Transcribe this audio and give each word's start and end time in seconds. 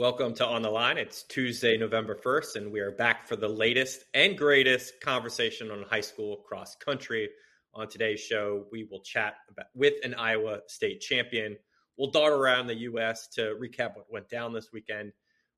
Welcome 0.00 0.32
to 0.36 0.46
On 0.46 0.62
the 0.62 0.70
Line. 0.70 0.96
It's 0.96 1.24
Tuesday, 1.24 1.76
November 1.76 2.14
1st, 2.14 2.56
and 2.56 2.72
we 2.72 2.80
are 2.80 2.90
back 2.90 3.28
for 3.28 3.36
the 3.36 3.50
latest 3.50 4.02
and 4.14 4.34
greatest 4.34 4.98
conversation 5.02 5.70
on 5.70 5.82
high 5.82 6.00
school 6.00 6.38
cross 6.38 6.74
country. 6.74 7.28
On 7.74 7.86
today's 7.86 8.20
show, 8.20 8.64
we 8.72 8.88
will 8.90 9.02
chat 9.02 9.34
about, 9.50 9.66
with 9.74 9.92
an 10.02 10.14
Iowa 10.14 10.60
state 10.68 11.02
champion. 11.02 11.54
We'll 11.98 12.12
dart 12.12 12.32
around 12.32 12.68
the 12.68 12.76
U.S. 12.76 13.28
to 13.34 13.54
recap 13.62 13.94
what 13.94 14.10
went 14.10 14.30
down 14.30 14.54
this 14.54 14.70
weekend. 14.72 15.12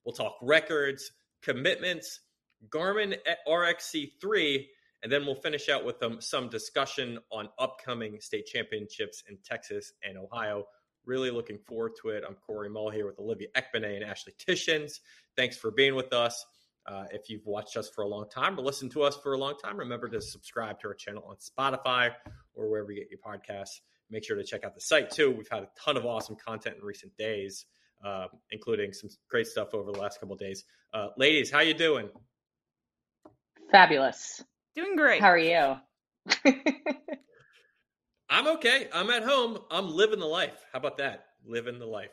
We'll 0.04 0.16
talk 0.16 0.34
records, 0.42 1.12
commitments, 1.44 2.18
Garmin 2.68 3.18
RXC3, 3.46 4.66
and 5.04 5.12
then 5.12 5.24
we'll 5.24 5.36
finish 5.36 5.68
out 5.68 5.84
with 5.84 6.02
um, 6.02 6.20
some 6.20 6.48
discussion 6.48 7.20
on 7.30 7.48
upcoming 7.60 8.20
state 8.20 8.46
championships 8.46 9.22
in 9.30 9.38
Texas 9.44 9.92
and 10.02 10.18
Ohio. 10.18 10.64
Really 11.04 11.30
looking 11.30 11.58
forward 11.58 11.92
to 12.02 12.10
it. 12.10 12.22
I'm 12.26 12.36
Corey 12.36 12.68
Mull 12.68 12.90
here 12.90 13.06
with 13.06 13.18
Olivia 13.18 13.48
Ekpone 13.56 13.96
and 13.96 14.04
Ashley 14.04 14.34
Tishins. 14.38 15.00
Thanks 15.36 15.56
for 15.56 15.70
being 15.72 15.94
with 15.96 16.12
us. 16.12 16.44
Uh, 16.86 17.04
if 17.10 17.28
you've 17.28 17.46
watched 17.46 17.76
us 17.76 17.88
for 17.88 18.02
a 18.02 18.08
long 18.08 18.28
time 18.28 18.58
or 18.58 18.62
listened 18.62 18.90
to 18.92 19.02
us 19.02 19.16
for 19.16 19.34
a 19.34 19.38
long 19.38 19.54
time, 19.62 19.76
remember 19.76 20.08
to 20.08 20.20
subscribe 20.20 20.78
to 20.80 20.88
our 20.88 20.94
channel 20.94 21.24
on 21.28 21.36
Spotify 21.36 22.10
or 22.54 22.70
wherever 22.70 22.92
you 22.92 23.00
get 23.00 23.08
your 23.10 23.20
podcasts. 23.20 23.80
Make 24.10 24.24
sure 24.24 24.36
to 24.36 24.44
check 24.44 24.64
out 24.64 24.74
the 24.74 24.80
site 24.80 25.10
too. 25.10 25.30
We've 25.30 25.48
had 25.48 25.62
a 25.62 25.68
ton 25.82 25.96
of 25.96 26.04
awesome 26.04 26.36
content 26.36 26.76
in 26.78 26.84
recent 26.84 27.16
days, 27.16 27.66
uh, 28.04 28.26
including 28.50 28.92
some 28.92 29.10
great 29.28 29.46
stuff 29.46 29.74
over 29.74 29.90
the 29.90 29.98
last 29.98 30.20
couple 30.20 30.36
days. 30.36 30.64
Uh, 30.92 31.08
ladies, 31.16 31.50
how 31.50 31.60
you 31.60 31.74
doing? 31.74 32.08
Fabulous. 33.70 34.42
Doing 34.74 34.96
great. 34.96 35.20
How 35.20 35.28
are 35.28 35.38
you? 35.38 35.76
I'm 38.32 38.48
okay. 38.48 38.88
I'm 38.94 39.10
at 39.10 39.22
home. 39.24 39.58
I'm 39.70 39.94
living 39.94 40.18
the 40.18 40.24
life. 40.26 40.64
How 40.72 40.78
about 40.78 40.96
that? 40.96 41.26
Living 41.44 41.78
the 41.78 41.84
life. 41.84 42.08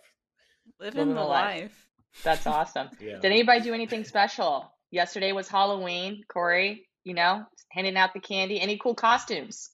Living, 0.78 1.00
Living 1.00 1.16
the, 1.16 1.22
the 1.22 1.26
life. 1.26 1.62
life. 1.62 1.88
That's 2.24 2.46
awesome. 2.46 2.90
yeah. 3.00 3.20
Did 3.22 3.32
anybody 3.32 3.62
do 3.62 3.74
anything 3.74 4.04
special? 4.04 4.70
Yesterday 4.92 5.32
was 5.32 5.48
Halloween. 5.48 6.24
Corey, 6.28 6.90
you 7.06 7.14
know, 7.14 7.46
handing 7.72 7.96
out 7.96 8.14
the 8.14 8.20
candy. 8.20 8.60
Any 8.60 8.78
cool 8.78 8.96
costumes? 8.96 9.70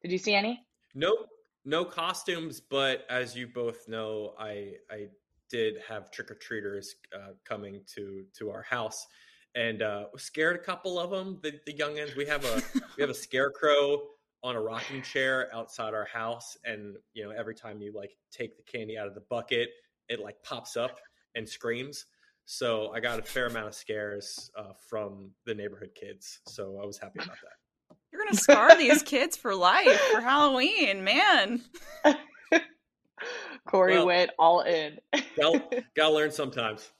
Did 0.00 0.12
you 0.12 0.16
see 0.16 0.32
any? 0.32 0.64
Nope. 0.94 1.28
no 1.66 1.84
costumes. 1.84 2.58
But 2.58 3.04
as 3.10 3.36
you 3.36 3.46
both 3.46 3.86
know, 3.86 4.32
I 4.38 4.76
I 4.90 5.08
did 5.50 5.74
have 5.86 6.10
trick 6.10 6.30
or 6.30 6.36
treaters 6.36 6.94
uh, 7.14 7.32
coming 7.46 7.82
to 7.96 8.24
to 8.38 8.50
our 8.50 8.62
house, 8.62 9.06
and 9.54 9.82
uh, 9.82 10.04
scared 10.16 10.56
a 10.56 10.60
couple 10.60 10.98
of 10.98 11.10
them. 11.10 11.38
The, 11.42 11.60
the 11.66 11.74
youngins. 11.74 12.16
We 12.16 12.24
have 12.24 12.46
a 12.46 12.62
we 12.96 13.02
have 13.02 13.10
a 13.10 13.14
scarecrow 13.28 13.98
on 14.42 14.56
a 14.56 14.60
rocking 14.60 15.02
chair 15.02 15.48
outside 15.54 15.94
our 15.94 16.06
house 16.06 16.56
and 16.64 16.96
you 17.12 17.22
know 17.22 17.30
every 17.30 17.54
time 17.54 17.80
you 17.80 17.92
like 17.94 18.16
take 18.30 18.56
the 18.56 18.62
candy 18.62 18.96
out 18.96 19.06
of 19.06 19.14
the 19.14 19.22
bucket 19.28 19.68
it 20.08 20.20
like 20.20 20.36
pops 20.42 20.76
up 20.76 20.98
and 21.34 21.48
screams. 21.48 22.06
So 22.46 22.90
i 22.92 23.00
got 23.00 23.18
a 23.18 23.22
fair 23.22 23.46
amount 23.46 23.68
of 23.68 23.74
scares 23.74 24.50
uh, 24.56 24.72
from 24.88 25.30
the 25.46 25.54
neighborhood 25.54 25.90
kids 25.94 26.40
so 26.46 26.80
i 26.82 26.86
was 26.86 26.98
happy 26.98 27.20
about 27.20 27.36
that. 27.42 27.96
You're 28.12 28.24
gonna 28.24 28.36
scar 28.36 28.76
these 28.76 29.02
kids 29.02 29.36
for 29.36 29.54
life 29.54 30.00
for 30.12 30.20
halloween 30.20 31.04
man. 31.04 31.62
Corey 33.66 33.96
well, 33.96 34.06
went 34.06 34.30
all 34.38 34.62
in. 34.62 34.98
gotta, 35.36 35.84
gotta 35.96 36.14
learn 36.14 36.32
sometimes 36.32 36.90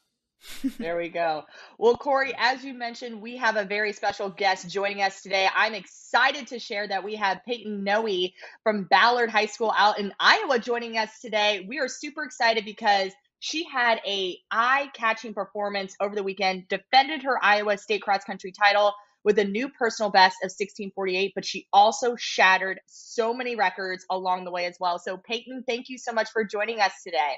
there 0.78 0.96
we 0.96 1.08
go. 1.08 1.44
Well, 1.78 1.96
Corey, 1.96 2.34
as 2.38 2.64
you 2.64 2.74
mentioned, 2.74 3.20
we 3.20 3.36
have 3.36 3.56
a 3.56 3.64
very 3.64 3.92
special 3.92 4.30
guest 4.30 4.68
joining 4.68 5.02
us 5.02 5.22
today. 5.22 5.48
I'm 5.54 5.74
excited 5.74 6.46
to 6.48 6.58
share 6.58 6.88
that 6.88 7.04
we 7.04 7.16
have 7.16 7.42
Paityn 7.48 7.82
Noe 7.82 8.28
from 8.62 8.84
Ballard 8.84 9.30
High 9.30 9.46
School 9.46 9.72
out 9.76 9.98
in 9.98 10.12
Iowa 10.18 10.58
joining 10.58 10.96
us 10.96 11.10
today. 11.20 11.66
We 11.68 11.78
are 11.78 11.88
super 11.88 12.24
excited 12.24 12.64
because 12.64 13.12
she 13.38 13.64
had 13.64 14.00
a 14.06 14.38
eye-catching 14.50 15.34
performance 15.34 15.94
over 16.00 16.14
the 16.14 16.22
weekend, 16.22 16.68
defended 16.68 17.22
her 17.22 17.42
Iowa 17.42 17.78
State 17.78 18.02
cross 18.02 18.24
country 18.24 18.52
title 18.52 18.94
with 19.24 19.38
a 19.38 19.44
new 19.44 19.68
personal 19.68 20.10
best 20.10 20.36
of 20.42 20.48
1648, 20.48 21.32
but 21.34 21.44
she 21.44 21.66
also 21.72 22.16
shattered 22.16 22.80
so 22.86 23.34
many 23.34 23.56
records 23.56 24.06
along 24.08 24.44
the 24.44 24.50
way 24.50 24.64
as 24.64 24.76
well. 24.80 24.98
So, 24.98 25.18
Paityn, 25.18 25.66
thank 25.66 25.88
you 25.88 25.98
so 25.98 26.12
much 26.12 26.30
for 26.30 26.44
joining 26.44 26.80
us 26.80 26.92
today. 27.04 27.34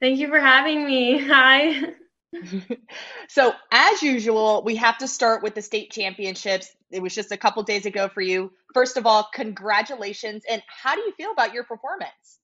Thank 0.00 0.18
you 0.18 0.28
for 0.28 0.40
having 0.40 0.86
me. 0.86 1.18
Hi. 1.26 1.92
so, 3.28 3.52
as 3.70 4.02
usual, 4.02 4.62
we 4.64 4.76
have 4.76 4.96
to 4.98 5.08
start 5.08 5.42
with 5.42 5.54
the 5.54 5.62
state 5.62 5.90
championships. 5.90 6.70
It 6.90 7.02
was 7.02 7.14
just 7.14 7.32
a 7.32 7.36
couple 7.36 7.62
days 7.62 7.86
ago 7.86 8.08
for 8.08 8.22
you. 8.22 8.50
First 8.72 8.96
of 8.96 9.06
all, 9.06 9.28
congratulations. 9.34 10.44
And 10.48 10.62
how 10.66 10.94
do 10.94 11.02
you 11.02 11.12
feel 11.12 11.32
about 11.32 11.52
your 11.52 11.64
performance? 11.64 12.40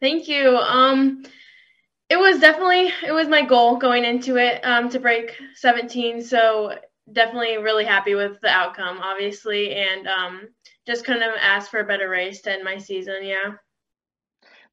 Thank 0.00 0.28
you. 0.28 0.56
Um, 0.56 1.24
it 2.08 2.18
was 2.18 2.40
definitely 2.40 2.90
it 3.06 3.12
was 3.12 3.28
my 3.28 3.42
goal 3.42 3.76
going 3.76 4.04
into 4.04 4.36
it 4.36 4.64
um, 4.64 4.88
to 4.90 4.98
break 4.98 5.36
17. 5.54 6.22
So 6.22 6.74
definitely 7.12 7.58
really 7.58 7.84
happy 7.84 8.14
with 8.14 8.40
the 8.40 8.48
outcome, 8.48 8.98
obviously, 9.02 9.74
and 9.74 10.06
um, 10.06 10.48
just 10.86 11.04
couldn't 11.04 11.22
have 11.22 11.36
asked 11.40 11.70
for 11.70 11.80
a 11.80 11.86
better 11.86 12.08
race 12.08 12.40
to 12.42 12.52
end 12.52 12.64
my 12.64 12.78
season. 12.78 13.18
Yeah. 13.22 13.52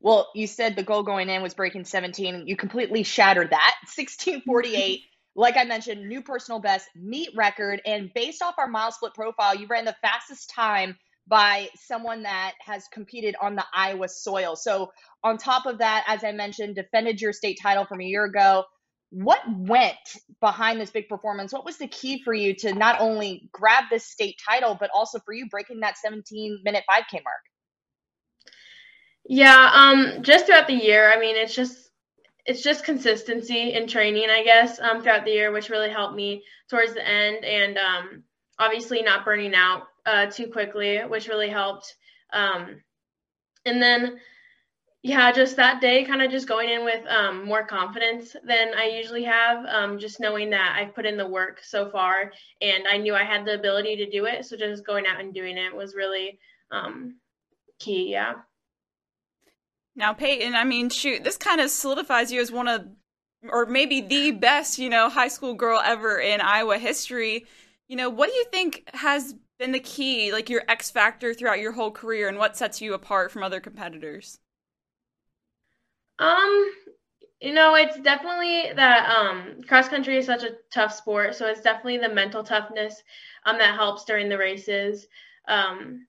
Well, 0.06 0.30
you 0.36 0.46
said 0.46 0.76
the 0.76 0.84
goal 0.84 1.02
going 1.02 1.30
in 1.30 1.42
was 1.42 1.56
breaking 1.56 1.86
17. 1.86 2.48
You 2.48 2.56
completely 2.56 3.02
shattered 3.02 3.50
that. 3.50 3.74
1648. 3.98 5.02
like 5.36 5.58
I 5.58 5.64
mentioned, 5.64 6.08
new 6.08 6.22
personal 6.22 6.60
best, 6.60 6.88
meet 6.96 7.30
record. 7.36 7.82
And 7.88 8.12
based 8.14 8.44
off 8.44 8.54
our 8.60 8.72
MileSplit 8.72 9.16
profile, 9.16 9.56
you 9.56 9.66
ran 9.66 9.84
the 9.84 9.96
fastest 10.04 10.52
time 10.56 10.96
by 11.28 11.70
someone 11.76 12.22
that 12.22 12.54
has 12.62 12.84
competed 12.94 13.36
on 13.42 13.56
the 13.56 13.66
Iowa 13.74 14.08
soil. 14.08 14.56
So, 14.56 14.92
on 15.24 15.40
top 15.40 15.66
of 15.66 15.80
that, 15.80 16.06
as 16.08 16.24
I 16.24 16.34
mentioned, 16.34 16.76
defended 16.76 17.20
your 17.20 17.34
state 17.34 17.58
title 17.60 17.88
from 17.88 18.00
a 18.00 18.06
year 18.06 18.26
ago. 18.26 18.64
What 19.10 19.40
went 19.58 19.98
behind 20.40 20.80
this 20.80 20.92
big 20.92 21.10
performance? 21.10 21.52
What 21.52 21.66
was 21.66 21.78
the 21.78 21.88
key 21.88 22.22
for 22.24 22.36
you 22.36 22.54
to 22.58 22.76
not 22.76 23.02
only 23.02 23.50
grab 23.52 23.86
this 23.90 24.06
state 24.06 24.36
title, 24.48 24.78
but 24.80 24.92
also 24.94 25.18
for 25.26 25.34
you 25.34 25.48
breaking 25.50 25.80
that 25.80 25.98
17 25.98 26.60
minute 26.64 26.84
5K 26.88 27.14
mark? 27.24 27.42
Yeah, 29.28 29.72
um, 29.74 30.22
just 30.24 30.46
throughout 30.46 30.68
the 30.68 30.74
year. 30.74 31.12
I 31.12 31.20
mean, 31.20 31.36
it's 31.36 31.56
just 31.56 31.90
it's 32.46 32.62
just 32.62 32.84
consistency 32.84 33.74
in 33.74 33.88
training, 33.88 34.30
I 34.30 34.44
guess, 34.44 34.80
um, 34.80 35.02
throughout 35.02 35.26
the 35.26 35.32
year, 35.32 35.52
which 35.52 35.70
really 35.70 35.90
helped 35.90 36.16
me 36.16 36.44
towards 36.70 36.94
the 36.94 37.08
end, 37.08 37.44
and 37.44 37.78
um, 37.78 38.24
obviously 38.60 39.02
not 39.02 39.26
burning 39.26 39.56
out 39.56 39.84
uh, 40.06 40.28
too 40.28 40.48
quickly, 40.48 41.00
which 41.00 41.28
really 41.28 41.50
helped. 41.50 41.96
Um, 42.34 42.82
and 43.66 43.82
then, 43.82 44.20
yeah, 45.02 45.32
just 45.32 45.56
that 45.56 45.82
day, 45.82 46.04
kind 46.04 46.22
of 46.22 46.30
just 46.30 46.48
going 46.48 46.70
in 46.70 46.86
with 46.86 47.04
um, 47.08 47.46
more 47.46 47.66
confidence 47.66 48.36
than 48.46 48.76
I 48.78 48.90
usually 48.96 49.24
have, 49.24 49.66
um, 49.66 49.98
just 49.98 50.20
knowing 50.20 50.52
that 50.52 50.78
I've 50.80 50.94
put 50.94 51.08
in 51.08 51.18
the 51.18 51.28
work 51.28 51.62
so 51.64 51.90
far, 51.90 52.32
and 52.62 52.88
I 52.88 52.98
knew 52.98 53.16
I 53.16 53.24
had 53.24 53.44
the 53.46 53.56
ability 53.56 53.96
to 53.98 54.10
do 54.12 54.26
it. 54.26 54.46
So 54.46 54.56
just 54.56 54.86
going 54.86 55.08
out 55.08 55.20
and 55.20 55.34
doing 55.34 55.58
it 55.58 55.76
was 55.76 55.96
really 55.96 56.38
um, 56.70 57.18
key. 57.80 58.12
Yeah. 58.12 58.34
Now, 59.96 60.14
Paityn, 60.14 60.54
I 60.54 60.64
mean, 60.66 60.90
shoot, 60.90 61.24
this 61.24 61.38
kind 61.38 61.62
of 61.62 61.70
solidifies 61.70 62.32
you 62.32 62.42
as 62.42 62.52
one 62.52 62.68
of, 62.68 62.86
or 63.50 63.66
maybe 63.66 64.02
the 64.02 64.32
best, 64.32 64.78
you 64.78 64.90
know, 64.90 65.10
high 65.10 65.30
school 65.30 65.54
girl 65.54 65.80
ever 65.84 66.20
in 66.20 66.42
Iowa 66.42 66.78
history. 66.78 67.46
You 67.88 67.96
know, 67.96 68.10
what 68.10 68.30
do 68.30 68.36
you 68.36 68.46
think 68.52 68.90
has 68.94 69.36
been 69.58 69.72
the 69.72 69.80
key, 69.80 70.34
like 70.34 70.50
your 70.50 70.64
X 70.68 70.92
factor 70.92 71.34
throughout 71.34 71.60
your 71.60 71.72
whole 71.72 71.92
career, 71.92 72.28
and 72.28 72.38
what 72.38 72.58
sets 72.58 72.82
you 72.82 72.94
apart 72.94 73.32
from 73.32 73.44
other 73.44 73.62
competitors? 73.62 74.40
Um, 76.20 76.72
you 77.40 77.54
know, 77.54 77.76
it's 77.76 78.00
definitely 78.00 78.74
that 78.76 79.10
um, 79.10 79.62
cross 79.68 79.88
country 79.88 80.18
is 80.18 80.26
such 80.26 80.44
a 80.44 80.56
tough 80.74 80.94
sport, 80.94 81.36
so 81.36 81.46
it's 81.46 81.62
definitely 81.62 82.00
the 82.00 82.14
mental 82.14 82.44
toughness 82.44 83.02
um, 83.46 83.58
that 83.60 83.76
helps 83.76 84.04
during 84.06 84.28
the 84.28 84.38
races. 84.38 85.08
Um, 85.48 86.08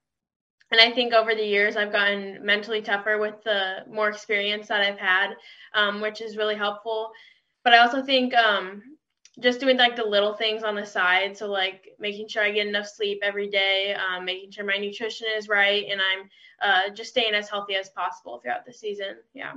and 0.71 0.81
I 0.81 0.91
think 0.91 1.13
over 1.13 1.35
the 1.35 1.45
years 1.45 1.77
I've 1.77 1.93
gotten 1.93 2.45
mentally 2.45 2.83
tougher 2.83 3.19
with 3.19 3.43
the 3.45 3.85
more 3.89 4.09
experience 4.09 4.69
that 4.69 4.81
I've 4.81 4.99
had, 4.99 5.35
um, 5.75 6.01
which 6.01 6.21
is 6.21 6.37
really 6.37 6.57
helpful. 6.57 7.13
But 7.63 7.73
I 7.73 7.79
also 7.79 8.03
think 8.03 8.35
um, 8.35 8.83
just 9.41 9.61
doing 9.61 9.77
like 9.77 9.97
the 9.97 10.05
little 10.05 10.35
things 10.35 10.63
on 10.63 10.75
the 10.75 10.87
side, 10.87 11.37
so 11.37 11.47
like 11.47 11.89
making 11.99 12.29
sure 12.29 12.43
I 12.43 12.51
get 12.51 12.67
enough 12.67 12.89
sleep 12.89 13.21
every 13.23 13.49
day, 13.49 13.95
um, 13.95 14.25
making 14.25 14.51
sure 14.51 14.65
my 14.65 14.77
nutrition 14.77 15.29
is 15.37 15.49
right, 15.49 15.85
and 15.91 16.01
I'm 16.01 16.31
uh, 16.63 16.95
just 16.95 17.11
staying 17.11 17.35
as 17.35 17.49
healthy 17.49 17.75
as 17.75 17.91
possible 17.91 18.41
throughout 18.41 18.65
the 18.67 18.73
season. 18.73 19.17
Yeah. 19.35 19.53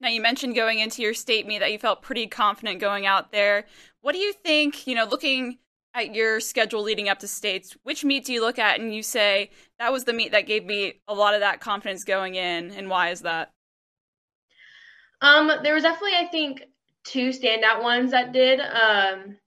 Now 0.00 0.08
you 0.08 0.20
mentioned 0.20 0.54
going 0.54 0.78
into 0.78 1.02
your 1.02 1.14
state 1.14 1.46
meet 1.46 1.60
that 1.60 1.72
you 1.72 1.78
felt 1.78 2.02
pretty 2.02 2.26
confident 2.26 2.80
going 2.80 3.06
out 3.06 3.32
there. 3.32 3.66
What 4.00 4.12
do 4.12 4.18
you 4.18 4.32
think? 4.32 4.86
You 4.86 4.94
know, 4.94 5.04
looking 5.04 5.58
at 5.96 6.14
your 6.14 6.40
schedule 6.40 6.82
leading 6.82 7.08
up 7.08 7.18
to 7.20 7.26
states, 7.26 7.74
which 7.82 8.04
meet 8.04 8.26
do 8.26 8.32
you 8.32 8.42
look 8.42 8.58
at 8.58 8.78
and 8.78 8.94
you 8.94 9.02
say 9.02 9.50
that 9.78 9.92
was 9.92 10.04
the 10.04 10.12
meet 10.12 10.32
that 10.32 10.46
gave 10.46 10.64
me 10.64 11.00
a 11.08 11.14
lot 11.14 11.34
of 11.34 11.40
that 11.40 11.60
confidence 11.60 12.04
going 12.04 12.34
in, 12.34 12.70
and 12.72 12.90
why 12.90 13.08
is 13.08 13.22
that? 13.22 13.50
Um, 15.22 15.50
there 15.62 15.74
was 15.74 15.82
definitely, 15.82 16.16
I 16.16 16.26
think, 16.26 16.62
two 17.04 17.30
standout 17.30 17.82
ones 17.82 18.10
that 18.10 18.32
did. 18.32 18.60
Um, 18.60 19.38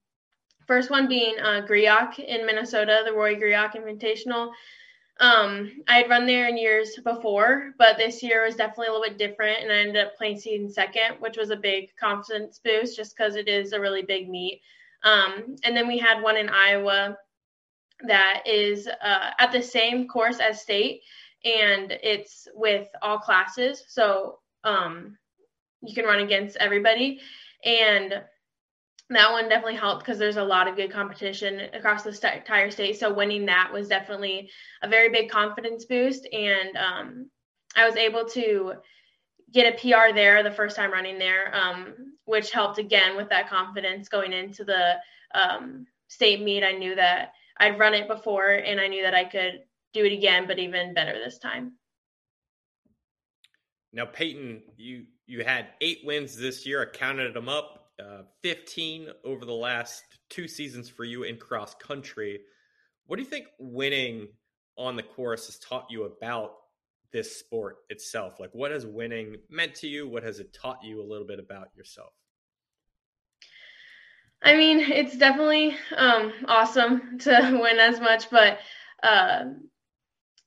first 0.65 0.89
one 0.89 1.07
being 1.07 1.35
uh, 1.39 1.61
Griak 1.69 2.17
in 2.17 2.45
Minnesota, 2.47 3.03
the 3.05 3.13
Roy 3.13 3.35
Griak 3.35 3.75
Invitational. 3.75 4.51
Um, 5.19 5.83
I 5.87 5.97
had 5.97 6.09
run 6.09 6.25
there 6.25 6.47
in 6.47 6.57
years 6.57 6.97
before, 7.03 7.73
but 7.77 7.97
this 7.97 8.23
year 8.23 8.45
was 8.45 8.55
definitely 8.55 8.87
a 8.87 8.91
little 8.93 9.07
bit 9.07 9.17
different, 9.17 9.61
and 9.61 9.71
I 9.71 9.79
ended 9.79 9.97
up 9.97 10.17
placing 10.17 10.69
second, 10.69 11.17
which 11.19 11.37
was 11.37 11.51
a 11.51 11.57
big 11.57 11.89
confidence 11.99 12.59
boost 12.63 12.95
just 12.95 13.15
because 13.15 13.35
it 13.35 13.47
is 13.47 13.73
a 13.73 13.79
really 13.79 14.01
big 14.01 14.29
meet. 14.29 14.61
Um, 15.03 15.55
and 15.63 15.75
then 15.75 15.87
we 15.87 15.97
had 15.97 16.21
one 16.21 16.37
in 16.37 16.49
Iowa 16.49 17.17
that 18.07 18.43
is 18.45 18.87
uh, 18.87 19.31
at 19.37 19.51
the 19.51 19.61
same 19.61 20.07
course 20.07 20.39
as 20.39 20.61
state, 20.61 21.01
and 21.43 21.91
it's 22.03 22.47
with 22.53 22.87
all 23.01 23.19
classes, 23.19 23.83
so 23.87 24.39
um, 24.63 25.17
you 25.81 25.93
can 25.93 26.05
run 26.05 26.19
against 26.19 26.57
everybody. 26.57 27.19
And 27.63 28.21
that 29.09 29.31
one 29.31 29.49
definitely 29.49 29.75
helped 29.75 30.03
because 30.03 30.19
there's 30.19 30.37
a 30.37 30.43
lot 30.43 30.67
of 30.67 30.75
good 30.75 30.91
competition 30.91 31.61
across 31.73 32.03
the 32.03 32.13
st- 32.13 32.35
entire 32.35 32.69
state. 32.69 32.99
So 32.99 33.13
winning 33.13 33.45
that 33.47 33.71
was 33.73 33.87
definitely 33.87 34.49
a 34.83 34.87
very 34.87 35.09
big 35.09 35.29
confidence 35.29 35.85
boost, 35.85 36.27
and 36.31 36.77
um, 36.77 37.29
I 37.75 37.85
was 37.85 37.95
able 37.95 38.25
to 38.25 38.73
get 39.51 39.73
a 39.73 39.77
PR 39.77 40.13
there 40.13 40.43
the 40.43 40.51
first 40.51 40.75
time 40.75 40.91
running 40.91 41.19
there, 41.19 41.55
um, 41.55 42.13
which 42.25 42.51
helped 42.51 42.77
again 42.77 43.15
with 43.15 43.29
that 43.29 43.49
confidence 43.49 44.09
going 44.09 44.33
into 44.33 44.63
the 44.63 44.95
um, 45.33 45.85
state 46.07 46.41
meet. 46.41 46.63
I 46.63 46.73
knew 46.73 46.95
that 46.95 47.33
I'd 47.57 47.79
run 47.79 47.93
it 47.93 48.07
before, 48.07 48.51
and 48.51 48.79
I 48.79 48.87
knew 48.87 49.03
that 49.03 49.15
I 49.15 49.25
could 49.25 49.63
do 49.93 50.05
it 50.05 50.13
again, 50.13 50.45
but 50.47 50.59
even 50.59 50.93
better 50.93 51.13
this 51.13 51.39
time. 51.39 51.73
Now, 53.91 54.05
Paityn, 54.05 54.61
you 54.77 55.05
you 55.25 55.43
had 55.43 55.69
eight 55.81 55.99
wins 56.03 56.35
this 56.35 56.65
year. 56.65 56.81
I 56.81 56.95
counted 56.95 57.33
them 57.33 57.49
up 57.49 57.91
uh, 57.99 58.21
15 58.43 59.09
over 59.23 59.45
the 59.45 59.53
last 59.53 60.03
two 60.29 60.47
seasons 60.47 60.89
for 60.89 61.03
you 61.03 61.23
in 61.23 61.37
cross 61.37 61.75
country. 61.75 62.39
What 63.07 63.17
do 63.17 63.23
you 63.23 63.29
think 63.29 63.47
winning 63.59 64.27
on 64.77 64.95
the 64.95 65.03
course 65.03 65.47
has 65.47 65.57
taught 65.57 65.87
you 65.89 66.03
about 66.03 66.53
this 67.11 67.37
sport 67.37 67.77
itself? 67.89 68.39
Like, 68.39 68.51
what 68.53 68.71
has 68.71 68.85
winning 68.85 69.37
meant 69.49 69.75
to 69.75 69.87
you? 69.87 70.07
What 70.07 70.23
has 70.23 70.39
it 70.39 70.53
taught 70.53 70.83
you 70.83 71.01
a 71.01 71.05
little 71.05 71.27
bit 71.27 71.39
about 71.39 71.69
yourself? 71.75 72.13
I 74.41 74.55
mean, 74.55 74.79
it's 74.79 75.17
definitely 75.17 75.75
um, 75.95 76.31
awesome 76.47 77.19
to 77.19 77.59
win 77.61 77.79
as 77.79 77.99
much, 77.99 78.29
but 78.29 78.59
uh, 79.03 79.45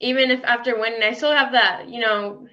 even 0.01 0.31
if 0.31 0.43
after 0.45 0.79
winning, 0.79 1.03
I 1.03 1.13
still 1.13 1.33
have 1.33 1.53
that, 1.53 1.89
you 1.89 2.01
know, 2.01 2.47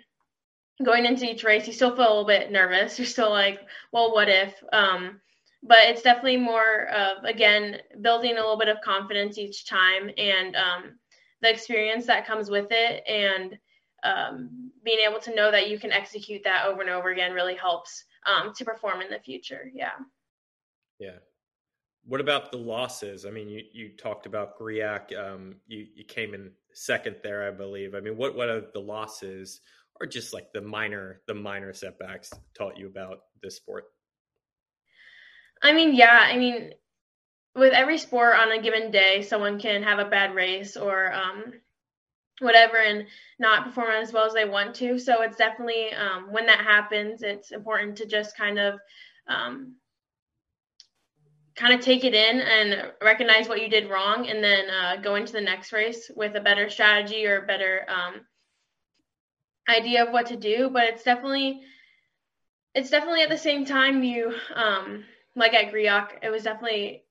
going 0.83 1.05
into 1.05 1.29
each 1.29 1.43
race, 1.43 1.67
you 1.67 1.73
still 1.73 1.95
feel 1.95 2.07
a 2.07 2.09
little 2.09 2.25
bit 2.25 2.51
nervous. 2.51 2.99
You're 2.99 3.05
still 3.05 3.31
like, 3.31 3.59
well, 3.91 4.13
what 4.13 4.29
if? 4.29 4.53
Um, 4.73 5.21
but 5.63 5.79
it's 5.89 6.01
definitely 6.01 6.37
more 6.37 6.87
of 6.87 7.23
again 7.25 7.77
building 8.01 8.31
a 8.31 8.35
little 8.35 8.57
bit 8.57 8.69
of 8.69 8.79
confidence 8.81 9.37
each 9.37 9.67
time 9.67 10.09
and 10.17 10.55
um, 10.55 10.99
the 11.41 11.49
experience 11.49 12.05
that 12.05 12.25
comes 12.25 12.49
with 12.49 12.67
it 12.69 13.03
and 13.07 13.57
um, 14.03 14.71
being 14.83 14.99
able 15.07 15.19
to 15.19 15.35
know 15.35 15.51
that 15.51 15.69
you 15.69 15.79
can 15.79 15.91
execute 15.91 16.43
that 16.43 16.65
over 16.65 16.81
and 16.81 16.89
over 16.89 17.09
again 17.09 17.33
really 17.33 17.55
helps 17.55 18.05
um, 18.25 18.53
to 18.55 18.65
perform 18.65 19.01
in 19.01 19.09
the 19.09 19.19
future. 19.19 19.69
Yeah. 19.73 19.91
Yeah. 20.99 21.17
What 22.05 22.21
about 22.21 22.51
the 22.51 22.57
losses? 22.57 23.25
I 23.25 23.29
mean, 23.29 23.49
you, 23.49 23.63
you 23.71 23.89
talked 23.89 24.25
about 24.25 24.57
Griak. 24.57 25.17
Um, 25.17 25.55
you, 25.67 25.85
you 25.95 26.05
came 26.05 26.33
in 26.33 26.51
second 26.73 27.17
there, 27.23 27.47
I 27.47 27.51
believe. 27.51 27.93
I 27.93 27.99
mean, 27.99 28.17
what, 28.17 28.35
what 28.35 28.49
are 28.49 28.63
the 28.73 28.79
losses 28.79 29.61
or 29.99 30.07
just 30.07 30.33
like 30.33 30.51
the 30.53 30.61
minor 30.61 31.21
the 31.27 31.33
minor 31.33 31.73
setbacks 31.73 32.31
taught 32.57 32.77
you 32.77 32.87
about 32.87 33.19
this 33.43 33.57
sport? 33.57 33.85
I 35.61 35.73
mean, 35.73 35.93
yeah, 35.93 36.19
I 36.21 36.37
mean, 36.37 36.71
with 37.55 37.73
every 37.73 37.97
sport 37.97 38.35
on 38.35 38.51
a 38.51 38.61
given 38.61 38.91
day, 38.91 39.21
someone 39.21 39.59
can 39.59 39.83
have 39.83 39.99
a 39.99 40.09
bad 40.09 40.33
race 40.33 40.77
or 40.77 41.13
um, 41.13 41.53
whatever 42.39 42.77
and 42.77 43.05
not 43.37 43.65
perform 43.65 43.91
as 43.91 44.13
well 44.13 44.25
as 44.25 44.33
they 44.33 44.45
want 44.45 44.75
to. 44.75 44.97
So 44.97 45.21
it's 45.21 45.37
definitely 45.37 45.93
um, 45.93 46.31
when 46.31 46.45
that 46.45 46.59
happens, 46.59 47.21
it's 47.21 47.51
important 47.51 47.97
to 47.97 48.05
just 48.05 48.37
kind 48.37 48.59
of 48.59 48.79
um, 49.27 49.75
kind 51.55 51.73
of 51.73 51.81
take 51.81 52.03
it 52.03 52.13
in 52.13 52.39
and 52.39 52.91
recognize 53.03 53.49
what 53.49 53.61
you 53.61 53.69
did 53.69 53.89
wrong, 53.89 54.27
and 54.27 54.43
then 54.43 54.69
uh, 54.69 54.95
go 54.97 55.15
into 55.15 55.33
the 55.33 55.41
next 55.41 55.73
race 55.73 56.09
with 56.15 56.35
a 56.35 56.41
better 56.41 56.69
strategy 56.69 57.27
or 57.27 57.39
a 57.39 57.47
better 57.47 57.85
um, 57.89 58.21
idea 59.69 60.05
of 60.05 60.11
what 60.11 60.27
to 60.27 60.35
do, 60.35 60.69
but 60.69 60.83
it's 60.85 61.03
definitely 61.03 61.61
it's 62.75 62.89
definitely 62.89 63.21
at 63.21 63.29
the 63.29 63.37
same 63.37 63.65
time 63.65 64.03
you 64.03 64.33
um 64.55 65.03
like 65.35 65.53
at 65.53 65.71
Griak, 65.71 66.09
it 66.21 66.29
was 66.29 66.43
definitely 66.43 67.03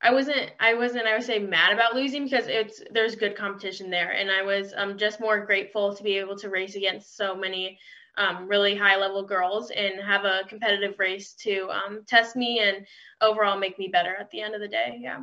I 0.00 0.12
wasn't 0.12 0.50
I 0.60 0.74
wasn't 0.74 1.06
I 1.06 1.14
would 1.14 1.24
say 1.24 1.38
mad 1.38 1.72
about 1.72 1.94
losing 1.94 2.24
because 2.24 2.46
it's 2.46 2.82
there's 2.92 3.16
good 3.16 3.36
competition 3.36 3.90
there 3.90 4.12
and 4.12 4.30
I 4.30 4.42
was 4.42 4.72
um 4.76 4.96
just 4.96 5.20
more 5.20 5.44
grateful 5.44 5.94
to 5.94 6.02
be 6.02 6.18
able 6.18 6.36
to 6.38 6.50
race 6.50 6.76
against 6.76 7.16
so 7.16 7.34
many 7.34 7.78
um, 8.18 8.48
really 8.48 8.74
high 8.74 8.96
level 8.96 9.22
girls 9.24 9.70
and 9.70 10.00
have 10.00 10.24
a 10.24 10.42
competitive 10.48 10.98
race 10.98 11.34
to 11.34 11.68
um, 11.70 12.02
test 12.06 12.36
me 12.36 12.60
and 12.60 12.86
overall 13.20 13.58
make 13.58 13.78
me 13.78 13.88
better 13.88 14.14
at 14.18 14.30
the 14.30 14.40
end 14.40 14.54
of 14.54 14.60
the 14.60 14.68
day. 14.68 14.98
Yeah. 15.00 15.20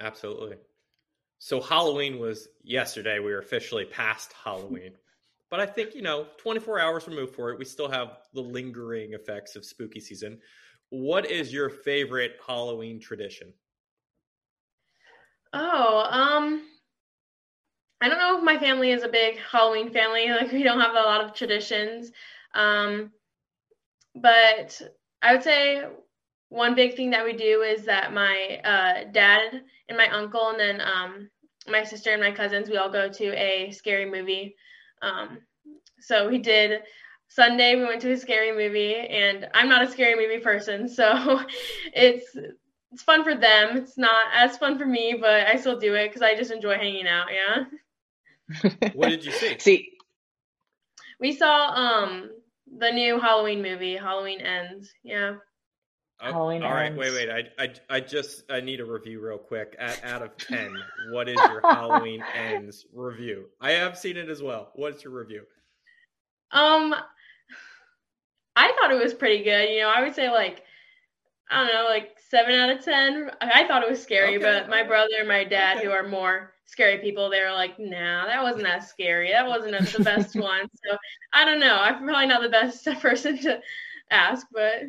Absolutely. 0.00 0.56
So 1.38 1.60
Halloween 1.60 2.18
was 2.18 2.48
yesterday. 2.62 3.18
We 3.18 3.32
were 3.32 3.38
officially 3.38 3.84
past 3.84 4.32
Halloween. 4.44 4.92
But 5.50 5.60
I 5.60 5.66
think, 5.66 5.94
you 5.94 6.02
know, 6.02 6.26
24 6.38 6.80
hours 6.80 7.06
removed 7.06 7.36
for 7.36 7.52
it, 7.52 7.58
we 7.60 7.64
still 7.64 7.88
have 7.88 8.18
the 8.32 8.40
lingering 8.40 9.12
effects 9.12 9.54
of 9.54 9.64
spooky 9.64 10.00
season. 10.00 10.40
What 10.94 11.28
is 11.28 11.52
your 11.52 11.70
favorite 11.70 12.36
Halloween 12.46 13.00
tradition? 13.00 13.52
Oh, 15.52 16.06
um, 16.08 16.62
I 18.00 18.08
don't 18.08 18.18
know 18.18 18.38
if 18.38 18.44
my 18.44 18.58
family 18.58 18.92
is 18.92 19.02
a 19.02 19.08
big 19.08 19.38
Halloween 19.38 19.90
family. 19.90 20.26
Like 20.30 20.52
we 20.52 20.62
don't 20.62 20.78
have 20.78 20.92
a 20.94 21.00
lot 21.00 21.24
of 21.24 21.34
traditions. 21.34 22.12
Um, 22.54 23.10
but 24.14 24.80
I 25.20 25.32
would 25.32 25.42
say 25.42 25.82
one 26.50 26.76
big 26.76 26.94
thing 26.94 27.10
that 27.10 27.24
we 27.24 27.32
do 27.32 27.62
is 27.62 27.86
that 27.86 28.12
my 28.12 28.60
uh, 28.62 29.10
dad 29.10 29.62
and 29.88 29.98
my 29.98 30.08
uncle 30.10 30.50
and 30.50 30.60
then 30.60 30.80
um, 30.80 31.28
my 31.66 31.82
sister 31.82 32.12
and 32.12 32.22
my 32.22 32.30
cousins 32.30 32.70
we 32.70 32.76
all 32.76 32.90
go 32.90 33.08
to 33.08 33.24
a 33.36 33.72
scary 33.72 34.08
movie 34.08 34.54
um, 35.02 35.38
so 35.98 36.28
we 36.28 36.38
did 36.38 36.82
Sunday. 37.28 37.76
We 37.76 37.84
went 37.84 38.00
to 38.02 38.12
a 38.12 38.16
scary 38.16 38.52
movie, 38.52 38.94
and 38.94 39.48
I'm 39.54 39.68
not 39.68 39.82
a 39.82 39.90
scary 39.90 40.14
movie 40.14 40.42
person, 40.42 40.88
so 40.88 41.40
it's 41.92 42.36
it's 42.92 43.02
fun 43.02 43.24
for 43.24 43.34
them. 43.34 43.76
It's 43.76 43.98
not 43.98 44.26
as 44.34 44.56
fun 44.56 44.78
for 44.78 44.86
me, 44.86 45.16
but 45.20 45.46
I 45.46 45.56
still 45.56 45.78
do 45.78 45.94
it 45.94 46.08
because 46.08 46.22
I 46.22 46.36
just 46.36 46.52
enjoy 46.52 46.76
hanging 46.76 47.08
out. 47.08 47.26
Yeah. 47.32 48.90
what 48.94 49.08
did 49.08 49.24
you 49.24 49.32
see? 49.32 49.58
See, 49.58 49.92
we 51.18 51.32
saw 51.32 51.68
um 51.74 52.30
the 52.78 52.90
new 52.90 53.18
Halloween 53.20 53.62
movie, 53.62 53.96
Halloween 53.96 54.40
Ends. 54.40 54.92
Yeah. 55.02 55.36
Oh, 56.20 56.32
Halloween 56.32 56.62
all 56.62 56.72
right, 56.72 56.86
ends. 56.86 56.98
wait, 56.98 57.12
wait. 57.12 57.28
I, 57.28 57.62
I, 57.62 57.96
I 57.96 58.00
just 58.00 58.44
I 58.50 58.60
need 58.60 58.80
a 58.80 58.84
review 58.84 59.20
real 59.20 59.38
quick. 59.38 59.74
At 59.78 60.02
out 60.04 60.22
of 60.22 60.36
ten, 60.36 60.72
what 61.10 61.28
is 61.28 61.34
your 61.34 61.60
Halloween 61.60 62.22
Ends 62.34 62.86
review? 62.94 63.46
I 63.60 63.72
have 63.72 63.98
seen 63.98 64.16
it 64.16 64.28
as 64.28 64.40
well. 64.42 64.70
What's 64.74 65.02
your 65.02 65.12
review? 65.12 65.42
Um, 66.54 66.94
I 68.56 68.72
thought 68.72 68.92
it 68.92 69.02
was 69.02 69.12
pretty 69.12 69.42
good. 69.42 69.68
You 69.70 69.80
know, 69.80 69.92
I 69.94 70.02
would 70.02 70.14
say 70.14 70.30
like 70.30 70.62
I 71.50 71.64
don't 71.64 71.74
know, 71.74 71.84
like 71.84 72.16
seven 72.30 72.54
out 72.54 72.70
of 72.70 72.84
ten. 72.84 73.30
I 73.40 73.66
thought 73.66 73.82
it 73.82 73.90
was 73.90 74.02
scary, 74.02 74.36
okay. 74.36 74.38
but 74.38 74.68
my 74.68 74.82
brother 74.82 75.16
and 75.18 75.28
my 75.28 75.44
dad, 75.44 75.76
okay. 75.76 75.86
who 75.86 75.92
are 75.92 76.08
more 76.08 76.52
scary 76.66 76.98
people, 76.98 77.28
they 77.28 77.40
were 77.40 77.52
like, 77.52 77.78
"Nah, 77.78 78.26
that 78.26 78.42
wasn't 78.42 78.64
that 78.64 78.88
scary. 78.88 79.30
That 79.30 79.46
wasn't 79.46 79.92
the 79.92 80.02
best 80.02 80.36
one." 80.40 80.68
So 80.84 80.96
I 81.32 81.44
don't 81.44 81.60
know. 81.60 81.76
I'm 81.76 82.04
probably 82.04 82.26
not 82.26 82.42
the 82.42 82.48
best 82.48 82.84
person 83.00 83.38
to 83.42 83.60
ask, 84.10 84.46
but 84.52 84.84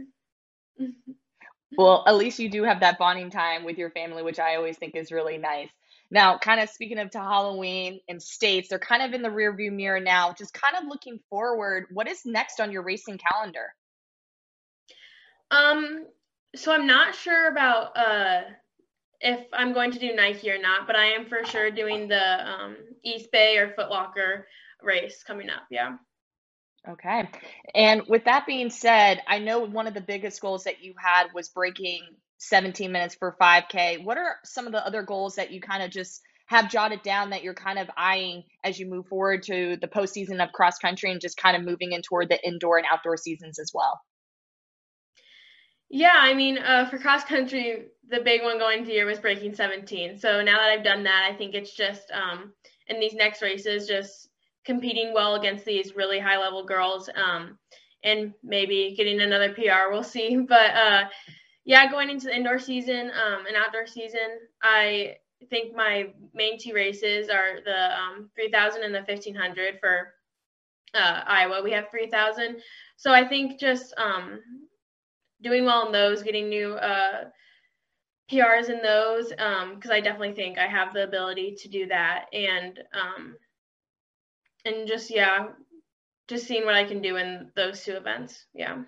well, 1.78 2.04
at 2.08 2.16
least 2.16 2.40
you 2.40 2.50
do 2.50 2.64
have 2.64 2.80
that 2.80 2.98
bonding 2.98 3.30
time 3.30 3.64
with 3.64 3.78
your 3.78 3.90
family, 3.90 4.24
which 4.24 4.40
I 4.40 4.56
always 4.56 4.78
think 4.78 4.96
is 4.96 5.12
really 5.12 5.38
nice. 5.38 5.70
Now, 6.12 6.38
kind 6.38 6.60
of 6.60 6.70
speaking 6.70 7.00
of 7.00 7.10
to 7.12 7.20
Halloween 7.20 8.00
and 8.08 8.22
states, 8.22 8.70
they're 8.70 8.80
kind 8.80 9.02
of 9.02 9.14
in 9.14 9.22
the 9.22 9.30
rearview 9.30 9.72
mirror 9.72 10.00
now. 10.00 10.34
Just 10.38 10.54
kind 10.54 10.76
of 10.78 10.88
looking 10.88 11.20
forward, 11.30 11.88
what 11.92 12.08
is 12.08 12.26
next 12.26 12.60
on 12.60 12.72
your 12.72 12.84
racing 12.84 13.18
calendar? 13.18 13.74
Um, 15.52 16.06
so 16.56 16.72
I'm 16.72 16.88
not 16.88 17.16
sure 17.16 17.50
about 17.50 17.98
uh 17.98 18.42
if 19.22 19.46
I'm 19.54 19.74
going 19.74 19.92
to 19.92 20.00
do 20.00 20.14
Nike 20.14 20.52
or 20.52 20.62
not, 20.62 20.88
but 20.88 20.96
I 20.96 21.14
am 21.14 21.26
for 21.26 21.44
sure 21.46 21.72
doing 21.72 22.08
the 22.08 22.48
um, 22.48 22.76
East 23.04 23.32
Bay 23.32 23.58
or 23.58 23.70
Footlocker 23.70 24.44
race 24.84 25.24
coming 25.26 25.50
up. 25.50 25.64
Yeah. 25.72 25.96
Okay. 26.88 27.28
And 27.74 28.04
with 28.08 28.26
that 28.26 28.46
being 28.46 28.70
said, 28.70 29.22
I 29.28 29.40
know 29.40 29.62
one 29.62 29.88
of 29.88 29.94
the 29.94 30.02
biggest 30.02 30.42
goals 30.42 30.66
that 30.66 30.84
you 30.84 30.94
had 30.98 31.28
was 31.34 31.50
breaking 31.50 32.02
17 32.38 32.92
minutes 32.92 33.16
for 33.16 33.36
5K. 33.40 34.04
What 34.04 34.18
are 34.18 34.38
some 34.44 34.66
of 34.66 34.72
the 34.72 34.86
other 34.86 35.04
goals 35.04 35.36
that 35.36 35.52
you 35.52 35.62
kind 35.62 35.84
of 35.84 35.92
just 35.92 36.22
have 36.48 36.70
jotted 36.70 37.02
down 37.02 37.32
that 37.32 37.44
you're 37.44 37.56
kind 37.56 37.80
of 37.80 37.90
eyeing 37.98 38.44
as 38.64 38.78
you 38.78 38.86
move 38.86 39.08
forward 39.08 39.44
to 39.44 39.78
the 39.82 39.88
postseason 39.88 40.44
of 40.44 40.52
cross 40.52 40.78
country 40.78 41.12
and 41.12 41.22
just 41.22 41.38
kind 41.38 41.58
of 41.58 41.64
moving 41.64 41.92
in 41.92 42.02
toward 42.02 42.30
the 42.30 42.48
indoor 42.48 42.78
and 42.78 42.86
outdoor 42.92 43.18
seasons 43.18 43.58
as 43.58 43.72
well? 43.74 44.00
Yeah, 45.90 46.16
I 46.16 46.34
mean, 46.34 46.58
uh, 46.58 46.88
for 46.90 46.98
cross 46.98 47.24
country, 47.24 47.86
the 48.10 48.22
big 48.22 48.44
one 48.44 48.60
going 48.60 48.80
into 48.80 48.90
the 48.90 48.96
year 48.96 49.06
was 49.06 49.20
breaking 49.20 49.56
17. 49.56 50.20
So 50.20 50.42
now 50.42 50.58
that 50.58 50.70
I've 50.70 50.84
done 50.84 51.04
that, 51.04 51.30
I 51.32 51.36
think 51.36 51.56
it's 51.56 51.76
just 51.76 52.12
um, 52.12 52.54
in 52.88 53.00
these 53.00 53.14
next 53.14 53.42
races, 53.42 53.88
just 53.88 54.30
competing 54.66 55.14
well 55.14 55.36
against 55.36 55.64
these 55.64 55.96
really 55.96 56.20
high 56.20 56.40
level 56.40 56.66
girls. 56.66 57.10
Um, 57.16 57.58
and 58.06 58.34
maybe 58.44 58.94
getting 58.96 59.20
another 59.20 59.54
PR. 59.54 59.92
We'll 59.92 60.04
see. 60.04 60.38
But 60.48 60.76
uh, 60.76 61.04
yeah, 61.66 61.90
going 61.90 62.10
into 62.10 62.28
the 62.28 62.36
indoor 62.36 62.60
season 62.60 63.12
um, 63.12 63.48
and 63.48 63.56
outdoor 63.58 63.88
season, 63.88 64.40
I 64.62 65.18
think 65.50 65.76
my 65.76 66.08
main 66.34 66.60
two 66.60 66.74
races 66.74 67.30
are 67.30 67.60
the 67.66 67.98
um, 68.00 68.30
3000 68.36 68.84
and 68.84 68.94
the 68.94 69.00
1500 69.00 69.80
for 69.80 70.14
uh, 70.94 71.22
Iowa. 71.26 71.62
We 71.64 71.72
have 71.72 71.90
3000. 71.90 72.58
So 72.98 73.12
I 73.12 73.28
think 73.28 73.60
just 73.60 73.94
um, 73.98 74.40
doing 75.42 75.66
well 75.66 75.88
in 75.88 75.92
those, 75.92 76.24
getting 76.24 76.50
new 76.50 76.74
uh, 76.74 77.26
PRs 78.32 78.70
in 78.70 78.82
those, 78.82 79.30
because 79.30 79.64
um, 79.64 79.92
I 79.92 80.02
definitely 80.02 80.34
think 80.34 80.58
I 80.58 80.68
have 80.68 80.94
the 80.94 81.04
ability 81.04 81.56
to 81.62 81.68
do 81.68 81.88
that. 81.88 82.26
And 82.32 82.80
um, 82.94 83.36
and 84.66 84.88
just 84.88 85.10
yeah, 85.12 85.48
just 86.28 86.48
seeing 86.48 86.66
what 86.66 86.76
I 86.76 86.86
can 86.86 87.02
do 87.02 87.18
in 87.18 87.52
those 87.56 87.84
two 87.84 87.94
events. 87.94 88.46
Yeah. 88.54 88.84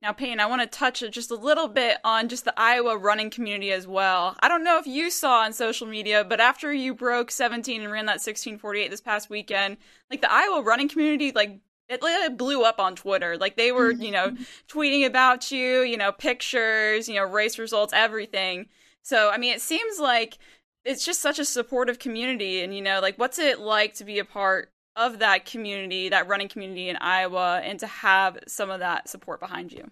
Now, 0.00 0.12
Paityn, 0.12 0.38
I 0.38 0.46
want 0.46 0.62
to 0.62 0.68
touch 0.68 1.02
just 1.10 1.32
a 1.32 1.36
little 1.36 1.66
bit 1.66 1.98
on 2.04 2.28
just 2.28 2.44
the 2.44 2.54
Iowa 2.56 2.96
running 2.96 3.30
community 3.30 3.72
as 3.72 3.86
well. 3.86 4.36
I 4.38 4.48
don't 4.48 4.62
know 4.62 4.78
if 4.78 4.86
you 4.86 5.10
saw 5.10 5.40
on 5.40 5.52
social 5.52 5.88
media, 5.88 6.24
but 6.24 6.40
after 6.40 6.72
you 6.72 6.94
broke 6.94 7.32
17 7.32 7.82
and 7.82 7.90
ran 7.90 8.06
that 8.06 8.12
1648 8.12 8.90
this 8.90 9.00
past 9.00 9.28
weekend, 9.28 9.76
like 10.08 10.20
the 10.20 10.32
Iowa 10.32 10.62
running 10.62 10.88
community, 10.88 11.32
like 11.32 11.58
it, 11.88 12.00
it 12.02 12.36
blew 12.36 12.62
up 12.62 12.78
on 12.78 12.94
Twitter. 12.94 13.36
Like 13.36 13.56
they 13.56 13.72
were, 13.72 13.90
you 13.90 14.12
know, 14.12 14.30
mm-hmm. 14.30 14.42
tweeting 14.68 15.04
about 15.04 15.50
you, 15.50 15.80
you 15.80 15.96
know, 15.96 16.12
pictures, 16.12 17.08
you 17.08 17.16
know, 17.16 17.24
race 17.24 17.58
results, 17.58 17.92
everything. 17.92 18.66
So, 19.02 19.30
I 19.30 19.38
mean, 19.38 19.52
it 19.52 19.60
seems 19.60 19.98
like 19.98 20.38
it's 20.84 21.04
just 21.04 21.20
such 21.20 21.40
a 21.40 21.44
supportive 21.44 21.98
community. 21.98 22.62
And, 22.62 22.72
you 22.72 22.82
know, 22.82 23.00
like 23.00 23.18
what's 23.18 23.40
it 23.40 23.58
like 23.58 23.94
to 23.94 24.04
be 24.04 24.20
a 24.20 24.24
part 24.24 24.70
of 24.98 25.20
that 25.20 25.46
community, 25.46 26.08
that 26.08 26.26
running 26.26 26.48
community 26.48 26.88
in 26.88 26.96
Iowa, 26.96 27.60
and 27.64 27.78
to 27.80 27.86
have 27.86 28.38
some 28.48 28.68
of 28.68 28.80
that 28.80 29.08
support 29.08 29.38
behind 29.38 29.72
you? 29.72 29.90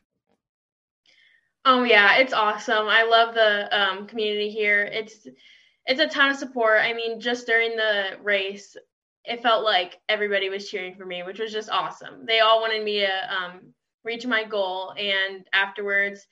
Oh 1.65 1.85
yeah, 1.85 2.19
it's 2.19 2.33
awesome. 2.33 2.87
I 2.89 3.05
love 3.05 3.35
the 3.35 3.69
um, 3.77 4.07
community 4.07 4.51
here. 4.51 4.83
It's 4.83 5.27
it's 5.87 6.01
a 6.01 6.09
ton 6.09 6.33
of 6.33 6.37
support. 6.37 6.81
I 6.81 6.93
mean, 6.93 7.21
just 7.21 7.47
during 7.47 7.77
the 7.77 8.19
race, 8.23 8.77
it 9.25 9.43
felt 9.43 9.65
like 9.65 9.99
everybody 10.09 10.49
was 10.49 10.69
cheering 10.69 10.97
for 10.97 11.07
me, 11.07 11.23
which 11.23 11.39
was 11.39 11.53
just 11.53 11.71
awesome. 11.71 12.27
They 12.27 12.41
all 12.41 12.61
wanted 12.61 12.85
me 12.85 13.01
to 13.01 13.35
um, 13.35 13.61
reach 14.05 14.27
my 14.27 14.43
goal, 14.45 14.93
and 14.99 15.45
afterwards, 15.53 16.27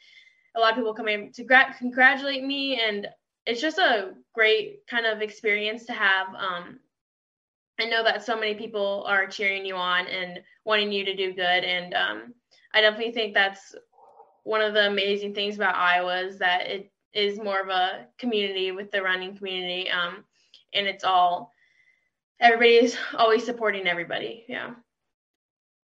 a 0.57 0.61
lot 0.61 0.73
of 0.73 0.77
people 0.77 0.95
come 0.95 1.09
in 1.09 1.33
to 1.33 1.45
gra- 1.45 1.75
congratulate 1.79 2.43
me, 2.43 2.81
and 2.81 3.07
it's 3.47 3.61
just 3.61 3.79
a 3.79 4.15
great 4.35 4.87
kind 4.89 5.07
of 5.07 5.23
experience 5.23 5.85
to 5.87 5.93
have. 5.93 6.29
Um, 6.35 6.81
I 7.81 7.87
know 7.87 8.05
that 8.05 8.25
so 8.25 8.39
many 8.39 8.55
people 8.55 9.05
are 9.07 9.27
cheering 9.27 9.67
you 9.67 9.75
on 9.75 10.07
and 10.07 10.41
wanting 10.65 10.93
you 10.93 11.05
to 11.05 11.17
do 11.17 11.33
good. 11.33 11.65
And 11.65 11.95
um, 11.95 12.35
I 12.73 12.81
definitely 12.81 13.13
think 13.13 13.35
that's 13.35 13.75
one 14.45 14.61
of 14.61 14.75
the 14.75 14.87
amazing 14.87 15.35
things 15.35 15.57
about 15.57 15.75
Iowa 15.75 16.21
is 16.21 16.39
that 16.39 16.67
it 16.67 16.93
is 17.13 17.39
more 17.39 17.61
of 17.61 17.69
a 17.69 18.07
community 18.19 18.73
with 18.73 18.91
the 18.91 19.03
running 19.03 19.37
community. 19.37 19.91
Um, 19.91 20.25
and 20.73 20.87
it's 20.87 21.05
all, 21.05 21.53
everybody 22.41 22.75
is 22.77 22.97
always 23.17 23.45
supporting 23.45 23.87
everybody. 23.89 24.45
Yeah. 24.49 24.75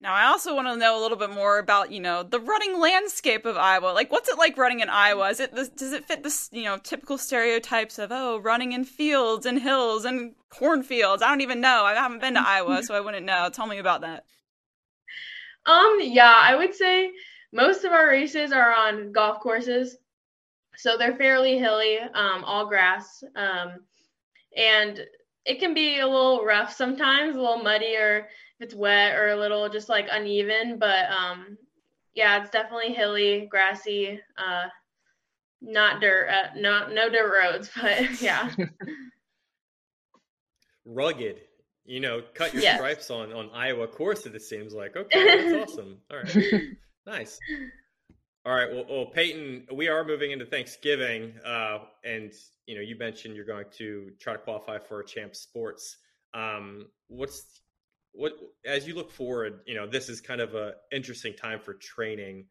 Now, 0.01 0.15
I 0.15 0.27
also 0.27 0.55
want 0.55 0.69
to 0.69 0.77
know 0.77 0.99
a 0.99 1.03
little 1.03 1.17
bit 1.17 1.31
more 1.31 1.59
about, 1.59 1.91
you 1.91 1.99
know, 1.99 2.23
the 2.23 2.39
running 2.39 2.79
landscape 2.79 3.45
of 3.45 3.57
Iowa. 3.57 3.89
Like, 3.89 4.13
what's 4.13 4.29
it 4.29 4.39
like 4.39 4.57
running 4.57 4.79
in 4.79 4.89
Iowa? 4.89 5.29
Is 5.29 5.41
it 5.41 5.53
does 5.55 5.93
it 5.93 6.05
fit 6.05 6.23
this, 6.23 6.49
you 6.53 6.63
know, 6.65 6.79
typical 6.79 7.19
stereotypes 7.19 7.99
of 7.99 8.13
oh, 8.13 8.39
running 8.39 8.73
in 8.73 8.85
fields 8.85 9.45
and 9.45 9.61
hills 9.61 10.05
and 10.05 10.37
cornfields? 10.51 11.21
I 11.21 11.29
don't 11.29 11.41
even 11.41 11.61
know. 11.61 11.83
I 11.85 11.95
haven't 11.95 12.21
been 12.21 12.35
to 12.35 12.47
Iowa, 12.47 12.83
so 12.85 12.95
I 12.95 13.01
wouldn't 13.01 13.27
know. 13.27 13.51
Tell 13.53 13.67
me 13.67 13.79
about 13.79 14.03
that. 14.03 14.25
Um, 15.67 15.99
yeah, 16.01 16.35
I 16.37 16.55
would 16.55 16.75
say 16.75 17.11
most 17.53 17.85
of 17.85 17.93
our 17.93 18.09
races 18.09 18.53
are 18.53 18.73
on 18.73 19.11
golf 19.11 19.41
courses, 19.41 19.97
so 20.77 20.97
they're 20.97 21.17
fairly 21.17 21.59
hilly, 21.59 21.99
um, 21.99 22.45
all 22.45 22.69
grass, 22.69 23.25
um, 23.35 23.81
and 24.57 25.05
it 25.45 25.59
can 25.59 25.75
be 25.75 25.99
a 25.99 26.07
little 26.07 26.45
rough 26.45 26.73
sometimes, 26.73 27.35
a 27.35 27.41
little 27.41 27.63
muddy 27.63 27.97
or 27.97 28.29
if 28.59 28.65
it's 28.65 28.75
wet 28.75 29.17
or 29.17 29.29
a 29.29 29.37
little 29.37 29.69
just 29.69 29.89
like 29.89 30.09
uneven. 30.11 30.79
But 30.79 31.11
um, 31.11 31.57
yeah, 32.15 32.41
it's 32.41 32.51
definitely 32.51 32.93
hilly, 32.93 33.47
grassy, 33.51 34.21
uh, 34.37 34.67
not 35.61 36.01
dirt, 36.01 36.29
uh, 36.29 36.59
not 36.59 36.93
no 36.93 37.09
dirt 37.09 37.33
roads, 37.33 37.71
but 37.81 38.21
yeah. 38.21 38.51
Rugged, 40.85 41.41
you 41.85 42.01
know, 42.01 42.23
cut 42.35 42.53
your 42.55 42.63
yes. 42.63 42.77
stripes 42.77 43.11
on 43.11 43.33
on 43.33 43.51
Iowa 43.55 43.87
courses. 43.87 44.35
It 44.35 44.43
seems 44.43 44.75
like 44.75 44.97
okay, 44.97 45.53
that's 45.53 45.71
awesome. 45.73 45.99
All 46.11 46.19
right, 46.19 46.63
nice. 47.07 47.39
All 48.47 48.55
right, 48.55 48.73
well, 48.73 48.87
well, 48.89 49.13
Paityn, 49.15 49.71
we 49.75 49.89
are 49.89 50.05
moving 50.05 50.31
into 50.31 50.47
Thanksgiving, 50.47 51.35
uh, 51.45 51.81
and 52.03 52.33
you 52.67 52.77
know, 52.77 52.81
you 52.81 52.97
mentioned 52.97 53.37
you're 53.37 53.45
going 53.45 53.67
to 53.77 54.11
try 54.19 54.33
to 54.33 54.39
qualify 54.39 54.79
for 54.79 55.01
a 55.01 55.07
Champ 55.07 55.37
Sports. 55.37 55.99
Um, 56.33 56.87
what's 57.09 57.61
what 58.19 58.33
as 58.67 58.87
you 58.87 58.95
look 58.95 59.11
forward 59.13 59.61
you 59.65 59.75
know 59.77 59.87
this 59.87 60.09
is 60.09 60.21
kind 60.21 60.41
of 60.41 60.55
a 60.55 60.75
interesting 60.93 61.35
time 61.35 61.61
for 61.61 61.75
training. 61.75 62.47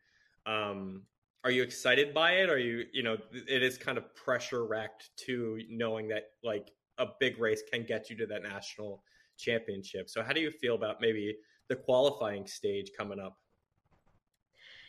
Um 0.46 1.04
are 1.44 1.52
you 1.52 1.62
excited 1.62 2.14
by 2.14 2.32
it? 2.42 2.50
Are 2.50 2.58
you 2.58 2.86
you 2.94 3.04
know 3.04 3.18
it 3.32 3.62
is 3.62 3.78
kind 3.78 3.98
of 3.98 4.16
pressure 4.16 4.66
wrecked 4.66 5.10
to 5.26 5.60
knowing 5.70 6.08
that 6.08 6.32
like 6.44 6.72
a 6.98 7.08
big 7.20 7.38
race 7.38 7.62
can 7.72 7.86
get 7.86 8.10
you 8.10 8.16
to 8.18 8.26
that 8.28 8.44
national 8.44 9.04
championship. 9.38 10.10
So 10.10 10.24
how 10.24 10.34
do 10.34 10.42
you 10.42 10.50
feel 10.50 10.76
about 10.76 11.00
maybe 11.00 11.36
the 11.68 11.76
qualifying 11.76 12.48
stage 12.48 12.92
coming 12.98 13.20
up? 13.20 13.38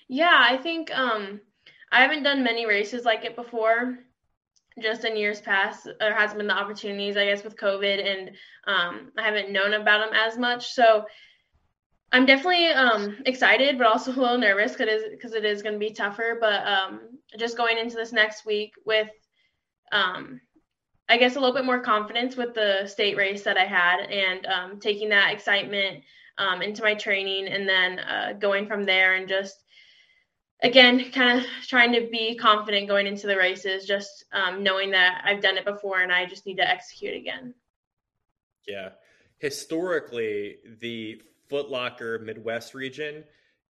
Yeah 0.09 0.39
i 0.41 0.57
think 0.57 0.91
um 0.97 1.41
i 1.93 2.01
haven't 2.01 2.23
done 2.23 2.43
many 2.43 2.67
races 2.67 3.05
like 3.05 3.25
it 3.25 3.37
before 3.37 3.99
just 4.81 5.05
in 5.05 5.17
years 5.17 5.41
past 5.41 5.89
there 5.99 6.15
hasn't 6.15 6.39
been 6.39 6.47
the 6.47 6.57
opportunities 6.57 7.17
i 7.17 7.25
guess 7.25 7.45
with 7.45 7.57
covid 7.57 8.05
and 8.05 8.31
um, 8.67 9.13
i 9.19 9.23
haven't 9.23 9.51
known 9.51 9.75
about 9.75 10.05
them 10.05 10.15
as 10.15 10.39
much. 10.39 10.73
So 10.73 11.07
i'm 12.13 12.27
definitely 12.27 12.67
um, 12.69 13.19
excited 13.27 13.79
but 13.79 13.87
also 13.87 14.13
a 14.17 14.19
little 14.19 14.39
nervous 14.39 14.73
because 14.73 15.33
it 15.35 15.45
is 15.45 15.63
going 15.63 15.75
to 15.75 15.79
be 15.79 15.93
tougher. 15.93 16.39
But 16.41 16.67
um, 16.67 17.01
just 17.39 17.57
going 17.57 17.79
into 17.79 17.97
this 17.97 18.13
next 18.13 18.47
week 18.47 18.73
with 18.87 19.09
um, 19.93 20.41
i 21.09 21.17
guess 21.17 21.37
a 21.37 21.41
little 21.41 21.55
bit 21.55 21.65
more 21.65 21.81
confidence 21.81 22.37
with 22.37 22.55
the 22.55 22.87
state 22.87 23.17
race 23.17 23.43
that 23.43 23.57
i 23.57 23.65
had 23.65 24.01
and 24.11 24.47
um, 24.47 24.81
taking 24.81 25.09
that 25.09 25.33
excitement 25.33 26.03
um, 26.39 26.63
into 26.63 26.83
my 26.83 26.95
training 26.95 27.49
and 27.49 27.69
then 27.69 27.99
uh, 27.99 28.33
going 28.39 28.67
from 28.67 28.85
there 28.85 29.15
and 29.15 29.29
just 29.29 29.65
again, 30.63 31.11
kind 31.13 31.39
of 31.39 31.47
trying 31.67 31.93
to 31.93 32.09
be 32.11 32.35
confident 32.37 32.89
going 32.89 33.07
into 33.07 33.27
the 33.27 33.37
races, 33.37 33.85
just 33.85 34.25
um, 34.33 34.63
knowing 34.63 34.91
that 34.91 35.23
I've 35.25 35.41
done 35.41 35.57
it 35.57 35.65
before 35.65 36.01
and 36.01 36.13
I 36.13 36.27
just 36.27 36.47
need 36.47 36.57
to 36.57 36.69
execute 36.69 37.15
again. 37.15 37.55
Yeah. 38.67 38.91
Historically, 39.39 40.57
the 40.81 41.23
Footlocker 41.51 42.21
Midwest 42.23 42.75
region, 42.75 43.25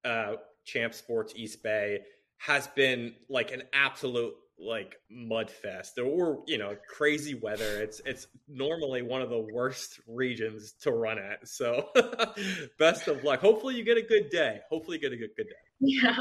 uh, 0.05 0.35
Champ 0.65 0.93
Sports 0.93 1.33
East 1.35 1.61
Bay, 1.61 1.99
has 2.37 2.67
been 2.67 3.13
like 3.29 3.51
an 3.51 3.63
absolute 3.73 4.33
like 4.59 4.95
mud 5.11 5.51
fest. 5.51 5.99
Or 5.99 6.43
you 6.47 6.57
know 6.57 6.75
crazy 6.87 7.35
weather. 7.35 7.81
It's 7.81 8.01
it's 8.05 8.27
normally 8.47 9.01
one 9.01 9.21
of 9.21 9.29
the 9.29 9.47
worst 9.53 9.99
regions 10.07 10.73
to 10.81 10.91
run 10.91 11.19
at. 11.19 11.47
So 11.47 11.89
best 12.79 13.07
of 13.07 13.23
luck. 13.23 13.41
Hopefully 13.41 13.75
you 13.75 13.83
get 13.83 13.97
a 13.97 14.01
good 14.01 14.29
day. 14.29 14.61
Hopefully 14.69 14.97
you 14.97 15.01
get 15.01 15.13
a 15.13 15.17
good, 15.17 15.35
good 15.35 15.49
day 15.49 15.66
yeah. 15.79 16.17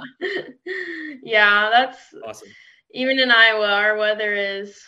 yeah, 1.22 1.70
that's 1.72 1.98
awesome. 2.26 2.48
Even 2.92 3.18
in 3.18 3.30
Iowa, 3.30 3.68
our 3.68 3.96
weather 3.96 4.34
is 4.34 4.78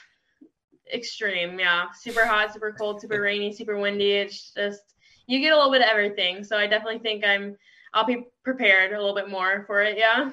extreme. 0.93 1.59
Yeah. 1.59 1.87
Super 1.99 2.25
hot, 2.25 2.53
super 2.53 2.75
cold, 2.79 3.01
super 3.01 3.21
rainy, 3.23 3.53
super 3.53 3.79
windy. 3.79 4.13
It's 4.13 4.53
just 4.53 4.83
you 5.27 5.41
get 5.41 5.53
a 5.53 5.57
little 5.57 5.73
bit 5.73 5.83
of 5.83 5.89
everything. 5.89 6.45
So 6.45 6.57
I 6.57 6.67
definitely 6.67 7.01
think 7.01 7.25
I'm 7.25 7.57
I'll 7.95 8.07
be 8.07 8.27
prepared 8.45 8.93
a 8.93 8.97
little 8.97 9.15
bit 9.15 9.31
more 9.31 9.65
for 9.67 9.83
it. 9.83 9.97
Yeah. 9.97 10.31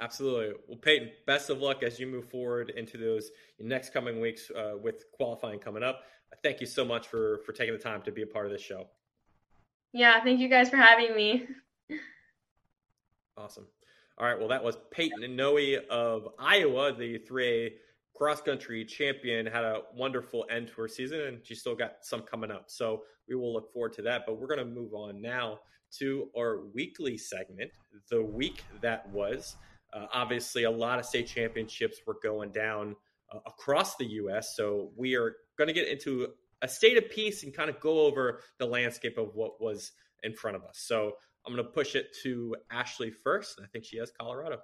Absolutely. 0.00 0.54
Well, 0.68 0.78
Paityn, 0.78 1.10
best 1.26 1.48
of 1.48 1.62
luck 1.62 1.82
as 1.82 1.98
you 1.98 2.06
move 2.06 2.28
forward 2.28 2.70
into 2.76 2.98
those 2.98 3.30
next 3.58 3.94
coming 3.94 4.20
weeks 4.20 4.50
uh, 4.50 4.76
with 4.76 5.10
qualifying 5.12 5.58
coming 5.58 5.82
up. 5.82 6.02
Thank 6.42 6.60
you 6.60 6.66
so 6.66 6.84
much 6.84 7.06
for 7.08 7.38
for 7.46 7.52
taking 7.52 7.72
the 7.72 7.80
time 7.80 8.02
to 8.02 8.12
be 8.12 8.22
a 8.22 8.26
part 8.26 8.46
of 8.46 8.52
this 8.52 8.60
show. 8.60 8.88
Yeah, 9.92 10.22
thank 10.22 10.40
you 10.40 10.48
guys 10.48 10.68
for 10.68 10.76
having 10.76 11.16
me. 11.16 11.46
Awesome. 13.36 13.66
All 14.18 14.26
right. 14.26 14.38
Well, 14.38 14.48
that 14.48 14.64
was 14.64 14.78
Paityn 14.96 15.24
and 15.24 15.36
Noe 15.36 15.58
of 15.90 16.28
Iowa, 16.38 16.94
the 16.94 17.18
3A 17.18 17.72
cross 18.14 18.40
country 18.40 18.84
champion. 18.84 19.44
Had 19.44 19.64
a 19.64 19.82
wonderful 19.94 20.46
end 20.50 20.68
to 20.68 20.74
her 20.80 20.88
season, 20.88 21.20
and 21.20 21.38
she 21.44 21.54
still 21.54 21.74
got 21.74 21.96
some 22.00 22.22
coming 22.22 22.50
up. 22.50 22.64
So 22.68 23.02
we 23.28 23.34
will 23.34 23.52
look 23.52 23.70
forward 23.72 23.92
to 23.94 24.02
that. 24.02 24.22
But 24.26 24.40
we're 24.40 24.46
going 24.46 24.60
to 24.60 24.64
move 24.64 24.94
on 24.94 25.20
now 25.20 25.58
to 25.98 26.30
our 26.36 26.62
weekly 26.74 27.18
segment, 27.18 27.70
the 28.10 28.22
week 28.22 28.64
that 28.80 29.08
was. 29.10 29.56
Uh, 29.92 30.06
obviously, 30.14 30.64
a 30.64 30.70
lot 30.70 30.98
of 30.98 31.04
state 31.04 31.26
championships 31.26 31.98
were 32.06 32.16
going 32.22 32.52
down 32.52 32.96
uh, 33.30 33.38
across 33.46 33.96
the 33.96 34.06
U.S. 34.06 34.56
So 34.56 34.92
we 34.96 35.14
are 35.14 35.36
going 35.58 35.68
to 35.68 35.74
get 35.74 35.88
into 35.88 36.28
a 36.62 36.68
state 36.68 36.96
of 36.96 37.10
peace 37.10 37.42
and 37.42 37.54
kind 37.54 37.68
of 37.68 37.80
go 37.80 38.00
over 38.00 38.40
the 38.58 38.66
landscape 38.66 39.18
of 39.18 39.34
what 39.34 39.60
was 39.60 39.92
in 40.22 40.34
front 40.34 40.56
of 40.56 40.64
us. 40.64 40.78
So 40.78 41.12
I'm 41.46 41.54
going 41.54 41.64
to 41.64 41.72
push 41.72 41.94
it 41.94 42.16
to 42.22 42.56
Ashley 42.70 43.10
first. 43.10 43.60
I 43.62 43.66
think 43.66 43.84
she 43.84 43.98
has 43.98 44.10
Colorado. 44.10 44.58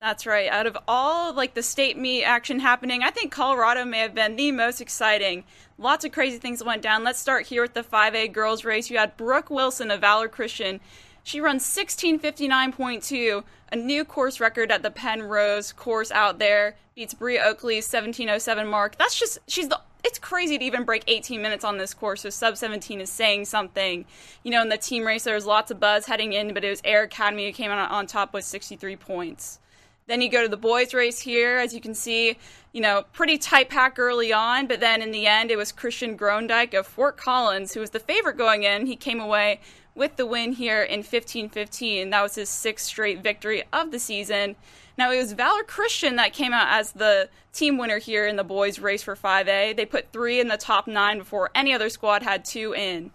That's 0.00 0.26
right. 0.26 0.50
Out 0.50 0.66
of 0.66 0.76
all 0.86 1.32
like 1.32 1.54
the 1.54 1.62
state 1.62 1.96
meet 1.96 2.24
action 2.24 2.60
happening, 2.60 3.02
I 3.02 3.10
think 3.10 3.32
Colorado 3.32 3.84
may 3.84 4.00
have 4.00 4.14
been 4.14 4.36
the 4.36 4.52
most 4.52 4.80
exciting. 4.80 5.44
Lots 5.78 6.04
of 6.04 6.12
crazy 6.12 6.38
things 6.38 6.62
went 6.62 6.82
down. 6.82 7.04
Let's 7.04 7.18
start 7.18 7.46
here 7.46 7.62
with 7.62 7.72
the 7.72 7.82
5A 7.82 8.32
girls 8.32 8.64
race. 8.64 8.90
You 8.90 8.98
had 8.98 9.16
Brooke 9.16 9.48
Wilson 9.48 9.90
of 9.90 10.02
Valor 10.02 10.28
Christian. 10.28 10.80
She 11.22 11.40
runs 11.40 11.64
1659.2, 11.64 13.44
a 13.72 13.76
new 13.76 14.04
course 14.04 14.40
record 14.40 14.70
at 14.70 14.82
the 14.82 14.90
Penrose 14.90 15.72
course 15.72 16.10
out 16.10 16.38
there. 16.38 16.76
Beats 16.94 17.14
Brie 17.14 17.38
Oakley's 17.38 17.90
1707 17.90 18.68
mark. 18.68 18.98
That's 18.98 19.18
just 19.18 19.38
she's 19.48 19.68
the 19.68 19.80
it's 20.04 20.18
crazy 20.18 20.58
to 20.58 20.64
even 20.64 20.84
break 20.84 21.02
18 21.06 21.40
minutes 21.40 21.64
on 21.64 21.78
this 21.78 21.94
course. 21.94 22.20
So 22.20 22.30
sub 22.30 22.56
17 22.56 23.00
is 23.00 23.10
saying 23.10 23.46
something. 23.46 24.04
You 24.42 24.50
know, 24.50 24.62
in 24.62 24.68
the 24.68 24.76
team 24.76 25.04
race, 25.04 25.24
there 25.24 25.34
was 25.34 25.46
lots 25.46 25.70
of 25.70 25.80
buzz 25.80 26.06
heading 26.06 26.34
in, 26.34 26.52
but 26.52 26.62
it 26.62 26.70
was 26.70 26.82
Air 26.84 27.04
Academy 27.04 27.46
who 27.46 27.52
came 27.52 27.70
on, 27.70 27.78
on 27.78 28.06
top 28.06 28.34
with 28.34 28.44
63 28.44 28.96
points. 28.96 29.58
Then 30.06 30.20
you 30.20 30.28
go 30.28 30.42
to 30.42 30.48
the 30.48 30.58
boys' 30.58 30.92
race 30.92 31.20
here, 31.20 31.56
as 31.56 31.72
you 31.72 31.80
can 31.80 31.94
see, 31.94 32.36
you 32.72 32.82
know, 32.82 33.04
pretty 33.14 33.38
tight 33.38 33.70
pack 33.70 33.98
early 33.98 34.34
on, 34.34 34.66
but 34.66 34.80
then 34.80 35.00
in 35.00 35.12
the 35.12 35.26
end, 35.26 35.50
it 35.50 35.56
was 35.56 35.72
Christian 35.72 36.18
Grondike 36.18 36.78
of 36.78 36.86
Fort 36.86 37.16
Collins 37.16 37.72
who 37.72 37.80
was 37.80 37.90
the 37.90 38.00
favorite 38.00 38.36
going 38.36 38.64
in. 38.64 38.86
He 38.86 38.96
came 38.96 39.18
away 39.18 39.60
with 39.94 40.16
the 40.16 40.26
win 40.26 40.52
here 40.52 40.82
in 40.82 41.02
15-15. 41.02 42.10
That 42.10 42.22
was 42.22 42.34
his 42.34 42.50
sixth 42.50 42.86
straight 42.86 43.22
victory 43.22 43.62
of 43.72 43.92
the 43.92 43.98
season. 43.98 44.56
Now 44.96 45.10
it 45.10 45.18
was 45.18 45.32
Valor 45.32 45.64
Christian 45.64 46.16
that 46.16 46.32
came 46.32 46.52
out 46.52 46.68
as 46.68 46.92
the 46.92 47.28
team 47.52 47.78
winner 47.78 47.98
here 47.98 48.26
in 48.26 48.36
the 48.36 48.44
boys' 48.44 48.78
race 48.78 49.02
for 49.02 49.16
5A. 49.16 49.76
They 49.76 49.86
put 49.86 50.12
three 50.12 50.40
in 50.40 50.48
the 50.48 50.56
top 50.56 50.86
nine 50.86 51.18
before 51.18 51.50
any 51.54 51.72
other 51.72 51.88
squad 51.88 52.22
had 52.22 52.44
two 52.44 52.74
in. 52.74 53.10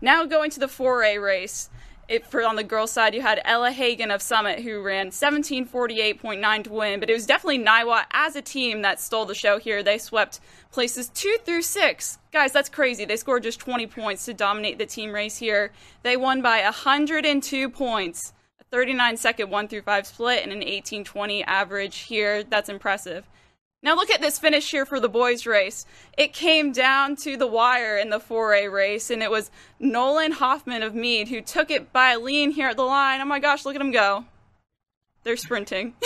Now 0.00 0.24
going 0.26 0.50
to 0.50 0.60
the 0.60 0.66
4A 0.66 1.22
race. 1.22 1.70
It, 2.06 2.26
for 2.26 2.44
on 2.44 2.56
the 2.56 2.64
girls' 2.64 2.90
side, 2.90 3.14
you 3.14 3.22
had 3.22 3.40
Ella 3.46 3.70
Hagan 3.70 4.10
of 4.10 4.20
Summit 4.20 4.60
who 4.60 4.82
ran 4.82 5.08
1748.9 5.08 6.64
to 6.64 6.70
win, 6.70 7.00
but 7.00 7.08
it 7.08 7.14
was 7.14 7.24
definitely 7.24 7.64
Niwot 7.64 8.04
as 8.10 8.36
a 8.36 8.42
team 8.42 8.82
that 8.82 9.00
stole 9.00 9.24
the 9.24 9.34
show 9.34 9.58
here. 9.58 9.82
They 9.82 9.96
swept 9.96 10.40
places 10.70 11.08
two 11.08 11.38
through 11.46 11.62
six. 11.62 12.18
Guys, 12.30 12.52
that's 12.52 12.68
crazy. 12.68 13.06
They 13.06 13.16
scored 13.16 13.42
just 13.42 13.58
20 13.60 13.86
points 13.86 14.26
to 14.26 14.34
dominate 14.34 14.76
the 14.76 14.84
team 14.84 15.12
race 15.12 15.38
here. 15.38 15.72
They 16.02 16.18
won 16.18 16.42
by 16.42 16.60
102 16.60 17.70
points, 17.70 18.34
39 18.74 19.16
second 19.16 19.50
1 19.50 19.68
through 19.68 19.82
5 19.82 20.04
split, 20.04 20.42
and 20.42 20.50
an 20.50 20.58
1820 20.58 21.44
average 21.44 21.98
here. 21.98 22.42
That's 22.42 22.68
impressive. 22.68 23.24
Now 23.84 23.94
look 23.94 24.10
at 24.10 24.20
this 24.20 24.36
finish 24.36 24.68
here 24.68 24.84
for 24.84 24.98
the 24.98 25.08
boys 25.08 25.46
race. 25.46 25.86
It 26.18 26.32
came 26.32 26.72
down 26.72 27.14
to 27.16 27.36
the 27.36 27.46
wire 27.46 27.96
in 27.96 28.10
the 28.10 28.18
4A 28.18 28.72
race, 28.72 29.10
and 29.10 29.22
it 29.22 29.30
was 29.30 29.52
Nolan 29.78 30.32
Hoffman 30.32 30.82
of 30.82 30.92
Mead 30.92 31.28
who 31.28 31.40
took 31.40 31.70
it 31.70 31.92
by 31.92 32.14
a 32.14 32.18
lean 32.18 32.50
here 32.50 32.66
at 32.66 32.76
the 32.76 32.82
line. 32.82 33.20
Oh 33.20 33.26
my 33.26 33.38
gosh, 33.38 33.64
look 33.64 33.76
at 33.76 33.80
him 33.80 33.92
go. 33.92 34.24
They're 35.22 35.36
sprinting. 35.36 35.94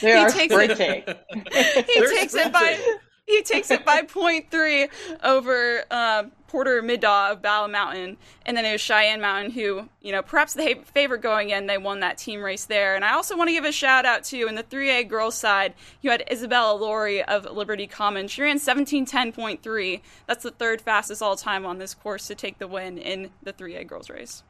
They 0.00 0.12
are 0.12 0.30
sprinting. 0.30 1.02
It, 1.06 1.86
he 1.86 2.00
They're 2.00 2.10
takes 2.10 2.34
it 2.34 2.52
by 2.52 2.78
he 3.26 3.42
takes 3.42 3.72
it 3.72 3.84
by 3.84 4.02
point 4.02 4.52
three 4.52 4.86
over 5.24 5.82
uh, 5.90 6.24
Porter 6.48 6.82
Middaw 6.82 7.30
of 7.32 7.42
Battle 7.42 7.68
Mountain, 7.68 8.16
and 8.44 8.56
then 8.56 8.64
it 8.64 8.72
was 8.72 8.80
Cheyenne 8.80 9.20
Mountain 9.20 9.52
who, 9.52 9.88
you 10.00 10.10
know, 10.10 10.22
perhaps 10.22 10.54
the 10.54 10.80
favorite 10.92 11.20
going 11.20 11.50
in. 11.50 11.66
They 11.66 11.78
won 11.78 12.00
that 12.00 12.18
team 12.18 12.42
race 12.42 12.64
there, 12.64 12.96
and 12.96 13.04
I 13.04 13.12
also 13.12 13.36
want 13.36 13.48
to 13.48 13.54
give 13.54 13.64
a 13.64 13.72
shout 13.72 14.06
out 14.06 14.24
to 14.24 14.48
in 14.48 14.54
the 14.54 14.62
3A 14.62 15.08
girls 15.08 15.36
side, 15.36 15.74
you 16.00 16.10
had 16.10 16.24
Isabella 16.30 16.74
Laurie 16.74 17.22
of 17.22 17.44
Liberty 17.44 17.86
Commons. 17.86 18.30
She 18.30 18.42
ran 18.42 18.56
1710.3. 18.56 20.00
That's 20.26 20.42
the 20.42 20.50
third 20.50 20.80
fastest 20.80 21.22
all 21.22 21.36
time 21.36 21.66
on 21.66 21.78
this 21.78 21.94
course 21.94 22.26
to 22.28 22.34
take 22.34 22.58
the 22.58 22.66
win 22.66 22.98
in 22.98 23.30
the 23.42 23.52
3A 23.52 23.86
girls 23.86 24.08
race. 24.10 24.42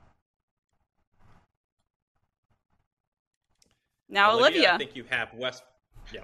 Now 4.08 4.38
Olivia, 4.38 4.74
I 4.74 4.78
think 4.78 4.96
you 4.96 5.04
have 5.10 5.34
West. 5.34 5.64
Yeah, 6.14 6.22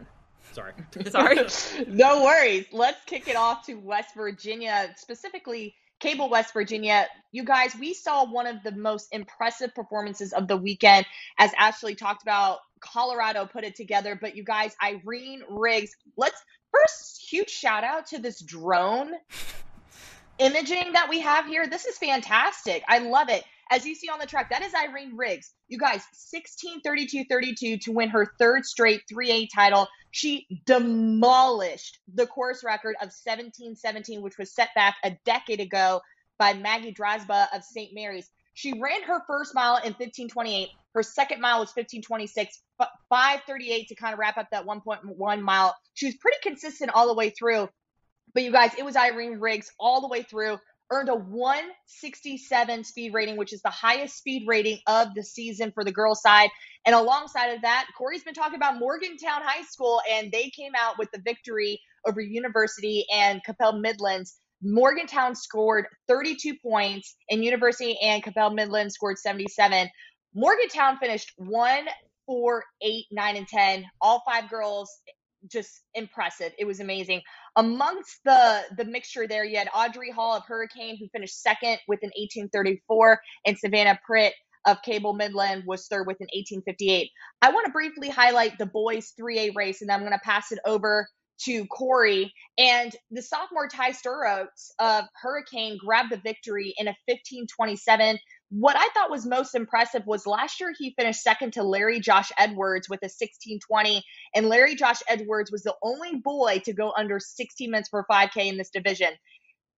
sorry. 0.55 0.73
sorry. 1.11 1.37
no 1.89 2.25
worries. 2.25 2.67
Let's 2.73 3.03
kick 3.05 3.29
it 3.29 3.37
off 3.37 3.67
to 3.67 3.75
West 3.75 4.15
Virginia, 4.15 4.95
specifically 4.97 5.75
Cable 6.01 6.29
West 6.29 6.53
Virginia. 6.53 7.07
You 7.33 7.45
guys, 7.45 7.75
we 7.79 7.95
saw 7.95 8.31
one 8.31 8.47
of 8.47 8.63
the 8.63 8.73
most 8.73 9.09
impressive 9.13 9.75
performances 9.75 10.33
of 10.33 10.49
the 10.49 10.57
weekend, 10.57 11.07
as 11.39 11.53
Ashley 11.59 11.95
talked 11.95 12.23
about. 12.23 12.59
Colorado 12.81 13.47
put 13.47 13.65
it 13.65 13.77
together, 13.77 14.17
but 14.21 14.37
you 14.37 14.45
guys, 14.45 14.77
Irene 14.83 15.43
Riggs. 15.49 15.97
Let's 16.17 16.43
first 16.73 17.23
huge 17.31 17.49
shout 17.49 17.85
out 17.85 18.07
to 18.09 18.19
this 18.19 18.41
drone 18.41 19.13
imaging 20.39 20.93
that 20.93 21.09
we 21.09 21.21
have 21.21 21.47
here. 21.47 21.67
This 21.67 21.87
is 21.87 21.97
fantastic. 21.97 22.83
I 22.87 22.99
love 22.99 23.31
it. 23.31 23.45
As 23.75 23.85
you 23.85 23.97
see 23.97 24.09
on 24.09 24.21
the 24.21 24.27
track, 24.27 24.51
that 24.51 24.63
is 24.63 24.73
Irene 24.73 25.17
Riggs. 25.17 25.53
You 25.67 25.79
guys, 25.79 26.05
16 26.13 26.81
32 26.83 27.25
32 27.29 27.79
to 27.79 27.91
win 27.91 28.09
her 28.11 28.33
third 28.39 28.65
straight 28.65 29.01
3A 29.13 29.49
title. 29.53 29.89
She 30.13 30.47
demolished 30.65 31.99
the 32.15 32.29
course 32.29 32.63
record 32.63 32.95
of 33.03 33.13
17 33.13 33.75
17, 33.75 34.23
which 34.23 34.39
was 34.39 34.55
set 34.55 34.69
back 34.77 34.95
a 35.03 35.17
decade 35.25 35.59
ago 35.59 36.03
by 36.39 36.55
Maggie 36.55 36.95
Drasba 36.95 37.49
of 37.53 37.65
St. 37.65 37.91
Mary's. 37.93 38.31
She 38.53 38.81
ran 38.81 39.03
her 39.03 39.25
first 39.27 39.57
mile 39.57 39.79
in 39.79 39.95
1528. 39.95 40.69
Her 40.95 41.03
second 41.03 41.41
mile 41.41 41.59
was 41.59 41.71
1526, 41.71 42.63
538 42.79 43.89
to 43.89 43.95
kind 43.97 44.13
of 44.13 44.21
wrap 44.21 44.39
up 44.39 44.47
that 44.53 44.67
1.1 44.67 45.43
mile. 45.43 45.75
She 45.95 46.07
was 46.07 46.15
pretty 46.15 46.39
consistent 46.45 46.93
all 46.95 47.09
the 47.09 47.15
way 47.15 47.31
through. 47.31 47.69
But 48.35 48.45
you 48.45 48.53
guys, 48.53 48.71
it 48.79 48.85
was 48.85 48.95
Irene 48.95 49.41
Riggs 49.41 49.73
all 49.81 50.01
the 50.01 50.09
way 50.09 50.23
through 50.23 50.59
earned 50.95 51.09
a 51.09 51.15
167 51.15 52.85
speed 52.85 53.13
rating, 53.13 53.37
which 53.37 53.53
is 53.53 53.61
the 53.63 53.71
highest 53.71 54.17
speed 54.17 54.45
rating 54.47 54.79
of 54.87 55.09
the 55.15 55.25
season 55.25 55.73
for 55.73 55.85
the 55.85 55.93
girls' 55.93 56.23
side. 56.23 56.51
And 56.87 56.95
alongside 56.95 57.49
of 57.49 57.63
that, 57.63 57.87
Corey's 57.99 58.23
been 58.23 58.35
talking 58.35 58.57
about 58.57 58.79
Morgantown 58.79 59.43
High 59.43 59.65
School, 59.65 60.01
and 60.11 60.31
they 60.31 60.51
came 60.51 60.73
out 60.79 60.97
with 60.99 61.11
the 61.13 61.21
victory 61.25 61.81
over 62.07 62.21
University 62.21 63.05
and 63.13 63.43
Cabell 63.45 63.79
Midlands. 63.81 64.39
Morgantown 64.63 65.35
scored 65.35 65.87
32 66.07 66.55
points, 66.63 67.17
and 67.29 67.45
University 67.45 67.99
and 68.01 68.23
Cabell 68.23 68.51
Midlands 68.51 68.95
scored 68.95 69.19
77. 69.19 69.89
Morgantown 70.35 70.99
finished 70.99 71.33
1, 71.37 71.87
4, 72.27 72.65
8, 72.83 73.05
9, 73.11 73.37
and 73.37 73.49
10. 73.49 73.85
All 74.01 74.23
five 74.27 74.49
girls 74.49 74.91
just 75.51 75.83
impressive. 75.95 76.53
It 76.59 76.67
was 76.67 76.81
amazing. 76.81 77.23
Amongst 77.57 78.21
the 78.25 78.63
the 78.77 78.85
mixture 78.85 79.27
there, 79.27 79.45
you 79.45 79.59
had 79.59 79.69
Audrey 79.75 80.11
Hall 80.11 80.35
of 80.35 80.45
Hurricane 80.47 80.97
who 80.99 81.09
finished 81.09 81.43
second 81.43 81.79
with 81.89 82.01
an 82.03 82.11
1834, 82.17 83.21
and 83.47 83.59
Savannah 83.59 83.99
Pritt 84.09 84.33
of 84.67 84.83
Cabell 84.83 85.15
Midland 85.15 85.65
was 85.67 85.87
third 85.87 86.07
with 86.07 86.21
an 86.21 86.29
1858. 86.35 87.11
I 87.43 87.51
want 87.51 87.67
to 87.67 87.73
briefly 87.73 88.09
highlight 88.09 88.59
the 88.59 88.67
boys 88.67 89.13
3A 89.21 89.55
race, 89.55 89.81
and 89.81 89.91
then 89.91 89.97
I'm 89.97 90.07
going 90.07 90.13
to 90.13 90.25
pass 90.25 90.53
it 90.53 90.59
over 90.65 91.07
to 91.45 91.67
Corey. 91.67 92.33
And 92.59 92.95
the 93.11 93.23
sophomore 93.23 93.69
Ty 93.69 93.93
Sturrows 93.93 94.71
of 94.79 95.05
Hurricane 95.21 95.79
grabbed 95.85 96.13
the 96.13 96.21
victory 96.25 96.75
in 96.79 96.87
a 96.87 96.97
1527. 97.07 98.19
What 98.57 98.77
I 98.77 98.89
thought 98.95 99.11
was 99.11 99.27
most 99.27 99.57
impressive 99.57 100.07
was 100.07 100.29
last 100.29 100.61
year 100.61 100.73
he 100.79 100.95
finished 100.97 101.23
second 101.23 101.55
to 101.55 101.65
Larry 101.65 101.99
Josh 101.99 102.31
Edwards 102.39 102.89
with 102.89 103.03
a 103.03 103.11
1620. 103.11 104.01
And 104.33 104.49
Larry 104.49 104.77
Josh 104.77 105.01
Edwards 105.09 105.51
was 105.51 105.65
the 105.65 105.75
only 105.83 106.15
boy 106.15 106.63
to 106.65 106.73
go 106.73 106.93
under 106.97 107.19
60 107.19 107.67
minutes 107.67 107.89
for 107.89 108.07
5K 108.09 108.47
in 108.47 108.57
this 108.57 108.71
division. 108.71 109.09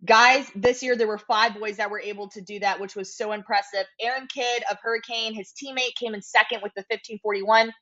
Guys, 0.04 0.50
this 0.54 0.82
year 0.82 0.94
there 0.94 1.08
were 1.08 1.16
five 1.16 1.54
boys 1.54 1.78
that 1.78 1.90
were 1.90 2.02
able 2.02 2.28
to 2.28 2.42
do 2.42 2.58
that, 2.58 2.78
which 2.78 2.94
was 2.94 3.16
so 3.16 3.32
impressive. 3.32 3.86
Aaron 3.98 4.28
Kidd 4.28 4.62
of 4.70 4.76
Hurricane, 4.82 5.32
his 5.32 5.54
teammate, 5.54 5.94
came 5.98 6.12
in 6.12 6.20
second 6.20 6.60
with 6.62 6.72
the 6.74 6.84
1541. 6.90 7.72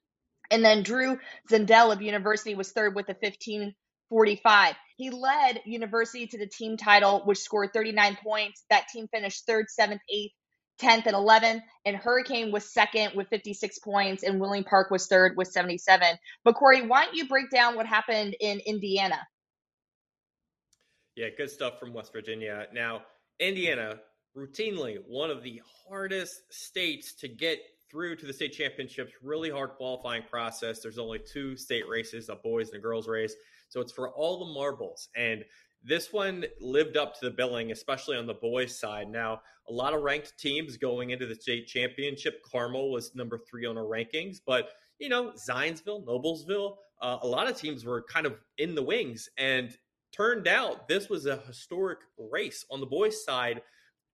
And 0.52 0.64
then 0.64 0.85
Drew 0.85 1.18
Zendel 1.50 1.92
of 1.92 2.02
University 2.02 2.54
was 2.54 2.70
third 2.70 2.94
with 2.94 3.09
the 3.09 3.16
1545. 3.20 4.76
He 4.96 5.11
led 5.11 5.61
University 5.64 6.28
to 6.28 6.38
the 6.38 6.46
team 6.46 6.76
title, 6.76 7.22
which 7.24 7.38
scored 7.38 7.70
39 7.74 8.16
points. 8.22 8.64
That 8.70 8.87
team 8.92 9.09
finished 9.09 9.44
third, 9.44 9.66
seventh, 9.70 10.02
eighth, 10.09 10.30
10th, 10.81 11.07
and 11.07 11.15
11th. 11.15 11.63
And 11.85 11.97
Hurricane 11.97 12.51
was 12.51 12.73
second 12.73 13.13
with 13.15 13.29
56 13.29 13.79
points, 13.81 14.23
and 14.23 14.41
Wheeling 14.41 14.65
Park 14.65 14.91
was 14.91 15.07
third 15.07 15.37
with 15.37 15.49
77. 15.49 16.17
But 16.45 16.55
Corey, 16.55 16.87
why 16.87 17.05
don't 17.05 17.15
you 17.15 17.29
break 17.29 17.51
down 17.51 17.77
what 17.77 17.87
happened 17.87 18.37
in 18.41 18.61
Indiana? 18.61 19.21
Yeah, 21.17 21.29
good 21.37 21.51
stuff 21.51 21.79
from 21.79 21.93
West 21.93 22.13
Virginia. 22.13 22.67
Now, 22.73 23.03
Indiana, 23.39 24.01
routinely 24.37 24.97
one 25.07 25.31
of 25.31 25.43
the 25.43 25.63
hardest 25.89 26.53
states 26.53 27.15
to 27.15 27.29
get 27.29 27.61
through 27.91 28.17
to 28.17 28.27
the 28.27 28.33
state 28.33 28.53
championships. 28.53 29.13
Really 29.23 29.51
hard 29.51 29.71
qualifying 29.77 30.25
process. 30.29 30.81
There's 30.81 30.99
only 30.99 31.21
two 31.21 31.57
state 31.57 31.89
races, 31.89 32.29
a 32.29 32.35
boys 32.35 32.71
and 32.71 32.79
a 32.79 32.81
girls 32.81 33.07
race. 33.07 33.35
So 33.69 33.81
it's 33.81 33.93
for 33.93 34.11
all 34.11 34.41
the 34.41 34.53
marbles. 34.53 35.09
And 35.17 35.45
this 35.85 36.12
one 36.12 36.44
lived 36.61 36.97
up 36.97 37.18
to 37.18 37.27
the 37.27 37.31
billing, 37.31 37.70
especially 37.70 38.16
on 38.16 38.27
the 38.27 38.35
boys' 38.35 38.79
side. 38.79 39.09
Now, 39.09 39.42
a 39.68 39.73
lot 39.73 39.94
of 39.94 40.03
ranked 40.03 40.38
teams 40.38 40.77
going 40.77 41.11
into 41.11 41.27
the 41.27 41.35
state 41.35 41.66
championship. 41.66 42.42
Carmel 42.42 42.90
was 42.90 43.14
number 43.14 43.38
three 43.38 43.66
on 43.66 43.77
our 43.77 43.85
rankings, 43.85 44.40
but 44.44 44.70
you 44.99 45.09
know, 45.09 45.33
Zionsville, 45.33 46.05
Noblesville, 46.05 46.77
uh, 47.03 47.18
a 47.23 47.27
lot 47.27 47.49
of 47.49 47.57
teams 47.57 47.85
were 47.85 48.03
kind 48.03 48.27
of 48.27 48.37
in 48.59 48.75
the 48.75 48.83
wings. 48.83 49.29
And 49.37 49.77
turned 50.12 50.47
out 50.47 50.88
this 50.88 51.09
was 51.09 51.27
a 51.27 51.38
historic 51.38 51.99
race. 52.18 52.64
On 52.70 52.81
the 52.81 52.87
boys' 52.87 53.25
side, 53.25 53.62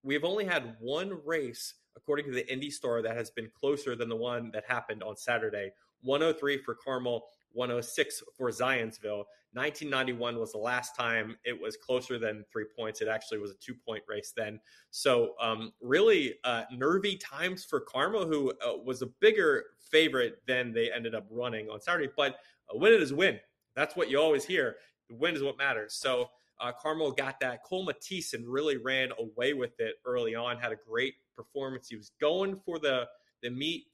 we've 0.02 0.24
only 0.24 0.44
had 0.44 0.76
one 0.80 1.20
race, 1.24 1.74
according 1.96 2.26
to 2.26 2.32
the 2.32 2.50
Indy 2.50 2.70
Star, 2.70 3.02
that 3.02 3.16
has 3.16 3.30
been 3.30 3.50
closer 3.58 3.94
than 3.94 4.08
the 4.08 4.16
one 4.16 4.50
that 4.52 4.64
happened 4.66 5.02
on 5.02 5.16
Saturday. 5.16 5.72
103 6.02 6.62
for 6.62 6.74
Carmel, 6.74 7.26
106 7.52 8.22
for 8.36 8.50
Zionsville. 8.50 9.24
1991 9.52 10.38
was 10.38 10.52
the 10.52 10.58
last 10.58 10.94
time 10.94 11.36
it 11.44 11.60
was 11.60 11.76
closer 11.76 12.18
than 12.18 12.44
three 12.52 12.66
points. 12.76 13.00
It 13.00 13.08
actually 13.08 13.38
was 13.38 13.50
a 13.50 13.54
two 13.54 13.74
point 13.74 14.04
race 14.08 14.32
then. 14.36 14.60
So, 14.90 15.34
um, 15.40 15.72
really 15.80 16.34
uh, 16.44 16.62
nervy 16.72 17.16
times 17.16 17.64
for 17.64 17.80
Carmel, 17.80 18.26
who 18.26 18.52
uh, 18.64 18.76
was 18.84 19.02
a 19.02 19.06
bigger 19.06 19.64
favorite 19.90 20.42
than 20.46 20.72
they 20.72 20.92
ended 20.92 21.16
up 21.16 21.26
running 21.30 21.68
on 21.68 21.80
Saturday. 21.80 22.10
But 22.16 22.36
a 22.70 22.78
win 22.78 22.92
is 22.92 23.10
a 23.10 23.16
win. 23.16 23.40
That's 23.74 23.96
what 23.96 24.08
you 24.08 24.20
always 24.20 24.44
hear. 24.44 24.76
The 25.08 25.16
win 25.16 25.34
is 25.34 25.42
what 25.42 25.58
matters. 25.58 25.94
So, 25.94 26.30
uh, 26.60 26.72
Carmel 26.80 27.10
got 27.10 27.40
that. 27.40 27.64
Cole 27.64 27.84
Mattison 27.84 28.44
really 28.46 28.76
ran 28.76 29.08
away 29.18 29.54
with 29.54 29.80
it 29.80 29.94
early 30.04 30.34
on, 30.34 30.58
had 30.58 30.72
a 30.72 30.76
great 30.76 31.14
performance. 31.34 31.88
He 31.88 31.96
was 31.96 32.12
going 32.20 32.60
for 32.64 32.78
the 32.78 33.06
the 33.42 33.50
meet 33.50 33.86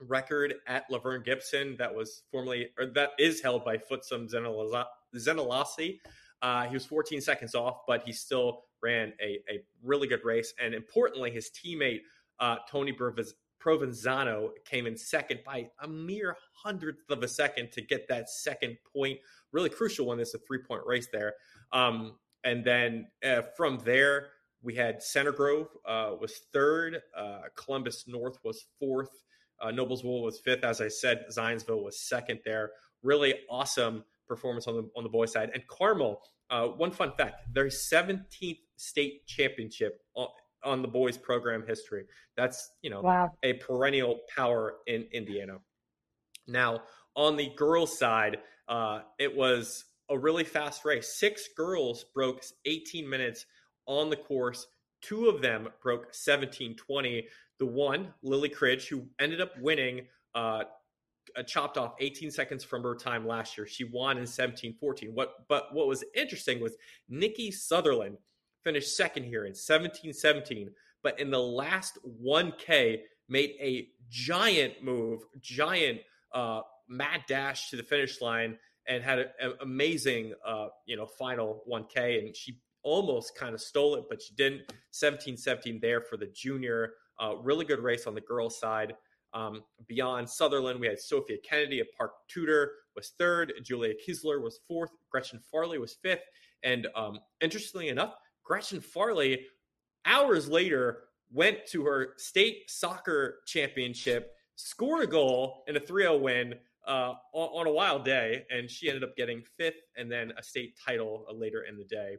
record 0.00 0.54
at 0.66 0.90
LaVern 0.90 1.24
Gibson 1.24 1.76
that 1.78 1.94
was 1.94 2.22
formerly 2.30 2.68
or 2.78 2.86
that 2.86 3.10
is 3.18 3.40
held 3.40 3.64
by 3.64 3.76
Futsum 3.76 4.28
Zienasellassie. 5.14 6.00
Uh, 6.42 6.66
he 6.66 6.74
was 6.74 6.86
14 6.86 7.20
seconds 7.20 7.54
off, 7.54 7.80
but 7.86 8.02
he 8.04 8.12
still 8.12 8.64
ran 8.82 9.12
a, 9.20 9.40
a 9.50 9.62
really 9.82 10.08
good 10.08 10.24
race. 10.24 10.54
And 10.62 10.74
importantly, 10.74 11.30
his 11.30 11.50
teammate 11.50 12.00
uh, 12.38 12.56
Tony 12.70 12.96
Provenzano 13.62 14.50
came 14.64 14.86
in 14.86 14.96
second 14.96 15.40
by 15.44 15.68
a 15.82 15.88
mere 15.88 16.36
hundredth 16.52 17.10
of 17.10 17.22
a 17.22 17.28
second 17.28 17.72
to 17.72 17.82
get 17.82 18.08
that 18.08 18.30
second 18.30 18.78
point. 18.92 19.18
Really 19.52 19.68
crucial 19.68 20.06
one. 20.06 20.18
This 20.18 20.34
a 20.34 20.38
three 20.38 20.62
point 20.66 20.82
race 20.86 21.08
there. 21.12 21.34
Um, 21.72 22.16
and 22.42 22.64
then 22.64 23.08
uh, 23.22 23.42
from 23.56 23.78
there, 23.84 24.28
we 24.62 24.74
had 24.74 25.02
Center 25.02 25.32
Grove 25.32 25.68
uh, 25.86 26.12
was 26.20 26.40
third, 26.52 27.00
uh, 27.16 27.42
Columbus 27.56 28.04
North 28.06 28.38
was 28.44 28.66
fourth, 28.78 29.22
uh, 29.60 29.68
Noblesville 29.68 30.22
was 30.22 30.38
fifth, 30.38 30.64
as 30.64 30.80
I 30.80 30.88
said. 30.88 31.24
Zionsville 31.30 31.82
was 31.82 32.00
second 32.00 32.40
there. 32.44 32.72
Really 33.02 33.34
awesome 33.48 34.04
performance 34.28 34.66
on 34.66 34.76
the 34.76 34.90
on 34.96 35.02
the 35.02 35.08
boys' 35.08 35.32
side. 35.32 35.50
And 35.54 35.66
Carmel, 35.66 36.22
uh, 36.50 36.66
one 36.68 36.90
fun 36.90 37.12
fact: 37.16 37.52
their 37.52 37.66
17th 37.66 38.58
state 38.76 39.26
championship 39.26 40.00
on, 40.14 40.28
on, 40.64 40.82
the 40.82 40.88
boys' 40.88 41.18
program 41.18 41.64
history. 41.66 42.04
That's 42.36 42.70
you 42.82 42.90
know 42.90 43.02
wow. 43.02 43.32
a 43.42 43.54
perennial 43.54 44.20
power 44.34 44.76
in 44.86 45.06
Indiana. 45.12 45.58
Now 46.46 46.82
on 47.14 47.36
the 47.36 47.50
girls' 47.56 47.98
side, 47.98 48.38
uh, 48.68 49.00
it 49.18 49.34
was 49.36 49.84
a 50.08 50.18
really 50.18 50.44
fast 50.44 50.84
race. 50.84 51.14
Six 51.18 51.48
girls 51.56 52.04
broke 52.14 52.42
18 52.64 53.08
minutes 53.08 53.46
on 53.86 54.10
the 54.10 54.16
course. 54.16 54.66
Two 55.00 55.28
of 55.28 55.40
them 55.40 55.68
broke 55.82 56.12
17:20. 56.12 57.26
The 57.60 57.66
one, 57.66 58.12
Lily 58.22 58.48
Cridge, 58.48 58.88
who 58.88 59.06
ended 59.20 59.40
up 59.40 59.52
winning, 59.60 60.06
uh, 60.34 60.64
chopped 61.46 61.78
off 61.78 61.94
18 62.00 62.30
seconds 62.30 62.64
from 62.64 62.82
her 62.82 62.94
time 62.94 63.26
last 63.26 63.56
year. 63.56 63.66
She 63.66 63.84
won 63.84 64.18
in 64.18 64.24
17-14. 64.24 65.12
What, 65.12 65.46
but 65.48 65.72
what 65.72 65.86
was 65.86 66.02
interesting 66.14 66.60
was 66.60 66.74
Nikki 67.08 67.50
Sutherland 67.50 68.16
finished 68.64 68.96
second 68.96 69.24
here 69.24 69.44
in 69.44 69.52
17-17, 69.52 70.68
but 71.02 71.20
in 71.20 71.30
the 71.30 71.40
last 71.40 71.98
1K 72.24 73.00
made 73.28 73.50
a 73.60 73.88
giant 74.08 74.82
move, 74.82 75.20
giant 75.40 76.00
uh, 76.34 76.62
mad 76.88 77.22
dash 77.28 77.70
to 77.70 77.76
the 77.76 77.82
finish 77.82 78.20
line, 78.20 78.58
and 78.86 79.04
had 79.04 79.18
an 79.18 79.52
amazing, 79.60 80.34
uh, 80.44 80.68
you 80.86 80.96
know, 80.96 81.06
final 81.06 81.62
1K. 81.70 82.18
And 82.18 82.36
she 82.36 82.58
almost 82.82 83.36
kind 83.36 83.54
of 83.54 83.60
stole 83.60 83.94
it, 83.96 84.04
but 84.08 84.20
she 84.22 84.34
didn't. 84.34 84.62
17-17 84.92 85.80
there 85.80 86.00
for 86.00 86.16
the 86.16 86.26
junior. 86.26 86.94
Uh, 87.20 87.36
really 87.36 87.64
good 87.64 87.80
race 87.80 88.06
on 88.06 88.14
the 88.14 88.20
girls' 88.20 88.58
side. 88.58 88.94
Um, 89.32 89.62
beyond 89.86 90.28
Sutherland, 90.28 90.80
we 90.80 90.86
had 90.86 90.98
Sophia 90.98 91.36
Kennedy, 91.44 91.80
a 91.80 91.84
Park 91.96 92.12
Tudor, 92.28 92.72
was 92.96 93.12
third. 93.18 93.52
Julia 93.62 93.94
Kisler 93.94 94.42
was 94.42 94.60
fourth. 94.66 94.90
Gretchen 95.10 95.40
Farley 95.50 95.78
was 95.78 95.94
fifth. 95.94 96.24
And 96.62 96.88
um, 96.94 97.20
interestingly 97.40 97.88
enough, 97.88 98.14
Gretchen 98.44 98.80
Farley, 98.80 99.46
hours 100.04 100.48
later, 100.48 101.04
went 101.32 101.58
to 101.68 101.84
her 101.84 102.14
state 102.16 102.68
soccer 102.68 103.40
championship, 103.46 104.32
scored 104.56 105.04
a 105.04 105.06
goal 105.06 105.62
in 105.68 105.76
a 105.76 105.80
3 105.80 106.02
0 106.02 106.16
win 106.18 106.54
uh, 106.86 107.14
on, 107.32 107.48
on, 107.60 107.66
a 107.66 107.72
wild 107.72 108.04
day. 108.04 108.44
And 108.50 108.68
she 108.68 108.88
ended 108.88 109.04
up 109.04 109.16
getting 109.16 109.42
fifth 109.56 109.82
and 109.96 110.10
then 110.10 110.32
a 110.36 110.42
state 110.42 110.78
title 110.84 111.26
uh, 111.30 111.34
later 111.34 111.62
in 111.62 111.76
the 111.76 111.84
day 111.84 112.16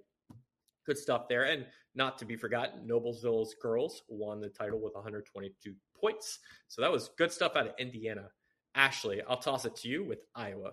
good 0.85 0.97
stuff 0.97 1.27
there. 1.27 1.43
And 1.43 1.65
not 1.95 2.17
to 2.19 2.25
be 2.25 2.35
forgotten, 2.35 2.87
Noblesville's 2.87 3.55
girls 3.61 4.03
won 4.07 4.39
the 4.39 4.49
title 4.49 4.79
with 4.79 4.93
122 4.95 5.73
points. 5.99 6.39
So 6.67 6.81
that 6.81 6.91
was 6.91 7.09
good 7.17 7.31
stuff 7.31 7.55
out 7.55 7.67
of 7.67 7.73
Indiana. 7.77 8.29
Ashley, 8.75 9.21
I'll 9.27 9.37
toss 9.37 9.65
it 9.65 9.75
to 9.77 9.89
you 9.89 10.03
with 10.03 10.19
Iowa. 10.35 10.71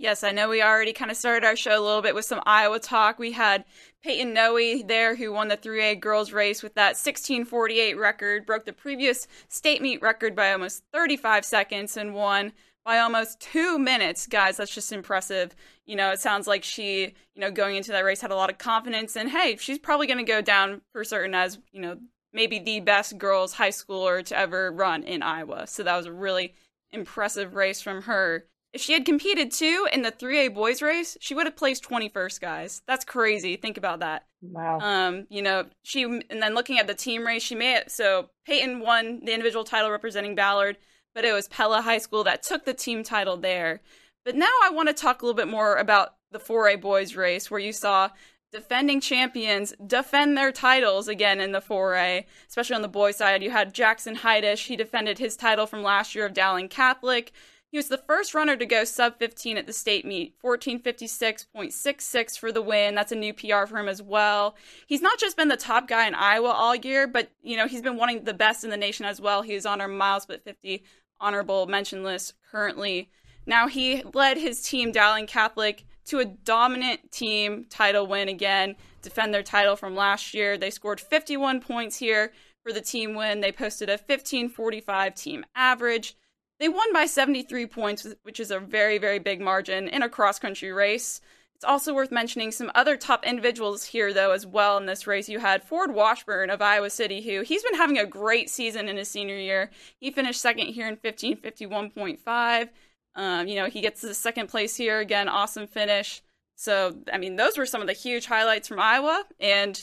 Yes, 0.00 0.22
I 0.22 0.30
know 0.30 0.48
we 0.48 0.62
already 0.62 0.92
kind 0.92 1.10
of 1.10 1.16
started 1.16 1.44
our 1.44 1.56
show 1.56 1.76
a 1.76 1.82
little 1.84 2.02
bit 2.02 2.14
with 2.14 2.24
some 2.24 2.40
Iowa 2.46 2.78
talk. 2.78 3.18
We 3.18 3.32
had 3.32 3.64
Paityn 4.06 4.32
Noe 4.32 4.80
there 4.86 5.16
who 5.16 5.32
won 5.32 5.48
the 5.48 5.56
3A 5.56 5.98
girls 5.98 6.32
race 6.32 6.62
with 6.62 6.74
that 6.74 6.90
1648 6.90 7.98
record, 7.98 8.46
broke 8.46 8.64
the 8.64 8.72
previous 8.72 9.26
state 9.48 9.82
meet 9.82 10.00
record 10.00 10.36
by 10.36 10.52
almost 10.52 10.84
35 10.92 11.44
seconds 11.44 11.96
and 11.96 12.14
won 12.14 12.52
by 12.84 12.98
almost 12.98 13.40
two 13.40 13.78
minutes, 13.78 14.26
guys. 14.26 14.56
That's 14.56 14.74
just 14.74 14.92
impressive. 14.92 15.54
You 15.86 15.96
know, 15.96 16.10
it 16.10 16.20
sounds 16.20 16.46
like 16.46 16.64
she, 16.64 17.14
you 17.34 17.40
know, 17.40 17.50
going 17.50 17.76
into 17.76 17.92
that 17.92 18.04
race 18.04 18.20
had 18.20 18.30
a 18.30 18.36
lot 18.36 18.50
of 18.50 18.58
confidence, 18.58 19.16
and 19.16 19.30
hey, 19.30 19.56
she's 19.56 19.78
probably 19.78 20.06
going 20.06 20.18
to 20.18 20.24
go 20.24 20.40
down 20.40 20.80
for 20.92 21.04
certain 21.04 21.34
as, 21.34 21.58
you 21.72 21.80
know, 21.80 21.98
maybe 22.32 22.58
the 22.58 22.80
best 22.80 23.18
girls 23.18 23.54
high 23.54 23.70
schooler 23.70 24.24
to 24.24 24.38
ever 24.38 24.70
run 24.70 25.02
in 25.02 25.22
Iowa. 25.22 25.66
So 25.66 25.82
that 25.82 25.96
was 25.96 26.06
a 26.06 26.12
really 26.12 26.54
impressive 26.92 27.54
race 27.54 27.80
from 27.80 28.02
her. 28.02 28.46
If 28.72 28.82
she 28.82 28.92
had 28.92 29.06
competed 29.06 29.50
too 29.50 29.88
in 29.92 30.02
the 30.02 30.12
3A 30.12 30.54
boys 30.54 30.82
race, 30.82 31.16
she 31.20 31.34
would 31.34 31.46
have 31.46 31.56
placed 31.56 31.88
21st, 31.88 32.40
guys. 32.40 32.82
That's 32.86 33.04
crazy. 33.04 33.56
Think 33.56 33.78
about 33.78 34.00
that. 34.00 34.26
Wow. 34.42 34.78
Um, 34.80 35.26
you 35.30 35.40
know, 35.42 35.66
she 35.82 36.04
and 36.04 36.42
then 36.42 36.54
looking 36.54 36.78
at 36.78 36.86
the 36.86 36.94
team 36.94 37.26
race, 37.26 37.42
she 37.42 37.54
made 37.54 37.76
it 37.76 37.90
so 37.90 38.28
Paityn 38.48 38.84
won 38.84 39.24
the 39.24 39.32
individual 39.32 39.64
title 39.64 39.90
representing 39.90 40.34
Ballard 40.34 40.76
but 41.18 41.24
it 41.24 41.32
was 41.32 41.48
Pella 41.48 41.80
High 41.80 41.98
School 41.98 42.22
that 42.22 42.44
took 42.44 42.64
the 42.64 42.72
team 42.72 43.02
title 43.02 43.36
there. 43.36 43.80
But 44.24 44.36
now 44.36 44.52
I 44.62 44.70
want 44.70 44.86
to 44.86 44.94
talk 44.94 45.20
a 45.20 45.26
little 45.26 45.36
bit 45.36 45.48
more 45.48 45.74
about 45.74 46.14
the 46.30 46.38
4A 46.38 46.80
boys 46.80 47.16
race, 47.16 47.50
where 47.50 47.58
you 47.58 47.72
saw 47.72 48.10
defending 48.52 49.00
champions 49.00 49.74
defend 49.84 50.38
their 50.38 50.52
titles 50.52 51.08
again 51.08 51.40
in 51.40 51.50
the 51.50 51.60
4A, 51.60 52.24
especially 52.48 52.76
on 52.76 52.82
the 52.82 52.88
boys' 52.88 53.16
side. 53.16 53.42
You 53.42 53.50
had 53.50 53.74
Jackson 53.74 54.14
Heidish. 54.14 54.68
He 54.68 54.76
defended 54.76 55.18
his 55.18 55.34
title 55.34 55.66
from 55.66 55.82
last 55.82 56.14
year 56.14 56.24
of 56.24 56.34
Dowling 56.34 56.68
Catholic. 56.68 57.32
He 57.70 57.76
was 57.76 57.88
the 57.88 57.98
first 57.98 58.32
runner 58.32 58.56
to 58.56 58.64
go 58.64 58.84
sub 58.84 59.18
15 59.18 59.58
at 59.58 59.66
the 59.66 59.74
state 59.74 60.06
meet, 60.06 60.34
1456.66 60.42 62.38
for 62.38 62.50
the 62.50 62.62
win. 62.62 62.94
That's 62.94 63.12
a 63.12 63.16
new 63.16 63.34
PR 63.34 63.66
for 63.66 63.76
him 63.76 63.88
as 63.88 64.00
well. 64.00 64.56
He's 64.86 65.02
not 65.02 65.18
just 65.18 65.36
been 65.36 65.48
the 65.48 65.56
top 65.56 65.86
guy 65.86 66.08
in 66.08 66.14
Iowa 66.14 66.48
all 66.48 66.74
year, 66.74 67.06
but 67.06 67.30
you 67.42 67.58
know, 67.58 67.66
he's 67.66 67.82
been 67.82 67.98
wanting 67.98 68.24
the 68.24 68.32
best 68.32 68.64
in 68.64 68.70
the 68.70 68.78
nation 68.78 69.04
as 69.04 69.20
well. 69.20 69.42
He 69.42 69.54
was 69.54 69.66
on 69.66 69.82
our 69.82 69.88
MileSplit 69.88 70.44
50 70.44 70.82
honorable 71.20 71.66
mention 71.66 72.02
list 72.02 72.34
currently. 72.50 73.10
Now 73.46 73.66
he 73.68 74.02
led 74.14 74.36
his 74.36 74.62
team, 74.62 74.92
Dowling 74.92 75.26
Catholic, 75.26 75.84
to 76.06 76.18
a 76.20 76.24
dominant 76.24 77.12
team 77.12 77.66
title 77.68 78.06
win 78.06 78.28
again, 78.28 78.76
defend 79.02 79.32
their 79.32 79.42
title 79.42 79.76
from 79.76 79.94
last 79.94 80.32
year. 80.34 80.56
They 80.56 80.70
scored 80.70 81.00
51 81.00 81.60
points 81.60 81.96
here 81.96 82.32
for 82.62 82.72
the 82.72 82.80
team 82.80 83.14
win. 83.14 83.40
They 83.40 83.52
posted 83.52 83.88
a 83.88 83.92
1545 83.92 85.14
team 85.14 85.44
average. 85.54 86.16
They 86.60 86.68
won 86.68 86.92
by 86.92 87.06
73 87.06 87.66
points, 87.66 88.06
which 88.22 88.40
is 88.40 88.50
a 88.50 88.58
very, 88.58 88.98
very 88.98 89.18
big 89.18 89.40
margin 89.40 89.86
in 89.88 90.02
a 90.02 90.08
cross 90.08 90.38
country 90.38 90.72
race. 90.72 91.20
It's 91.58 91.64
also 91.64 91.92
worth 91.92 92.12
mentioning 92.12 92.52
some 92.52 92.70
other 92.76 92.96
top 92.96 93.26
individuals 93.26 93.82
here, 93.82 94.14
though, 94.14 94.30
as 94.30 94.46
well 94.46 94.76
in 94.76 94.86
this 94.86 95.08
race. 95.08 95.28
You 95.28 95.40
had 95.40 95.64
Ford 95.64 95.92
Washburn 95.92 96.50
of 96.50 96.62
Iowa 96.62 96.88
City, 96.88 97.20
who 97.20 97.42
he's 97.42 97.64
been 97.64 97.74
having 97.74 97.98
a 97.98 98.06
great 98.06 98.48
season 98.48 98.88
in 98.88 98.96
his 98.96 99.10
senior 99.10 99.36
year. 99.36 99.72
He 99.98 100.12
finished 100.12 100.40
second 100.40 100.68
here 100.68 100.86
in 100.86 100.96
1551.5. 100.98 102.68
Um, 103.16 103.48
you 103.48 103.56
know, 103.56 103.66
he 103.66 103.80
gets 103.80 104.02
the 104.02 104.14
second 104.14 104.46
place 104.46 104.76
here 104.76 105.00
again, 105.00 105.28
awesome 105.28 105.66
finish. 105.66 106.22
So, 106.54 106.96
I 107.12 107.18
mean, 107.18 107.34
those 107.34 107.58
were 107.58 107.66
some 107.66 107.80
of 107.80 107.88
the 107.88 107.92
huge 107.92 108.26
highlights 108.26 108.68
from 108.68 108.78
Iowa. 108.78 109.24
And 109.40 109.82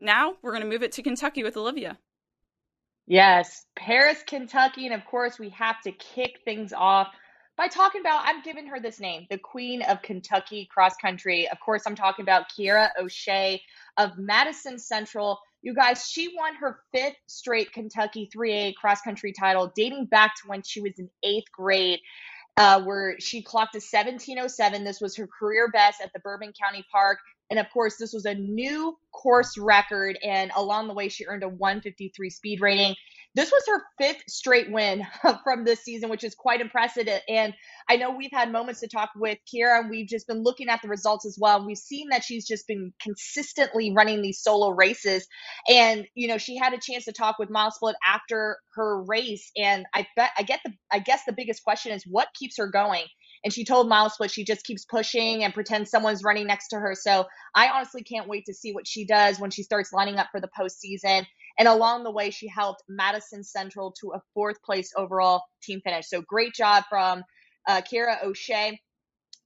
now 0.00 0.36
we're 0.42 0.52
going 0.52 0.62
to 0.62 0.68
move 0.68 0.84
it 0.84 0.92
to 0.92 1.02
Kentucky 1.02 1.42
with 1.42 1.56
Olivia. 1.56 1.98
Yes, 3.08 3.66
Paris, 3.74 4.22
Kentucky. 4.24 4.86
And 4.86 4.94
of 4.94 5.04
course, 5.04 5.40
we 5.40 5.48
have 5.48 5.80
to 5.82 5.90
kick 5.90 6.42
things 6.44 6.72
off 6.72 7.08
by 7.56 7.68
talking 7.68 8.00
about, 8.02 8.22
I'm 8.26 8.42
giving 8.42 8.66
her 8.68 8.80
this 8.80 9.00
name, 9.00 9.26
the 9.30 9.38
Queen 9.38 9.82
of 9.82 10.02
Kentucky 10.02 10.68
cross 10.72 10.96
country. 10.96 11.48
Of 11.50 11.58
course, 11.60 11.82
I'm 11.86 11.96
talking 11.96 12.22
about 12.24 12.46
Kiera 12.50 12.90
O'Shea 13.00 13.62
of 13.98 14.18
Madison 14.18 14.78
Central. 14.78 15.38
You 15.62 15.74
guys, 15.74 16.06
she 16.08 16.34
won 16.36 16.54
her 16.56 16.80
fifth 16.94 17.16
straight 17.26 17.72
Kentucky 17.72 18.30
3A 18.34 18.74
cross 18.76 19.00
country 19.02 19.32
title 19.32 19.72
dating 19.76 20.06
back 20.06 20.34
to 20.36 20.48
when 20.48 20.62
she 20.62 20.80
was 20.80 20.92
in 20.98 21.10
eighth 21.24 21.50
grade. 21.52 22.00
uh, 22.56 22.82
where 22.82 23.16
she 23.20 23.42
clocked 23.42 23.74
a 23.74 23.78
1707. 23.78 24.84
This 24.84 25.00
was 25.00 25.16
her 25.16 25.26
career 25.28 25.70
best 25.72 26.00
at 26.00 26.12
the 26.14 26.20
Bourbon 26.20 26.52
County 26.60 26.84
Park. 26.92 27.18
And 27.50 27.58
of 27.58 27.66
course, 27.72 27.96
this 27.96 28.12
was 28.12 28.24
a 28.24 28.34
new 28.34 28.96
course 29.12 29.56
record. 29.58 30.18
And 30.22 30.50
along 30.56 30.88
the 30.88 30.94
way, 30.94 31.08
she 31.08 31.26
earned 31.26 31.42
a 31.42 31.48
153 31.48 32.30
speed 32.30 32.60
rating. 32.60 32.94
This 33.34 33.52
was 33.52 33.62
her 33.68 33.82
fifth 33.98 34.22
straight 34.28 34.72
win 34.72 35.06
from 35.44 35.64
this 35.64 35.80
season, 35.80 36.08
which 36.08 36.24
is 36.24 36.34
quite 36.34 36.62
impressive. 36.62 37.06
And 37.28 37.52
I 37.88 37.96
know 37.96 38.10
we've 38.10 38.32
had 38.32 38.50
moments 38.50 38.80
to 38.80 38.88
talk 38.88 39.10
with 39.14 39.38
Kira, 39.52 39.80
and 39.80 39.90
we've 39.90 40.08
just 40.08 40.26
been 40.26 40.42
looking 40.42 40.68
at 40.68 40.80
the 40.80 40.88
results 40.88 41.26
as 41.26 41.36
well. 41.38 41.64
We've 41.64 41.76
seen 41.76 42.08
that 42.10 42.24
she's 42.24 42.46
just 42.46 42.66
been 42.66 42.94
consistently 43.00 43.92
running 43.94 44.22
these 44.22 44.40
solo 44.40 44.70
races. 44.70 45.28
And, 45.68 46.06
you 46.14 46.28
know, 46.28 46.38
she 46.38 46.56
had 46.56 46.72
a 46.72 46.78
chance 46.80 47.04
to 47.04 47.12
talk 47.12 47.38
with 47.38 47.50
MileSplit 47.50 47.94
after 48.04 48.56
her 48.74 49.02
race. 49.02 49.50
And 49.54 49.84
I 49.94 50.06
bet, 50.16 50.30
I 50.38 50.42
get 50.42 50.60
the, 50.64 50.72
I 50.90 50.98
guess 50.98 51.20
the 51.26 51.34
biggest 51.34 51.62
question 51.62 51.92
is 51.92 52.04
what 52.06 52.28
keeps 52.34 52.56
her 52.56 52.68
going? 52.68 53.04
And 53.46 53.52
she 53.52 53.64
told 53.64 53.88
MileSplit 53.88 54.32
she 54.32 54.42
just 54.42 54.66
keeps 54.66 54.84
pushing 54.84 55.44
and 55.44 55.54
pretends 55.54 55.88
someone's 55.88 56.24
running 56.24 56.48
next 56.48 56.66
to 56.70 56.80
her. 56.80 56.96
So 56.96 57.26
I 57.54 57.68
honestly 57.68 58.02
can't 58.02 58.26
wait 58.26 58.46
to 58.46 58.52
see 58.52 58.72
what 58.72 58.88
she 58.88 59.06
does 59.06 59.38
when 59.38 59.52
she 59.52 59.62
starts 59.62 59.92
lining 59.92 60.16
up 60.16 60.30
for 60.32 60.40
the 60.40 60.48
postseason. 60.48 61.24
And 61.56 61.68
along 61.68 62.02
the 62.02 62.10
way, 62.10 62.30
she 62.30 62.48
helped 62.48 62.82
Madison 62.88 63.44
Central 63.44 63.94
to 64.00 64.14
a 64.14 64.22
fourth 64.34 64.60
place 64.64 64.92
overall 64.96 65.44
team 65.62 65.80
finish. 65.80 66.08
So 66.08 66.22
great 66.22 66.54
job 66.54 66.86
from 66.88 67.22
uh, 67.68 67.82
Kira 67.82 68.20
O'Shea. 68.24 68.80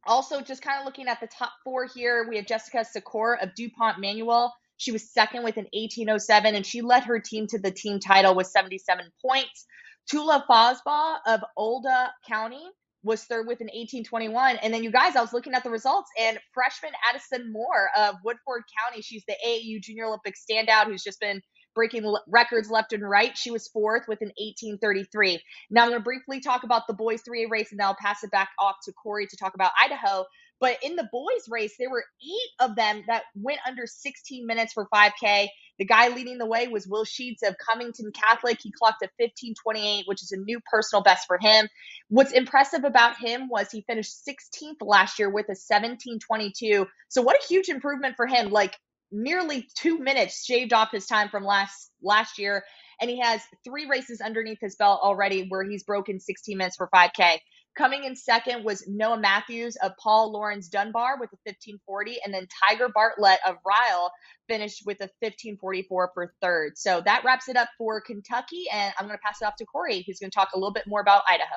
Also, 0.07 0.41
just 0.41 0.63
kind 0.63 0.81
of 0.81 0.87
looking 0.87 1.07
at 1.07 1.21
the 1.21 1.29
top 1.29 1.53
four 1.63 1.85
here, 1.85 2.27
we 2.27 2.37
have 2.37 2.47
Jessica 2.47 2.87
Secor 2.97 3.37
of 3.43 3.55
DuPont 3.55 4.01
Manual. 4.01 4.51
She 4.79 4.93
was 4.93 5.13
second 5.13 5.45
with 5.45 5.59
an 5.59 5.67
1807, 5.75 6.55
and 6.55 6.65
she 6.65 6.81
led 6.81 7.05
her 7.05 7.21
team 7.21 7.49
to 7.49 7.59
the 7.59 7.71
team 7.71 8.01
title 8.01 8.35
with 8.35 8.47
77 8.47 9.13
points. 9.21 9.67
Tula 10.11 10.43
Fosbaugh 10.49 11.19
of 11.27 11.45
Oldham 11.55 12.09
County 12.27 12.65
was 13.03 13.25
third 13.25 13.47
with 13.47 13.61
an 13.61 13.67
1821. 13.67 14.57
And 14.59 14.73
then 14.73 14.85
you 14.85 14.91
guys, 14.91 15.17
I 15.17 15.21
was 15.21 15.33
looking 15.33 15.55
at 15.55 15.65
the 15.65 15.71
results, 15.71 16.11
and 16.19 16.39
freshman 16.53 16.93
Addison 17.09 17.53
Moore 17.53 17.91
of 17.97 18.17
Woodford 18.25 18.63
County, 18.79 19.03
she's 19.03 19.25
the 19.27 19.37
AAU 19.47 19.81
Junior 19.83 20.07
Olympic 20.07 20.35
standout 20.37 20.87
who's 20.87 21.03
just 21.03 21.21
been 21.21 21.41
breaking 21.75 22.15
records 22.29 22.71
left 22.71 22.93
and 22.93 23.09
right. 23.09 23.37
She 23.39 23.51
was 23.51 23.69
fourth 23.69 24.03
with 24.09 24.21
an 24.23 24.33
1833. 24.39 25.41
Now 25.71 25.83
I'm 25.83 25.89
going 25.91 26.01
to 26.01 26.05
briefly 26.05 26.41
talk 26.41 26.65
about 26.65 26.87
the 26.87 26.95
boys 26.95 27.23
3A 27.23 27.51
race, 27.51 27.71
and 27.71 27.81
then 27.81 27.87
I'll 27.87 27.97
pass 28.01 28.23
it 28.23 28.31
back 28.31 28.51
off 28.59 28.77
to 28.85 28.93
Corey 28.93 29.27
to 29.27 29.37
talk 29.37 29.55
about 29.55 29.73
Idaho. 29.81 30.25
But 30.61 30.77
in 30.83 30.97
the 30.97 31.09
boys 31.11 31.49
race, 31.49 31.75
there 31.79 31.91
were 31.91 32.05
eight 32.23 32.69
of 32.69 32.77
them 32.77 33.03
that 33.07 33.23
went 33.35 33.61
under 33.67 33.87
16 33.87 34.47
minutes 34.47 34.75
for 34.75 34.89
5K. 34.95 35.49
The 35.81 35.87
guy 35.87 36.09
leading 36.09 36.37
the 36.37 36.47
way 36.47 36.69
was 36.69 36.87
Will 36.87 37.07
Sheets 37.07 37.43
of 37.43 37.57
Covington 37.57 38.13
Catholic. 38.13 38.59
He 38.63 38.71
clocked 38.71 39.03
a 39.03 39.09
1528, 39.17 40.05
which 40.07 40.23
is 40.23 40.31
a 40.31 40.37
new 40.37 40.61
personal 40.71 41.03
best 41.03 41.27
for 41.27 41.39
him. 41.41 41.69
What's 42.09 42.33
impressive 42.33 42.85
about 42.85 43.17
him 43.17 43.49
was 43.49 43.71
he 43.71 43.81
finished 43.81 44.13
16th 44.29 44.77
last 44.83 45.19
year 45.19 45.31
with 45.31 45.47
a 45.47 45.57
1722. 45.57 46.87
So 47.09 47.23
what 47.23 47.43
a 47.43 47.47
huge 47.49 47.71
improvement 47.71 48.17
for 48.17 48.27
him. 48.27 48.51
Like 48.51 48.77
nearly 49.11 49.67
two 49.75 49.99
minutes 49.99 50.45
shaved 50.45 50.75
off 50.75 50.91
his 50.93 51.07
time 51.07 51.31
from 51.31 51.45
last 51.45 51.91
last 52.03 52.39
year 52.39 52.63
and 53.01 53.11
he 53.11 53.19
has 53.21 53.41
three 53.65 53.87
races 53.87 54.21
underneath 54.21 54.59
his 54.61 54.77
belt 54.77 55.01
already 55.03 55.47
where 55.49 55.65
he's 55.65 55.83
broken 55.83 56.21
16 56.21 56.59
minutes 56.59 56.77
for 56.77 56.89
5k 56.95 57.39
coming 57.81 58.05
in 58.05 58.15
second 58.15 58.63
was 58.63 58.87
noah 58.87 59.19
matthews 59.19 59.75
of 59.77 59.93
paul 59.97 60.31
Lawrence 60.31 60.69
dunbar 60.69 61.19
with 61.19 61.31
a 61.33 61.41
1540 61.45 62.19
and 62.23 62.35
then 62.35 62.47
tiger 62.69 62.91
bartlett 62.95 63.39
of 63.47 63.57
ryle 63.67 64.13
finished 64.49 64.83
with 64.85 65.01
a 65.01 65.09
1544 65.21 66.11
for 66.13 66.35
third. 66.43 66.77
So 66.77 67.01
that 67.07 67.23
wraps 67.25 67.49
it 67.49 67.57
up 67.57 67.69
for 67.79 68.03
kentucky 68.03 68.65
and 68.71 68.93
i'm 68.99 69.07
going 69.07 69.17
to 69.17 69.23
pass 69.25 69.41
it 69.41 69.47
off 69.47 69.57
to 69.57 69.65
corey 69.65 70.05
who's 70.07 70.19
going 70.19 70.31
to 70.31 70.35
talk 70.35 70.51
a 70.55 70.59
little 70.59 70.75
bit 70.75 70.87
more 70.87 71.01
about 71.01 71.23
idaho. 71.27 71.57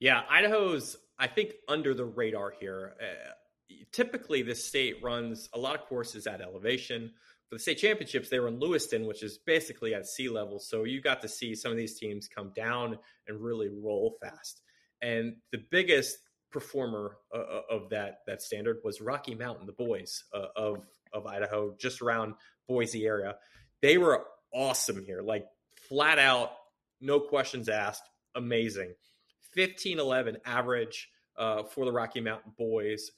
Yeah 0.00 0.22
idaho's 0.28 0.96
i 1.16 1.28
think 1.28 1.52
under 1.68 1.94
the 1.94 2.04
radar 2.04 2.52
here. 2.58 2.96
Uh, 3.00 3.74
typically 3.92 4.42
this 4.42 4.64
state 4.64 4.96
runs 5.00 5.48
a 5.54 5.58
lot 5.58 5.76
of 5.76 5.82
courses 5.82 6.26
at 6.26 6.40
elevation. 6.40 7.12
For 7.48 7.56
the 7.56 7.60
state 7.60 7.78
championships, 7.78 8.28
they 8.28 8.40
were 8.40 8.48
in 8.48 8.58
Lewiston, 8.58 9.06
which 9.06 9.22
is 9.22 9.38
basically 9.38 9.94
at 9.94 10.06
sea 10.06 10.28
level. 10.28 10.58
So 10.58 10.84
you 10.84 11.00
got 11.00 11.22
to 11.22 11.28
see 11.28 11.54
some 11.54 11.70
of 11.70 11.76
these 11.76 11.98
teams 11.98 12.28
come 12.28 12.52
down 12.54 12.98
and 13.28 13.40
really 13.40 13.68
roll 13.68 14.16
fast. 14.20 14.62
And 15.00 15.36
the 15.52 15.62
biggest 15.70 16.18
performer 16.50 17.18
uh, 17.34 17.38
uh 17.38 17.62
of 17.70 17.90
that 17.90 18.20
that 18.26 18.40
standard 18.40 18.78
was 18.82 19.00
Rocky 19.00 19.34
Mountain, 19.34 19.66
the 19.66 19.72
boys 19.72 20.24
uh, 20.32 20.46
of 20.56 20.86
of 21.12 21.26
Idaho, 21.26 21.74
just 21.78 22.02
around 22.02 22.34
Boise 22.68 23.04
area. 23.06 23.36
They 23.82 23.98
were 23.98 24.24
awesome 24.52 25.04
here, 25.04 25.22
like 25.22 25.46
flat 25.88 26.18
out, 26.18 26.52
no 27.00 27.20
questions 27.20 27.68
asked, 27.68 28.02
amazing. 28.34 28.94
1511 29.54 30.38
average 30.44 31.10
uh, 31.36 31.62
for 31.64 31.84
the 31.84 31.92
Rocky 31.92 32.20
Mountain 32.20 32.52
boys 32.56 33.10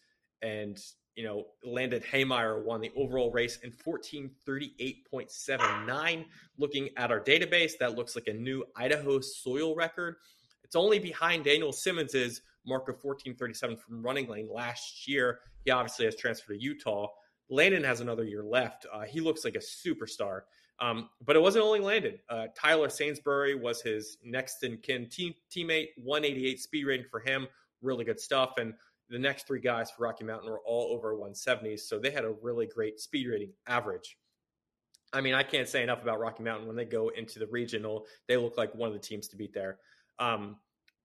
and 0.43 0.79
you 1.19 1.25
know 1.25 1.47
Landon 1.65 2.01
Haymeyer 2.01 2.65
won 2.65 2.81
the 2.81 2.93
overall 2.97 3.33
race 3.33 3.59
in 3.65 3.73
1438.79. 3.73 6.25
Looking 6.59 6.91
at 6.97 7.11
our 7.11 7.19
database, 7.19 7.73
that 7.81 7.97
looks 7.97 8.15
like 8.15 8.29
a 8.29 8.33
new 8.33 8.63
Idaho 8.77 9.19
soil 9.19 9.75
record. 9.75 10.15
It's 10.63 10.77
only 10.77 11.01
behind 11.01 11.45
Daniel 11.45 11.73
Simmons's 11.73 12.43
mark 12.65 12.83
of 12.83 13.03
1437 13.03 13.79
from 13.79 14.01
RunningLane 14.01 14.49
last 14.49 15.09
year. 15.09 15.41
He 15.65 15.73
obviously 15.73 16.05
has 16.05 16.15
transferred 16.15 16.55
to 16.55 16.63
Utah. 16.63 17.09
Landon 17.51 17.83
has 17.83 18.01
another 18.01 18.23
year 18.23 18.45
left. 18.45 18.87
Uh, 18.93 19.01
he 19.01 19.21
looks 19.21 19.45
like 19.45 19.57
a 19.57 19.59
superstar. 19.59 20.43
Um, 20.79 21.11
but 21.27 21.35
it 21.35 21.43
wasn't 21.43 21.65
only 21.65 21.81
Landon. 21.81 22.21
Uh, 22.29 22.47
Tyler 22.55 22.89
Sainsbury 22.89 23.57
was 23.57 23.83
his 23.83 24.19
next 24.23 24.63
in 24.63 24.77
kin 24.77 25.09
team, 25.09 25.35
teammate, 25.51 25.89
188 25.97 26.61
speed 26.61 26.85
rating 26.85 27.07
for 27.11 27.19
him. 27.19 27.49
Really 27.83 28.05
good 28.05 28.21
stuff. 28.21 28.59
And 28.59 28.75
the 29.11 29.19
next 29.19 29.47
three 29.47 29.61
guys 29.61 29.91
for 29.91 30.05
Rocky 30.05 30.25
Mountain 30.25 30.51
were 30.51 30.61
all 30.61 30.93
over 30.93 31.15
170s, 31.15 31.81
so 31.81 31.99
they 31.99 32.11
had 32.11 32.25
a 32.25 32.35
really 32.43 32.67
great 32.67 33.01
speed 33.01 33.27
rating 33.29 33.53
average. 33.67 34.17
I 35.13 35.21
mean, 35.21 35.35
I 35.35 35.43
can't 35.43 35.69
say 35.69 35.83
enough 35.83 36.03
about 36.03 36.21
Rocky 36.21 36.43
Mountain. 36.43 36.67
When 36.67 36.77
they 36.77 36.85
go 36.85 37.09
into 37.09 37.39
the 37.39 37.47
regional, 37.47 38.07
they 38.27 38.37
look 38.37 38.59
like 38.59 38.75
one 38.75 38.89
of 38.89 38.93
the 38.93 39.01
teams 39.01 39.29
to 39.29 39.37
beat 39.37 39.55
there. 39.55 39.79
Um, 40.19 40.57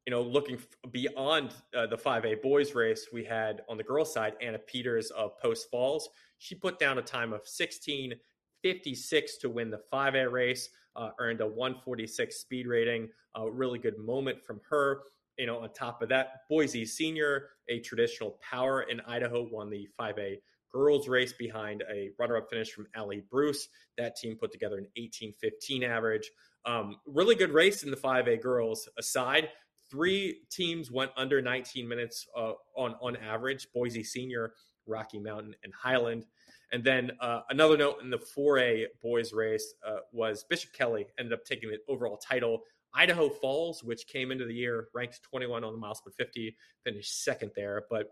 you 0.05 0.11
know, 0.11 0.21
looking 0.21 0.59
beyond 0.91 1.53
uh, 1.73 1.87
the 1.87 1.95
5A 1.95 2.41
boys 2.41 2.75
race, 2.75 3.07
we 3.13 3.23
had 3.23 3.61
on 3.69 3.77
the 3.77 3.83
girls' 3.83 4.13
side 4.13 4.33
Anna 4.41 4.59
Peters 4.59 5.11
of 5.11 5.39
Post 5.39 5.69
Falls. 5.71 6.09
She 6.39 6.55
put 6.55 6.77
down 6.77 6.97
a 6.97 7.01
time 7.01 7.31
of 7.31 7.43
16:56 7.45 9.39
to 9.39 9.49
win 9.49 9.69
the 9.69 9.81
5A 9.91 10.29
race, 10.29 10.69
uh, 10.95 11.09
earned 11.19 11.41
a 11.41 11.47
146 11.47 12.35
speed 12.35 12.67
rating. 12.67 13.09
A 13.35 13.49
really 13.49 13.79
good 13.79 13.97
moment 13.97 14.43
from 14.43 14.61
her 14.69 15.01
you 15.37 15.47
know, 15.47 15.59
on 15.59 15.73
top 15.73 16.01
of 16.01 16.09
that, 16.09 16.47
Boise 16.49 16.85
Senior, 16.85 17.49
a 17.69 17.79
traditional 17.79 18.37
power 18.41 18.83
in 18.83 19.01
Idaho, 19.01 19.47
won 19.51 19.69
the 19.69 19.87
5A 19.99 20.37
girls 20.71 21.07
race 21.07 21.33
behind 21.33 21.83
a 21.91 22.09
runner-up 22.19 22.49
finish 22.49 22.71
from 22.71 22.87
Allie 22.95 23.23
Bruce. 23.29 23.67
That 23.97 24.15
team 24.15 24.35
put 24.39 24.51
together 24.51 24.77
an 24.77 24.87
18-15 24.97 25.83
average. 25.87 26.29
Um, 26.65 26.97
really 27.05 27.35
good 27.35 27.51
race 27.51 27.83
in 27.83 27.91
the 27.91 27.97
5A 27.97 28.41
girls. 28.41 28.87
Aside, 28.97 29.49
three 29.89 30.41
teams 30.51 30.91
went 30.91 31.11
under 31.17 31.41
19 31.41 31.87
minutes 31.87 32.27
uh, 32.35 32.53
on 32.75 32.95
on 33.01 33.15
average. 33.17 33.67
Boise 33.73 34.03
Senior, 34.03 34.53
Rocky 34.87 35.19
Mountain, 35.19 35.55
and 35.63 35.73
Highland. 35.73 36.25
And 36.73 36.83
then 36.83 37.11
uh, 37.21 37.41
another 37.49 37.77
note 37.77 38.01
in 38.01 38.09
the 38.09 38.17
4A 38.17 38.85
boys 39.01 39.31
race 39.31 39.75
uh, 39.87 39.97
was 40.11 40.43
Bishop 40.49 40.73
Kelly 40.73 41.05
ended 41.19 41.31
up 41.31 41.45
taking 41.45 41.69
the 41.69 41.77
overall 41.87 42.17
title 42.17 42.63
Idaho 42.95 43.29
Falls, 43.29 43.83
which 43.83 44.07
came 44.07 44.31
into 44.31 44.45
the 44.45 44.53
year 44.53 44.87
ranked 44.93 45.21
21 45.23 45.63
on 45.63 45.73
the 45.73 45.79
MileSplit 45.79 46.15
50, 46.17 46.55
finished 46.83 47.23
second 47.23 47.51
there, 47.55 47.85
but 47.89 48.09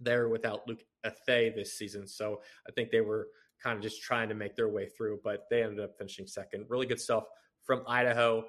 they're 0.00 0.28
without 0.28 0.66
Luke 0.68 0.84
Athay 1.04 1.54
this 1.54 1.72
season. 1.76 2.06
So 2.06 2.40
I 2.68 2.72
think 2.72 2.90
they 2.90 3.00
were 3.00 3.28
kind 3.62 3.76
of 3.76 3.82
just 3.82 4.02
trying 4.02 4.28
to 4.28 4.34
make 4.34 4.54
their 4.54 4.68
way 4.68 4.86
through, 4.86 5.20
but 5.24 5.46
they 5.50 5.62
ended 5.62 5.80
up 5.80 5.98
finishing 5.98 6.26
second. 6.26 6.66
Really 6.68 6.86
good 6.86 7.00
stuff 7.00 7.24
from 7.64 7.82
Idaho 7.88 8.44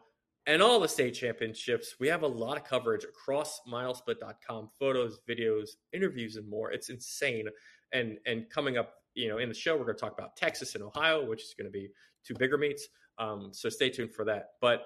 and 0.46 0.62
all 0.62 0.80
the 0.80 0.88
state 0.88 1.12
championships. 1.12 1.96
We 2.00 2.08
have 2.08 2.24
a 2.24 2.28
lot 2.28 2.58
of 2.58 2.64
coverage 2.64 3.04
across 3.04 3.62
milesplit.com, 3.72 4.70
photos, 4.80 5.20
videos, 5.28 5.70
interviews, 5.94 6.36
and 6.36 6.48
more. 6.48 6.72
It's 6.72 6.90
insane. 6.90 7.48
And 7.92 8.18
and 8.26 8.50
coming 8.50 8.78
up, 8.78 8.94
you 9.16 9.28
know, 9.28 9.38
in 9.38 9.50
the 9.50 9.56
show, 9.56 9.76
we're 9.76 9.86
going 9.86 9.98
to 9.98 10.02
talk 10.02 10.18
about 10.18 10.36
Texas 10.36 10.76
and 10.76 10.84
Ohio, 10.84 11.26
which 11.26 11.44
is 11.44 11.54
going 11.58 11.66
to 11.66 11.72
be 11.72 11.90
two 12.26 12.34
bigger 12.36 12.58
meets. 12.58 12.88
Um, 13.18 13.50
so 13.52 13.70
stay 13.70 13.90
tuned 13.90 14.14
for 14.14 14.26
that. 14.26 14.52
But 14.62 14.86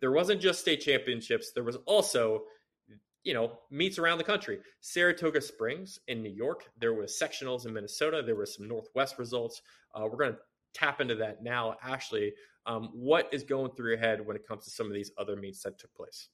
there 0.00 0.12
wasn't 0.12 0.40
just 0.40 0.60
state 0.60 0.80
championships, 0.80 1.52
there 1.52 1.64
was 1.64 1.76
also 1.86 2.44
you 3.24 3.34
know 3.34 3.58
meets 3.70 3.98
around 3.98 4.18
the 4.18 4.24
country. 4.24 4.60
Saratoga 4.80 5.40
springs 5.40 5.98
in 6.06 6.22
new 6.22 6.30
york 6.30 6.70
there 6.78 6.94
was 6.94 7.18
sectionals 7.20 7.66
in 7.66 7.72
minnesota. 7.74 8.22
There 8.24 8.36
was 8.36 8.54
some 8.54 8.68
northwest 8.68 9.18
results. 9.18 9.60
Uh, 9.94 10.04
we're 10.04 10.18
going 10.18 10.32
to 10.32 10.38
tap 10.74 11.00
into 11.00 11.16
that 11.16 11.42
now 11.42 11.76
ashley 11.82 12.32
um, 12.66 12.90
what 12.92 13.28
is 13.32 13.42
going 13.42 13.72
through 13.72 13.90
your 13.90 13.98
head 13.98 14.24
when 14.24 14.36
it 14.36 14.46
comes 14.46 14.64
to 14.64 14.70
some 14.70 14.86
of 14.86 14.92
these 14.92 15.10
other 15.18 15.34
meets 15.34 15.62
that 15.62 15.78
took 15.78 15.92
place 15.94 16.28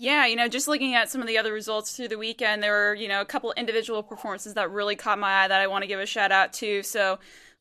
yeah, 0.00 0.26
you 0.26 0.36
know, 0.36 0.46
just 0.46 0.68
looking 0.68 0.94
at 0.94 1.10
some 1.10 1.20
of 1.20 1.26
the 1.26 1.36
other 1.38 1.52
results 1.52 1.96
through 1.96 2.06
the 2.06 2.18
weekend, 2.18 2.62
there 2.62 2.72
were, 2.72 2.94
you 2.94 3.08
know, 3.08 3.20
a 3.20 3.24
couple 3.24 3.52
individual 3.56 4.04
performances 4.04 4.54
that 4.54 4.70
really 4.70 4.94
caught 4.94 5.18
my 5.18 5.42
eye 5.42 5.48
that 5.48 5.60
I 5.60 5.66
want 5.66 5.82
to 5.82 5.88
give 5.88 5.98
a 5.98 6.06
shout 6.06 6.30
out 6.30 6.52
to. 6.54 6.84
So, 6.84 7.18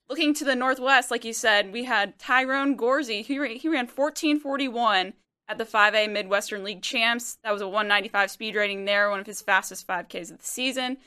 looking 0.07 0.35
to 0.35 0.45
the 0.45 0.55
northwest, 0.55 1.09
like 1.09 1.25
you 1.25 1.33
said, 1.33 1.73
we 1.73 1.85
had 1.85 2.19
Tyrone 2.19 2.77
Gorsey. 2.77 3.23
He, 3.23 3.39
ran, 3.39 3.55
he 3.55 3.67
ran 3.67 3.87
1441. 3.87 5.13
at 5.49 5.57
the 5.57 5.65
5A 5.65 6.11
Midwestern 6.11 6.63
League 6.63 6.83
Champs. 6.83 7.39
That 7.43 7.53
was 7.53 7.61
a 7.61 7.67
195 7.67 8.29
speed 8.29 8.55
rating 8.55 8.85
there, 8.85 9.09
one 9.09 9.19
of 9.19 9.25
his 9.25 9.41
fastest 9.41 9.87
5Ks 9.87 10.31
of 10.31 10.37
the 10.37 10.45
season. 10.45 10.97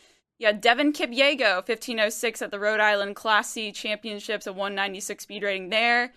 Had 0.43 0.61
Devin 0.61 0.95
Kipyego, 0.95 1.57
1506 1.57 2.43
at 2.43 2.51
the 2.51 2.59
Rhode 2.59 2.81
Island 2.81 3.15
Class 3.15 3.51
C 3.51 3.71
Championships, 3.71 4.49
a 4.49 4.53
196 4.53 5.23
speed 5.23 5.45
rating 5.45 5.69
there. 5.69 6.13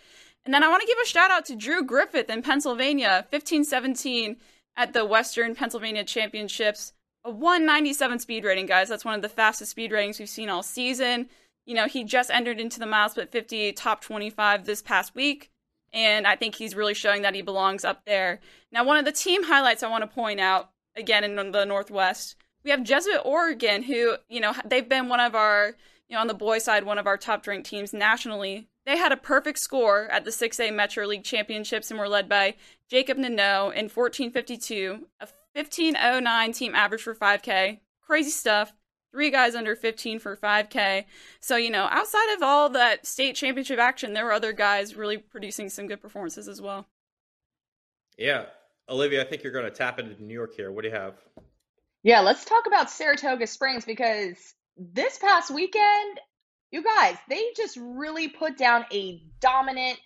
And 0.46 0.54
then 0.54 0.64
I 0.64 0.70
want 0.70 0.82
to 0.82 0.88
give 0.88 0.98
a 1.04 1.06
shout 1.06 1.30
out 1.30 1.46
to 1.46 1.56
Drew 1.56 1.84
Griffith 1.84 2.30
in 2.30 2.42
Pennsylvania, 2.42 3.28
1517 3.30 4.38
at 4.76 4.94
the 4.94 5.06
Western 5.06 5.56
Pennsylvania 5.56 6.04
Championships, 6.04 6.94
a 7.24 7.32
197 7.32 8.20
speed 8.20 8.44
rating, 8.44 8.66
guys. 8.66 8.90
That's 8.90 9.06
one 9.06 9.16
of 9.16 9.22
the 9.22 9.30
fastest 9.30 9.72
speed 9.72 9.92
ratings 9.92 10.20
we've 10.20 10.30
seen 10.30 10.50
all 10.50 10.64
season. 10.64 11.30
You 11.66 11.76
know, 11.76 11.88
he 11.88 12.04
just 12.04 12.30
entered 12.30 12.60
into 12.60 12.80
the 12.80 12.86
MileSplit 12.86 13.30
50 13.30 13.74
top 13.74 14.02
25 14.02 14.66
this 14.66 14.82
past 14.82 15.16
week, 15.16 15.50
and 15.94 16.28
I 16.28 16.36
think 16.36 16.56
he's 16.56 16.76
really 16.76 16.94
showing 16.94 17.22
that 17.22 17.36
he 17.36 17.42
belongs 17.42 17.86
up 17.86 18.04
there. 18.06 18.42
Now, 18.72 18.84
one 18.84 18.98
of 18.98 19.06
the 19.06 19.12
team 19.12 19.44
highlights 19.44 19.84
I 19.84 19.90
want 19.90 20.04
to 20.04 20.14
point 20.14 20.40
out, 20.40 20.72
again 20.96 21.24
in 21.24 21.36
the 21.52 21.66
Northwest, 21.66 22.36
we 22.64 22.72
have 22.72 22.84
Jesuit 22.84 23.22
Oregon, 23.24 23.84
who, 23.84 24.16
you 24.30 24.40
know, 24.40 24.54
they've 24.66 24.88
been 24.88 25.08
one 25.10 25.20
of 25.20 25.36
our, 25.36 25.76
you 26.10 26.16
know, 26.16 26.22
on 26.22 26.28
the 26.28 26.34
boys' 26.34 26.64
side, 26.64 26.84
one 26.84 26.98
of 26.98 27.08
our 27.08 27.18
top 27.18 27.46
ranked 27.48 27.70
teams 27.70 27.94
nationally. 27.94 28.68
They 28.86 28.98
had 28.98 29.12
a 29.12 29.18
perfect 29.18 29.60
score 29.60 30.08
at 30.12 30.26
the 30.26 30.32
6A 30.32 30.74
Metro 30.74 31.06
League 31.06 31.24
Championships 31.24 31.90
and 31.90 32.00
were 32.00 32.10
led 32.10 32.28
by 32.28 32.56
Jacob 32.90 33.18
Nano 33.18 33.70
in 33.70 33.86
1452, 33.86 35.08
a 35.22 35.28
1509 35.54 36.52
team 36.52 36.76
average 36.76 37.02
for 37.02 37.16
5K. 37.16 37.80
Crazy 38.02 38.30
stuff. 38.30 38.74
Three 39.12 39.30
guys 39.30 39.56
under 39.56 39.76
15 39.76 40.20
for 40.20 40.36
5K. 40.36 41.06
So, 41.40 41.56
you 41.56 41.70
know, 41.70 41.88
outside 41.92 42.34
of 42.36 42.42
all 42.42 42.70
that 42.72 43.06
state 43.06 43.36
championship 43.36 43.80
action, 43.80 44.14
there 44.14 44.26
were 44.26 44.34
other 44.34 44.54
guys 44.54 44.96
really 44.96 45.18
producing 45.18 45.70
some 45.70 45.88
good 45.88 46.02
performances 46.02 46.48
as 46.48 46.60
well. 46.60 46.88
Yeah. 48.18 48.46
Olivia, 48.90 49.22
I 49.22 49.26
think 49.26 49.44
you're 49.44 49.54
going 49.54 49.66
to 49.66 49.72
tap 49.72 50.00
into 50.00 50.22
New 50.22 50.34
York 50.34 50.56
here. 50.56 50.72
What 50.72 50.82
do 50.82 50.90
you 50.90 50.96
have? 50.96 51.16
Yeah, 52.02 52.20
let's 52.20 52.44
talk 52.44 52.66
about 52.68 52.90
Saratoga 52.90 53.48
Springs 53.48 53.86
because 53.86 54.56
this 54.78 55.18
past 55.18 55.52
weekend, 55.52 56.20
you 56.72 56.84
guys, 56.84 57.18
they 57.30 57.44
just 57.56 57.78
really 57.80 58.30
put 58.30 58.58
down 58.58 58.86
a 58.92 59.22
dominant 59.40 60.00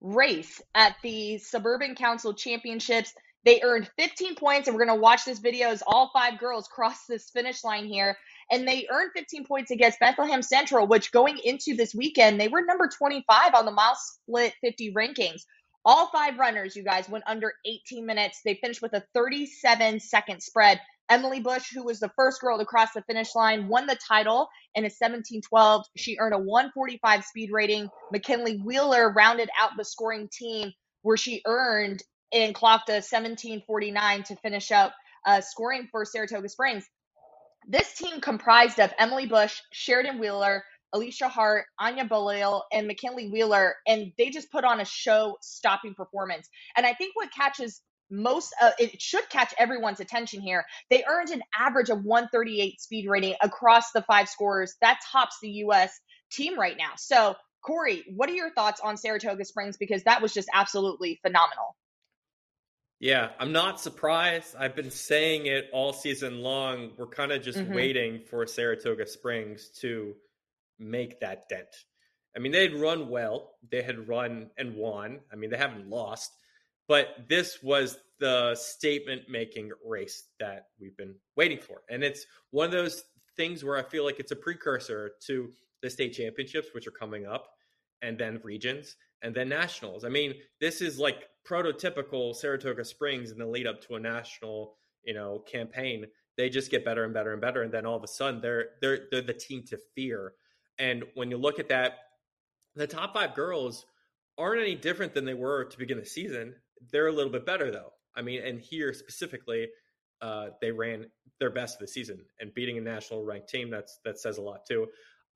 race 0.00 0.60
at 0.74 0.96
the 1.02 1.38
Suburban 1.38 1.94
Council 1.94 2.34
Championships. 2.34 3.12
They 3.44 3.60
earned 3.62 3.90
15 3.98 4.36
points, 4.36 4.68
and 4.68 4.76
we're 4.76 4.86
going 4.86 4.96
to 4.96 5.02
watch 5.02 5.24
this 5.24 5.38
video 5.38 5.68
as 5.68 5.82
all 5.86 6.10
five 6.14 6.38
girls 6.38 6.66
cross 6.68 6.96
this 7.08 7.30
finish 7.30 7.62
line 7.62 7.86
here. 7.86 8.16
And 8.50 8.66
they 8.66 8.86
earned 8.90 9.10
15 9.14 9.46
points 9.46 9.70
against 9.70 10.00
Bethlehem 10.00 10.42
Central, 10.42 10.86
which 10.86 11.12
going 11.12 11.38
into 11.44 11.74
this 11.76 11.94
weekend, 11.94 12.40
they 12.40 12.48
were 12.48 12.64
number 12.64 12.88
25 12.88 13.54
on 13.54 13.64
the 13.64 13.72
MileSplit 13.72 14.52
50 14.60 14.92
rankings. 14.94 15.42
All 15.86 16.10
five 16.10 16.38
runners, 16.38 16.76
you 16.76 16.82
guys, 16.82 17.08
went 17.10 17.24
under 17.26 17.52
18 17.66 18.06
minutes. 18.06 18.40
They 18.42 18.54
finished 18.54 18.80
with 18.80 18.94
a 18.94 19.04
37 19.12 20.00
second 20.00 20.42
spread. 20.42 20.80
Emily 21.10 21.40
Bush, 21.40 21.70
who 21.72 21.84
was 21.84 22.00
the 22.00 22.10
first 22.16 22.40
girl 22.40 22.58
to 22.58 22.64
cross 22.64 22.92
the 22.94 23.02
finish 23.02 23.34
line, 23.34 23.68
won 23.68 23.86
the 23.86 23.96
title 24.08 24.48
in 24.74 24.84
a 24.84 24.86
1712. 24.86 25.84
She 25.96 26.16
earned 26.18 26.34
a 26.34 26.38
145 26.38 27.24
speed 27.24 27.50
rating. 27.52 27.88
McKinley 28.10 28.58
Wheeler 28.58 29.12
rounded 29.12 29.50
out 29.60 29.72
the 29.76 29.84
scoring 29.84 30.28
team 30.32 30.72
where 31.02 31.16
she 31.16 31.42
earned 31.46 32.02
and 32.32 32.54
clocked 32.54 32.88
a 32.88 32.94
1749 32.94 34.22
to 34.24 34.36
finish 34.36 34.72
up 34.72 34.94
uh, 35.26 35.40
scoring 35.40 35.88
for 35.90 36.04
Saratoga 36.04 36.48
Springs. 36.48 36.84
This 37.68 37.94
team 37.94 38.20
comprised 38.20 38.78
of 38.80 38.92
Emily 38.98 39.26
Bush, 39.26 39.60
Sheridan 39.72 40.18
Wheeler, 40.18 40.64
Alicia 40.92 41.28
Hart, 41.28 41.66
Anya 41.78 42.04
Bolil, 42.04 42.62
and 42.72 42.86
McKinley 42.86 43.28
Wheeler, 43.30 43.74
and 43.86 44.12
they 44.16 44.30
just 44.30 44.50
put 44.52 44.64
on 44.64 44.80
a 44.80 44.84
show 44.84 45.36
stopping 45.42 45.94
performance. 45.94 46.48
And 46.76 46.86
I 46.86 46.94
think 46.94 47.16
what 47.16 47.32
catches 47.32 47.80
most 48.10 48.54
uh, 48.60 48.70
it 48.78 49.00
should 49.00 49.28
catch 49.28 49.54
everyone's 49.58 50.00
attention 50.00 50.40
here. 50.40 50.64
They 50.90 51.04
earned 51.08 51.30
an 51.30 51.42
average 51.58 51.90
of 51.90 52.04
138 52.04 52.80
speed 52.80 53.08
rating 53.08 53.34
across 53.40 53.92
the 53.92 54.02
five 54.02 54.28
scores. 54.28 54.74
That 54.80 55.00
tops 55.10 55.38
the 55.42 55.50
U.S. 55.50 55.98
team 56.30 56.58
right 56.58 56.76
now. 56.76 56.92
So, 56.96 57.34
Corey, 57.64 58.04
what 58.14 58.28
are 58.28 58.34
your 58.34 58.52
thoughts 58.52 58.80
on 58.82 58.96
Saratoga 58.96 59.44
Springs? 59.44 59.76
Because 59.76 60.04
that 60.04 60.20
was 60.22 60.34
just 60.34 60.48
absolutely 60.52 61.18
phenomenal. 61.22 61.76
Yeah, 63.00 63.30
I'm 63.38 63.52
not 63.52 63.80
surprised. 63.80 64.54
I've 64.58 64.76
been 64.76 64.90
saying 64.90 65.46
it 65.46 65.68
all 65.72 65.92
season 65.92 66.40
long. 66.40 66.92
We're 66.96 67.06
kind 67.06 67.32
of 67.32 67.42
just 67.42 67.58
mm-hmm. 67.58 67.74
waiting 67.74 68.20
for 68.20 68.46
Saratoga 68.46 69.06
Springs 69.06 69.70
to 69.80 70.14
make 70.78 71.20
that 71.20 71.48
dent. 71.48 71.68
I 72.36 72.40
mean, 72.40 72.52
they 72.52 72.62
had 72.62 72.74
run 72.74 73.08
well. 73.08 73.52
They 73.70 73.82
had 73.82 74.08
run 74.08 74.50
and 74.56 74.74
won. 74.74 75.20
I 75.32 75.36
mean, 75.36 75.50
they 75.50 75.56
haven't 75.56 75.88
lost 75.88 76.32
but 76.88 77.08
this 77.28 77.58
was 77.62 77.96
the 78.20 78.54
statement 78.54 79.22
making 79.28 79.70
race 79.84 80.24
that 80.38 80.66
we've 80.80 80.96
been 80.96 81.14
waiting 81.36 81.58
for. 81.58 81.82
And 81.90 82.02
it's 82.02 82.26
one 82.50 82.66
of 82.66 82.72
those 82.72 83.02
things 83.36 83.64
where 83.64 83.76
I 83.76 83.82
feel 83.82 84.04
like 84.04 84.20
it's 84.20 84.32
a 84.32 84.36
precursor 84.36 85.12
to 85.26 85.50
the 85.82 85.90
state 85.90 86.12
championships, 86.12 86.68
which 86.72 86.86
are 86.86 86.92
coming 86.92 87.26
up, 87.26 87.48
and 88.02 88.18
then 88.18 88.40
regions, 88.42 88.96
and 89.22 89.34
then 89.34 89.48
nationals. 89.48 90.04
I 90.04 90.08
mean, 90.08 90.34
this 90.60 90.80
is 90.80 90.98
like 90.98 91.28
prototypical 91.48 92.34
Saratoga 92.34 92.84
Springs 92.84 93.30
in 93.30 93.38
the 93.38 93.46
lead 93.46 93.66
up 93.66 93.82
to 93.82 93.94
a 93.94 94.00
national, 94.00 94.76
you 95.04 95.14
know, 95.14 95.40
campaign. 95.50 96.06
They 96.36 96.48
just 96.48 96.70
get 96.70 96.84
better 96.84 97.04
and 97.04 97.14
better 97.14 97.32
and 97.32 97.40
better, 97.40 97.62
and 97.62 97.72
then 97.72 97.86
all 97.86 97.96
of 97.96 98.02
a 98.02 98.08
sudden 98.08 98.40
they're 98.40 98.70
they're 98.80 99.00
they're 99.10 99.22
the 99.22 99.34
team 99.34 99.64
to 99.68 99.78
fear. 99.94 100.32
And 100.78 101.04
when 101.14 101.30
you 101.30 101.36
look 101.36 101.58
at 101.58 101.68
that, 101.68 101.98
the 102.74 102.86
top 102.86 103.14
five 103.14 103.34
girls 103.34 103.86
aren't 104.36 104.62
any 104.62 104.74
different 104.74 105.14
than 105.14 105.24
they 105.24 105.34
were 105.34 105.64
to 105.64 105.78
begin 105.78 105.98
the 105.98 106.06
season. 106.06 106.54
They're 106.90 107.08
a 107.08 107.12
little 107.12 107.32
bit 107.32 107.46
better 107.46 107.70
though. 107.70 107.92
I 108.16 108.22
mean, 108.22 108.42
and 108.42 108.60
here 108.60 108.92
specifically, 108.92 109.68
uh, 110.20 110.48
they 110.60 110.70
ran 110.70 111.06
their 111.40 111.50
best 111.50 111.76
of 111.76 111.80
the 111.80 111.88
season 111.88 112.24
and 112.40 112.54
beating 112.54 112.78
a 112.78 112.80
national 112.80 113.24
ranked 113.24 113.48
team. 113.48 113.70
That's 113.70 113.98
that 114.04 114.18
says 114.18 114.38
a 114.38 114.42
lot 114.42 114.64
too. 114.66 114.86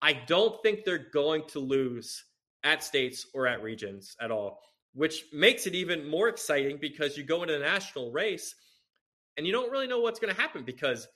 I 0.00 0.12
don't 0.12 0.62
think 0.62 0.84
they're 0.84 1.10
going 1.12 1.42
to 1.48 1.58
lose 1.58 2.24
at 2.64 2.82
states 2.82 3.26
or 3.34 3.46
at 3.46 3.62
regions 3.62 4.16
at 4.20 4.30
all, 4.30 4.60
which 4.94 5.24
makes 5.32 5.66
it 5.66 5.74
even 5.74 6.08
more 6.08 6.28
exciting 6.28 6.78
because 6.80 7.16
you 7.16 7.24
go 7.24 7.42
into 7.42 7.54
the 7.54 7.60
national 7.60 8.12
race 8.12 8.54
and 9.36 9.46
you 9.46 9.52
don't 9.52 9.70
really 9.70 9.86
know 9.86 10.00
what's 10.00 10.20
going 10.20 10.34
to 10.34 10.40
happen 10.40 10.64
because 10.64 11.08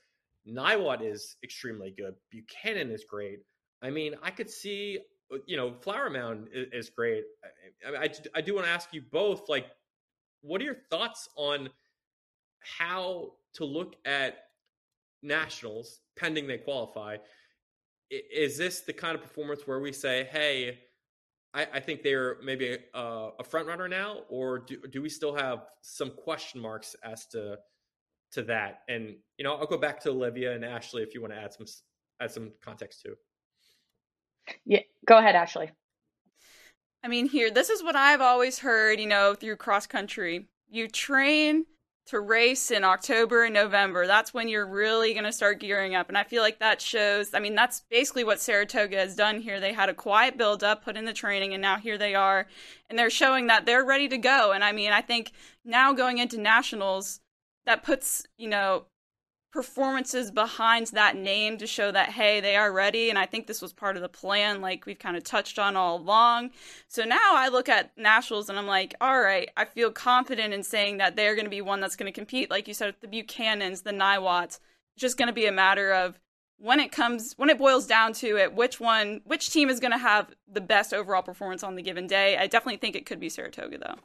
Niwot 0.48 1.02
is 1.02 1.36
extremely 1.42 1.94
good. 1.96 2.14
Buchanan 2.30 2.90
is 2.90 3.04
great. 3.04 3.40
I 3.82 3.90
mean, 3.90 4.14
I 4.22 4.30
could 4.30 4.50
see, 4.50 4.98
uh, 5.32 5.38
you 5.46 5.56
know, 5.56 5.74
Flower 5.80 6.10
Mound 6.10 6.48
is, 6.52 6.66
is 6.72 6.90
great. 6.90 7.24
I, 7.86 8.04
I, 8.04 8.10
I 8.36 8.40
do 8.40 8.54
want 8.54 8.66
to 8.66 8.72
ask 8.72 8.92
you 8.92 9.02
both, 9.10 9.48
like, 9.48 9.66
what 10.42 10.60
are 10.60 10.64
your 10.64 10.78
thoughts 10.90 11.28
on 11.36 11.70
how 12.78 13.32
to 13.54 13.64
look 13.64 13.96
at 14.04 14.44
nationals 15.22 16.00
pending 16.16 16.46
they 16.46 16.58
qualify? 16.58 17.16
Is 18.10 18.58
this 18.58 18.80
the 18.80 18.92
kind 18.92 19.14
of 19.14 19.22
performance 19.22 19.62
where 19.66 19.80
we 19.80 19.92
say, 19.92 20.24
"Hey, 20.30 20.80
I, 21.54 21.66
I 21.74 21.80
think 21.80 22.02
they're 22.02 22.36
maybe 22.42 22.76
a, 22.94 22.96
uh, 22.96 23.30
a, 23.38 23.44
front 23.44 23.66
runner 23.66 23.88
now," 23.88 24.24
or 24.28 24.58
do, 24.58 24.76
do 24.90 25.00
we 25.00 25.08
still 25.08 25.34
have 25.34 25.66
some 25.80 26.10
question 26.10 26.60
marks 26.60 26.94
as 27.02 27.26
to 27.28 27.58
to 28.32 28.42
that? 28.42 28.80
And 28.88 29.16
you 29.38 29.44
know, 29.44 29.54
I'll 29.54 29.66
go 29.66 29.78
back 29.78 29.98
to 30.00 30.10
Olivia 30.10 30.54
and 30.54 30.64
Ashley 30.64 31.02
if 31.02 31.14
you 31.14 31.22
want 31.22 31.32
to 31.32 31.40
add 31.40 31.54
some 31.54 31.66
add 32.20 32.30
some 32.30 32.52
context 32.62 33.02
too. 33.02 33.14
Yeah, 34.66 34.80
go 35.06 35.16
ahead, 35.18 35.36
Ashley. 35.36 35.70
I 37.04 37.08
mean, 37.08 37.28
here, 37.28 37.50
this 37.50 37.68
is 37.68 37.82
what 37.82 37.96
I've 37.96 38.20
always 38.20 38.60
heard, 38.60 39.00
you 39.00 39.06
know, 39.06 39.34
through 39.34 39.56
cross 39.56 39.86
country. 39.86 40.46
You 40.68 40.88
train 40.88 41.66
to 42.06 42.20
race 42.20 42.70
in 42.70 42.84
October 42.84 43.44
and 43.44 43.54
November. 43.54 44.06
That's 44.06 44.34
when 44.34 44.48
you're 44.48 44.66
really 44.66 45.12
going 45.12 45.24
to 45.24 45.32
start 45.32 45.60
gearing 45.60 45.94
up. 45.94 46.08
And 46.08 46.18
I 46.18 46.24
feel 46.24 46.42
like 46.42 46.58
that 46.58 46.80
shows, 46.80 47.32
I 47.34 47.38
mean, 47.38 47.54
that's 47.54 47.82
basically 47.90 48.24
what 48.24 48.40
Saratoga 48.40 48.96
has 48.96 49.14
done 49.14 49.40
here. 49.40 49.60
They 49.60 49.72
had 49.72 49.88
a 49.88 49.94
quiet 49.94 50.36
build 50.36 50.64
up, 50.64 50.84
put 50.84 50.96
in 50.96 51.04
the 51.04 51.12
training, 51.12 51.54
and 51.54 51.62
now 51.62 51.76
here 51.76 51.98
they 51.98 52.14
are. 52.14 52.46
And 52.90 52.98
they're 52.98 53.10
showing 53.10 53.46
that 53.48 53.66
they're 53.66 53.84
ready 53.84 54.08
to 54.08 54.18
go. 54.18 54.52
And 54.52 54.64
I 54.64 54.72
mean, 54.72 54.92
I 54.92 55.00
think 55.00 55.32
now 55.64 55.92
going 55.92 56.18
into 56.18 56.38
nationals, 56.38 57.20
that 57.66 57.84
puts, 57.84 58.26
you 58.36 58.48
know, 58.48 58.86
performances 59.52 60.30
behind 60.30 60.86
that 60.88 61.14
name 61.14 61.58
to 61.58 61.66
show 61.66 61.92
that 61.92 62.08
hey 62.08 62.40
they 62.40 62.56
are 62.56 62.72
ready 62.72 63.10
and 63.10 63.18
i 63.18 63.26
think 63.26 63.46
this 63.46 63.60
was 63.60 63.72
part 63.72 63.96
of 63.96 64.02
the 64.02 64.08
plan 64.08 64.62
like 64.62 64.86
we've 64.86 64.98
kind 64.98 65.16
of 65.16 65.22
touched 65.22 65.58
on 65.58 65.76
all 65.76 65.98
along. 65.98 66.50
So 66.88 67.04
now 67.04 67.34
i 67.34 67.48
look 67.48 67.68
at 67.68 67.96
nationals 67.98 68.48
and 68.48 68.58
i'm 68.58 68.66
like 68.66 68.94
all 69.00 69.20
right 69.20 69.50
i 69.56 69.66
feel 69.66 69.90
confident 69.90 70.54
in 70.54 70.62
saying 70.62 70.96
that 70.96 71.16
they're 71.16 71.34
going 71.34 71.44
to 71.44 71.50
be 71.50 71.60
one 71.60 71.80
that's 71.80 71.96
going 71.96 72.10
to 72.10 72.18
compete 72.18 72.50
like 72.50 72.66
you 72.66 72.74
said 72.74 72.94
the 73.00 73.06
buchanans 73.06 73.82
the 73.82 73.92
niwots 73.92 74.58
just 74.96 75.18
going 75.18 75.28
to 75.28 75.34
be 75.34 75.46
a 75.46 75.52
matter 75.52 75.92
of 75.92 76.18
when 76.56 76.80
it 76.80 76.90
comes 76.90 77.34
when 77.36 77.50
it 77.50 77.58
boils 77.58 77.86
down 77.86 78.14
to 78.14 78.38
it 78.38 78.54
which 78.54 78.80
one 78.80 79.20
which 79.24 79.50
team 79.50 79.68
is 79.68 79.80
going 79.80 79.92
to 79.92 79.98
have 79.98 80.32
the 80.50 80.60
best 80.62 80.94
overall 80.94 81.22
performance 81.22 81.62
on 81.62 81.74
the 81.74 81.82
given 81.82 82.06
day. 82.06 82.36
I 82.38 82.46
definitely 82.46 82.78
think 82.78 82.96
it 82.96 83.04
could 83.04 83.20
be 83.20 83.28
saratoga 83.28 83.78
though 83.78 83.96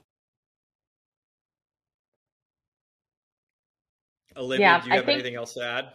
Olivia, 4.37 4.65
yeah, 4.65 4.81
do 4.81 4.89
you 4.89 4.95
have 4.95 5.05
think, 5.05 5.19
anything 5.19 5.35
else 5.35 5.53
to 5.55 5.63
add? 5.63 5.85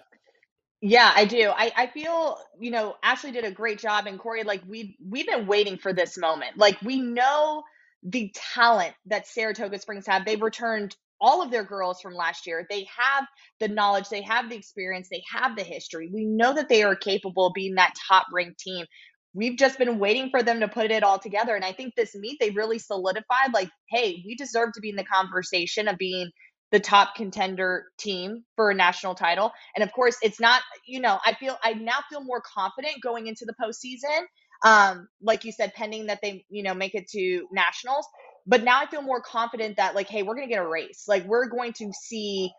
Yeah, 0.80 1.12
I 1.14 1.24
do. 1.24 1.50
I, 1.54 1.72
I 1.76 1.86
feel, 1.86 2.38
you 2.58 2.72
know, 2.72 2.96
Ashley 3.02 3.30
did 3.30 3.44
a 3.44 3.52
great 3.52 3.78
job 3.78 4.06
and 4.06 4.18
Corey, 4.18 4.42
like 4.42 4.62
we've 4.68 4.94
we've 5.00 5.26
been 5.26 5.46
waiting 5.46 5.78
for 5.78 5.92
this 5.92 6.18
moment. 6.18 6.58
Like 6.58 6.80
we 6.82 7.00
know 7.00 7.62
the 8.02 8.34
talent 8.54 8.94
that 9.06 9.28
Saratoga 9.28 9.78
Springs 9.78 10.06
have. 10.08 10.24
They've 10.24 10.42
returned 10.42 10.96
all 11.20 11.40
of 11.40 11.52
their 11.52 11.62
girls 11.62 12.00
from 12.00 12.14
last 12.14 12.48
year. 12.48 12.66
They 12.68 12.88
have 12.98 13.26
the 13.60 13.68
knowledge, 13.68 14.08
they 14.08 14.22
have 14.22 14.50
the 14.50 14.56
experience, 14.56 15.08
they 15.08 15.22
have 15.32 15.56
the 15.56 15.62
history. 15.62 16.10
We 16.12 16.24
know 16.24 16.52
that 16.52 16.68
they 16.68 16.82
are 16.82 16.96
capable 16.96 17.46
of 17.46 17.54
being 17.54 17.76
that 17.76 17.94
top 18.08 18.26
ranked 18.32 18.58
team. 18.58 18.84
We've 19.32 19.56
just 19.56 19.78
been 19.78 20.00
waiting 20.00 20.30
for 20.30 20.42
them 20.42 20.60
to 20.60 20.68
put 20.68 20.90
it 20.90 21.04
all 21.04 21.20
together. 21.20 21.54
And 21.54 21.64
I 21.64 21.72
think 21.72 21.94
this 21.94 22.14
meet, 22.16 22.38
they 22.40 22.50
really 22.50 22.80
solidified 22.80 23.54
like, 23.54 23.70
hey, 23.88 24.22
we 24.26 24.34
deserve 24.34 24.72
to 24.74 24.80
be 24.80 24.90
in 24.90 24.96
the 24.96 25.04
conversation 25.04 25.86
of 25.86 25.96
being 25.96 26.28
the 26.72 26.80
top 26.80 27.14
contender 27.14 27.84
team 27.98 28.44
for 28.56 28.70
a 28.70 28.74
national 28.74 29.14
title. 29.14 29.52
And 29.76 29.84
of 29.84 29.92
course, 29.92 30.16
it's 30.22 30.40
not, 30.40 30.62
you 30.86 31.00
know, 31.00 31.18
I 31.24 31.34
feel, 31.34 31.56
I 31.62 31.74
now 31.74 31.98
feel 32.10 32.24
more 32.24 32.42
confident 32.42 32.94
going 33.02 33.28
into 33.28 33.44
the 33.44 33.54
postseason. 33.62 34.22
Um, 34.64 35.08
like 35.20 35.44
you 35.44 35.52
said, 35.52 35.74
pending 35.74 36.06
that 36.06 36.20
they, 36.22 36.44
you 36.48 36.62
know, 36.62 36.74
make 36.74 36.94
it 36.94 37.08
to 37.10 37.46
nationals. 37.52 38.06
But 38.46 38.64
now 38.64 38.80
I 38.80 38.86
feel 38.86 39.02
more 39.02 39.20
confident 39.20 39.76
that, 39.76 39.94
like, 39.94 40.08
hey, 40.08 40.22
we're 40.22 40.34
to 40.48 40.54
get 40.54 40.62
a 40.62 40.68
race. 40.68 41.04
Like, 41.06 41.24
we're 41.26 41.48
going 41.48 41.72
to 41.74 41.92
see 41.92 42.50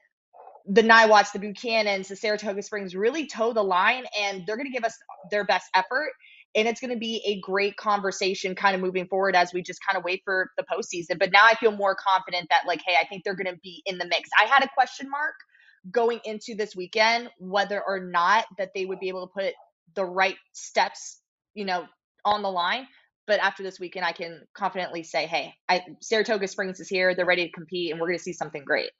the 0.66 0.82
Niwots, 0.82 1.32
the 1.34 1.40
Buchanans, 1.40 2.08
the 2.08 2.16
Saratoga 2.16 2.62
Springs 2.62 2.96
really 2.96 3.28
toe 3.28 3.52
the 3.52 3.64
line 3.64 4.06
and 4.22 4.44
they're 4.46 4.56
to 4.68 4.74
give 4.74 4.86
us 4.86 4.96
their 5.30 5.44
best 5.44 5.68
effort. 5.76 6.12
And 6.56 6.68
it's 6.68 6.80
going 6.80 6.92
to 6.94 7.00
be 7.00 7.22
a 7.26 7.40
great 7.40 7.78
conversation 7.78 8.54
kind 8.54 8.76
of 8.76 8.82
moving 8.82 9.08
forward 9.08 9.36
as 9.36 9.54
we 9.54 9.64
just 9.64 9.80
kind 9.86 9.98
of 9.98 10.04
wait 10.04 10.22
for 10.24 10.52
the 10.58 10.64
postseason. 10.64 11.18
But 11.18 11.32
now 11.32 11.46
I 11.46 11.56
feel 11.56 11.72
more 11.72 11.96
confident 11.96 12.48
that, 12.50 12.68
like, 12.68 12.82
hey, 12.86 12.96
I 13.02 13.08
think 13.08 13.24
they're 13.24 13.36
going 13.36 13.54
to 13.54 13.60
be 13.64 13.82
in 13.86 13.98
the 13.98 14.06
mix. 14.06 14.30
I 14.40 14.46
had 14.46 14.64
a 14.64 14.70
question 14.74 15.10
mark 15.10 15.34
going 15.92 16.20
into 16.26 16.56
this 16.56 16.76
weekend 16.76 17.30
whether 17.40 17.82
or 17.82 18.00
not 18.00 18.46
that 18.58 18.70
they 18.74 18.86
would 18.86 19.00
be 19.00 19.10
able 19.10 19.28
to 19.28 19.34
put 19.34 19.54
the 19.96 20.06
right 20.06 20.38
steps, 20.54 21.20
you 21.54 21.66
know, 21.66 21.86
on 22.24 22.42
the 22.42 22.52
line. 22.52 22.88
But 23.26 23.40
after 23.40 23.64
this 23.64 23.80
weekend, 23.80 24.06
I 24.06 24.12
can 24.12 24.42
confidently 24.54 25.04
say, 25.04 25.28
hey, 25.28 25.54
I, 25.70 25.82
Saratoga 26.02 26.48
Springs 26.48 26.80
is 26.80 26.90
here. 26.90 27.16
They're 27.16 27.26
ready 27.26 27.46
to 27.46 27.52
compete, 27.52 27.92
and 27.92 28.00
we're 28.00 28.08
going 28.08 28.18
to 28.18 28.24
see 28.24 28.34
something 28.34 28.64
great. 28.66 28.92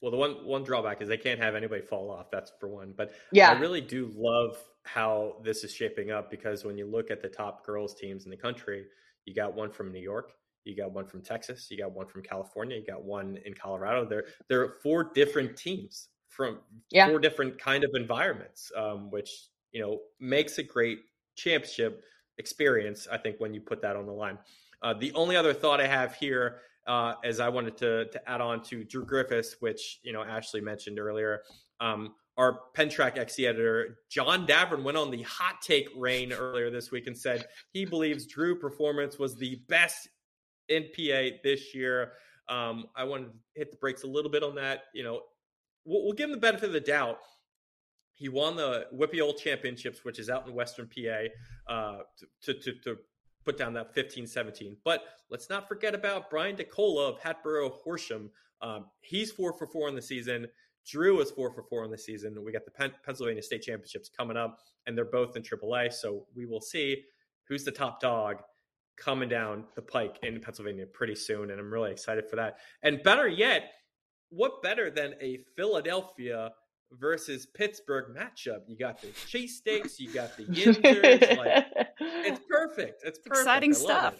Well, 0.00 0.10
the 0.10 0.16
one 0.18 0.44
one 0.44 0.62
drawback 0.62 1.02
is 1.02 1.08
they 1.08 1.16
can't 1.16 1.40
have 1.40 1.54
anybody 1.54 1.82
fall 1.82 2.10
off. 2.10 2.30
That's 2.30 2.52
for 2.60 2.68
one. 2.68 2.94
But 2.96 3.12
yeah, 3.32 3.50
I 3.50 3.58
really 3.58 3.80
do 3.80 4.12
love 4.14 4.56
how 4.86 5.36
this 5.42 5.64
is 5.64 5.72
shaping 5.72 6.10
up 6.10 6.30
because 6.30 6.64
when 6.64 6.78
you 6.78 6.86
look 6.86 7.10
at 7.10 7.20
the 7.20 7.28
top 7.28 7.64
girls 7.66 7.94
teams 7.94 8.24
in 8.24 8.30
the 8.30 8.36
country, 8.36 8.86
you 9.24 9.34
got 9.34 9.54
one 9.54 9.70
from 9.70 9.92
New 9.92 10.00
York, 10.00 10.32
you 10.64 10.76
got 10.76 10.92
one 10.92 11.06
from 11.06 11.22
Texas, 11.22 11.68
you 11.70 11.78
got 11.78 11.92
one 11.92 12.06
from 12.06 12.22
California, 12.22 12.76
you 12.76 12.86
got 12.86 13.04
one 13.04 13.38
in 13.44 13.54
Colorado. 13.54 14.04
There 14.04 14.24
there 14.48 14.62
are 14.62 14.76
four 14.82 15.10
different 15.14 15.56
teams 15.56 16.08
from 16.28 16.60
yeah. 16.90 17.08
four 17.08 17.18
different 17.18 17.58
kind 17.58 17.84
of 17.84 17.90
environments, 17.94 18.70
um, 18.76 19.10
which 19.10 19.48
you 19.72 19.80
know 19.80 20.00
makes 20.20 20.58
a 20.58 20.62
great 20.62 21.00
championship 21.36 22.02
experience. 22.38 23.08
I 23.10 23.18
think 23.18 23.36
when 23.38 23.54
you 23.54 23.60
put 23.60 23.82
that 23.82 23.96
on 23.96 24.06
the 24.06 24.12
line. 24.12 24.38
Uh, 24.82 24.94
the 24.94 25.12
only 25.14 25.36
other 25.36 25.54
thought 25.54 25.80
I 25.80 25.86
have 25.86 26.14
here 26.14 26.60
uh, 26.86 27.14
as 27.24 27.40
I 27.40 27.48
wanted 27.48 27.76
to 27.78 28.06
to 28.06 28.30
add 28.30 28.40
on 28.40 28.62
to 28.64 28.84
Drew 28.84 29.04
Griffiths, 29.04 29.56
which 29.60 30.00
you 30.02 30.12
know 30.12 30.22
Ashley 30.22 30.60
mentioned 30.60 30.98
earlier. 30.98 31.42
Um, 31.80 32.14
our 32.36 32.60
PennTrack 32.76 33.16
XC 33.18 33.46
editor 33.46 33.98
John 34.10 34.46
Davern 34.46 34.82
went 34.82 34.96
on 34.96 35.10
the 35.10 35.22
hot 35.22 35.62
take 35.62 35.88
reign 35.96 36.32
earlier 36.32 36.70
this 36.70 36.90
week 36.90 37.06
and 37.06 37.16
said 37.16 37.46
he 37.72 37.84
believes 37.84 38.26
Drew 38.26 38.58
performance 38.58 39.18
was 39.18 39.36
the 39.36 39.60
best 39.68 40.08
in 40.68 40.84
PA 40.94 41.36
this 41.42 41.74
year. 41.74 42.12
Um, 42.48 42.86
I 42.94 43.04
wanted 43.04 43.26
to 43.26 43.32
hit 43.54 43.70
the 43.70 43.76
brakes 43.78 44.04
a 44.04 44.06
little 44.06 44.30
bit 44.30 44.42
on 44.42 44.54
that. 44.56 44.84
You 44.94 45.04
know, 45.04 45.20
we'll, 45.84 46.04
we'll 46.04 46.12
give 46.12 46.28
him 46.28 46.34
the 46.34 46.40
benefit 46.40 46.66
of 46.66 46.72
the 46.72 46.80
doubt. 46.80 47.18
He 48.12 48.28
won 48.28 48.56
the 48.56 48.86
WPIAL 48.94 49.38
Championships, 49.38 50.04
which 50.04 50.18
is 50.18 50.30
out 50.30 50.46
in 50.46 50.54
Western 50.54 50.88
PA, 50.88 51.72
uh, 51.72 51.98
to, 52.42 52.54
to, 52.54 52.72
to 52.84 52.96
put 53.44 53.58
down 53.58 53.74
that 53.74 53.94
15 53.94 54.26
17. 54.26 54.76
But 54.84 55.02
let's 55.30 55.50
not 55.50 55.68
forget 55.68 55.94
about 55.94 56.30
Brian 56.30 56.56
DeCola 56.56 57.10
of 57.10 57.20
Hatboro 57.20 57.70
Horsham. 57.70 58.30
Um, 58.62 58.86
he's 59.00 59.30
four 59.30 59.52
for 59.52 59.66
four 59.66 59.88
in 59.88 59.94
the 59.94 60.02
season. 60.02 60.46
Drew 60.86 61.20
is 61.20 61.30
four 61.30 61.52
for 61.52 61.62
four 61.62 61.84
in 61.84 61.90
the 61.90 61.98
season. 61.98 62.36
We 62.44 62.52
got 62.52 62.64
the 62.64 62.70
Pen- 62.70 62.92
Pennsylvania 63.04 63.42
State 63.42 63.62
Championships 63.62 64.08
coming 64.08 64.36
up, 64.36 64.60
and 64.86 64.96
they're 64.96 65.04
both 65.04 65.36
in 65.36 65.42
AAA. 65.42 65.92
So 65.92 66.26
we 66.34 66.46
will 66.46 66.60
see 66.60 67.02
who's 67.48 67.64
the 67.64 67.72
top 67.72 68.00
dog 68.00 68.36
coming 68.96 69.28
down 69.28 69.64
the 69.74 69.82
pike 69.82 70.18
in 70.22 70.40
Pennsylvania 70.40 70.86
pretty 70.86 71.14
soon. 71.14 71.50
And 71.50 71.60
I'm 71.60 71.72
really 71.72 71.90
excited 71.92 72.28
for 72.28 72.36
that. 72.36 72.58
And 72.82 73.02
better 73.02 73.28
yet, 73.28 73.72
what 74.30 74.62
better 74.62 74.90
than 74.90 75.14
a 75.20 75.38
Philadelphia 75.56 76.50
versus 76.92 77.46
Pittsburgh 77.46 78.16
matchup? 78.16 78.60
You 78.66 78.76
got 78.76 79.00
the 79.00 79.08
cheesesteaks, 79.08 79.98
you 79.98 80.12
got 80.12 80.36
the 80.36 80.44
yinzers. 80.46 81.36
like, 81.36 81.66
it's 82.00 82.40
perfect. 82.48 83.02
It's 83.04 83.18
perfect. 83.18 83.36
exciting 83.40 83.74
stuff. 83.74 84.14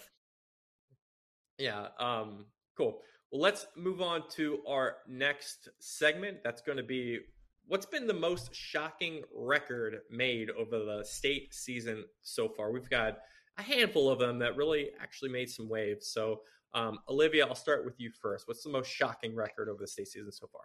It. 1.57 1.63
Yeah. 1.63 1.87
Um, 1.99 2.45
cool. 2.77 2.99
Well, 3.31 3.41
let's 3.41 3.67
move 3.75 4.01
on 4.01 4.23
to 4.31 4.59
our 4.67 4.97
next 5.07 5.69
segment. 5.79 6.37
That's 6.43 6.61
going 6.61 6.77
to 6.77 6.83
be 6.83 7.19
what's 7.67 7.85
been 7.85 8.07
the 8.07 8.13
most 8.13 8.55
shocking 8.55 9.23
record 9.35 9.99
made 10.09 10.49
over 10.51 10.79
the 10.79 11.03
state 11.03 11.53
season 11.53 12.05
so 12.21 12.47
far. 12.47 12.71
We've 12.71 12.89
got 12.89 13.17
a 13.57 13.61
handful 13.61 14.09
of 14.09 14.19
them 14.19 14.39
that 14.39 14.55
really 14.55 14.91
actually 15.01 15.29
made 15.29 15.49
some 15.49 15.67
waves. 15.67 16.07
So, 16.07 16.41
um, 16.73 16.99
Olivia, 17.09 17.45
I'll 17.45 17.55
start 17.55 17.85
with 17.85 17.99
you 17.99 18.11
first. 18.21 18.47
What's 18.47 18.63
the 18.63 18.69
most 18.69 18.89
shocking 18.89 19.35
record 19.35 19.67
over 19.67 19.79
the 19.79 19.87
state 19.87 20.07
season 20.07 20.31
so 20.31 20.47
far? 20.47 20.61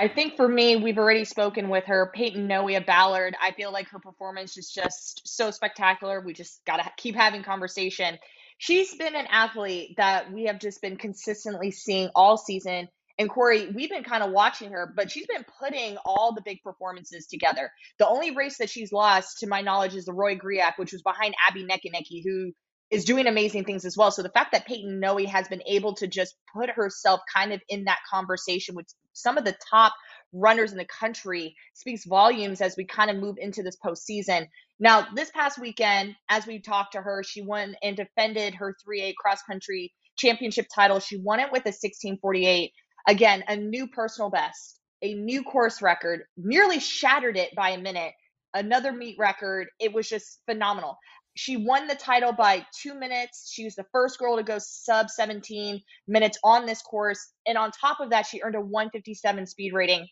I 0.00 0.06
think 0.06 0.36
for 0.36 0.46
me, 0.46 0.76
we've 0.76 0.98
already 0.98 1.24
spoken 1.24 1.68
with 1.68 1.84
her. 1.86 2.12
Paityn 2.16 2.46
Noe 2.46 2.68
Ballard. 2.80 3.34
I 3.42 3.50
feel 3.52 3.72
like 3.72 3.88
her 3.88 3.98
performance 3.98 4.56
is 4.56 4.70
just 4.70 5.22
so 5.26 5.50
spectacular. 5.50 6.20
We 6.20 6.34
just 6.34 6.64
got 6.66 6.76
to 6.76 6.90
keep 6.96 7.16
having 7.16 7.42
conversation. 7.42 8.16
She's 8.58 8.94
been 8.94 9.14
an 9.14 9.26
athlete 9.30 9.94
that 9.96 10.32
we 10.32 10.44
have 10.44 10.58
just 10.58 10.82
been 10.82 10.96
consistently 10.96 11.70
seeing 11.70 12.10
all 12.14 12.36
season. 12.36 12.88
And 13.18 13.30
Corey, 13.30 13.70
we've 13.72 13.90
been 13.90 14.04
kind 14.04 14.22
of 14.22 14.30
watching 14.30 14.72
her, 14.72 14.92
but 14.94 15.10
she's 15.10 15.26
been 15.26 15.44
putting 15.60 15.96
all 16.04 16.32
the 16.34 16.42
big 16.42 16.62
performances 16.62 17.26
together. 17.26 17.70
The 17.98 18.06
only 18.06 18.34
race 18.36 18.58
that 18.58 18.70
she's 18.70 18.92
lost, 18.92 19.38
to 19.38 19.48
my 19.48 19.60
knowledge, 19.60 19.94
is 19.94 20.04
the 20.04 20.12
Roy 20.12 20.36
Griak, 20.36 20.74
which 20.76 20.92
was 20.92 21.02
behind 21.02 21.34
Abby 21.48 21.64
Nechanicky, 21.64 22.22
who 22.24 22.52
is 22.90 23.04
doing 23.04 23.26
amazing 23.26 23.64
things 23.64 23.84
as 23.84 23.96
well. 23.96 24.10
So 24.10 24.22
the 24.22 24.30
fact 24.30 24.52
that 24.52 24.66
Paityn 24.66 24.98
Noe 24.98 25.18
has 25.26 25.48
been 25.48 25.62
able 25.66 25.94
to 25.96 26.06
just 26.06 26.36
put 26.54 26.70
herself 26.70 27.20
kind 27.34 27.52
of 27.52 27.60
in 27.68 27.84
that 27.84 27.98
conversation 28.10 28.74
with 28.74 28.86
some 29.12 29.36
of 29.36 29.44
the 29.44 29.56
top 29.70 29.92
runners 30.32 30.72
in 30.72 30.78
the 30.78 30.86
country 30.86 31.54
speaks 31.74 32.04
volumes 32.06 32.60
as 32.60 32.76
we 32.76 32.86
kind 32.86 33.10
of 33.10 33.16
move 33.16 33.36
into 33.38 33.62
this 33.62 33.76
postseason. 33.84 34.46
Now, 34.78 35.06
this 35.14 35.30
past 35.30 35.58
weekend, 35.58 36.14
as 36.28 36.46
we 36.46 36.60
talked 36.60 36.92
to 36.92 37.02
her, 37.02 37.22
she 37.22 37.42
won 37.42 37.74
and 37.82 37.96
defended 37.96 38.54
her 38.54 38.74
3A 38.86 39.14
cross 39.16 39.42
country 39.42 39.92
championship 40.16 40.66
title. 40.74 41.00
She 41.00 41.16
won 41.18 41.40
it 41.40 41.52
with 41.52 41.66
a 41.66 41.74
1648. 41.74 42.72
Again, 43.06 43.44
a 43.48 43.56
new 43.56 43.88
personal 43.88 44.30
best, 44.30 44.80
a 45.02 45.14
new 45.14 45.42
course 45.42 45.82
record, 45.82 46.22
nearly 46.36 46.78
shattered 46.78 47.36
it 47.36 47.54
by 47.54 47.70
a 47.70 47.78
minute. 47.78 48.12
Another 48.54 48.92
meet 48.92 49.16
record. 49.18 49.68
It 49.78 49.92
was 49.92 50.08
just 50.08 50.40
phenomenal 50.46 50.96
she 51.38 51.56
won 51.56 51.86
the 51.86 51.94
title 51.94 52.32
by 52.32 52.66
two 52.82 52.94
minutes. 52.94 53.48
She 53.48 53.62
was 53.62 53.76
the 53.76 53.86
first 53.92 54.18
girl 54.18 54.36
to 54.38 54.42
go 54.42 54.58
sub 54.58 55.08
17 55.08 55.80
minutes 56.08 56.36
on 56.42 56.66
this 56.66 56.82
course. 56.82 57.32
And 57.46 57.56
on 57.56 57.70
top 57.70 58.00
of 58.00 58.10
that, 58.10 58.26
she 58.26 58.42
earned 58.42 58.56
a 58.56 58.60
157 58.60 59.46
speed 59.46 59.72
rating. 59.72 60.08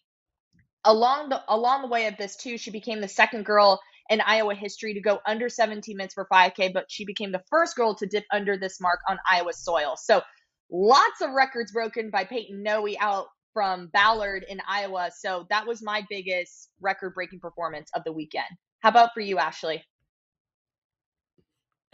Along 0.84 1.28
the 1.28 1.42
along 1.48 1.82
the 1.82 1.88
way 1.88 2.06
of 2.06 2.16
this 2.16 2.36
too, 2.36 2.56
she 2.56 2.70
became 2.70 3.00
the 3.00 3.08
second 3.08 3.44
girl 3.44 3.80
in 4.08 4.20
Iowa 4.20 4.54
history 4.54 4.94
to 4.94 5.00
go 5.00 5.18
under 5.26 5.48
17 5.48 5.96
minutes 5.96 6.14
for 6.14 6.28
5K, 6.32 6.72
but 6.72 6.84
she 6.88 7.04
became 7.04 7.32
the 7.32 7.42
first 7.50 7.74
girl 7.74 7.96
to 7.96 8.06
dip 8.06 8.24
under 8.32 8.56
this 8.56 8.80
mark 8.80 9.00
on 9.08 9.18
Iowa 9.28 9.52
soil. 9.52 9.96
So 9.96 10.22
lots 10.70 11.22
of 11.22 11.32
records 11.32 11.72
broken 11.72 12.08
by 12.08 12.24
Paityn 12.24 12.62
Noe 12.62 12.86
out 13.00 13.26
from 13.52 13.88
Ballard 13.92 14.44
in 14.48 14.60
Iowa. 14.68 15.10
So 15.18 15.48
that 15.50 15.66
was 15.66 15.82
my 15.82 16.06
biggest 16.08 16.70
record 16.80 17.14
breaking 17.14 17.40
performance 17.40 17.90
of 17.96 18.04
the 18.04 18.12
weekend. 18.12 18.46
How 18.78 18.90
about 18.90 19.12
for 19.12 19.20
you, 19.20 19.38
Ashley? 19.38 19.82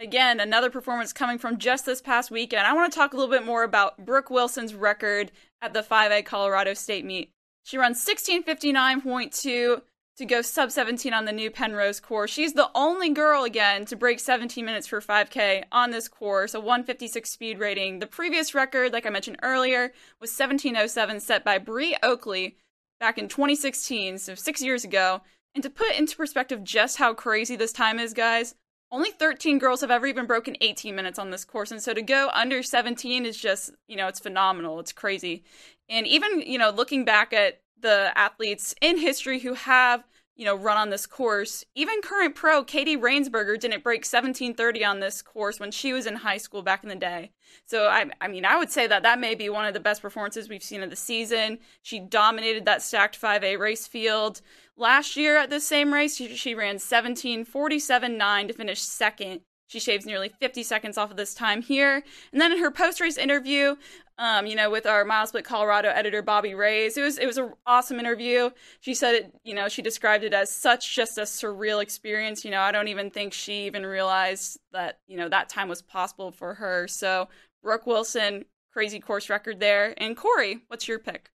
Again, 0.03 0.41
another 0.41 0.69
performance 0.69 1.13
coming 1.13 1.37
from 1.37 1.57
just 1.57 1.85
this 1.85 2.01
past 2.01 2.29
weekend. 2.29 2.67
I 2.67 2.73
want 2.73 2.91
to 2.91 2.99
talk 2.99 3.13
a 3.13 3.15
little 3.15 3.31
bit 3.31 3.45
more 3.45 3.63
about 3.63 4.05
Brooke 4.05 4.29
Wilson's 4.29 4.75
record 4.75 5.31
at 5.61 5.71
the 5.71 5.81
5A 5.81 6.25
Colorado 6.25 6.73
State 6.73 7.05
meet. 7.05 7.31
She 7.63 7.77
runs 7.77 8.05
1659.2 8.05 9.81
to 10.17 10.25
go 10.25 10.41
sub 10.41 10.71
17 10.71 11.13
on 11.13 11.23
the 11.23 11.31
new 11.31 11.49
Penrose 11.49 12.01
course. 12.01 12.31
She's 12.31 12.51
the 12.51 12.69
only 12.75 13.11
girl 13.11 13.45
again 13.45 13.85
to 13.85 13.95
break 13.95 14.19
17 14.19 14.65
minutes 14.65 14.87
for 14.87 14.99
5K 14.99 15.63
on 15.71 15.91
this 15.91 16.09
course, 16.09 16.53
a 16.53 16.59
156 16.59 17.29
speed 17.29 17.57
rating. 17.57 17.99
The 17.99 18.05
previous 18.05 18.53
record, 18.53 18.91
like 18.91 19.05
I 19.05 19.09
mentioned 19.09 19.37
earlier, 19.41 19.93
was 20.19 20.37
1707 20.37 21.21
set 21.21 21.45
by 21.45 21.59
Brie 21.59 21.95
Oakley 22.03 22.57
back 22.99 23.17
in 23.17 23.29
2016, 23.29 24.17
so 24.17 24.35
six 24.35 24.61
years 24.61 24.83
ago. 24.83 25.21
And 25.55 25.63
to 25.63 25.69
put 25.69 25.95
into 25.97 26.17
perspective 26.17 26.61
just 26.61 26.97
how 26.97 27.13
crazy 27.13 27.55
this 27.55 27.71
time 27.71 27.99
is, 27.99 28.13
guys, 28.13 28.55
only 28.93 29.09
13 29.09 29.57
girls 29.57 29.81
have 29.81 29.89
ever 29.89 30.05
even 30.05 30.27
broken 30.27 30.55
18 30.61 30.95
minutes 30.95 31.17
on 31.17 31.31
this 31.31 31.43
course 31.43 31.71
and 31.71 31.81
so 31.81 31.93
to 31.93 32.01
go 32.01 32.29
under 32.33 32.61
17 32.61 33.25
is 33.25 33.35
just 33.35 33.71
you 33.87 33.97
know 33.97 34.07
it's 34.07 34.19
phenomenal 34.19 34.79
it's 34.79 34.93
crazy 34.93 35.43
and 35.89 36.05
even 36.05 36.41
you 36.41 36.59
know 36.59 36.69
looking 36.69 37.03
back 37.03 37.33
at 37.33 37.61
the 37.81 38.11
athletes 38.15 38.73
in 38.81 38.97
history 38.97 39.39
who 39.39 39.55
have 39.55 40.03
you 40.35 40.45
know, 40.45 40.55
run 40.55 40.77
on 40.77 40.89
this 40.89 41.05
course. 41.05 41.63
Even 41.75 42.01
current 42.01 42.33
pro 42.33 42.63
Katie 42.63 42.97
Rainsberger 42.97 43.59
didn't 43.59 43.83
break 43.83 43.99
1730 43.99 44.83
on 44.83 44.99
this 44.99 45.21
course 45.21 45.59
when 45.59 45.69
she 45.69 45.93
was 45.93 46.07
in 46.07 46.15
high 46.15 46.37
school 46.37 46.63
back 46.63 46.83
in 46.83 46.89
the 46.89 46.95
day. 46.95 47.31
So 47.65 47.87
I 47.87 48.05
I 48.19 48.27
mean, 48.27 48.43
I 48.43 48.57
would 48.57 48.71
say 48.71 48.87
that 48.87 49.03
that 49.03 49.19
may 49.19 49.35
be 49.35 49.49
one 49.49 49.65
of 49.65 49.75
the 49.75 49.79
best 49.79 50.01
performances 50.01 50.49
we've 50.49 50.63
seen 50.63 50.81
of 50.81 50.89
the 50.89 50.95
season. 50.95 51.59
She 51.83 51.99
dominated 51.99 52.65
that 52.65 52.81
stacked 52.81 53.21
5A 53.21 53.59
race 53.59 53.85
field. 53.85 54.41
Last 54.75 55.15
year 55.15 55.37
at 55.37 55.49
the 55.49 55.59
same 55.59 55.93
race, 55.93 56.15
she, 56.15 56.55
ran 56.55 56.77
1747.9 56.77 58.47
to 58.47 58.53
finish 58.53 58.81
second. 58.81 59.41
She 59.67 59.79
shaves 59.79 60.05
nearly 60.05 60.29
50 60.29 60.63
seconds 60.63 60.97
off 60.97 61.11
of 61.11 61.17
this 61.17 61.33
time 61.33 61.61
here. 61.61 62.03
And 62.31 62.41
then 62.41 62.51
in 62.51 62.59
her 62.59 62.71
post 62.71 62.99
race 62.99 63.17
interview, 63.17 63.75
um, 64.17 64.45
you 64.45 64.55
know, 64.55 64.69
with 64.69 64.85
our 64.85 65.03
MileSplit 65.05 65.43
Colorado 65.43 65.89
editor 65.89 66.21
Bobby 66.21 66.53
Reyes. 66.53 66.97
It 66.97 67.01
was 67.01 67.17
it 67.17 67.25
was 67.25 67.37
an 67.37 67.53
awesome 67.65 67.99
interview. 67.99 68.51
She 68.79 68.93
said 68.93 69.15
it, 69.15 69.33
you 69.43 69.55
know, 69.55 69.67
she 69.67 69.81
described 69.81 70.23
it 70.23 70.33
as 70.33 70.51
such 70.51 70.95
just 70.95 71.17
a 71.17 71.21
surreal 71.21 71.81
experience. 71.81 72.45
You 72.45 72.51
know, 72.51 72.61
I 72.61 72.71
don't 72.71 72.87
even 72.87 73.09
think 73.09 73.33
she 73.33 73.65
even 73.65 73.85
realized 73.85 74.59
that, 74.71 74.99
you 75.07 75.17
know, 75.17 75.29
that 75.29 75.49
time 75.49 75.67
was 75.69 75.81
possible 75.81 76.31
for 76.31 76.53
her. 76.55 76.87
So 76.87 77.27
Brooke 77.63 77.87
Wilson, 77.87 78.45
crazy 78.71 78.99
course 78.99 79.29
record 79.29 79.59
there. 79.59 79.93
And 79.97 80.15
Corey, 80.15 80.59
what's 80.67 80.87
your 80.87 80.99
pick? 80.99 81.31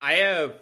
I 0.00 0.14
have 0.14 0.54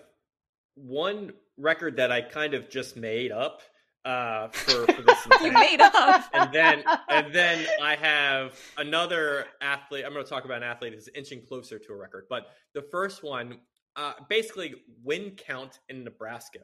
one 0.84 1.32
record 1.56 1.96
that 1.96 2.12
I 2.12 2.20
kind 2.20 2.54
of 2.54 2.68
just 2.70 2.96
made 2.96 3.32
up 3.32 3.62
uh, 4.04 4.48
for, 4.48 4.86
for 4.92 5.02
this 5.02 5.26
you 5.42 5.52
made 5.52 5.80
up. 5.80 6.24
and 6.32 6.52
then 6.52 6.82
and 7.08 7.32
then 7.32 7.66
I 7.82 7.96
have 7.96 8.58
another 8.76 9.46
athlete. 9.60 10.04
I'm 10.06 10.12
going 10.12 10.24
to 10.24 10.30
talk 10.30 10.44
about 10.44 10.58
an 10.58 10.62
athlete 10.62 10.94
who's 10.94 11.08
inching 11.14 11.42
closer 11.46 11.78
to 11.78 11.92
a 11.92 11.96
record. 11.96 12.24
But 12.30 12.46
the 12.74 12.82
first 12.82 13.22
one, 13.22 13.58
uh, 13.96 14.14
basically, 14.28 14.76
win 15.02 15.32
count 15.32 15.80
in 15.88 16.04
Nebraska. 16.04 16.60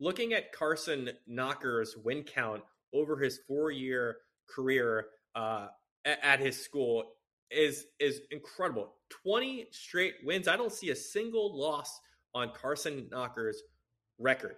Looking 0.00 0.32
at 0.32 0.52
Carson 0.52 1.10
Knocker's 1.28 1.96
win 1.96 2.22
count 2.22 2.62
over 2.94 3.16
his 3.18 3.40
four 3.46 3.70
year 3.70 4.18
career 4.48 5.06
uh, 5.34 5.68
at, 6.04 6.18
at 6.22 6.40
his 6.40 6.62
school 6.62 7.04
is 7.50 7.86
is 7.98 8.22
incredible. 8.30 8.94
20 9.24 9.66
straight 9.70 10.14
wins. 10.24 10.48
I 10.48 10.56
don't 10.56 10.72
see 10.72 10.90
a 10.90 10.96
single 10.96 11.58
loss 11.58 12.00
on 12.38 12.52
Carson 12.52 13.08
Knocker's 13.10 13.62
record. 14.18 14.56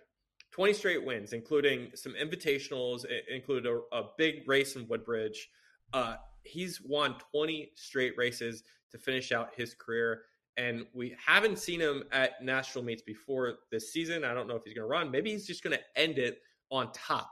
20 0.53 0.73
straight 0.75 1.05
wins, 1.05 1.33
including 1.33 1.91
some 1.95 2.15
invitationals, 2.15 3.05
included 3.33 3.71
a, 3.71 3.97
a 3.97 4.09
big 4.19 4.47
race 4.47 4.77
in 4.77 4.87
Woodbridge. 4.89 5.49
Uh, 5.93 6.17
he's 6.43 6.81
won 6.83 7.17
20 7.33 7.71
straight 7.77 8.17
races 8.17 8.63
to 8.91 8.99
finish 8.99 9.33
out 9.33 9.51
his 9.57 9.75
career. 9.75 10.23
And 10.57 10.85
we 10.93 11.17
haven't 11.25 11.59
seen 11.59 11.81
him 11.81 12.03
at 12.13 12.43
national 12.43 12.85
meets 12.85 13.03
before 13.03 13.61
this 13.71 13.93
season. 13.93 14.25
I 14.25 14.35
don't 14.35 14.47
know 14.49 14.57
if 14.57 14.65
he's 14.65 14.75
going 14.75 14.85
to 14.85 14.91
run. 14.91 15.11
Maybe 15.11 15.31
he's 15.31 15.47
just 15.47 15.63
going 15.63 15.77
to 15.77 16.01
end 16.01 16.19
it 16.19 16.41
on 16.71 16.93
top. 16.93 17.31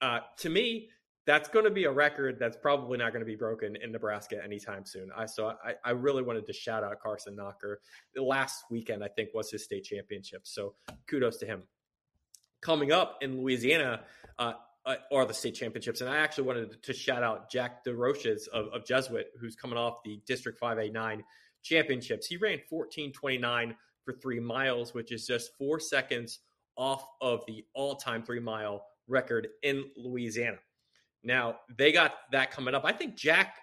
Uh, 0.00 0.20
to 0.36 0.48
me, 0.48 0.90
that's 1.28 1.50
going 1.50 1.66
to 1.66 1.70
be 1.70 1.84
a 1.84 1.92
record 1.92 2.38
that's 2.40 2.56
probably 2.56 2.96
not 2.96 3.12
going 3.12 3.20
to 3.20 3.26
be 3.26 3.36
broken 3.36 3.76
in 3.76 3.92
Nebraska 3.92 4.42
anytime 4.42 4.86
soon. 4.86 5.10
I 5.14 5.26
so 5.26 5.52
I, 5.62 5.74
I 5.84 5.90
really 5.90 6.22
wanted 6.22 6.46
to 6.46 6.54
shout 6.54 6.82
out 6.82 6.98
Carson 7.00 7.36
Knocker. 7.36 7.82
The 8.14 8.22
last 8.22 8.64
weekend, 8.70 9.04
I 9.04 9.08
think, 9.08 9.34
was 9.34 9.50
his 9.50 9.62
state 9.62 9.84
championship. 9.84 10.46
So 10.46 10.74
kudos 11.06 11.36
to 11.38 11.46
him 11.46 11.64
coming 12.62 12.92
up 12.92 13.18
in 13.20 13.42
Louisiana 13.42 14.04
uh, 14.38 14.54
uh, 14.86 14.94
are 15.12 15.26
the 15.26 15.34
state 15.34 15.54
championships. 15.54 16.00
And 16.00 16.08
I 16.08 16.16
actually 16.16 16.44
wanted 16.44 16.82
to 16.82 16.92
shout 16.94 17.22
out 17.22 17.50
Jack 17.50 17.84
DeRoches 17.84 18.48
of, 18.48 18.68
of 18.68 18.86
Jesuit, 18.86 19.26
who's 19.38 19.54
coming 19.54 19.76
off 19.76 19.98
the 20.02 20.22
District 20.26 20.58
5A9 20.58 21.20
championships. 21.62 22.26
He 22.26 22.38
ran 22.38 22.58
1429 22.70 23.76
for 24.02 24.14
three 24.14 24.40
miles, 24.40 24.94
which 24.94 25.12
is 25.12 25.26
just 25.26 25.50
four 25.58 25.78
seconds 25.78 26.38
off 26.74 27.06
of 27.20 27.42
the 27.46 27.66
all 27.74 27.96
time 27.96 28.22
three 28.22 28.40
mile 28.40 28.86
record 29.08 29.48
in 29.62 29.84
Louisiana. 29.94 30.56
Now, 31.22 31.56
they 31.76 31.92
got 31.92 32.14
that 32.32 32.50
coming 32.50 32.74
up. 32.74 32.84
I 32.84 32.92
think 32.92 33.16
Jack, 33.16 33.56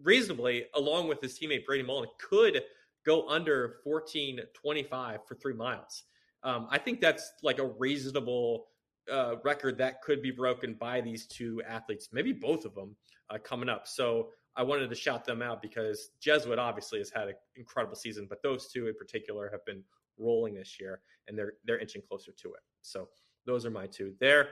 reasonably, 0.00 0.66
along 0.74 1.08
with 1.08 1.20
his 1.20 1.38
teammate 1.38 1.64
Brady 1.66 1.82
Mullen, 1.82 2.08
could 2.18 2.62
go 3.04 3.28
under 3.28 3.76
1425 3.84 5.20
for 5.26 5.34
three 5.34 5.54
miles. 5.54 6.04
Um, 6.44 6.66
I 6.70 6.78
think 6.78 7.00
that's 7.00 7.32
like 7.42 7.58
a 7.58 7.66
reasonable 7.66 8.66
uh, 9.10 9.36
record 9.44 9.78
that 9.78 10.02
could 10.02 10.22
be 10.22 10.30
broken 10.30 10.74
by 10.74 11.00
these 11.00 11.26
two 11.26 11.62
athletes, 11.66 12.08
maybe 12.12 12.32
both 12.32 12.64
of 12.64 12.74
them 12.74 12.96
uh, 13.30 13.38
coming 13.38 13.68
up. 13.68 13.86
So 13.86 14.30
I 14.56 14.62
wanted 14.62 14.90
to 14.90 14.96
shout 14.96 15.24
them 15.24 15.42
out 15.42 15.62
because 15.62 16.10
Jesuit 16.20 16.58
obviously 16.58 16.98
has 16.98 17.10
had 17.10 17.28
an 17.28 17.34
incredible 17.56 17.96
season, 17.96 18.26
but 18.28 18.42
those 18.42 18.68
two 18.68 18.86
in 18.86 18.94
particular 18.94 19.48
have 19.50 19.64
been 19.64 19.82
rolling 20.18 20.54
this 20.54 20.78
year, 20.78 21.00
and 21.26 21.38
they're 21.38 21.54
they're 21.64 21.78
inching 21.78 22.02
closer 22.06 22.32
to 22.32 22.48
it. 22.48 22.60
So 22.82 23.08
those 23.46 23.64
are 23.64 23.70
my 23.70 23.86
two 23.86 24.14
there. 24.20 24.48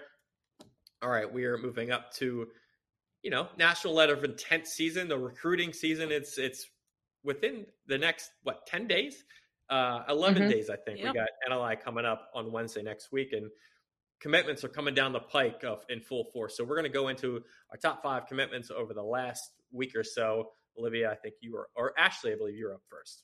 All 1.03 1.11
right, 1.11 1.31
we 1.31 1.45
are 1.45 1.59
moving 1.59 1.91
up 1.91 2.13
to 2.15 2.49
you 3.23 3.31
know 3.31 3.49
national 3.59 3.95
letter 3.95 4.15
of 4.15 4.25
intent 4.25 4.67
season, 4.67 5.09
the 5.09 5.19
recruiting 5.19 5.73
season. 5.73 6.13
It's 6.13 6.39
it's 6.39 6.67
within 7.25 7.67
the 7.87 7.99
next 7.99 8.31
what 8.43 8.67
ten 8.67 8.87
days 8.87 9.25
uh, 9.71 10.03
11 10.09 10.43
mm-hmm. 10.43 10.51
days, 10.51 10.69
I 10.69 10.77
think. 10.77 10.99
Yep. 10.99 11.15
We 11.15 11.21
got 11.21 11.29
NLI 11.49 11.81
coming 11.81 12.05
up 12.05 12.29
on 12.35 12.53
Wednesday 12.53 12.83
next 12.83 13.13
week, 13.13 13.33
and 13.33 13.51
commitments 14.21 14.65
are 14.65 14.69
coming 14.69 14.95
down 14.95 15.13
the 15.13 15.21
pike 15.21 15.63
of, 15.65 15.85
in 15.89 16.01
full 16.01 16.25
force. 16.33 16.57
So 16.57 16.65
we're 16.65 16.75
going 16.75 16.91
to 16.91 16.99
go 16.99 17.09
into 17.09 17.43
our 17.71 17.77
top 17.77 18.03
five 18.03 18.27
commitments 18.27 18.71
over 18.71 18.93
the 18.93 19.03
last 19.03 19.43
week 19.73 19.95
or 19.95 20.05
so. 20.05 20.51
Olivia, 20.79 21.11
I 21.11 21.15
think 21.15 21.37
you 21.41 21.53
were, 21.53 21.69
or 21.77 21.93
Ashley, 21.99 22.33
I 22.33 22.37
believe 22.37 22.57
you're 22.57 22.75
up 22.75 22.83
first. 22.91 23.23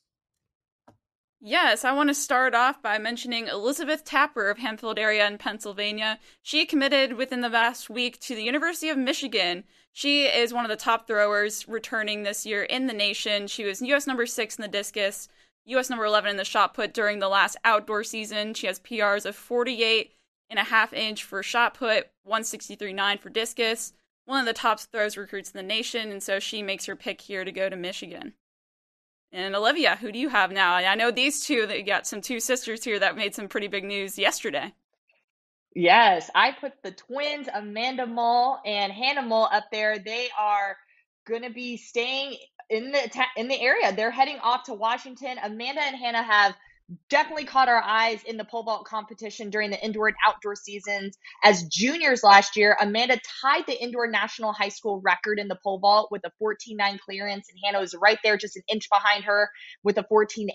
Yes, 1.40 1.84
I 1.84 1.92
want 1.92 2.08
to 2.08 2.14
start 2.14 2.54
off 2.54 2.80
by 2.80 2.98
mentioning 2.98 3.46
Elizabeth 3.46 4.04
Tapper 4.04 4.48
of 4.48 4.56
Hempfield 4.56 4.98
area 4.98 5.26
in 5.26 5.36
Pennsylvania. 5.36 6.18
She 6.42 6.64
committed 6.64 7.12
within 7.12 7.42
the 7.42 7.50
last 7.50 7.90
week 7.90 8.18
to 8.20 8.34
the 8.34 8.42
University 8.42 8.88
of 8.88 8.96
Michigan. 8.96 9.64
She 9.92 10.24
is 10.24 10.54
one 10.54 10.64
of 10.64 10.70
the 10.70 10.76
top 10.76 11.06
throwers 11.06 11.68
returning 11.68 12.22
this 12.22 12.46
year 12.46 12.62
in 12.62 12.86
the 12.86 12.94
nation. 12.94 13.48
She 13.48 13.64
was 13.64 13.82
US 13.82 14.06
number 14.06 14.24
six 14.24 14.56
in 14.56 14.62
the 14.62 14.68
discus, 14.68 15.28
US 15.66 15.90
number 15.90 16.06
11 16.06 16.30
in 16.30 16.36
the 16.36 16.44
shot 16.44 16.72
put 16.72 16.94
during 16.94 17.18
the 17.18 17.28
last 17.28 17.56
outdoor 17.64 18.02
season. 18.02 18.54
She 18.54 18.66
has 18.66 18.80
PRs 18.80 19.26
of 19.26 19.36
48 19.36 20.12
and 20.48 20.58
a 20.58 20.64
half 20.64 20.94
inch 20.94 21.22
for 21.22 21.42
shot 21.42 21.74
put, 21.74 22.08
163.9 22.26 23.20
for 23.20 23.28
discus. 23.28 23.92
One 24.24 24.40
of 24.40 24.46
the 24.46 24.52
top 24.54 24.80
throws 24.80 25.16
recruits 25.18 25.50
in 25.50 25.58
the 25.58 25.62
nation, 25.62 26.10
and 26.10 26.22
so 26.22 26.40
she 26.40 26.62
makes 26.62 26.86
her 26.86 26.96
pick 26.96 27.20
here 27.20 27.44
to 27.44 27.52
go 27.52 27.68
to 27.68 27.76
Michigan. 27.76 28.34
And 29.32 29.54
Olivia, 29.54 29.96
who 29.96 30.12
do 30.12 30.18
you 30.18 30.28
have 30.28 30.50
now? 30.50 30.74
I 30.74 30.94
know 30.94 31.10
these 31.10 31.44
two 31.44 31.66
that 31.66 31.78
you 31.78 31.84
got 31.84 32.06
some 32.06 32.20
two 32.20 32.40
sisters 32.40 32.84
here 32.84 32.98
that 32.98 33.16
made 33.16 33.34
some 33.34 33.48
pretty 33.48 33.68
big 33.68 33.84
news 33.84 34.18
yesterday. 34.18 34.72
Yes, 35.74 36.30
I 36.34 36.52
put 36.52 36.72
the 36.82 36.92
twins, 36.92 37.48
Amanda 37.52 38.06
Moll 38.06 38.58
and 38.64 38.90
Hannah 38.90 39.20
Moll, 39.22 39.48
up 39.52 39.64
there. 39.70 39.98
They 39.98 40.28
are 40.38 40.76
going 41.26 41.42
to 41.42 41.50
be 41.50 41.76
staying 41.76 42.38
in 42.70 42.92
the 42.92 43.10
in 43.36 43.48
the 43.48 43.60
area. 43.60 43.94
They're 43.94 44.10
heading 44.10 44.38
off 44.42 44.64
to 44.64 44.74
Washington. 44.74 45.36
Amanda 45.42 45.82
and 45.82 45.96
Hannah 45.96 46.22
have 46.22 46.54
definitely 47.08 47.44
caught 47.44 47.68
our 47.68 47.82
eyes 47.82 48.22
in 48.24 48.36
the 48.36 48.44
pole 48.44 48.62
vault 48.62 48.84
competition 48.84 49.50
during 49.50 49.70
the 49.70 49.84
indoor 49.84 50.08
and 50.08 50.16
outdoor 50.26 50.54
seasons. 50.54 51.18
As 51.44 51.64
juniors 51.64 52.22
last 52.22 52.56
year, 52.56 52.76
Amanda 52.80 53.18
tied 53.42 53.66
the 53.66 53.82
indoor 53.82 54.06
national 54.06 54.52
high 54.52 54.68
school 54.68 55.00
record 55.00 55.38
in 55.38 55.48
the 55.48 55.58
pole 55.62 55.78
vault 55.78 56.08
with 56.10 56.22
a 56.24 56.32
14.9 56.42 56.98
clearance, 57.00 57.48
and 57.50 57.58
Hannah 57.64 57.80
was 57.80 57.94
right 58.00 58.18
there, 58.22 58.36
just 58.36 58.56
an 58.56 58.62
inch 58.72 58.88
behind 58.90 59.24
her 59.24 59.50
with 59.82 59.98
a 59.98 60.04
14.8. 60.04 60.50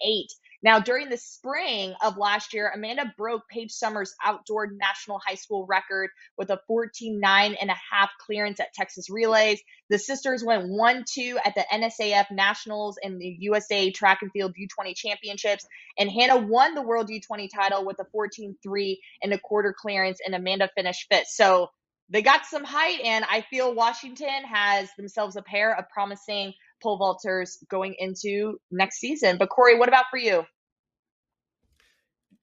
Now, 0.63 0.79
during 0.79 1.09
the 1.09 1.17
spring 1.17 1.95
of 2.03 2.17
last 2.17 2.53
year, 2.53 2.71
Amanda 2.73 3.13
broke 3.17 3.49
Paige 3.49 3.71
Summers' 3.71 4.13
outdoor 4.23 4.67
national 4.71 5.19
high 5.19 5.35
school 5.35 5.65
record 5.67 6.11
with 6.37 6.51
a 6.51 6.59
14.9 6.69 7.57
and 7.59 7.69
a 7.69 7.75
half 7.91 8.11
clearance 8.19 8.59
at 8.59 8.73
Texas 8.73 9.09
Relays. 9.09 9.59
The 9.89 9.97
sisters 9.97 10.43
went 10.43 10.69
1 10.69 11.05
2 11.11 11.39
at 11.43 11.55
the 11.55 11.65
NSAF 11.73 12.29
Nationals 12.31 12.99
and 13.03 13.19
the 13.19 13.37
USA 13.39 13.89
Track 13.89 14.19
and 14.21 14.31
Field 14.31 14.53
U20 14.55 14.95
Championships. 14.95 15.65
And 15.97 16.11
Hannah 16.11 16.37
won 16.37 16.75
the 16.75 16.83
World 16.83 17.09
U20 17.09 17.49
title 17.53 17.83
with 17.83 17.97
a 17.99 18.05
14.3 18.15 18.97
and 19.23 19.33
a 19.33 19.39
quarter 19.39 19.75
clearance, 19.77 20.19
and 20.23 20.35
Amanda 20.35 20.69
finished 20.75 21.07
fifth. 21.11 21.27
So 21.29 21.69
they 22.09 22.21
got 22.21 22.45
some 22.45 22.65
height, 22.65 22.99
and 23.03 23.25
I 23.29 23.41
feel 23.41 23.73
Washington 23.73 24.43
has 24.43 24.89
themselves 24.97 25.37
a 25.37 25.41
pair 25.41 25.75
of 25.75 25.89
promising 25.89 26.53
pole 26.81 26.99
vaulters 26.99 27.57
going 27.69 27.95
into 27.99 28.59
next 28.71 28.99
season. 28.99 29.37
But 29.37 29.49
Corey, 29.49 29.77
what 29.77 29.87
about 29.89 30.05
for 30.09 30.17
you? 30.17 30.43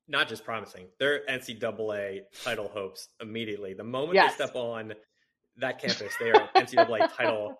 Not 0.07 0.29
just 0.29 0.45
promising, 0.45 0.87
they're 0.99 1.21
NCAA 1.29 2.21
title 2.43 2.69
hopes 2.69 3.09
immediately. 3.21 3.75
The 3.75 3.85
moment 3.85 4.15
yes. 4.15 4.37
they 4.37 4.45
step 4.45 4.57
on 4.57 4.95
that 5.59 5.81
campus, 5.81 6.15
they 6.19 6.31
are 6.31 6.49
NCAA 6.57 7.11
title 7.17 7.59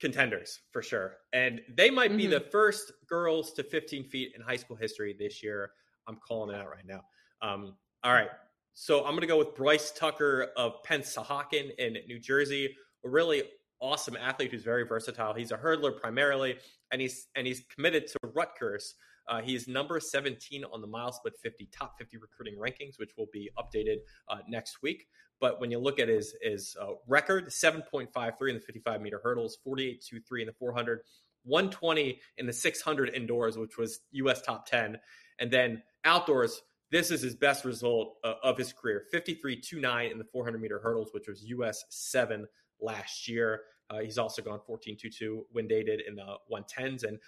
contenders 0.00 0.60
for 0.72 0.82
sure. 0.82 1.16
And 1.32 1.60
they 1.76 1.90
might 1.90 2.16
be 2.16 2.24
mm-hmm. 2.24 2.32
the 2.32 2.40
first 2.40 2.92
girls 3.06 3.52
to 3.52 3.62
15 3.62 4.04
feet 4.04 4.32
in 4.34 4.40
high 4.40 4.56
school 4.56 4.76
history 4.76 5.14
this 5.18 5.42
year. 5.42 5.72
I'm 6.08 6.16
calling 6.26 6.54
it 6.54 6.58
out 6.58 6.68
right 6.68 6.86
now. 6.86 7.02
Um, 7.42 7.76
all 8.02 8.12
right. 8.12 8.30
So 8.74 9.00
I'm 9.00 9.10
going 9.10 9.20
to 9.20 9.26
go 9.26 9.38
with 9.38 9.54
Bryce 9.54 9.90
Tucker 9.90 10.48
of 10.56 10.82
Pennsauken 10.84 11.74
in 11.78 11.98
New 12.06 12.18
Jersey, 12.18 12.74
really 13.04 13.42
awesome 13.80 14.16
athlete 14.16 14.50
who's 14.50 14.62
very 14.62 14.86
versatile. 14.86 15.34
He's 15.34 15.52
a 15.52 15.56
hurdler 15.56 15.98
primarily, 15.98 16.58
and 16.92 17.00
he's 17.00 17.28
and 17.34 17.46
he's 17.46 17.62
committed 17.74 18.06
to 18.08 18.18
Rutgers 18.34 18.94
Uh, 19.28 19.40
he 19.40 19.54
is 19.54 19.68
number 19.68 20.00
17 20.00 20.64
on 20.64 20.80
the 20.80 20.88
MileSplit 20.88 21.36
50 21.40 21.68
top 21.72 21.96
50 21.98 22.16
recruiting 22.16 22.56
rankings, 22.56 22.98
which 22.98 23.12
will 23.16 23.28
be 23.32 23.48
updated 23.56 23.98
uh, 24.28 24.38
next 24.48 24.82
week. 24.82 25.06
But 25.40 25.60
when 25.60 25.70
you 25.70 25.78
look 25.78 25.98
at 25.98 26.08
his 26.08 26.34
his 26.42 26.76
uh, 26.80 26.94
record, 27.06 27.48
7.53 27.48 28.48
in 28.48 28.54
the 28.54 28.60
55 28.60 29.00
meter 29.00 29.20
hurdles, 29.22 29.58
48.23 29.66 30.40
in 30.40 30.46
the 30.46 30.52
400, 30.52 31.00
120 31.44 32.20
in 32.38 32.46
the 32.46 32.52
600 32.52 33.10
indoors, 33.10 33.56
which 33.56 33.78
was 33.78 34.00
U.S. 34.12 34.42
top 34.42 34.66
10, 34.66 34.98
and 35.38 35.50
then 35.50 35.82
outdoors. 36.04 36.62
This 36.90 37.12
is 37.12 37.22
his 37.22 37.36
best 37.36 37.64
result 37.64 38.16
uh, 38.24 38.34
of 38.42 38.58
his 38.58 38.72
career 38.72 39.04
53.29 39.14 40.10
in 40.10 40.18
the 40.18 40.24
400 40.24 40.60
meter 40.60 40.80
hurdles, 40.80 41.10
which 41.12 41.28
was 41.28 41.44
US 41.44 41.84
7 41.88 42.48
last 42.82 43.28
year. 43.28 43.62
Uh, 43.88 44.00
he's 44.00 44.18
also 44.18 44.42
gone 44.42 44.60
14 44.66 44.96
2 44.96 45.46
when 45.52 45.66
dated 45.66 46.02
in 46.06 46.14
the 46.14 46.36
110s. 46.52 47.04
And 47.04 47.18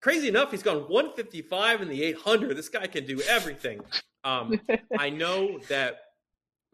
crazy 0.00 0.28
enough, 0.28 0.50
he's 0.50 0.62
gone 0.62 0.88
155 0.88 1.82
in 1.82 1.88
the 1.88 2.02
800. 2.04 2.56
This 2.56 2.68
guy 2.68 2.86
can 2.86 3.04
do 3.04 3.20
everything. 3.22 3.80
Um, 4.24 4.60
I 4.98 5.10
know 5.10 5.58
that 5.68 6.00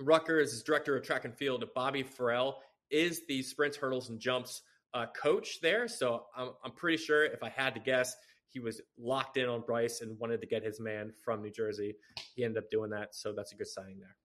Rutgers' 0.00 0.62
director 0.62 0.96
of 0.96 1.04
track 1.04 1.24
and 1.24 1.36
field, 1.36 1.64
Bobby 1.74 2.02
Farrell, 2.02 2.60
is 2.90 3.22
the 3.26 3.42
sprints, 3.42 3.76
hurdles, 3.76 4.10
and 4.10 4.20
jumps 4.20 4.62
uh, 4.92 5.06
coach 5.20 5.60
there. 5.60 5.88
So 5.88 6.26
I'm, 6.36 6.50
I'm 6.64 6.72
pretty 6.72 6.98
sure 6.98 7.24
if 7.24 7.42
I 7.42 7.48
had 7.48 7.74
to 7.74 7.80
guess, 7.80 8.14
he 8.48 8.60
was 8.60 8.80
locked 8.96 9.36
in 9.36 9.48
on 9.48 9.62
Bryce 9.62 10.00
and 10.00 10.16
wanted 10.20 10.40
to 10.40 10.46
get 10.46 10.62
his 10.62 10.78
man 10.78 11.12
from 11.24 11.42
New 11.42 11.50
Jersey. 11.50 11.96
He 12.36 12.44
ended 12.44 12.62
up 12.62 12.70
doing 12.70 12.90
that. 12.90 13.14
So 13.14 13.32
that's 13.32 13.52
a 13.52 13.56
good 13.56 13.66
signing 13.66 13.98
there. 13.98 14.16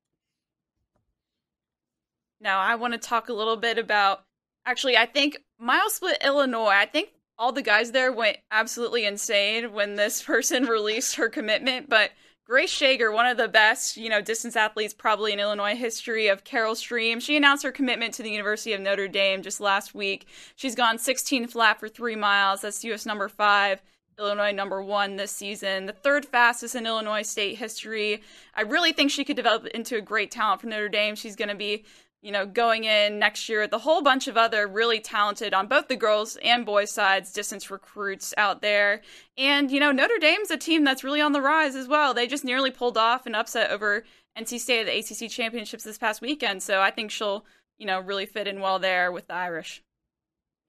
Now, 2.42 2.60
I 2.60 2.76
want 2.76 2.94
to 2.94 3.00
talk 3.00 3.30
a 3.30 3.34
little 3.34 3.58
bit 3.58 3.78
about 3.78 4.24
actually, 4.66 4.98
I 4.98 5.06
think 5.06 5.38
MileSplit, 5.62 6.24
Illinois, 6.24 6.68
I 6.68 6.86
think 6.86 7.10
all 7.38 7.52
the 7.52 7.62
guys 7.62 7.92
there 7.92 8.12
went 8.12 8.38
absolutely 8.52 9.06
insane 9.06 9.74
when 9.74 9.96
this 9.96 10.22
person 10.24 10.66
released 10.66 11.16
her 11.16 11.30
commitment. 11.30 11.90
But 11.90 12.12
Grace 12.46 12.74
Shager, 12.74 13.14
one 13.14 13.28
of 13.28 13.38
the 13.38 13.48
best, 13.48 13.96
you 13.96 14.10
know, 14.10 14.22
distance 14.22 14.56
athletes 14.56 14.94
probably 14.94 15.34
in 15.34 15.40
Illinois 15.40 15.76
history 15.76 16.28
of 16.28 16.44
Carol 16.44 16.76
Stream, 16.76 17.20
she 17.20 17.38
announced 17.38 17.64
her 17.64 17.72
commitment 17.72 18.14
to 18.16 18.24
the 18.24 18.32
University 18.32 18.74
of 18.74 18.82
Notre 18.82 19.08
Dame 19.08 19.44
just 19.44 19.62
last 19.62 19.94
week. 19.94 20.28
She's 20.56 20.74
gone 20.76 20.98
16 20.98 21.48
flat 21.48 21.80
for 21.80 21.88
three 21.88 22.16
miles. 22.16 22.62
That's 22.62 22.84
US 22.86 23.06
number 23.06 23.30
five. 23.30 23.82
Illinois 24.20 24.52
number 24.52 24.84
one 24.84 25.16
this 25.16 25.32
season, 25.32 25.86
the 25.86 25.94
third 25.94 26.26
fastest 26.26 26.76
in 26.76 26.86
Illinois 26.86 27.22
state 27.22 27.58
history. 27.58 28.22
I 28.54 28.62
really 28.62 28.92
think 28.92 29.12
she 29.12 29.24
could 29.24 29.38
develop 29.38 29.66
into 29.68 29.98
a 29.98 30.02
great 30.02 30.30
talent 30.30 30.62
for 30.62 30.68
Notre 30.68 30.90
Dame. 30.90 31.16
She's 31.16 31.36
going 31.36 31.50
to 31.50 31.56
be 31.56 31.86
you 32.22 32.34
know, 32.34 32.46
going 32.46 32.84
in 32.84 33.18
next 33.18 33.48
year 33.48 33.62
with 33.62 33.72
a 33.72 33.78
whole 33.78 34.02
bunch 34.02 34.28
of 34.28 34.36
other 34.36 34.68
really 34.68 35.00
talented 35.00 35.54
on 35.54 35.68
both 35.68 35.88
the 35.88 35.96
girls 35.96 36.38
and 36.44 36.66
boys 36.66 36.92
sides 36.92 37.32
distance 37.32 37.72
recruits 37.72 38.34
out 38.38 38.62
there. 38.62 39.02
And, 39.38 39.72
you 39.72 39.80
know, 39.80 39.92
Notre 39.92 40.18
Dame's 40.20 40.52
a 40.52 40.58
team 40.58 40.84
that's 40.84 41.04
really 41.04 41.22
on 41.22 41.32
the 41.32 41.42
rise 41.42 41.76
as 41.76 41.88
well. 41.88 42.14
They 42.14 42.28
just 42.28 42.44
nearly 42.44 42.72
pulled 42.72 42.98
off 42.98 43.26
an 43.26 43.36
upset 43.36 43.72
over 43.72 44.04
NC 44.38 44.60
State 44.60 44.82
at 44.82 44.88
the 44.88 45.26
ACC 45.26 45.32
championships 45.32 45.86
this 45.86 45.98
past 45.98 46.22
weekend. 46.22 46.62
So 46.62 46.82
I 46.82 46.92
think 46.92 47.10
she'll, 47.10 47.46
you 47.78 47.86
know, 47.86 48.02
really 48.02 48.26
fit 48.26 48.48
in 48.48 48.60
well 48.60 48.80
there 48.80 49.14
with 49.14 49.28
the 49.28 49.36
Irish. 49.36 49.82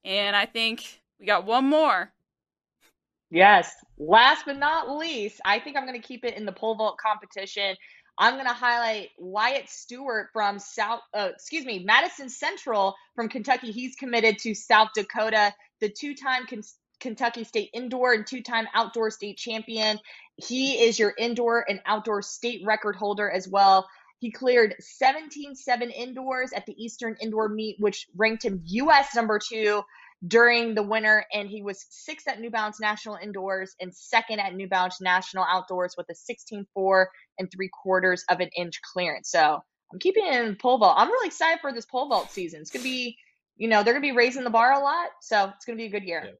And 0.05 0.36
I 0.36 0.46
think 0.46 1.03
we 1.18 1.26
got 1.26 1.44
one 1.44 1.64
more. 1.64 2.12
Yes. 3.31 3.72
Last 3.99 4.45
but 4.47 4.59
not 4.59 4.91
least, 4.97 5.41
I 5.45 5.61
think 5.61 5.76
I'm 5.76 5.87
going 5.87 6.01
to 6.01 6.07
keep 6.07 6.24
it 6.24 6.37
in 6.37 6.45
the 6.45 6.53
pole 6.53 6.74
vault 6.74 6.99
competition. 6.99 7.76
I'm 8.18 8.35
going 8.35 8.47
to 8.47 8.53
highlight 8.53 9.11
Wyatt 9.18 9.68
Stewart 9.70 10.28
from 10.33 10.59
South, 10.59 11.01
uh, 11.14 11.31
excuse 11.35 11.64
me, 11.64 11.85
Madison 11.85 12.28
Central 12.28 12.95
from 13.14 13.28
Kentucky. 13.28 13.72
He's 13.72 13.97
committed 13.97 14.39
to 14.41 14.55
South 14.55 14.89
Dakota, 14.95 15.55
the 15.81 15.89
two 15.89 16.14
time 16.14 16.47
Con- 16.47 16.62
Kentucky 16.99 17.45
State 17.45 17.70
indoor 17.72 18.12
and 18.12 18.26
two 18.26 18.43
time 18.43 18.66
outdoor 18.74 19.11
state 19.11 19.39
champion. 19.39 19.99
He 20.37 20.83
is 20.83 20.99
your 20.99 21.14
indoor 21.16 21.64
and 21.68 21.81
outdoor 21.87 22.22
state 22.22 22.62
record 22.64 22.97
holder 22.97 23.31
as 23.31 23.49
well. 23.49 23.89
He 24.18 24.31
cleared 24.31 24.74
17 24.81 25.55
7 25.55 25.91
indoors 25.91 26.53
at 26.53 26.66
the 26.66 26.74
Eastern 26.83 27.16
Indoor 27.22 27.49
Meet, 27.49 27.76
which 27.78 28.07
ranked 28.14 28.45
him 28.45 28.61
U.S. 28.66 29.14
number 29.14 29.39
two 29.39 29.83
during 30.26 30.74
the 30.74 30.82
winter, 30.82 31.24
and 31.32 31.48
he 31.48 31.62
was 31.62 31.86
sixth 31.88 32.28
at 32.28 32.40
New 32.40 32.50
Balance 32.50 32.80
National 32.80 33.16
Indoors 33.16 33.74
and 33.80 33.94
second 33.94 34.40
at 34.40 34.54
New 34.54 34.68
Balance 34.68 35.00
National 35.00 35.44
Outdoors 35.44 35.94
with 35.96 36.06
a 36.10 36.14
16.4 36.14 37.06
and 37.38 37.50
three 37.50 37.70
quarters 37.82 38.24
of 38.28 38.40
an 38.40 38.50
inch 38.56 38.80
clearance. 38.92 39.30
So 39.30 39.60
I'm 39.92 39.98
keeping 39.98 40.26
in 40.26 40.56
pole 40.56 40.78
vault. 40.78 40.96
I'm 40.98 41.08
really 41.08 41.26
excited 41.26 41.60
for 41.60 41.72
this 41.72 41.86
pole 41.86 42.08
vault 42.08 42.30
season. 42.30 42.60
It's 42.60 42.70
gonna 42.70 42.82
be, 42.82 43.16
you 43.56 43.68
know, 43.68 43.82
they're 43.82 43.94
gonna 43.94 44.02
be 44.02 44.12
raising 44.12 44.44
the 44.44 44.50
bar 44.50 44.72
a 44.72 44.78
lot, 44.78 45.08
so 45.22 45.52
it's 45.56 45.64
gonna 45.64 45.76
be 45.76 45.86
a 45.86 45.90
good 45.90 46.04
year. 46.04 46.22
Yeah. 46.26 46.32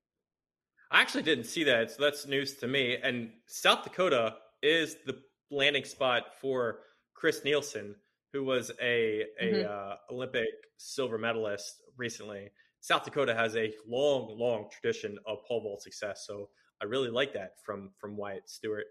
I 0.93 1.01
actually 1.01 1.23
didn't 1.23 1.45
see 1.45 1.65
that, 1.65 1.93
so 1.93 2.03
that's 2.03 2.27
news 2.27 2.55
to 2.57 2.67
me. 2.67 2.97
And 3.03 3.31
South 3.47 3.85
Dakota 3.85 4.37
is 4.63 4.97
the 5.07 5.19
landing 5.51 5.85
spot 5.85 6.25
for 6.41 6.81
Chris 7.15 7.45
Nilsen, 7.45 7.95
who 8.33 8.45
was 8.45 8.71
a 8.81 9.25
a 9.41 9.45
mm-hmm. 9.45 9.71
uh, 9.71 9.95
Olympic 10.11 10.49
silver 10.77 11.17
medalist 11.17 11.83
recently. 11.97 12.51
South 12.81 13.05
Dakota 13.05 13.35
has 13.35 13.57
a 13.57 13.73
long, 13.87 14.37
long 14.39 14.69
tradition 14.71 15.19
of 15.27 15.45
pole 15.47 15.63
vault 15.63 15.83
success. 15.83 16.25
So 16.27 16.49
I 16.81 16.87
really 16.87 17.11
like 17.11 17.33
that 17.35 17.55
from 17.65 17.91
from 17.99 18.17
Wyatt 18.17 18.49
Stewart. 18.49 18.87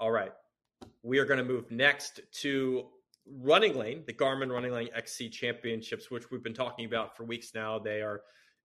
All 0.00 0.10
right, 0.10 0.32
we 1.02 1.18
are 1.18 1.24
going 1.24 1.38
to 1.38 1.44
move 1.44 1.70
next 1.70 2.20
to 2.40 2.86
RunningLane, 3.42 4.06
the 4.06 4.12
Garmin 4.12 4.48
RunningLane 4.48 4.88
XC 4.94 5.30
Championships, 5.30 6.10
which 6.10 6.30
we've 6.30 6.42
been 6.42 6.54
talking 6.54 6.86
about 6.86 7.16
for 7.16 7.24
weeks 7.24 7.52
now. 7.54 7.78
They 7.78 8.00
are 8.00 8.22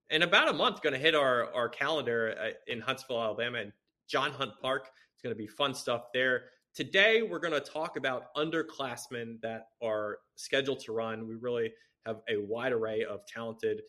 in 0.09 0.23
about 0.23 0.49
a 0.49 0.53
month 0.53 0.81
going 0.81 0.93
to 0.93 0.99
hit 0.99 1.15
our 1.15 1.53
our 1.53 1.69
calendar 1.69 2.35
uh, 2.41 2.49
in 2.67 2.81
Huntsville, 2.81 3.21
Alabama, 3.21 3.59
and 3.59 3.71
John 4.07 4.31
Hunt 4.31 4.51
Park. 4.61 4.89
It's 5.13 5.21
going 5.21 5.35
to 5.35 5.39
be 5.39 5.47
fun 5.47 5.73
stuff 5.73 6.05
there. 6.13 6.45
Today, 6.73 7.21
we're 7.21 7.39
going 7.39 7.53
to 7.53 7.59
talk 7.59 7.97
about 7.97 8.33
underclassmen 8.35 9.39
that 9.41 9.67
are 9.81 10.17
scheduled 10.35 10.79
to 10.81 10.91
run. 10.91 11.27
We 11.27 11.35
really 11.35 11.71
have 12.07 12.21
a 12.27 12.37
wide 12.37 12.71
array 12.71 13.03
of 13.03 13.25
talented 13.27 13.81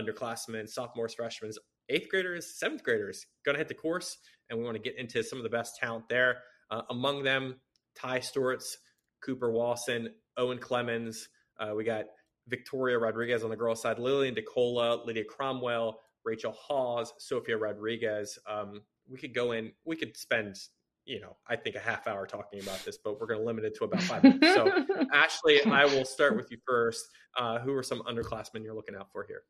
underclassmen, 0.00 0.68
sophomores, 0.68 1.14
freshmen, 1.14 1.52
eighth 1.88 2.08
graders, 2.08 2.58
seventh 2.58 2.82
graders 2.82 3.26
going 3.44 3.54
to 3.54 3.58
hit 3.58 3.68
the 3.68 3.74
course, 3.74 4.18
and 4.48 4.58
we 4.58 4.64
want 4.64 4.76
to 4.76 4.82
get 4.82 4.98
into 4.98 5.22
some 5.22 5.38
of 5.38 5.44
the 5.44 5.50
best 5.50 5.76
talent 5.76 6.08
there. 6.08 6.38
Uh, 6.70 6.82
among 6.90 7.22
them, 7.22 7.56
Ty 7.96 8.20
Stewart's, 8.20 8.78
Cooper 9.24 9.50
Wasson, 9.50 10.10
Owen 10.36 10.58
Clemens. 10.58 11.28
Uh, 11.58 11.74
we 11.74 11.84
got 11.84 12.06
Victoria 12.48 12.98
Rodriguez 12.98 13.44
on 13.44 13.50
the 13.50 13.56
girls' 13.56 13.82
side, 13.82 13.98
Lillian 13.98 14.34
DeCola, 14.34 15.04
Lydia 15.04 15.24
Cromwell, 15.24 16.00
Rachel 16.24 16.52
Hawes, 16.52 17.12
Sophia 17.18 17.56
Rodriguez. 17.56 18.38
Um, 18.48 18.82
we 19.08 19.18
could 19.18 19.34
go 19.34 19.52
in, 19.52 19.72
we 19.84 19.96
could 19.96 20.16
spend, 20.16 20.56
you 21.04 21.20
know, 21.20 21.36
I 21.48 21.56
think 21.56 21.76
a 21.76 21.80
half 21.80 22.06
hour 22.06 22.26
talking 22.26 22.60
about 22.62 22.84
this, 22.84 22.98
but 23.02 23.20
we're 23.20 23.26
going 23.26 23.40
to 23.40 23.46
limit 23.46 23.64
it 23.64 23.76
to 23.76 23.84
about 23.84 24.02
five 24.02 24.22
minutes. 24.22 24.54
So, 24.54 24.70
Ashley, 25.12 25.62
I 25.64 25.84
will 25.84 26.04
start 26.04 26.36
with 26.36 26.50
you 26.50 26.58
first. 26.66 27.06
Uh, 27.36 27.58
who 27.58 27.74
are 27.74 27.82
some 27.82 28.00
underclassmen 28.02 28.62
you're 28.62 28.74
looking 28.74 28.94
out 28.94 29.08
for 29.12 29.24
here? 29.24 29.42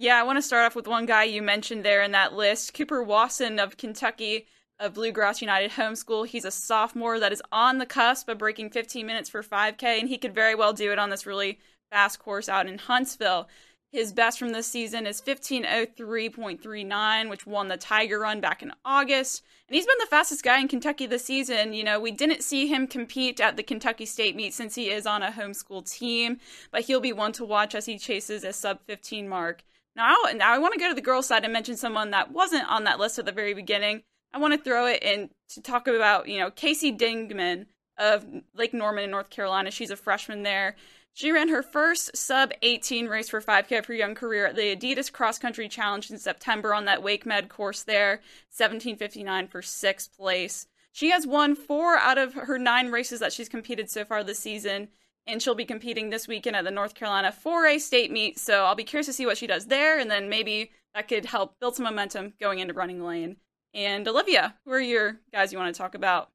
Yeah, 0.00 0.14
I 0.14 0.22
want 0.22 0.36
to 0.36 0.42
start 0.42 0.64
off 0.64 0.76
with 0.76 0.86
one 0.86 1.06
guy 1.06 1.24
you 1.24 1.42
mentioned 1.42 1.84
there 1.84 2.04
in 2.04 2.12
that 2.12 2.32
list, 2.32 2.72
Cooper 2.72 3.02
Wasson 3.02 3.58
of 3.58 3.76
Kentucky 3.76 4.46
of 4.78 4.94
Bluegrass 4.94 5.40
United 5.40 5.72
Homeschool. 5.72 6.28
He's 6.28 6.44
a 6.44 6.52
sophomore 6.52 7.18
that 7.18 7.32
is 7.32 7.42
on 7.50 7.78
the 7.78 7.86
cusp 7.86 8.28
of 8.28 8.38
breaking 8.38 8.70
15 8.70 9.04
minutes 9.04 9.28
for 9.28 9.42
5K, 9.42 9.98
and 9.98 10.08
he 10.08 10.16
could 10.16 10.36
very 10.36 10.54
well 10.54 10.72
do 10.72 10.92
it 10.92 11.00
on 11.00 11.10
this 11.10 11.26
really 11.26 11.58
fast 11.90 12.20
course 12.20 12.48
out 12.48 12.68
in 12.68 12.78
Huntsville. 12.78 13.48
His 13.90 14.12
best 14.12 14.38
from 14.38 14.50
this 14.50 14.68
season 14.68 15.04
is 15.04 15.20
1503.39, 15.20 17.28
which 17.28 17.44
won 17.44 17.66
the 17.66 17.76
Tiger 17.76 18.20
Run 18.20 18.40
back 18.40 18.62
in 18.62 18.72
August. 18.84 19.42
And 19.66 19.74
he's 19.74 19.86
been 19.86 19.98
the 19.98 20.06
fastest 20.06 20.44
guy 20.44 20.60
in 20.60 20.68
Kentucky 20.68 21.06
this 21.06 21.24
season. 21.24 21.72
You 21.72 21.82
know, 21.82 21.98
we 21.98 22.12
didn't 22.12 22.44
see 22.44 22.68
him 22.68 22.86
compete 22.86 23.40
at 23.40 23.56
the 23.56 23.64
Kentucky 23.64 24.06
State 24.06 24.36
meet 24.36 24.54
since 24.54 24.76
he 24.76 24.90
is 24.90 25.08
on 25.08 25.24
a 25.24 25.32
homeschool 25.32 25.90
team, 25.90 26.38
but 26.70 26.82
he'll 26.82 27.00
be 27.00 27.12
one 27.12 27.32
to 27.32 27.44
watch 27.44 27.74
as 27.74 27.86
he 27.86 27.98
chases 27.98 28.44
a 28.44 28.52
sub 28.52 28.78
15 28.86 29.28
mark. 29.28 29.64
Now, 29.98 30.14
now 30.32 30.52
I 30.52 30.58
want 30.58 30.74
to 30.74 30.78
go 30.80 30.88
to 30.88 30.94
the 30.94 31.00
girls' 31.00 31.26
side 31.26 31.42
and 31.42 31.52
mention 31.52 31.76
someone 31.76 32.12
that 32.12 32.30
wasn't 32.30 32.70
on 32.70 32.84
that 32.84 33.00
list 33.00 33.18
at 33.18 33.26
the 33.26 33.32
very 33.32 33.52
beginning. 33.52 34.04
I 34.32 34.38
want 34.38 34.54
to 34.54 34.62
throw 34.62 34.86
it 34.86 35.02
in 35.02 35.30
to 35.54 35.60
talk 35.60 35.88
about, 35.88 36.28
you 36.28 36.38
know, 36.38 36.52
Casey 36.52 36.96
Dingman 36.96 37.66
of 37.98 38.24
Lake 38.54 38.72
Norman 38.72 39.02
in 39.02 39.10
North 39.10 39.28
Carolina. 39.28 39.72
She's 39.72 39.90
a 39.90 39.96
freshman 39.96 40.44
there. 40.44 40.76
She 41.14 41.32
ran 41.32 41.48
her 41.48 41.64
first 41.64 42.16
sub 42.16 42.52
18 42.62 43.08
race 43.08 43.28
for 43.28 43.40
5K 43.40 43.76
of 43.76 43.86
her 43.86 43.94
young 43.94 44.14
career 44.14 44.46
at 44.46 44.54
the 44.54 44.76
Adidas 44.76 45.10
Cross 45.10 45.40
Country 45.40 45.68
Challenge 45.68 46.12
in 46.12 46.18
September 46.18 46.72
on 46.72 46.84
that 46.84 47.02
WakeMed 47.02 47.48
course 47.48 47.82
there, 47.82 48.20
1759 48.56 49.48
for 49.48 49.62
sixth 49.62 50.16
place. 50.16 50.68
She 50.92 51.10
has 51.10 51.26
won 51.26 51.56
four 51.56 51.96
out 51.96 52.18
of 52.18 52.34
her 52.34 52.56
nine 52.56 52.92
races 52.92 53.18
that 53.18 53.32
she's 53.32 53.48
competed 53.48 53.90
so 53.90 54.04
far 54.04 54.22
this 54.22 54.38
season, 54.38 54.90
and 55.28 55.40
she'll 55.42 55.54
be 55.54 55.64
competing 55.64 56.10
this 56.10 56.26
weekend 56.26 56.56
at 56.56 56.64
the 56.64 56.70
North 56.70 56.94
Carolina 56.94 57.32
4A 57.44 57.78
state 57.80 58.10
meet. 58.10 58.38
So 58.38 58.64
I'll 58.64 58.74
be 58.74 58.84
curious 58.84 59.06
to 59.06 59.12
see 59.12 59.26
what 59.26 59.38
she 59.38 59.46
does 59.46 59.66
there, 59.66 59.98
and 59.98 60.10
then 60.10 60.28
maybe 60.28 60.72
that 60.94 61.06
could 61.06 61.26
help 61.26 61.60
build 61.60 61.76
some 61.76 61.84
momentum 61.84 62.32
going 62.40 62.58
into 62.58 62.74
RunningLane. 62.74 63.36
And 63.74 64.08
Olivia, 64.08 64.56
who 64.64 64.72
are 64.72 64.80
your 64.80 65.20
guys 65.32 65.52
you 65.52 65.58
want 65.58 65.72
to 65.72 65.78
talk 65.78 65.94
about? 65.94 66.30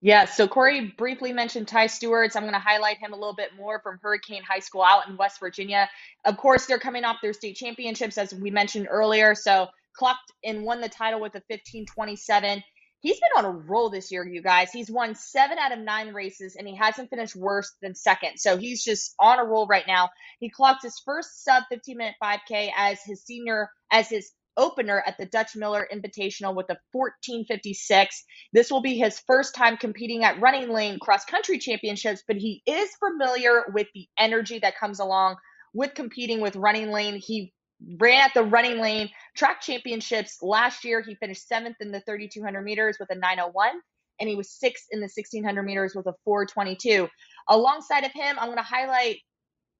Yeah, 0.00 0.26
so 0.26 0.46
Corey 0.46 0.94
briefly 0.96 1.32
mentioned 1.32 1.66
Ty 1.66 1.88
Stewart's. 1.88 2.36
I'm 2.36 2.44
going 2.44 2.52
to 2.52 2.60
highlight 2.60 2.98
him 2.98 3.12
a 3.12 3.16
little 3.16 3.34
bit 3.34 3.50
more 3.56 3.80
from 3.80 3.98
Hurricane 4.00 4.42
High 4.44 4.60
School 4.60 4.82
out 4.82 5.08
in 5.08 5.16
West 5.16 5.40
Virginia. 5.40 5.88
Of 6.24 6.36
course, 6.36 6.66
they're 6.66 6.78
coming 6.78 7.04
off 7.04 7.16
their 7.20 7.32
state 7.32 7.56
championships, 7.56 8.16
as 8.16 8.32
we 8.32 8.50
mentioned 8.50 8.86
earlier. 8.88 9.34
So 9.34 9.66
clocked 9.96 10.30
and 10.44 10.62
won 10.62 10.80
the 10.80 10.88
title 10.88 11.20
with 11.20 11.34
a 11.34 11.42
1527. 11.48 12.62
He's 13.00 13.20
been 13.20 13.44
on 13.44 13.44
a 13.44 13.56
roll 13.56 13.90
this 13.90 14.10
year, 14.10 14.26
you 14.26 14.42
guys. 14.42 14.72
He's 14.72 14.90
won 14.90 15.14
seven 15.14 15.58
out 15.58 15.72
of 15.72 15.78
nine 15.78 16.12
races 16.12 16.56
and 16.56 16.66
he 16.66 16.76
hasn't 16.76 17.10
finished 17.10 17.36
worse 17.36 17.72
than 17.80 17.94
second. 17.94 18.38
So 18.38 18.56
he's 18.56 18.82
just 18.82 19.14
on 19.20 19.38
a 19.38 19.44
roll 19.44 19.66
right 19.68 19.86
now. 19.86 20.10
He 20.40 20.50
clocked 20.50 20.82
his 20.82 21.00
first 21.04 21.44
sub 21.44 21.64
15 21.70 21.96
minute 21.96 22.16
5K 22.22 22.70
as 22.76 22.98
his 23.04 23.24
senior, 23.24 23.70
as 23.90 24.08
his 24.08 24.32
opener 24.56 25.02
at 25.06 25.16
the 25.16 25.26
Dutch 25.26 25.54
Miller 25.54 25.86
Invitational 25.92 26.56
with 26.56 26.68
a 26.70 26.76
1456. 26.90 28.24
This 28.52 28.70
will 28.70 28.82
be 28.82 28.98
his 28.98 29.20
first 29.20 29.54
time 29.54 29.76
competing 29.76 30.24
at 30.24 30.40
RunningLane 30.40 30.98
Cross 30.98 31.26
Country 31.26 31.58
Championships, 31.60 32.24
but 32.26 32.36
he 32.36 32.62
is 32.66 32.90
familiar 32.96 33.64
with 33.72 33.86
the 33.94 34.08
energy 34.18 34.58
that 34.58 34.76
comes 34.76 34.98
along 34.98 35.36
with 35.72 35.94
competing 35.94 36.40
with 36.40 36.54
RunningLane. 36.54 37.18
He 37.24 37.52
ran 37.98 38.24
at 38.24 38.34
the 38.34 38.40
RunningLane 38.40 39.10
Track 39.36 39.60
Championships 39.60 40.38
last 40.42 40.84
year. 40.84 41.00
He 41.00 41.14
finished 41.14 41.46
seventh 41.46 41.76
in 41.80 41.92
the 41.92 42.00
3200 42.00 42.62
meters 42.62 42.96
with 42.98 43.10
a 43.10 43.14
901, 43.14 43.70
and 44.20 44.28
he 44.28 44.36
was 44.36 44.50
sixth 44.50 44.86
in 44.90 45.00
the 45.00 45.04
1600 45.04 45.62
meters 45.62 45.94
with 45.94 46.06
a 46.06 46.14
422. 46.24 47.08
Alongside 47.48 48.04
of 48.04 48.12
him, 48.12 48.36
I'm 48.38 48.46
going 48.48 48.56
to 48.58 48.62
highlight 48.62 49.18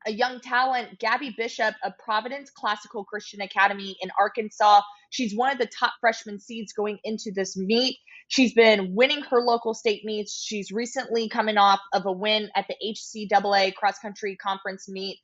a 0.06 0.12
young 0.12 0.40
talent, 0.40 0.98
Gabby 0.98 1.34
Bishop 1.36 1.74
of 1.84 1.92
Providence 1.98 2.50
Classical 2.50 3.04
Christian 3.04 3.40
Academy 3.40 3.96
in 4.00 4.10
Arkansas. 4.18 4.80
She's 5.10 5.34
one 5.36 5.52
of 5.52 5.58
the 5.58 5.66
top 5.66 5.92
freshman 6.00 6.38
seeds 6.38 6.72
going 6.72 6.98
into 7.04 7.32
this 7.34 7.56
meet. 7.56 7.96
She's 8.28 8.54
been 8.54 8.94
winning 8.94 9.22
her 9.22 9.40
local 9.40 9.74
state 9.74 10.04
meets. 10.04 10.42
She's 10.42 10.70
recently 10.70 11.28
coming 11.28 11.56
off 11.58 11.80
of 11.92 12.06
a 12.06 12.12
win 12.12 12.50
at 12.54 12.66
the 12.68 12.76
HCAA 12.84 13.74
cross 13.74 13.98
country 13.98 14.36
conference 14.36 14.88
meet. 14.88 15.18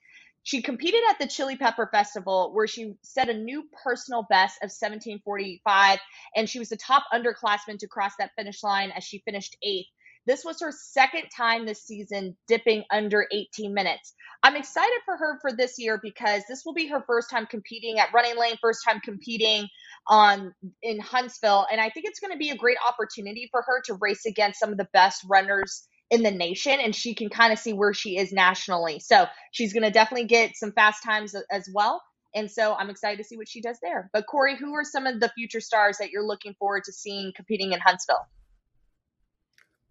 She 0.44 0.60
competed 0.60 1.00
at 1.08 1.18
the 1.18 1.26
Chili 1.26 1.56
Pepper 1.56 1.88
Festival 1.90 2.52
where 2.52 2.66
she 2.66 2.94
set 3.02 3.30
a 3.30 3.34
new 3.34 3.64
personal 3.82 4.26
best 4.28 4.58
of 4.58 4.68
1745 4.68 5.98
and 6.36 6.48
she 6.48 6.58
was 6.58 6.68
the 6.68 6.76
top 6.76 7.04
underclassman 7.12 7.78
to 7.78 7.88
cross 7.88 8.12
that 8.18 8.32
finish 8.36 8.62
line 8.62 8.92
as 8.94 9.04
she 9.04 9.22
finished 9.24 9.56
eighth. 9.62 9.88
This 10.26 10.44
was 10.44 10.60
her 10.60 10.72
second 10.72 11.24
time 11.34 11.64
this 11.64 11.82
season 11.82 12.36
dipping 12.46 12.84
under 12.90 13.26
18 13.32 13.72
minutes. 13.72 14.14
I'm 14.42 14.56
excited 14.56 15.00
for 15.04 15.16
her 15.16 15.38
for 15.40 15.52
this 15.52 15.78
year 15.78 15.98
because 16.02 16.42
this 16.48 16.62
will 16.64 16.74
be 16.74 16.88
her 16.88 17.02
first 17.06 17.30
time 17.30 17.46
competing 17.46 17.98
at 17.98 18.10
RunningLane, 18.12 18.58
first 18.60 18.80
time 18.86 19.00
competing 19.00 19.66
on 20.08 20.54
in 20.82 20.98
Huntsville, 21.00 21.66
and 21.70 21.80
I 21.80 21.90
think 21.90 22.06
it's 22.06 22.20
going 22.20 22.32
to 22.32 22.38
be 22.38 22.50
a 22.50 22.56
great 22.56 22.78
opportunity 22.86 23.48
for 23.50 23.62
her 23.62 23.82
to 23.86 23.94
race 23.94 24.26
against 24.26 24.60
some 24.60 24.72
of 24.72 24.78
the 24.78 24.88
best 24.92 25.24
runners 25.28 25.86
in 26.10 26.22
the 26.22 26.30
nation 26.30 26.78
and 26.80 26.94
she 26.94 27.14
can 27.14 27.28
kind 27.28 27.52
of 27.52 27.58
see 27.58 27.72
where 27.72 27.94
she 27.94 28.16
is 28.16 28.32
nationally. 28.32 29.00
So, 29.00 29.26
she's 29.52 29.72
going 29.72 29.84
to 29.84 29.90
definitely 29.90 30.26
get 30.26 30.56
some 30.56 30.72
fast 30.72 31.02
times 31.02 31.34
as 31.50 31.68
well. 31.72 32.02
And 32.34 32.50
so 32.50 32.74
I'm 32.74 32.90
excited 32.90 33.18
to 33.18 33.24
see 33.24 33.36
what 33.36 33.48
she 33.48 33.60
does 33.60 33.78
there. 33.80 34.10
But 34.12 34.26
Corey, 34.26 34.56
who 34.56 34.74
are 34.74 34.84
some 34.84 35.06
of 35.06 35.20
the 35.20 35.30
future 35.36 35.60
stars 35.60 35.98
that 35.98 36.10
you're 36.10 36.26
looking 36.26 36.54
forward 36.54 36.82
to 36.84 36.92
seeing 36.92 37.32
competing 37.34 37.72
in 37.72 37.80
Huntsville? 37.80 38.26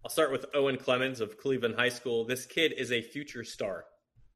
I'll 0.04 0.10
start 0.10 0.30
with 0.30 0.44
Owen 0.54 0.76
Clemens 0.76 1.22
of 1.22 1.38
Cleveland 1.38 1.76
High 1.76 1.88
School. 1.88 2.26
This 2.26 2.44
kid 2.44 2.74
is 2.76 2.92
a 2.92 3.00
future 3.00 3.42
star. 3.42 3.86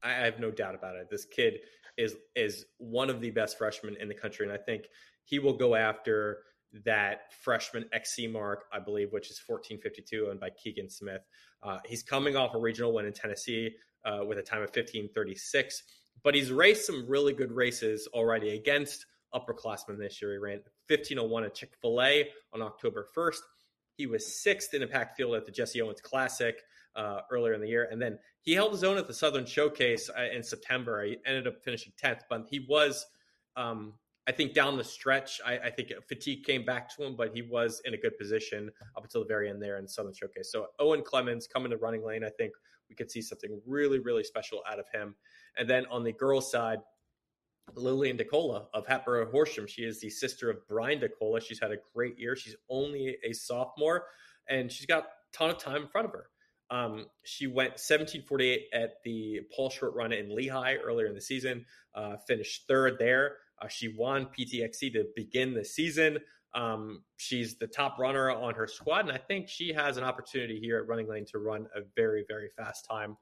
I 0.03 0.13
have 0.13 0.41
no 0.41 0.51
doubt 0.51 0.75
about 0.75 0.97
it. 0.97 1.11
This 1.11 1.27
kid 1.27 1.59
is 1.99 2.17
is 2.35 2.65
one 2.79 3.11
of 3.11 3.21
the 3.21 3.31
best 3.31 3.59
freshmen 3.59 3.97
in 4.01 4.09
the 4.09 4.15
country, 4.15 4.47
and 4.47 4.53
I 4.53 4.57
think 4.57 4.85
he 5.25 5.39
will 5.39 5.59
go 5.59 5.75
after 5.75 6.39
that 6.85 7.33
freshman 7.43 7.87
XC 7.93 8.29
mark, 8.29 8.65
I 8.73 8.79
believe, 8.79 9.13
which 9.13 9.31
is 9.31 9.41
1452 9.47 10.31
and 10.31 10.41
by 10.41 10.51
Keegan 10.51 10.91
Smith. 10.91 11.23
Uh, 11.63 11.79
he's 11.85 12.03
coming 12.03 12.37
off 12.37 12.55
a 12.55 12.59
regional 12.59 12.93
win 12.93 13.07
in 13.07 13.13
Tennessee 13.13 13.75
uh, 14.05 14.25
with 14.25 14.39
a 14.39 14.43
time 14.43 14.59
of 14.59 14.69
1536, 14.69 15.83
but 16.23 16.35
he's 16.35 16.53
raced 16.53 16.87
some 16.87 17.07
really 17.09 17.33
good 17.33 17.53
races 17.53 18.09
already 18.13 18.51
against 18.51 19.07
upperclassmen 19.35 19.99
this 19.99 20.21
year. 20.21 20.33
He 20.33 20.39
ran 20.39 20.59
1501 20.89 21.45
at 21.45 21.55
Chick 21.55 21.73
fil 21.81 22.01
A 22.03 22.29
on 22.53 22.63
October 22.63 23.07
1st. 23.17 23.41
He 23.97 24.07
was 24.07 24.41
sixth 24.41 24.75
in 24.75 24.83
a 24.83 24.87
packed 24.87 25.17
field 25.17 25.35
at 25.35 25.45
the 25.45 25.53
Jesse 25.53 25.83
Owens 25.83 26.01
Classic 26.01 26.63
uh, 26.95 27.21
earlier 27.31 27.53
in 27.53 27.61
the 27.61 27.69
year, 27.69 27.89
and 27.91 28.01
then 28.01 28.19
he 28.43 28.55
held 28.55 28.73
his 28.73 28.85
own 28.85 28.97
at 28.97 29.07
the 29.07 29.15
Southern 29.15 29.45
Showcase 29.45 30.09
uh, 30.17 30.23
in 30.35 30.43
September. 30.43 31.05
He 31.05 31.19
ended 31.27 31.47
up 31.47 31.63
finishing 31.63 31.93
tenth, 31.99 32.23
but 32.31 32.47
he 32.49 32.61
was, 32.61 33.07
um, 33.57 33.95
I 34.29 34.33
think, 34.33 34.53
down 34.53 34.77
the 34.77 34.85
stretch. 34.85 35.41
I, 35.45 35.59
I, 35.59 35.71
think 35.71 35.91
fatigue 36.07 36.45
came 36.45 36.63
back 36.63 36.95
to 36.95 37.03
him, 37.03 37.17
but 37.17 37.35
he 37.35 37.41
was 37.41 37.81
in 37.87 37.95
a 37.95 37.97
good 37.97 38.17
position 38.19 38.71
up 38.95 39.03
until 39.03 39.23
the 39.23 39.27
very 39.27 39.49
end 39.49 39.63
there 39.63 39.79
in 39.79 39.89
Southern 39.89 40.13
Showcase. 40.13 40.53
So 40.53 40.67
Owen 40.79 41.03
Clemens 41.03 41.47
coming 41.47 41.71
to 41.71 41.79
RunningLane, 41.79 42.23
I 42.23 42.29
think 42.29 42.53
we 42.91 42.95
could 42.95 43.11
see 43.11 43.23
something 43.23 43.59
really, 43.67 43.99
really 43.99 44.23
special 44.23 44.61
out 44.71 44.79
of 44.79 44.85
him. 44.93 45.15
And 45.57 45.69
then 45.69 45.87
on 45.91 46.05
the 46.05 46.13
girls' 46.13 46.53
side, 46.53 46.81
Lillian 47.75 48.19
DeCola 48.19 48.67
of 48.75 48.87
Hatboro 48.87 49.31
Horsham. 49.31 49.67
She 49.67 49.83
is 49.83 50.01
the 50.01 50.11
sister 50.11 50.51
of 50.51 50.67
Brian 50.69 51.01
DeCola. 51.01 51.43
She's 51.43 51.61
had 51.61 51.73
a 51.73 51.77
great 51.95 52.19
year. 52.19 52.37
She's 52.37 52.57
only 52.69 53.17
a 53.25 53.33
sophomore, 53.33 54.07
and 54.49 54.71
she's 54.71 54.87
got 54.87 55.05
a 55.05 55.37
ton 55.37 55.51
of 55.51 55.59
time 55.59 55.83
in 55.83 55.89
front 55.89 56.07
of 56.07 56.13
her. 56.13 56.27
Um, 56.71 57.07
she 57.25 57.47
went 57.47 57.73
1748 57.73 58.67
at 58.75 59.03
the 59.05 59.41
Paul 59.55 59.71
Short 59.71 59.95
Run 59.95 60.13
in 60.13 60.35
Lehigh 60.35 60.77
earlier 60.77 61.07
in 61.07 61.15
the 61.15 61.21
season, 61.21 61.65
uh, 61.95 62.17
finished 62.27 62.67
third 62.69 62.99
there. 62.99 63.37
Uh, 63.61 63.69
she 63.69 63.89
won 63.89 64.27
PTXC 64.27 64.93
to 64.93 65.07
begin 65.17 65.55
the 65.55 65.65
season. 65.65 66.19
Um, 66.55 67.03
she's 67.17 67.57
the 67.57 67.67
top 67.67 67.99
runner 67.99 68.31
on 68.31 68.55
her 68.55 68.67
squad, 68.67 69.01
and 69.01 69.13
I 69.13 69.19
think 69.19 69.49
she 69.49 69.73
has 69.73 69.97
an 69.97 70.05
opportunity 70.05 70.59
here 70.59 70.79
at 70.79 70.89
RunningLane 70.89 71.27
to 71.33 71.39
run 71.39 71.67
a 71.75 71.81
very, 71.95 72.25
very 72.27 72.49
fast 72.57 72.87
time. 72.89 73.17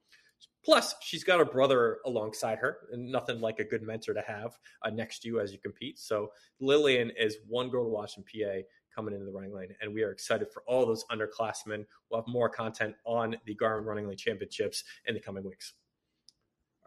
Plus, 0.65 0.95
she's 1.01 1.23
got 1.23 1.41
a 1.41 1.45
brother 1.45 1.99
alongside 2.07 2.59
her, 2.59 2.89
and 2.93 3.11
nothing 3.11 3.41
like 3.41 3.61
a 3.61 3.65
good 3.65 3.83
mentor 3.83 4.15
to 4.15 4.23
have 4.27 4.59
uh, 4.83 4.91
next 4.91 5.21
to 5.21 5.29
you 5.29 5.41
as 5.41 5.53
you 5.53 5.59
compete. 5.59 5.99
So, 5.99 6.33
Lillian 6.61 7.13
is 7.17 7.39
one 7.49 7.69
girl 7.69 7.85
to 7.85 7.91
watch 7.91 8.17
in 8.17 8.25
PA 8.25 8.63
coming 8.95 9.15
into 9.15 9.27
the 9.27 9.33
RunningLane, 9.33 9.75
and 9.81 9.95
we 9.95 10.03
are 10.03 10.11
excited 10.11 10.49
for 10.53 10.63
all 10.67 10.87
those 10.87 11.05
underclassmen. 11.11 11.85
We'll 12.11 12.23
have 12.23 12.29
more 12.29 12.49
content 12.49 12.95
on 13.05 13.37
the 13.45 13.55
Garmin 13.55 13.85
RunningLane 13.85 14.19
Championships 14.19 14.83
in 15.07 15.15
the 15.15 15.21
coming 15.21 15.45
weeks. 15.45 15.75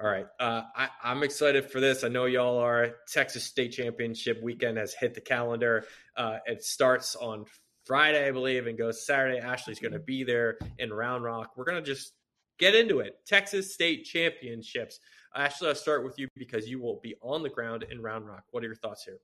All 0.01 0.09
right, 0.09 0.27
uh, 0.39 0.61
I, 0.77 0.87
I'm 1.03 1.23
excited 1.23 1.69
for 1.69 1.81
this. 1.81 2.05
I 2.05 2.07
know 2.07 2.23
y'all 2.25 2.57
are. 2.57 2.91
Texas 3.11 3.43
State 3.43 3.73
Championship 3.73 4.41
weekend 4.41 4.77
has 4.77 4.93
hit 4.93 5.13
the 5.13 5.19
calendar. 5.19 5.85
Uh, 6.15 6.37
it 6.45 6.63
starts 6.63 7.17
on 7.17 7.43
Friday, 7.85 8.25
I 8.25 8.31
believe, 8.31 8.67
and 8.67 8.77
goes 8.77 9.05
Saturday. 9.05 9.39
Ashley's 9.39 9.79
going 9.79 9.91
to 9.91 9.99
be 9.99 10.23
there 10.23 10.57
in 10.77 10.93
Round 10.93 11.25
Rock. 11.25 11.51
We're 11.57 11.65
going 11.65 11.83
to 11.83 11.85
just 11.85 12.13
get 12.59 12.75
into 12.75 12.99
it. 12.99 13.17
Texas 13.27 13.73
State 13.73 14.05
Championships. 14.05 15.01
Ashley, 15.35 15.67
I'll 15.67 15.75
start 15.75 16.05
with 16.05 16.17
you 16.17 16.29
because 16.37 16.69
you 16.69 16.79
will 16.79 17.01
be 17.03 17.15
on 17.21 17.43
the 17.43 17.49
ground 17.49 17.83
in 17.91 18.01
Round 18.01 18.25
Rock. 18.25 18.43
What 18.51 18.63
are 18.63 18.67
your 18.67 18.75
thoughts 18.75 19.03
here? 19.03 19.19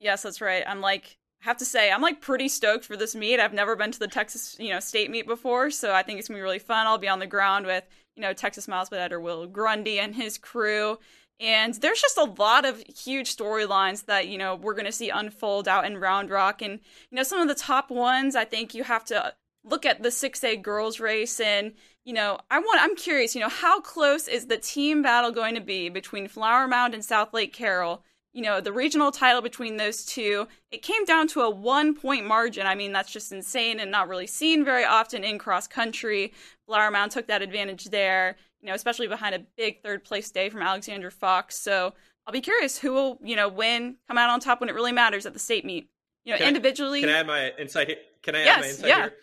Yes, 0.00 0.22
that's 0.22 0.40
right. 0.40 0.64
I'm 0.66 0.80
like, 0.80 1.18
I 1.42 1.44
have 1.44 1.58
to 1.58 1.64
say, 1.64 1.90
I'm 1.90 2.02
like 2.02 2.20
pretty 2.20 2.48
stoked 2.48 2.84
for 2.84 2.96
this 2.96 3.14
meet. 3.14 3.38
I've 3.38 3.52
never 3.52 3.76
been 3.76 3.92
to 3.92 3.98
the 3.98 4.08
Texas, 4.08 4.56
you 4.58 4.70
know, 4.70 4.80
state 4.80 5.10
meet 5.10 5.26
before, 5.26 5.70
so 5.70 5.92
I 5.92 6.02
think 6.02 6.18
it's 6.18 6.28
gonna 6.28 6.38
be 6.38 6.42
really 6.42 6.58
fun. 6.58 6.86
I'll 6.86 6.98
be 6.98 7.08
on 7.08 7.18
the 7.18 7.26
ground 7.26 7.66
with, 7.66 7.84
you 8.18 8.22
know, 8.22 8.32
Texas 8.32 8.66
Miles 8.66 8.92
editor 8.92 9.20
Will 9.20 9.46
Grundy 9.46 10.00
and 10.00 10.12
his 10.12 10.38
crew. 10.38 10.98
And 11.38 11.72
there's 11.74 12.00
just 12.00 12.18
a 12.18 12.24
lot 12.24 12.64
of 12.64 12.82
huge 12.82 13.36
storylines 13.36 14.06
that, 14.06 14.26
you 14.26 14.38
know, 14.38 14.56
we're 14.56 14.74
going 14.74 14.86
to 14.86 14.92
see 14.92 15.08
unfold 15.08 15.68
out 15.68 15.86
in 15.86 15.98
Round 15.98 16.28
Rock. 16.28 16.60
And, 16.60 16.80
you 17.12 17.16
know, 17.16 17.22
some 17.22 17.38
of 17.38 17.46
the 17.46 17.54
top 17.54 17.92
ones, 17.92 18.34
I 18.34 18.44
think 18.44 18.74
you 18.74 18.82
have 18.82 19.04
to 19.04 19.34
look 19.62 19.86
at 19.86 20.02
the 20.02 20.08
6A 20.08 20.60
girls 20.62 20.98
race 20.98 21.38
and 21.40 21.74
you 22.04 22.14
know 22.14 22.38
i 22.50 22.58
want 22.58 22.80
i'm 22.80 22.94
curious 22.96 23.34
you 23.34 23.40
know 23.40 23.48
how 23.48 23.80
close 23.80 24.28
is 24.28 24.46
the 24.46 24.56
team 24.56 25.02
battle 25.02 25.32
going 25.32 25.54
to 25.56 25.60
be 25.60 25.88
between 25.88 26.28
flower 26.28 26.66
mound 26.66 26.94
and 26.94 27.02
southlake 27.02 27.52
carroll 27.52 28.02
you 28.38 28.44
know 28.44 28.60
the 28.60 28.72
regional 28.72 29.10
title 29.10 29.42
between 29.42 29.76
those 29.76 30.04
two 30.04 30.46
it 30.70 30.82
came 30.82 31.04
down 31.04 31.26
to 31.28 31.40
a 31.40 31.50
one 31.50 31.94
point 31.94 32.24
margin. 32.24 32.66
I 32.66 32.74
mean 32.76 32.92
that's 32.92 33.12
just 33.12 33.32
insane 33.32 33.80
and 33.80 33.90
not 33.90 34.08
really 34.08 34.28
seen 34.28 34.64
very 34.64 34.84
often 34.84 35.24
in 35.24 35.38
cross 35.38 35.66
country. 35.66 36.32
Flower 36.66 36.90
mound 36.90 37.10
took 37.10 37.26
that 37.26 37.42
advantage 37.42 37.86
there 37.86 38.36
you 38.60 38.68
know 38.68 38.74
especially 38.74 39.08
behind 39.08 39.34
a 39.34 39.40
big 39.56 39.82
third 39.82 40.04
place 40.04 40.30
day 40.30 40.48
from 40.48 40.62
alexandra 40.62 41.10
fox. 41.10 41.58
So 41.58 41.94
i'll 42.26 42.32
be 42.32 42.40
curious 42.40 42.78
who 42.78 42.92
will 42.92 43.18
you 43.22 43.34
know 43.34 43.48
win 43.48 43.96
come 44.06 44.18
out 44.18 44.30
on 44.30 44.38
top 44.38 44.60
when 44.60 44.68
it 44.68 44.74
really 44.74 44.92
matters 44.92 45.26
at 45.26 45.32
the 45.32 45.40
state 45.40 45.64
meet. 45.64 45.90
You 46.24 46.34
know 46.34 46.38
can 46.38 46.48
individually 46.48 47.00
I, 47.00 47.06
can 47.06 47.10
i 47.10 47.18
add 47.18 47.26
my 47.26 47.52
insight 47.58 47.88
here 47.88 47.96
can 48.22 48.36
i 48.36 48.44
yes, 48.44 48.56
add 48.56 48.60
my 48.60 48.68
insight 48.68 48.88
yeah. 48.88 49.00
here? 49.00 49.14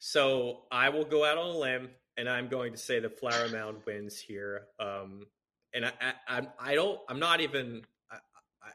So 0.00 0.62
I 0.72 0.88
will 0.88 1.04
go 1.04 1.26
out 1.26 1.36
on 1.36 1.54
a 1.54 1.58
limb, 1.58 1.90
and 2.16 2.28
I'm 2.28 2.48
going 2.48 2.72
to 2.72 2.78
say 2.78 3.00
the 3.00 3.10
Flower 3.10 3.48
Mound 3.50 3.82
wins 3.86 4.18
here. 4.18 4.62
Um, 4.80 5.26
and 5.74 5.84
I, 5.84 5.92
I, 6.00 6.38
I, 6.38 6.48
I 6.58 6.74
don't, 6.74 6.98
I'm 7.08 7.20
not 7.20 7.42
even, 7.42 7.82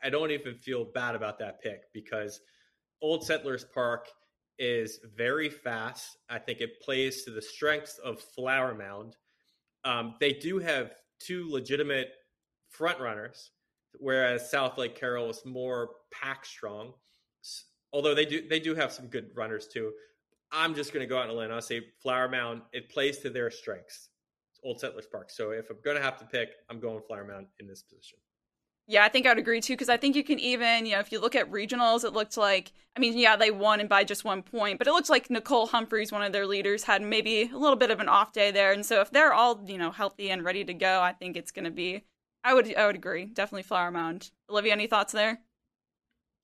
I, 0.04 0.10
don't 0.10 0.32
even 0.32 0.56
feel 0.56 0.86
bad 0.86 1.16
about 1.16 1.40
that 1.40 1.62
pick 1.62 1.92
because 1.94 2.42
Old 3.02 3.26
Settlers 3.26 3.66
Park 3.66 4.10
is 4.58 5.00
very 5.16 5.50
fast. 5.50 6.18
I 6.30 6.40
think 6.40 6.62
it 6.62 6.82
plays 6.82 7.24
to 7.24 7.32
the 7.32 7.42
strengths 7.42 7.98
of 8.00 8.20
Flower 8.20 8.74
Mound. 8.74 9.16
Um, 9.84 10.16
they 10.20 10.34
do 10.34 10.60
have 10.60 10.92
two 11.20 11.50
legitimate 11.50 12.10
front 12.70 13.00
runners, 13.00 13.52
whereas 14.00 14.52
Southlake 14.52 14.96
Carroll 14.96 15.30
is 15.30 15.44
more 15.46 15.90
pack 16.12 16.46
strong. 16.46 16.94
Although 17.94 18.16
they 18.16 18.26
do 18.26 18.48
they 18.48 18.60
do 18.60 18.76
have 18.76 18.92
some 18.92 19.08
good 19.08 19.30
runners 19.36 19.68
too. 19.68 19.94
I'm 20.52 20.76
just 20.76 20.94
going 20.94 21.02
to 21.02 21.08
go 21.08 21.18
out 21.18 21.26
on 21.26 21.30
a 21.30 21.34
limb. 21.34 21.52
I'll 21.52 21.62
say 21.62 21.82
Flower 22.02 22.30
Mound. 22.30 22.62
It 22.74 22.90
plays 22.90 23.20
to 23.20 23.30
their 23.30 23.50
strengths. 23.50 24.10
Old 24.64 24.80
Settlers 24.80 25.06
Park. 25.06 25.30
So 25.30 25.52
if 25.52 25.70
I'm 25.70 25.78
going 25.84 25.96
to 25.96 26.04
have 26.04 26.18
to 26.18 26.26
pick, 26.26 26.50
I'm 26.70 26.80
going 26.80 27.02
Flower 27.08 27.24
Mound 27.24 27.48
in 27.60 27.68
this 27.68 27.84
position. 27.84 28.18
Yeah, 28.88 29.04
I 29.04 29.10
think 29.10 29.26
I 29.26 29.30
would 29.30 29.40
agree 29.40 29.62
too 29.62 29.74
because 29.74 29.90
I 29.90 29.98
think 29.98 30.16
you 30.16 30.24
can 30.24 30.40
even, 30.40 30.86
you 30.86 30.94
know, 30.94 31.00
if 31.00 31.12
you 31.12 31.20
look 31.20 31.36
at 31.36 31.52
regionals, 31.52 32.04
it 32.04 32.14
looked 32.14 32.38
like, 32.38 32.72
I 32.96 33.00
mean, 33.00 33.18
yeah, 33.18 33.36
they 33.36 33.50
won 33.50 33.80
and 33.80 33.90
by 33.90 34.04
just 34.04 34.24
one 34.24 34.44
point, 34.44 34.78
but 34.78 34.88
it 34.88 34.92
looks 34.92 35.10
like 35.10 35.30
Nicole 35.30 35.66
Humphreys, 35.68 36.12
one 36.12 36.22
of 36.22 36.32
their 36.32 36.46
leaders, 36.46 36.84
had 36.84 37.02
maybe 37.02 37.50
a 37.52 37.58
little 37.58 37.76
bit 37.76 37.90
of 37.90 38.00
an 38.00 38.08
off 38.08 38.32
day 38.32 38.52
there, 38.52 38.72
and 38.72 38.86
so 38.86 39.02
if 39.02 39.10
they're 39.10 39.34
all, 39.34 39.64
you 39.66 39.78
know, 39.78 39.92
healthy 39.92 40.30
and 40.30 40.46
ready 40.46 40.64
to 40.64 40.74
go, 40.74 41.02
I 41.02 41.14
think 41.14 41.36
it's 41.36 41.52
going 41.52 41.66
to 41.66 41.72
be. 41.72 42.04
I 42.44 42.54
would, 42.54 42.74
I 42.76 42.86
would 42.86 42.96
agree, 42.96 43.26
definitely 43.26 43.64
Flower 43.64 43.90
Mound. 43.90 44.30
Olivia, 44.50 44.74
any 44.74 44.86
thoughts 44.86 45.14
there? 45.14 45.40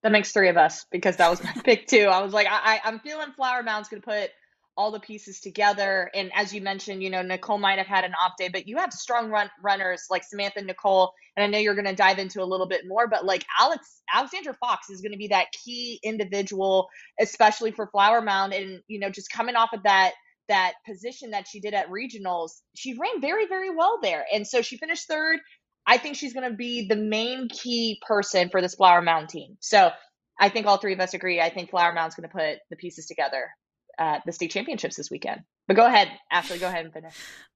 That 0.02 0.10
makes 0.10 0.32
three 0.32 0.48
of 0.48 0.56
us 0.56 0.84
because 0.90 1.16
that 1.16 1.30
was 1.30 1.42
my 1.44 1.52
pick 1.64 1.86
too. 1.86 2.06
I 2.06 2.22
was 2.22 2.32
like, 2.32 2.48
I, 2.50 2.80
I, 2.84 2.88
am 2.88 2.98
feeling 2.98 3.30
Flower 3.36 3.62
Mound's 3.62 3.88
going 3.88 4.02
to 4.02 4.06
put 4.06 4.30
all 4.76 4.90
the 4.90 5.00
pieces 5.00 5.40
together. 5.40 6.10
And 6.14 6.30
as 6.34 6.52
you 6.54 6.60
mentioned, 6.60 7.02
you 7.02 7.10
know, 7.10 7.22
Nicole 7.22 7.58
might 7.58 7.78
have 7.78 7.86
had 7.86 8.04
an 8.04 8.14
off 8.14 8.32
day, 8.38 8.48
but 8.48 8.66
you 8.66 8.78
have 8.78 8.92
strong 8.92 9.30
run 9.30 9.50
runners 9.62 10.04
like 10.10 10.24
Samantha 10.24 10.62
Nicole. 10.62 11.12
And 11.36 11.44
I 11.44 11.46
know 11.46 11.58
you're 11.58 11.74
going 11.74 11.86
to 11.86 11.94
dive 11.94 12.18
into 12.18 12.42
a 12.42 12.46
little 12.46 12.66
bit 12.66 12.82
more, 12.86 13.06
but 13.08 13.24
like 13.24 13.44
Alex, 13.58 14.00
Alexandra 14.12 14.54
Fox 14.54 14.88
is 14.90 15.00
going 15.00 15.12
to 15.12 15.18
be 15.18 15.28
that 15.28 15.52
key 15.52 16.00
individual, 16.02 16.88
especially 17.20 17.70
for 17.70 17.86
Flower 17.86 18.22
Mound. 18.22 18.54
And, 18.54 18.80
you 18.88 18.98
know, 18.98 19.10
just 19.10 19.30
coming 19.30 19.56
off 19.56 19.72
of 19.72 19.82
that, 19.82 20.12
that 20.48 20.74
position 20.86 21.30
that 21.30 21.46
she 21.48 21.60
did 21.60 21.74
at 21.74 21.90
regionals, 21.90 22.52
she 22.74 22.98
ran 22.98 23.20
very, 23.20 23.46
very 23.46 23.74
well 23.74 23.98
there. 24.02 24.24
And 24.32 24.46
so 24.46 24.62
she 24.62 24.78
finished 24.78 25.06
third. 25.06 25.38
I 25.86 25.98
think 25.98 26.16
she's 26.16 26.32
going 26.32 26.48
to 26.50 26.56
be 26.56 26.86
the 26.88 26.96
main 26.96 27.48
key 27.48 28.00
person 28.06 28.48
for 28.48 28.62
this 28.62 28.74
Flower 28.74 29.02
Mound 29.02 29.28
team. 29.28 29.56
So 29.60 29.90
I 30.40 30.48
think 30.48 30.66
all 30.66 30.78
three 30.78 30.94
of 30.94 31.00
us 31.00 31.12
agree. 31.12 31.40
I 31.40 31.50
think 31.50 31.70
Flower 31.70 31.92
Mound's 31.92 32.14
going 32.14 32.28
to 32.28 32.34
put 32.34 32.58
the 32.70 32.76
pieces 32.76 33.06
together 33.06 33.50
at 33.98 34.22
the 34.26 34.32
state 34.32 34.50
championships 34.50 34.96
this 34.96 35.10
weekend. 35.10 35.42
But 35.68 35.76
go 35.76 35.86
ahead, 35.86 36.08
Ashley, 36.30 36.58
go 36.58 36.68
ahead 36.68 36.84
and 36.84 36.92
finish. 36.92 37.14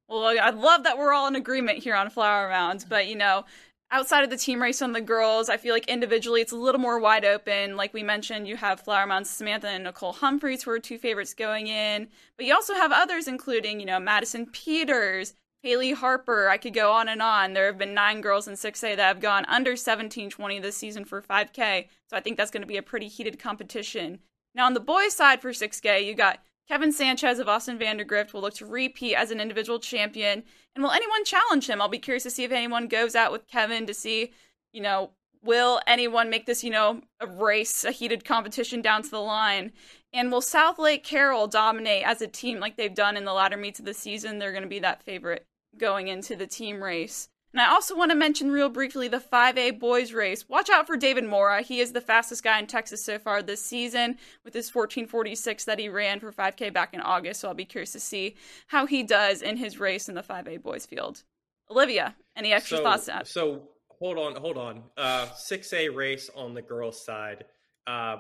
Well, 0.09 0.39
I 0.41 0.51
love 0.51 0.85
that 0.85 0.99
we're 0.99 1.13
all 1.13 1.27
in 1.27 1.35
agreement 1.35 1.79
here 1.79 1.97
on 1.97 2.11
Flower 2.11 2.49
Mounds, 2.49 2.85
but 2.85 3.09
you 3.09 3.17
know, 3.17 3.45
outside 3.91 4.25
of 4.25 4.31
the 4.31 4.37
team 4.37 4.63
race 4.63 4.83
on 4.83 4.93
the 4.93 5.01
girls, 5.01 5.49
I 5.49 5.57
feel 5.57 5.75
like 5.75 5.89
individually 5.89 6.41
it's 6.41 6.53
a 6.53 6.57
little 6.57 6.81
more 6.81 7.01
wide 7.01 7.25
open. 7.25 7.77
Like 7.77 7.93
we 7.93 8.03
mentioned, 8.03 8.47
you 8.47 8.57
have 8.57 8.81
Flower 8.81 9.07
Mounds 9.07 9.31
Samantha 9.31 9.69
and 9.69 9.85
Nicole 9.85 10.13
Humphreys 10.13 10.63
who 10.63 10.71
are 10.71 10.79
two 10.79 10.99
favorites 10.99 11.35
going 11.35 11.67
in, 11.67 12.09
but 12.37 12.47
you 12.47 12.55
also 12.55 12.75
have 12.75 12.93
others, 12.93 13.27
including 13.27 13.81
you 13.81 13.87
know 13.87 13.99
Madison 13.99 14.47
Peters, 14.47 15.35
Haley 15.63 15.93
Harper. 15.93 16.49
I 16.49 16.59
could 16.59 16.75
go 16.75 16.93
on 16.93 17.09
and 17.09 17.21
on. 17.21 17.53
There 17.53 17.67
have 17.67 17.79
been 17.79 17.95
nine 17.95 18.21
girls 18.21 18.47
in 18.47 18.55
6A 18.55 18.97
that 18.97 18.99
have 18.99 19.21
gone 19.21 19.45
under 19.47 19.73
1720 19.73 20.61
this 20.61 20.77
season 20.77 21.05
for 21.05 21.21
5K, 21.21 21.89
so 22.09 22.17
I 22.17 22.21
think 22.21 22.37
that's 22.37 22.51
going 22.51 22.63
to 22.63 22.69
be 22.69 22.77
a 22.77 22.83
pretty 22.83 23.09
heated 23.09 23.39
competition. 23.39 24.21
Now, 24.57 24.65
on 24.65 24.75
the 24.75 24.81
boys' 24.81 25.13
side 25.13 25.43
for 25.43 25.51
6K, 25.51 26.05
you 26.07 26.15
got 26.15 26.41
Kevin 26.67 26.91
Sanchez 26.91 27.39
of 27.39 27.49
Austin 27.49 27.79
Vandegrift 27.79 28.33
will 28.33 28.41
look 28.41 28.55
to 28.55 28.67
repeat 28.67 29.15
as 29.15 29.31
an 29.31 29.39
individual 29.39 29.79
champion. 29.79 30.43
And 30.75 30.83
will 30.83 30.91
anyone 30.91 31.25
challenge 31.27 31.69
him? 31.69 31.81
I'll 31.81 31.89
be 31.89 31.99
curious 31.99 32.23
to 32.23 32.31
see 32.31 32.43
if 32.43 32.51
anyone 32.51 32.89
goes 32.89 33.15
out 33.15 33.33
with 33.33 33.47
Kevin 33.47 33.87
to 33.87 33.93
see, 33.93 34.33
you 34.73 34.81
know, 34.81 35.13
will 35.43 35.81
anyone 35.87 36.31
make 36.31 36.47
this, 36.47 36.65
you 36.65 36.71
know, 36.71 37.03
a 37.21 37.27
race, 37.27 37.85
a 37.85 37.93
heated 37.93 38.25
competition 38.25 38.81
down 38.81 39.03
to 39.03 39.11
the 39.11 39.21
line? 39.21 39.73
And 40.15 40.33
will 40.33 40.41
Southlake 40.41 41.05
Carroll 41.05 41.47
dominate 41.47 42.05
as 42.05 42.23
a 42.23 42.27
team 42.27 42.59
like 42.59 42.77
they've 42.77 42.95
done 42.95 43.17
in 43.19 43.27
the 43.27 43.35
latter 43.35 43.59
meets 43.59 43.79
of 43.79 43.85
the 43.85 43.95
season? 43.95 44.39
They're 44.39 44.53
going 44.53 44.63
to 44.63 44.69
be 44.69 44.81
that 44.81 45.03
favorite 45.03 45.47
going 45.77 46.09
into 46.09 46.35
the 46.35 46.47
team 46.47 46.83
race. 46.83 47.29
And 47.57 47.63
I 47.63 47.71
also 47.71 47.97
want 47.97 48.11
to 48.11 48.15
mention 48.15 48.51
real 48.51 48.69
briefly 48.69 49.09
the 49.09 49.17
5A 49.17 49.81
boys 49.81 50.13
race. 50.13 50.47
Watch 50.47 50.69
out 50.69 50.87
for 50.87 50.95
David 50.99 51.25
Mora. 51.25 51.63
He 51.63 51.81
is 51.81 51.93
the 51.93 52.03
fastest 52.03 52.45
guy 52.45 52.59
in 52.59 52.67
Texas 52.67 53.03
so 53.03 53.19
far 53.19 53.43
this 53.43 53.65
season 53.65 54.19
with 54.45 54.53
his 54.53 54.67
1446 54.67 55.65
that 55.65 55.79
he 55.79 55.89
ran 55.89 56.21
for 56.21 56.31
5K 56.31 56.71
back 56.71 56.93
in 56.93 57.01
August. 57.01 57.41
So 57.41 57.49
I'll 57.49 57.55
be 57.55 57.65
curious 57.65 57.93
to 57.93 57.99
see 57.99 58.37
how 58.67 58.85
he 58.85 59.03
does 59.03 59.41
in 59.41 59.57
his 59.57 59.81
race 59.81 60.07
in 60.07 60.15
the 60.15 60.23
5A 60.23 60.61
boys 60.61 60.85
field. 60.85 61.23
Olivia, 61.71 62.15
any 62.37 62.53
extra 62.53 62.77
so, 62.77 62.83
thoughts? 62.83 63.07
To 63.07 63.23
so 63.25 63.63
hold 63.89 64.19
on, 64.19 64.37
hold 64.37 64.59
on. 64.59 64.83
Uh, 64.95 65.25
6A 65.25 65.95
race 65.95 66.29
on 66.37 66.53
the 66.53 66.61
girls' 66.61 67.03
side. 67.03 67.47
Uh, 67.87 68.19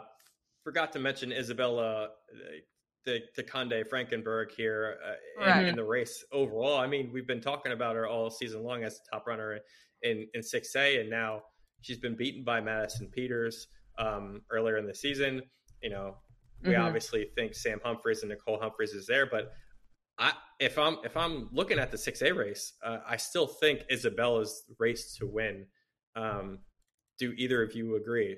forgot 0.64 0.94
to 0.94 0.98
mention 0.98 1.30
Isabella 1.30 2.08
the 3.06 3.42
Conde 3.42 3.72
Frankenberg 3.90 4.50
here 4.56 4.96
uh, 5.04 5.46
right. 5.46 5.62
in, 5.62 5.68
in, 5.70 5.76
the 5.76 5.84
race 5.84 6.24
overall. 6.32 6.78
I 6.78 6.86
mean, 6.86 7.10
we've 7.12 7.26
been 7.26 7.40
talking 7.40 7.72
about 7.72 7.94
her 7.94 8.06
all 8.06 8.30
season 8.30 8.62
long 8.62 8.84
as 8.84 8.98
the 8.98 9.04
top 9.12 9.26
runner 9.26 9.60
in 10.02 10.26
in 10.34 10.42
six 10.42 10.74
A, 10.76 11.00
and 11.00 11.08
now 11.08 11.42
she's 11.80 11.98
been 11.98 12.16
beaten 12.16 12.44
by 12.44 12.60
Madison 12.60 13.08
Peters 13.08 13.68
um, 13.98 14.42
earlier 14.50 14.76
in 14.76 14.86
the 14.86 14.94
season. 14.94 15.42
You 15.82 15.90
know, 15.90 16.16
we 16.62 16.70
mm-hmm. 16.70 16.82
obviously 16.82 17.30
think 17.36 17.54
Sam 17.54 17.80
Humphreys 17.84 18.22
and 18.22 18.30
Nicole 18.30 18.58
Humphreys 18.60 18.92
is 18.92 19.06
there, 19.06 19.26
but 19.26 19.52
I, 20.18 20.32
if 20.58 20.78
I'm 20.78 20.98
if 21.04 21.16
I'm 21.16 21.48
looking 21.52 21.78
at 21.78 21.90
the 21.90 21.98
six 21.98 22.22
A 22.22 22.32
race, 22.32 22.72
uh, 22.84 22.98
I 23.08 23.16
still 23.16 23.46
think 23.46 23.82
Isabella's 23.90 24.64
race 24.78 25.16
to 25.18 25.26
win. 25.26 25.66
Um, 26.14 26.60
do 27.18 27.32
either 27.36 27.62
of 27.62 27.74
you 27.74 27.96
agree? 27.96 28.36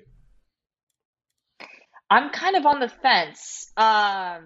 I'm 2.09 2.29
kind 2.29 2.55
of 2.55 2.65
on 2.65 2.79
the 2.79 2.89
fence. 2.89 3.71
Um, 3.77 4.43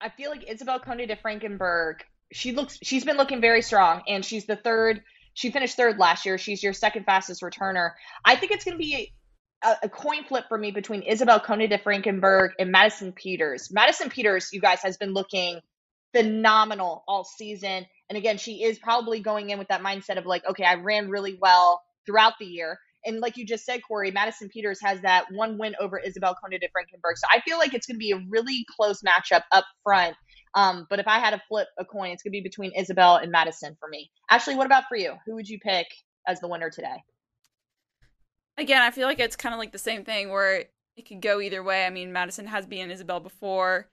I 0.00 0.08
feel 0.16 0.30
like 0.30 0.48
Isabel 0.48 0.80
Conde 0.80 1.08
de 1.08 1.16
Frankenberg, 1.16 1.96
she 2.32 2.52
looks, 2.52 2.78
she's 2.82 3.04
been 3.04 3.16
looking 3.16 3.40
very 3.40 3.62
strong, 3.62 4.02
and 4.08 4.24
she's 4.24 4.46
the 4.46 4.56
third. 4.56 5.02
She 5.34 5.50
finished 5.50 5.76
third 5.76 5.98
last 5.98 6.26
year. 6.26 6.38
She's 6.38 6.62
your 6.62 6.72
second 6.72 7.04
fastest 7.04 7.42
returner. 7.42 7.92
I 8.24 8.36
think 8.36 8.52
it's 8.52 8.64
going 8.64 8.76
to 8.76 8.82
be 8.82 9.12
a, 9.64 9.76
a, 9.84 9.88
coin 9.88 10.24
flip 10.24 10.44
for 10.48 10.58
me 10.58 10.70
between 10.70 11.02
Isabel 11.02 11.40
Conde 11.40 11.68
de 11.68 11.78
Frankenberg 11.78 12.50
and 12.58 12.70
Madison 12.70 13.12
Peters. 13.12 13.70
Madison 13.72 14.10
Peters, 14.10 14.50
you 14.52 14.60
guys, 14.60 14.82
has 14.82 14.96
been 14.96 15.14
looking 15.14 15.60
phenomenal 16.14 17.04
all 17.08 17.24
season. 17.24 17.86
And 18.08 18.18
again, 18.18 18.38
she 18.38 18.62
is 18.62 18.78
probably 18.78 19.20
going 19.20 19.50
in 19.50 19.58
with 19.58 19.68
that 19.68 19.82
mindset 19.82 20.18
of 20.18 20.26
like, 20.26 20.44
okay, 20.46 20.64
I 20.64 20.74
ran 20.74 21.08
really 21.08 21.38
well 21.40 21.82
throughout 22.04 22.34
the 22.38 22.46
year. 22.46 22.78
And 23.04 23.20
like 23.20 23.36
you 23.36 23.44
just 23.44 23.64
said, 23.64 23.80
Corey, 23.86 24.10
Madison 24.10 24.48
Peters 24.48 24.80
has 24.80 25.00
that 25.02 25.24
one 25.32 25.58
win 25.58 25.74
over 25.80 25.98
Isabel 25.98 26.36
Conde 26.40 26.60
de 26.60 26.68
Frankenberg. 26.68 27.16
So 27.16 27.26
I 27.32 27.40
feel 27.40 27.58
like 27.58 27.74
it's 27.74 27.86
going 27.86 27.96
to 27.96 27.98
be 27.98 28.12
a 28.12 28.22
really 28.28 28.64
close 28.76 29.02
matchup 29.02 29.42
up 29.52 29.64
front. 29.82 30.16
Um, 30.54 30.86
but 30.90 30.98
if 30.98 31.08
I 31.08 31.18
had 31.18 31.30
to 31.30 31.42
flip 31.48 31.68
a 31.78 31.84
coin, 31.84 32.10
it's 32.10 32.22
going 32.22 32.32
to 32.32 32.36
be 32.36 32.42
between 32.42 32.72
Isabel 32.76 33.16
and 33.16 33.32
Madison 33.32 33.76
for 33.80 33.88
me. 33.88 34.10
Ashley, 34.30 34.54
what 34.54 34.66
about 34.66 34.84
for 34.88 34.96
you? 34.96 35.14
Who 35.26 35.34
would 35.34 35.48
you 35.48 35.58
pick 35.58 35.86
as 36.26 36.40
the 36.40 36.48
winner 36.48 36.70
today? 36.70 37.02
Again, 38.58 38.82
I 38.82 38.90
feel 38.90 39.06
like 39.06 39.18
it's 39.18 39.36
kind 39.36 39.54
of 39.54 39.58
like 39.58 39.72
the 39.72 39.78
same 39.78 40.04
thing 40.04 40.30
where 40.30 40.66
it 40.96 41.08
could 41.08 41.22
go 41.22 41.40
either 41.40 41.62
way. 41.62 41.86
I 41.86 41.90
mean, 41.90 42.12
Madison 42.12 42.46
has 42.46 42.66
beaten 42.66 42.90
Isabel 42.90 43.18
before. 43.18 43.88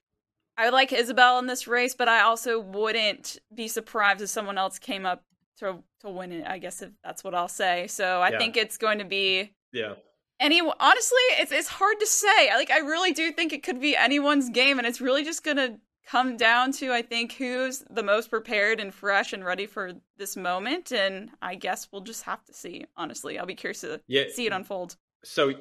I 0.58 0.70
like 0.70 0.92
Isabel 0.92 1.40
in 1.40 1.48
this 1.48 1.68
race, 1.68 1.96
but 1.96 2.10
I 2.10 2.22
also 2.22 2.60
wouldn't 2.60 3.38
be 3.56 3.70
surprised 3.70 4.22
if 4.22 4.30
someone 4.30 4.58
else 4.58 4.78
came 4.78 5.06
up 5.06 5.24
to 5.60 5.84
to 6.02 6.10
win 6.10 6.32
it. 6.32 6.48
I 6.48 6.58
guess 6.58 6.82
if 6.82 6.90
that's 7.04 7.24
what 7.24 7.36
I'll 7.36 7.48
say. 7.48 7.88
So 7.88 8.22
I 8.22 8.30
yeah. 8.30 8.38
think 8.38 8.58
it's 8.58 8.78
going 8.78 9.00
to 9.00 9.06
be 9.06 9.52
yeah. 9.72 9.94
Any 10.40 10.62
honestly, 10.62 11.18
it's 11.32 11.52
it's 11.52 11.68
hard 11.68 12.00
to 12.00 12.08
say. 12.08 12.50
Like 12.56 12.72
I 12.72 12.80
really 12.80 13.12
do 13.12 13.32
think 13.32 13.52
it 13.52 13.64
could 13.64 13.82
be 13.82 13.96
anyone's 13.96 14.50
game, 14.50 14.78
and 14.78 14.88
it's 14.88 15.02
really 15.02 15.24
just 15.24 15.44
gonna 15.44 15.80
come 16.08 16.38
down 16.38 16.72
to 16.72 16.92
I 16.94 17.02
think 17.02 17.34
who's 17.34 17.84
the 17.90 18.04
most 18.04 18.30
prepared 18.30 18.80
and 18.80 18.94
fresh 18.94 19.34
and 19.34 19.44
ready 19.44 19.68
for 19.68 19.94
this 20.18 20.38
moment. 20.38 20.92
And 20.92 21.32
I 21.42 21.56
guess 21.56 21.90
we'll 21.92 22.02
just 22.02 22.24
have 22.24 22.44
to 22.46 22.54
see. 22.54 22.86
Honestly, 22.96 23.38
I'll 23.38 23.46
be 23.46 23.56
curious 23.56 23.82
to 23.82 24.02
yeah. 24.08 24.24
see 24.34 24.46
it 24.46 24.54
unfold. 24.54 24.96
So 25.26 25.54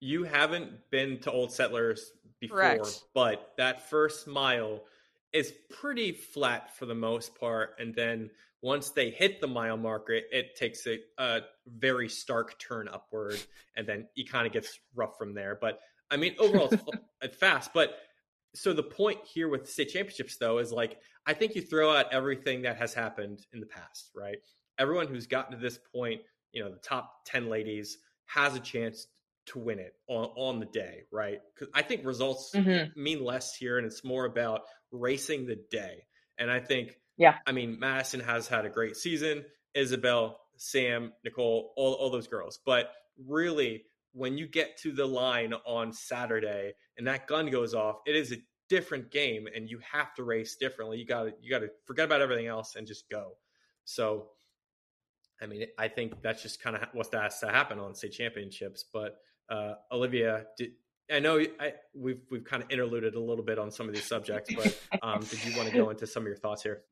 you 0.00 0.24
haven't 0.24 0.90
been 0.90 1.18
to 1.20 1.30
Old 1.30 1.52
Settlers 1.52 2.12
before, 2.40 2.56
Correct. 2.56 3.04
but 3.14 3.52
that 3.58 3.88
first 3.88 4.26
mile 4.26 4.80
is 5.32 5.52
pretty 5.70 6.12
flat 6.12 6.74
for 6.76 6.86
the 6.86 6.94
most 6.94 7.38
part, 7.38 7.76
and 7.78 7.94
then 7.94 8.30
once 8.62 8.90
they 8.90 9.10
hit 9.10 9.40
the 9.40 9.48
mile 9.48 9.76
marker, 9.76 10.12
it, 10.12 10.26
it 10.30 10.56
takes 10.56 10.86
a, 10.86 11.00
a, 11.18 11.40
very 11.66 12.08
stark 12.08 12.58
turn 12.58 12.88
upward, 12.88 13.38
and 13.76 13.86
then 13.86 14.06
it 14.16 14.30
kind 14.30 14.46
of 14.46 14.52
gets 14.52 14.78
rough 14.94 15.18
from 15.18 15.34
there. 15.34 15.58
But 15.60 15.80
I 16.10 16.16
mean, 16.16 16.36
overall, 16.38 16.72
it's, 17.22 17.36
fast. 17.36 17.72
But 17.74 17.96
so 18.54 18.72
the 18.72 18.82
point 18.82 19.18
here 19.24 19.48
with 19.48 19.68
state 19.68 19.90
championships, 19.90 20.36
though, 20.36 20.58
is 20.58 20.72
like 20.72 20.98
I 21.26 21.34
think 21.34 21.56
you 21.56 21.62
throw 21.62 21.94
out 21.94 22.12
everything 22.12 22.62
that 22.62 22.76
has 22.76 22.94
happened 22.94 23.44
in 23.52 23.60
the 23.60 23.66
past, 23.66 24.10
right? 24.14 24.38
Everyone 24.78 25.08
who's 25.08 25.26
gotten 25.26 25.52
to 25.52 25.58
this 25.58 25.78
point, 25.94 26.22
you 26.52 26.62
know, 26.62 26.70
the 26.70 26.78
top 26.78 27.24
ten 27.26 27.48
ladies 27.48 27.98
has 28.26 28.54
a 28.54 28.60
chance 28.60 29.08
to 29.44 29.58
win 29.58 29.80
it 29.80 29.94
on, 30.06 30.26
on 30.36 30.60
the 30.60 30.66
day, 30.66 31.02
right? 31.10 31.40
Because 31.52 31.68
I 31.74 31.82
think 31.82 32.06
results 32.06 32.52
mm-hmm. 32.54 33.00
mean 33.00 33.24
less 33.24 33.56
here, 33.56 33.78
and 33.78 33.86
it's 33.86 34.04
more 34.04 34.24
about 34.24 34.62
racing 34.92 35.46
the 35.46 35.58
day. 35.70 36.04
And 36.38 36.50
I 36.50 36.60
think 36.60 36.96
yeah. 37.16 37.36
I 37.46 37.52
mean, 37.52 37.78
Madison 37.78 38.20
has 38.20 38.48
had 38.48 38.64
a 38.64 38.70
great 38.70 38.96
season. 38.96 39.44
Isabel, 39.74 40.38
Sam, 40.56 41.12
Nicole, 41.24 41.72
all, 41.76 41.94
all 41.94 42.10
those 42.10 42.26
girls. 42.26 42.58
But 42.64 42.90
really, 43.26 43.84
when 44.12 44.36
you 44.36 44.46
get 44.46 44.76
to 44.78 44.92
the 44.92 45.06
line 45.06 45.54
on 45.66 45.92
Saturday 45.92 46.72
and 46.98 47.06
that 47.06 47.26
gun 47.26 47.50
goes 47.50 47.74
off, 47.74 47.96
it 48.06 48.14
is 48.14 48.32
a 48.32 48.36
different 48.68 49.10
game 49.10 49.46
and 49.54 49.68
you 49.68 49.78
have 49.80 50.14
to 50.14 50.24
race 50.24 50.56
differently. 50.56 50.98
You 50.98 51.06
got 51.06 51.24
to 51.24 51.34
you 51.40 51.50
got 51.50 51.60
to 51.60 51.70
forget 51.84 52.06
about 52.06 52.20
everything 52.20 52.46
else 52.46 52.76
and 52.76 52.86
just 52.86 53.08
go. 53.10 53.32
So 53.84 54.28
I 55.40 55.46
mean, 55.46 55.66
I 55.78 55.88
think 55.88 56.22
that's 56.22 56.42
just 56.42 56.62
kind 56.62 56.76
of 56.76 56.82
what 56.92 57.12
has 57.12 57.40
to 57.40 57.48
happen 57.48 57.78
on 57.78 57.94
state 57.94 58.12
championships. 58.12 58.84
But 58.92 59.18
uh, 59.50 59.74
Olivia, 59.90 60.46
did, 60.56 60.72
I 61.10 61.18
know 61.18 61.44
I, 61.60 61.74
we've 61.94 62.20
we've 62.30 62.44
kind 62.44 62.62
of 62.62 62.70
interluded 62.70 63.14
a 63.14 63.20
little 63.20 63.44
bit 63.44 63.58
on 63.58 63.70
some 63.70 63.88
of 63.88 63.94
these 63.94 64.06
subjects, 64.06 64.54
but 64.54 64.78
um, 65.02 65.20
did 65.20 65.44
you 65.44 65.56
want 65.56 65.68
to 65.68 65.76
go 65.76 65.90
into 65.90 66.06
some 66.06 66.22
of 66.22 66.26
your 66.26 66.36
thoughts 66.36 66.62
here? 66.62 66.82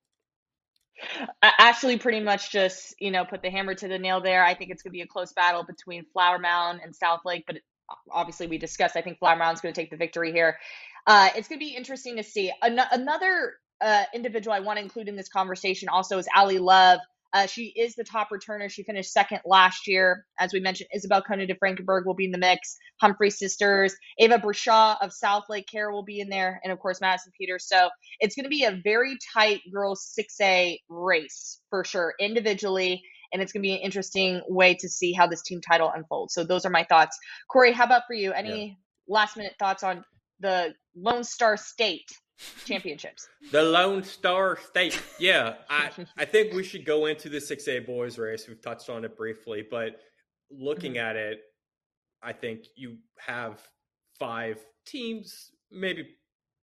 Ashley 1.43 1.99
pretty 1.99 2.21
much 2.21 2.51
just, 2.51 2.95
you 2.99 3.11
know, 3.11 3.25
put 3.25 3.43
the 3.43 3.51
hammer 3.51 3.75
to 3.75 3.89
the 3.89 3.99
nail 3.99 4.21
there. 4.21 4.45
I 4.45 4.55
think 4.55 4.71
it's 4.71 4.83
going 4.83 4.91
to 4.91 4.97
be 4.97 5.03
a 5.03 5.07
close 5.07 5.33
battle 5.33 5.65
between 5.65 6.05
Flower 6.13 6.39
Mound 6.39 6.81
and 6.83 6.95
Southlake, 6.95 7.45
but 7.47 7.57
obviously 8.11 8.47
we 8.47 8.59
discussed. 8.59 8.97
I 8.97 9.03
think 9.03 9.19
Flower 9.19 9.37
Mound's 9.37 9.61
going 9.61 9.75
to 9.75 9.81
take 9.81 9.91
the 9.91 9.97
victory 9.97 10.33
here. 10.33 10.59
Uh, 11.07 11.31
it's 11.37 11.49
going 11.49 11.59
to 11.59 11.65
be 11.65 11.75
interesting 11.75 12.17
to 12.17 12.23
see. 12.23 12.53
An- 12.63 12.81
another 12.93 13.55
uh, 13.81 14.05
individual 14.15 14.55
I 14.55 14.61
want 14.61 14.79
to 14.79 14.83
include 14.83 15.09
in 15.09 15.17
this 15.17 15.29
conversation 15.29 15.89
also 15.89 16.19
is 16.19 16.29
Ali 16.35 16.59
Love. 16.59 17.01
Uh, 17.33 17.47
she 17.47 17.67
is 17.67 17.95
the 17.95 18.05
top 18.05 18.29
returner. 18.31 18.71
She 18.71 18.83
finished 18.83 19.13
second 19.13 19.41
last 19.45 19.87
year. 19.87 20.27
As 20.39 20.53
we 20.53 20.61
mentioned, 20.61 20.89
Isabel 20.95 21.23
Conde 21.23 21.47
de 21.47 21.55
Frankenberg 21.55 22.07
will 22.07 22.15
be 22.15 22.25
in 22.25 22.33
the 22.33 22.39
mix. 22.39 22.77
Humphrey 23.01 23.31
sisters, 23.31 23.95
Ava 24.19 24.39
Brashaw 24.39 24.97
of 25.01 25.11
Southlake 25.11 25.69
Carroll 25.71 25.95
will 25.95 26.05
be 26.05 26.21
in 26.21 26.29
there, 26.29 26.61
and 26.65 26.73
of 26.73 26.79
course 26.79 27.01
Madison 27.01 27.33
Peters. 27.39 27.67
So 27.69 27.89
it's 28.19 28.35
going 28.35 28.45
to 28.45 28.51
be 28.51 28.65
a 28.65 28.81
very 28.83 29.17
tight 29.33 29.61
girls 29.73 30.13
6A 30.19 30.79
race 30.89 31.61
for 31.71 31.85
sure, 31.85 32.15
individually, 32.19 33.03
and 33.33 33.41
it's 33.41 33.53
going 33.53 33.63
to 33.63 33.67
be 33.67 33.75
an 33.75 33.81
interesting 33.81 34.41
way 34.49 34.75
to 34.75 34.89
see 34.89 35.13
how 35.13 35.27
this 35.27 35.43
team 35.43 35.61
title 35.61 35.91
unfolds. 35.95 36.35
So 36.35 36.45
those 36.45 36.65
are 36.65 36.71
my 36.71 36.85
thoughts. 36.85 37.17
Corey, 37.49 37.73
how 37.73 37.85
about 37.85 38.03
for 38.07 38.15
you? 38.15 38.33
Any 38.33 38.67
yeah. 38.67 38.75
last 39.09 39.37
minute 39.37 39.55
thoughts 39.59 39.83
on 39.83 40.05
the 40.41 40.75
Lone 40.97 41.25
Star 41.25 41.57
State 41.57 42.11
championships. 42.65 43.29
The 43.53 43.63
Lone 43.63 44.03
Star 44.03 44.59
State. 44.59 45.01
Yeah, 45.19 45.55
I 45.69 45.91
I 46.17 46.25
think 46.25 46.53
we 46.53 46.63
should 46.63 46.85
go 46.85 47.07
into 47.07 47.29
the 47.29 47.39
6A 47.39 47.87
boys 47.87 48.19
race. 48.19 48.47
We've 48.49 48.61
touched 48.61 48.91
on 48.91 49.05
it 49.05 49.17
briefly, 49.17 49.65
but 49.69 50.01
looking 50.51 50.95
mm-hmm. 50.95 51.07
at 51.07 51.17
it, 51.17 51.41
I 52.23 52.33
think 52.33 52.67
you 52.77 52.99
have 53.19 53.61
five 54.19 54.59
teams, 54.87 55.51
maybe 55.71 56.09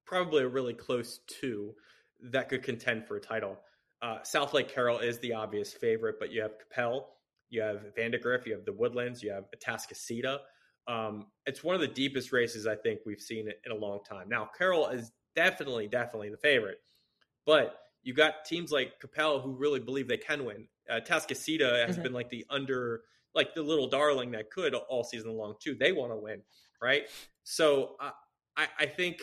probably 0.06 0.44
a 0.44 0.48
really 0.48 0.74
close 0.74 1.20
two 1.28 1.74
that 2.32 2.50
could 2.50 2.64
contend 2.64 3.06
for 3.06 3.18
a 3.18 3.22
title. 3.22 3.58
Uh, 4.02 4.20
Southlake 4.20 4.70
Carroll 4.70 5.00
is 5.00 5.20
the 5.20 5.34
obvious 5.34 5.74
favorite, 5.74 6.16
but 6.20 6.32
you 6.32 6.42
have 6.42 6.52
Coppell, 6.52 7.06
you 7.50 7.62
have 7.62 7.96
Vandegrift, 7.96 8.46
you 8.46 8.54
have 8.54 8.66
the 8.66 8.74
Woodlands, 8.74 9.24
you 9.24 9.32
have 9.32 9.46
Atascocita. 9.56 10.40
Um, 10.88 11.28
it's 11.46 11.64
one 11.64 11.76
of 11.76 11.82
the 11.82 11.88
deepest 11.88 12.32
races 12.32 12.68
I 12.68 12.76
think 12.76 13.02
we've 13.06 13.20
seen 13.20 13.50
in 13.66 13.72
a 13.72 13.76
long 13.76 14.00
time. 14.08 14.30
Now, 14.30 14.50
Carroll 14.58 14.88
is 14.88 15.12
definitely, 15.38 15.88
definitely 15.88 16.30
the 16.30 16.38
favorite, 16.38 16.80
but 17.46 17.78
you 18.02 18.14
got 18.14 18.44
teams 18.44 18.72
like 18.72 18.94
Coppell 19.00 19.44
who 19.44 19.56
really 19.56 19.80
believe 19.80 20.08
they 20.08 20.18
can 20.18 20.44
win. 20.44 20.68
Uh, 20.90 21.00
Atascocita 21.00 21.86
has 21.86 21.96
mm-hmm. 21.96 22.04
been 22.04 22.14
like 22.14 22.30
the 22.30 22.44
under, 22.50 23.02
like 23.36 23.54
the 23.54 23.62
little 23.62 23.88
darling 23.88 24.32
that 24.32 24.50
could 24.50 24.74
all 24.74 25.04
season 25.04 25.38
long 25.38 25.54
too. 25.62 25.76
They 25.76 25.92
want 25.92 26.12
to 26.12 26.18
win, 26.18 26.42
right? 26.82 27.04
So 27.44 27.96
uh, 28.00 28.12
I, 28.58 28.68
I 28.80 28.86
think 28.88 29.22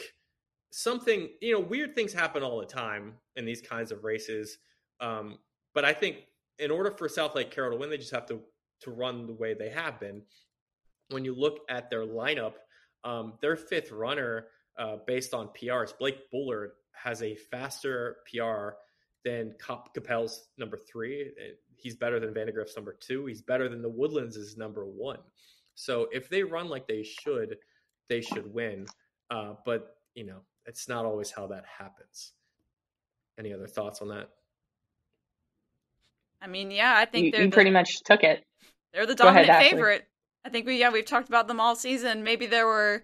something, 0.70 1.30
you 1.40 1.52
know, 1.52 1.60
weird 1.60 1.96
things 1.96 2.12
happen 2.12 2.44
all 2.44 2.60
the 2.60 2.66
time 2.66 3.14
in 3.34 3.44
these 3.44 3.60
kinds 3.60 3.90
of 3.90 4.04
races. 4.04 4.58
Um, 5.00 5.38
but 5.74 5.84
I 5.84 5.92
think 5.92 6.18
in 6.60 6.70
order 6.70 6.92
for 6.92 7.08
Southlake 7.08 7.50
Carroll 7.50 7.72
to 7.72 7.78
win, 7.78 7.90
they 7.90 7.98
just 7.98 8.12
have 8.12 8.26
to 8.26 8.40
to 8.82 8.90
run 8.90 9.26
the 9.26 9.32
way 9.32 9.54
they 9.54 9.70
have 9.70 9.98
been 9.98 10.22
when 11.10 11.24
you 11.24 11.34
look 11.34 11.60
at 11.68 11.90
their 11.90 12.04
lineup, 12.04 12.54
um, 13.02 13.34
their 13.40 13.56
fifth 13.56 13.90
runner, 13.90 14.46
uh, 14.78 14.96
based 15.06 15.34
on 15.34 15.48
PRs, 15.48 15.96
Blake 15.98 16.30
Bullard 16.30 16.72
has 16.92 17.22
a 17.22 17.36
faster 17.36 18.18
PR 18.30 18.76
than 19.24 19.54
Cop 19.58 19.94
Coppell's 19.94 20.48
number 20.58 20.76
three. 20.76 21.30
He's 21.76 21.96
better 21.96 22.20
than 22.20 22.32
Vandegrift's 22.34 22.76
number 22.76 22.96
two. 23.00 23.26
He's 23.26 23.42
better 23.42 23.68
than 23.68 23.82
the 23.82 23.88
Woodlands' 23.88 24.36
is 24.36 24.56
number 24.56 24.84
one. 24.84 25.18
So 25.74 26.08
if 26.12 26.28
they 26.28 26.42
run 26.42 26.68
like 26.68 26.86
they 26.86 27.02
should, 27.02 27.56
they 28.08 28.20
should 28.20 28.52
win. 28.52 28.86
Uh, 29.30 29.54
but 29.64 29.96
you 30.14 30.24
know, 30.24 30.40
it's 30.66 30.88
not 30.88 31.04
always 31.04 31.30
how 31.30 31.46
that 31.48 31.64
happens. 31.66 32.32
Any 33.38 33.52
other 33.52 33.66
thoughts 33.66 34.00
on 34.00 34.08
that? 34.08 34.30
I 36.40 36.46
mean, 36.46 36.70
yeah, 36.70 36.94
I 36.96 37.04
think 37.06 37.26
you, 37.26 37.30
they're 37.32 37.42
you 37.42 37.50
the, 37.50 37.54
pretty 37.54 37.70
much 37.70 38.02
took 38.02 38.22
it. 38.22 38.44
They're 38.92 39.06
the 39.06 39.14
dominant 39.14 39.48
ahead, 39.48 39.70
favorite. 39.70 40.06
I 40.44 40.50
think 40.50 40.66
we 40.66 40.78
yeah 40.78 40.90
we've 40.90 41.06
talked 41.06 41.28
about 41.28 41.48
them 41.48 41.58
all 41.58 41.74
season. 41.74 42.22
Maybe 42.22 42.46
there 42.46 42.66
were, 42.66 43.02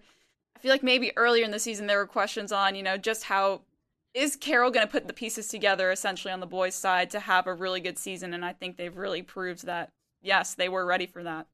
I 0.55 0.59
feel 0.59 0.71
like 0.71 0.83
maybe 0.83 1.11
earlier 1.15 1.43
in 1.43 1.51
the 1.51 1.59
season 1.59 1.87
there 1.87 1.97
were 1.97 2.07
questions 2.07 2.51
on 2.51 2.75
you 2.75 2.83
know 2.83 2.97
just 2.97 3.23
how 3.23 3.61
is 4.13 4.35
Carroll 4.35 4.71
going 4.71 4.85
to 4.85 4.91
put 4.91 5.07
the 5.07 5.13
pieces 5.13 5.47
together 5.47 5.91
essentially 5.91 6.33
on 6.33 6.39
the 6.39 6.45
boys' 6.45 6.75
side 6.75 7.09
to 7.11 7.19
have 7.19 7.47
a 7.47 7.53
really 7.53 7.79
good 7.79 7.97
season, 7.97 8.33
and 8.33 8.43
I 8.43 8.53
think 8.53 8.77
they've 8.77 8.95
really 8.95 9.21
proved 9.21 9.65
that 9.65 9.91
yes 10.21 10.53
they 10.53 10.69
were 10.69 10.85
ready 10.85 11.05
for 11.05 11.23
that. 11.23 11.47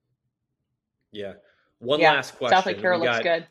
Yeah. 1.12 1.34
One 1.80 2.00
yeah, 2.00 2.14
last 2.14 2.36
question. 2.38 2.58
Southlake 2.58 2.82
Carroll 2.82 3.02
looks 3.02 3.20
good. 3.20 3.48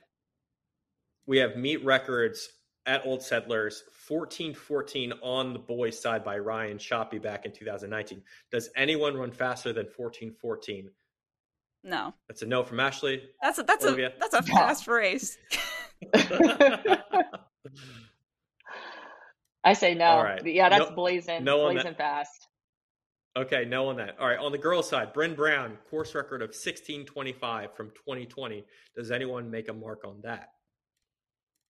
We 1.27 1.39
have 1.39 1.57
meet 1.57 1.85
records 1.85 2.49
at 2.87 3.05
Old 3.05 3.23
Settlers 3.23 3.85
14-14 4.09 5.13
on 5.23 5.53
the 5.53 5.59
boys' 5.59 6.01
side 6.01 6.25
by 6.25 6.39
Ryan 6.39 6.79
Schoppe 6.79 7.21
back 7.21 7.45
in 7.45 7.53
2019. 7.53 8.23
Does 8.51 8.71
anyone 8.77 9.17
run 9.17 9.33
faster 9.33 9.73
than 9.73 9.87
14-14 9.87 10.87
no. 11.87 12.15
That's 12.29 12.43
a 12.43 12.47
no 12.47 12.65
from 12.65 12.81
Ashley. 12.81 13.23
That's 13.41 13.59
a 13.59 13.63
that's 13.63 13.85
Olivia. 13.85 14.09
a 14.09 14.13
that's 14.21 14.35
a 14.35 14.43
fast 14.43 14.89
race. 14.89 15.39
I 19.65 19.73
say 19.73 19.95
no. 19.95 20.05
All 20.05 20.23
right. 20.23 20.45
Yeah, 20.47 20.69
that's 20.69 20.91
no, 20.91 20.97
blazing. 20.97 21.45
No 21.45 21.71
blazing 21.71 21.95
fast. 21.95 22.47
Okay, 23.37 23.65
no 23.67 23.89
on 23.89 23.97
that. 23.97 24.17
All 24.19 24.27
right, 24.27 24.39
on 24.39 24.51
the 24.51 24.59
girls' 24.59 24.89
side, 24.89 25.13
Bryn 25.13 25.35
Brown, 25.35 25.77
course 25.91 26.15
record 26.15 26.41
of 26.41 26.49
1625 26.49 27.77
from 27.77 27.91
2020. 27.91 28.65
Does 28.97 29.11
anyone 29.11 29.51
make 29.51 29.69
a 29.69 29.75
mark 29.75 30.07
on 30.07 30.21
that? 30.23 30.49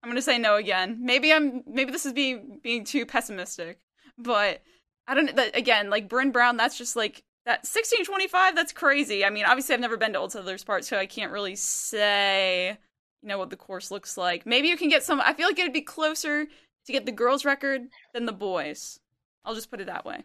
I'm 0.04 0.10
going 0.10 0.18
to 0.18 0.22
say 0.22 0.38
no 0.38 0.58
again. 0.58 1.00
Maybe 1.02 1.34
I'm 1.34 1.64
maybe 1.66 1.92
this 1.92 2.06
is 2.06 2.14
being 2.14 2.60
being 2.62 2.86
too 2.86 3.08
pessimistic, 3.08 3.80
but 4.18 4.62
I 5.08 5.16
don't 5.16 5.36
that 5.36 5.58
again, 5.58 5.90
like 5.90 6.08
Bryn 6.08 6.32
Brown, 6.32 6.58
that's 6.58 6.78
just 6.78 6.96
like 6.96 7.24
that 7.46 7.60
1625, 7.60 8.56
that's 8.56 8.74
crazy. 8.74 9.24
I 9.24 9.30
mean, 9.30 9.46
obviously 9.46 9.76
I've 9.76 9.82
never 9.82 9.98
been 9.98 10.14
to 10.14 10.20
Old 10.20 10.32
Settlers 10.32 10.64
Park, 10.64 10.84
so 10.84 10.98
I 10.98 11.06
can't 11.06 11.32
really 11.32 11.56
say 11.56 12.78
you 13.26 13.30
know 13.30 13.40
what 13.40 13.50
the 13.50 13.58
course 13.58 13.90
looks 13.90 14.18
like. 14.18 14.46
Maybe 14.46 14.68
you 14.68 14.78
can 14.78 14.90
get 14.90 15.04
some 15.04 15.20
I 15.20 15.34
feel 15.34 15.48
like 15.48 15.58
it'd 15.58 15.74
be 15.74 15.82
closer 15.82 16.46
to 16.46 16.92
get 16.92 17.08
the 17.08 17.12
girls 17.12 17.44
record 17.44 17.82
than 18.14 18.28
the 18.28 18.32
boys. 18.32 19.00
I'll 19.44 19.56
just 19.56 19.72
put 19.72 19.82
it 19.82 19.88
that 19.88 20.06
way. 20.06 20.24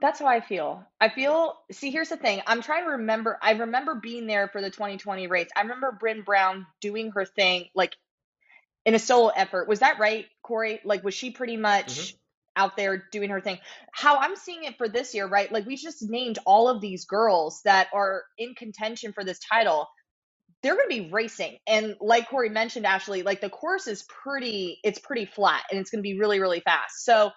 That's 0.00 0.18
how 0.18 0.26
I 0.26 0.40
feel. 0.40 0.82
I 0.98 1.10
feel 1.10 1.58
see 1.70 1.90
here's 1.90 2.08
the 2.08 2.16
thing. 2.16 2.40
I'm 2.46 2.62
trying 2.62 2.84
to 2.84 2.92
remember 2.92 3.38
I 3.42 3.52
remember 3.52 3.96
being 3.96 4.26
there 4.26 4.48
for 4.48 4.62
the 4.62 4.70
2020 4.70 5.26
race. 5.26 5.48
I 5.54 5.60
remember 5.60 5.92
Bryn 5.92 6.22
Brown 6.22 6.66
doing 6.80 7.10
her 7.10 7.26
thing 7.26 7.66
like 7.74 7.94
in 8.86 8.94
a 8.94 8.98
solo 8.98 9.28
effort. 9.28 9.68
Was 9.68 9.80
that 9.80 9.98
right, 9.98 10.24
Corey? 10.42 10.80
Like 10.84 11.04
was 11.04 11.12
she 11.12 11.30
pretty 11.30 11.58
much 11.58 11.86
mm-hmm 11.86 12.16
out 12.56 12.76
there 12.76 13.04
doing 13.12 13.30
her 13.30 13.40
thing. 13.40 13.58
How 13.92 14.18
I'm 14.18 14.36
seeing 14.36 14.64
it 14.64 14.76
for 14.78 14.88
this 14.88 15.14
year, 15.14 15.26
right? 15.28 15.50
Like 15.52 15.66
we 15.66 15.76
just 15.76 16.02
named 16.08 16.38
all 16.46 16.68
of 16.68 16.80
these 16.80 17.04
girls 17.06 17.60
that 17.64 17.88
are 17.94 18.24
in 18.38 18.54
contention 18.54 19.12
for 19.12 19.24
this 19.24 19.38
title. 19.40 19.88
They're 20.62 20.76
going 20.76 20.90
to 20.90 21.04
be 21.04 21.10
racing. 21.12 21.58
And 21.66 21.96
like 22.00 22.28
Corey 22.30 22.50
mentioned, 22.50 22.86
Ashley, 22.86 23.22
like 23.22 23.40
the 23.40 23.50
course 23.50 23.86
is 23.86 24.04
pretty, 24.08 24.78
it's 24.84 24.98
pretty 24.98 25.26
flat 25.26 25.64
and 25.70 25.80
it's 25.80 25.90
going 25.90 26.00
to 26.00 26.08
be 26.08 26.18
really, 26.18 26.40
really 26.40 26.60
fast. 26.60 27.04
So 27.04 27.30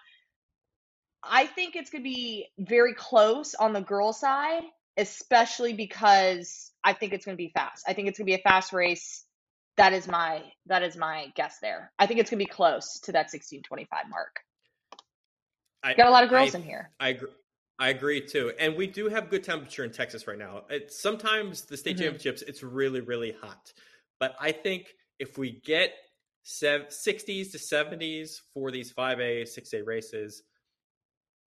I 1.23 1.47
think 1.47 1.77
it's 1.77 1.91
going 1.91 2.03
to 2.03 2.09
be 2.09 2.47
very 2.59 2.95
close 2.95 3.55
on 3.55 3.73
the 3.73 3.81
girl 3.81 4.13
side, 4.13 4.63
especially 4.97 5.73
because 5.73 6.71
I 6.83 6.93
think 6.93 7.13
it's 7.13 7.25
going 7.25 7.37
to 7.37 7.43
be 7.43 7.51
fast. 7.55 7.85
I 7.87 7.93
think 7.93 8.09
it's 8.09 8.19
going 8.19 8.27
to 8.27 8.31
be 8.31 8.39
a 8.41 8.43
fast 8.43 8.73
race. 8.73 9.25
That 9.77 9.93
is 9.93 10.07
my 10.07 10.43
that 10.67 10.83
is 10.83 10.97
my 10.97 11.27
guess 11.35 11.57
there. 11.61 11.93
I 11.99 12.07
think 12.07 12.19
it's 12.21 12.29
going 12.31 12.39
to 12.39 12.45
be 12.45 12.51
close 12.51 12.99
to 13.05 13.13
that 13.13 13.31
1625 13.33 14.09
mark. 14.09 14.37
I, 15.83 15.93
got 15.93 16.07
a 16.07 16.11
lot 16.11 16.23
of 16.23 16.29
girls 16.29 16.55
I, 16.55 16.59
in 16.59 16.63
here. 16.63 16.91
I 16.99 17.09
agree. 17.09 17.29
I 17.79 17.89
agree 17.89 18.21
too, 18.21 18.53
and 18.59 18.75
we 18.75 18.87
do 18.87 19.09
have 19.09 19.29
good 19.29 19.43
temperature 19.43 19.83
in 19.83 19.91
Texas 19.91 20.27
right 20.27 20.37
now. 20.37 20.63
It, 20.69 20.91
sometimes 20.91 21.63
the 21.63 21.75
state 21.75 21.97
mm-hmm. 21.97 22.03
championships, 22.03 22.43
it's 22.43 22.61
really, 22.63 23.01
really 23.01 23.35
hot. 23.41 23.73
But 24.19 24.35
I 24.39 24.51
think 24.51 24.93
if 25.19 25.37
we 25.37 25.59
get 25.65 25.91
60s 26.45 27.51
to 27.51 27.57
70s 27.57 28.37
for 28.53 28.71
these 28.71 28.93
5A, 28.93 29.43
6A 29.43 29.85
races, 29.85 30.43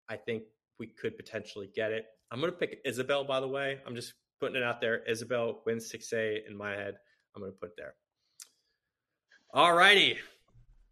I 0.09 0.17
think 0.17 0.43
we 0.79 0.89
could 0.89 1.17
potentially 1.17 1.71
get 1.75 1.93
it. 1.93 2.07
I'm 2.31 2.41
going 2.41 2.53
to 2.53 2.59
pick 2.59 2.81
Isabel, 2.85 3.25
by 3.25 3.41
the 3.41 3.49
way. 3.49 3.79
I'm 3.87 3.95
just 3.95 4.15
putting 4.41 4.57
it 4.57 4.63
out 4.63 4.81
there. 4.81 5.05
Isabel 5.05 5.63
wins 5.65 5.91
6A 5.93 6.47
in 6.49 6.57
my 6.57 6.73
head. 6.73 6.95
I'm 7.35 7.43
going 7.43 7.53
to 7.53 7.59
put 7.59 7.71
it 7.71 7.77
there. 7.77 7.95
All 9.55 9.75
righty 9.75 10.19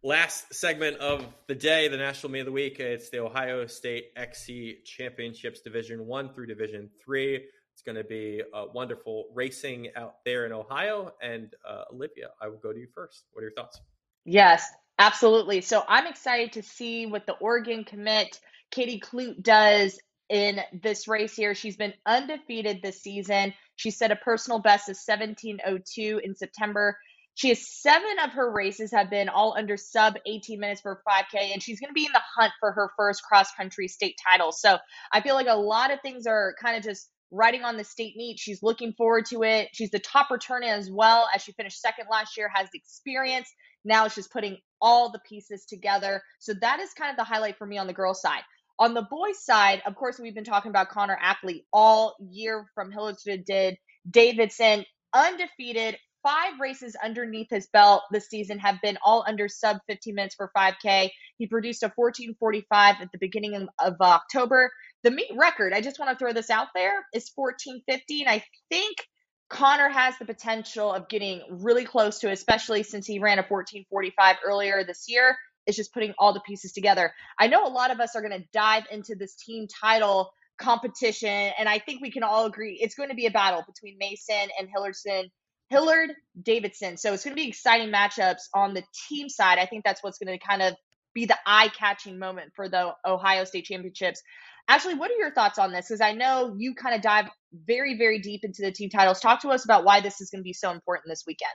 last 0.05 0.53
segment 0.53 0.97
of 0.97 1.25
the 1.47 1.55
day, 1.55 1.87
the 1.87 1.97
National 1.97 2.31
Meet 2.31 2.41
of 2.41 2.45
the 2.45 2.51
Week. 2.51 2.79
It's 2.79 3.09
the 3.09 3.19
Ohio 3.19 3.65
State 3.65 4.11
XC 4.15 4.83
Championships 4.85 5.61
Division 5.61 6.05
One 6.05 6.31
through 6.31 6.45
Division 6.45 6.91
Three. 7.03 7.43
It's 7.73 7.81
going 7.81 7.95
to 7.95 8.03
be 8.03 8.41
a 8.53 8.67
wonderful 8.71 9.25
racing 9.33 9.89
out 9.95 10.17
there 10.23 10.45
in 10.45 10.53
Ohio. 10.53 11.11
And 11.21 11.51
uh, 11.67 11.85
Olivia, 11.91 12.27
I 12.39 12.47
will 12.47 12.59
go 12.59 12.71
to 12.71 12.79
you 12.79 12.87
first. 12.93 13.25
What 13.33 13.41
are 13.41 13.45
your 13.45 13.53
thoughts? 13.53 13.81
Yes, 14.25 14.65
absolutely. 14.99 15.61
So 15.61 15.83
I'm 15.87 16.05
excited 16.05 16.53
to 16.53 16.61
see 16.61 17.07
what 17.07 17.25
the 17.25 17.33
Oregon 17.33 17.83
commit 17.83 18.39
Katie 18.69 19.01
Klute 19.01 19.41
does 19.41 19.99
in 20.29 20.59
this 20.83 21.07
race 21.07 21.35
here. 21.35 21.55
She's 21.55 21.77
been 21.77 21.93
undefeated 22.05 22.81
this 22.81 23.01
season. 23.01 23.53
She 23.75 23.89
set 23.89 24.11
a 24.11 24.15
personal 24.15 24.59
best 24.59 24.87
of 24.87 24.95
1702 24.95 26.21
in 26.23 26.35
September 26.35 26.95
She 27.35 27.49
has 27.49 27.69
seven 27.69 28.17
of 28.23 28.31
her 28.31 28.51
races 28.51 28.91
have 28.91 29.09
been 29.09 29.29
all 29.29 29.55
under 29.57 29.77
sub 29.77 30.15
18 30.25 30.59
minutes 30.59 30.81
for 30.81 31.01
5K, 31.07 31.53
and 31.53 31.61
she's 31.61 31.79
going 31.79 31.89
to 31.89 31.93
be 31.93 32.05
in 32.05 32.11
the 32.13 32.21
hunt 32.35 32.53
for 32.59 32.71
her 32.71 32.91
first 32.97 33.23
cross 33.23 33.51
country 33.53 33.87
state 33.87 34.15
title. 34.25 34.51
So 34.51 34.77
I 35.11 35.21
feel 35.21 35.35
like 35.35 35.47
a 35.49 35.57
lot 35.57 35.91
of 35.91 35.99
things 36.01 36.27
are 36.27 36.55
kind 36.61 36.77
of 36.77 36.83
just 36.83 37.09
riding 37.31 37.63
on 37.63 37.75
the 37.75 37.83
state 37.83 38.15
meet. 38.15 38.39
She's 38.39 38.63
looking 38.63 38.93
forward 38.93 39.25
to 39.27 39.43
it. 39.43 39.69
She's 39.73 39.91
the 39.91 39.99
top 39.99 40.29
returner 40.29 40.69
as 40.69 40.89
well, 40.89 41.27
as 41.35 41.41
she 41.41 41.51
finished 41.51 41.81
second 41.81 42.05
last 42.09 42.37
year, 42.37 42.49
has 42.53 42.69
the 42.71 42.79
experience. 42.79 43.49
Now 43.83 44.07
just 44.07 44.31
putting 44.31 44.57
all 44.81 45.11
the 45.11 45.19
pieces 45.27 45.65
together. 45.65 46.21
So 46.39 46.53
that 46.61 46.79
is 46.79 46.93
kind 46.93 47.11
of 47.11 47.17
the 47.17 47.23
highlight 47.23 47.57
for 47.57 47.67
me 47.67 47.77
on 47.77 47.87
the 47.87 47.93
girls' 47.93 48.21
side. 48.21 48.43
On 48.79 48.93
the 48.93 49.07
boys' 49.09 49.43
side, 49.43 49.81
of 49.85 49.95
course, 49.95 50.19
we've 50.19 50.35
been 50.35 50.43
talking 50.43 50.69
about 50.69 50.89
Connor 50.89 51.17
Ackley 51.21 51.65
all 51.71 52.15
year 52.19 52.65
from 52.75 52.91
Hillsdale 52.91 53.43
did. 53.45 53.77
Davidson, 54.09 54.85
undefeated, 55.13 55.97
five 56.25 56.59
races 56.59 56.95
underneath 57.03 57.47
his 57.51 57.67
belt 57.67 58.01
this 58.11 58.27
season 58.27 58.57
have 58.57 58.81
been 58.81 58.97
all 59.05 59.23
under 59.27 59.47
sub 59.47 59.77
15 59.87 60.15
minutes 60.15 60.33
for 60.33 60.51
5K. 60.57 61.11
He 61.37 61.45
produced 61.45 61.83
a 61.83 61.93
1445 61.95 62.95
at 62.99 63.11
the 63.11 63.19
beginning 63.19 63.67
of, 63.79 63.95
October. 64.01 64.71
The 65.03 65.11
meet 65.11 65.29
record, 65.37 65.71
I 65.71 65.81
just 65.81 65.99
want 65.99 66.11
to 66.11 66.17
throw 66.17 66.33
this 66.33 66.49
out 66.49 66.69
there, 66.73 67.05
is 67.13 67.29
1450. 67.35 68.21
And 68.21 68.29
I 68.29 68.43
think 68.69 68.97
Connor 69.49 69.89
has 69.89 70.17
the 70.17 70.25
potential 70.25 70.91
of 70.91 71.07
getting 71.09 71.41
really 71.51 71.85
close 71.85 72.19
to, 72.19 72.29
it, 72.29 72.33
especially 72.33 72.81
since 72.81 73.05
he 73.05 73.19
ran 73.19 73.37
a 73.37 73.43
1445 73.43 74.37
earlier 74.43 74.83
this 74.83 75.05
year. 75.07 75.37
It's 75.67 75.77
just 75.77 75.93
putting 75.93 76.15
all 76.17 76.33
the 76.33 76.41
pieces 76.41 76.71
together. 76.73 77.13
I 77.39 77.47
know 77.47 77.67
a 77.67 77.69
lot 77.69 77.91
of 77.91 77.99
us 77.99 78.15
are 78.15 78.21
going 78.21 78.39
to 78.39 78.47
dive 78.51 78.85
into 78.91 79.15
this 79.15 79.35
team 79.35 79.67
title 79.67 80.31
competition, 80.57 81.29
and 81.29 81.69
I 81.69 81.77
think 81.79 82.01
we 82.01 82.11
can 82.11 82.23
all 82.23 82.45
agree 82.45 82.79
it's 82.81 82.95
going 82.95 83.09
to 83.09 83.15
be 83.15 83.27
a 83.27 83.31
battle 83.31 83.63
between 83.67 83.97
Mason 83.99 84.49
and 84.59 84.67
Hillerson. 84.67 85.29
Hilliard 85.69 86.11
Davidson. 86.41 86.97
So 86.97 87.13
it's 87.13 87.23
going 87.23 87.35
to 87.35 87.41
be 87.41 87.47
exciting 87.47 87.91
matchups 87.91 88.43
on 88.53 88.73
the 88.73 88.83
team 89.09 89.29
side. 89.29 89.59
I 89.59 89.65
think 89.65 89.83
that's 89.83 90.03
what's 90.03 90.17
going 90.19 90.37
to 90.37 90.45
kind 90.45 90.61
of 90.61 90.75
be 91.13 91.25
the 91.25 91.37
eye 91.45 91.69
catching 91.77 92.19
moment 92.19 92.51
for 92.55 92.69
the 92.69 92.93
Ohio 93.05 93.45
State 93.45 93.65
Championships. 93.65 94.21
Actually, 94.67 94.95
what 94.95 95.11
are 95.11 95.15
your 95.15 95.31
thoughts 95.31 95.57
on 95.57 95.71
this? 95.71 95.87
Because 95.87 96.01
I 96.01 96.11
know 96.11 96.55
you 96.57 96.75
kind 96.75 96.95
of 96.95 97.01
dive 97.01 97.25
very, 97.65 97.97
very 97.97 98.19
deep 98.19 98.43
into 98.43 98.61
the 98.61 98.71
team 98.71 98.89
titles. 98.89 99.19
Talk 99.19 99.41
to 99.41 99.49
us 99.49 99.63
about 99.63 99.83
why 99.83 100.01
this 100.01 100.21
is 100.21 100.29
going 100.29 100.41
to 100.41 100.43
be 100.43 100.53
so 100.53 100.71
important 100.71 101.09
this 101.09 101.23
weekend. 101.25 101.53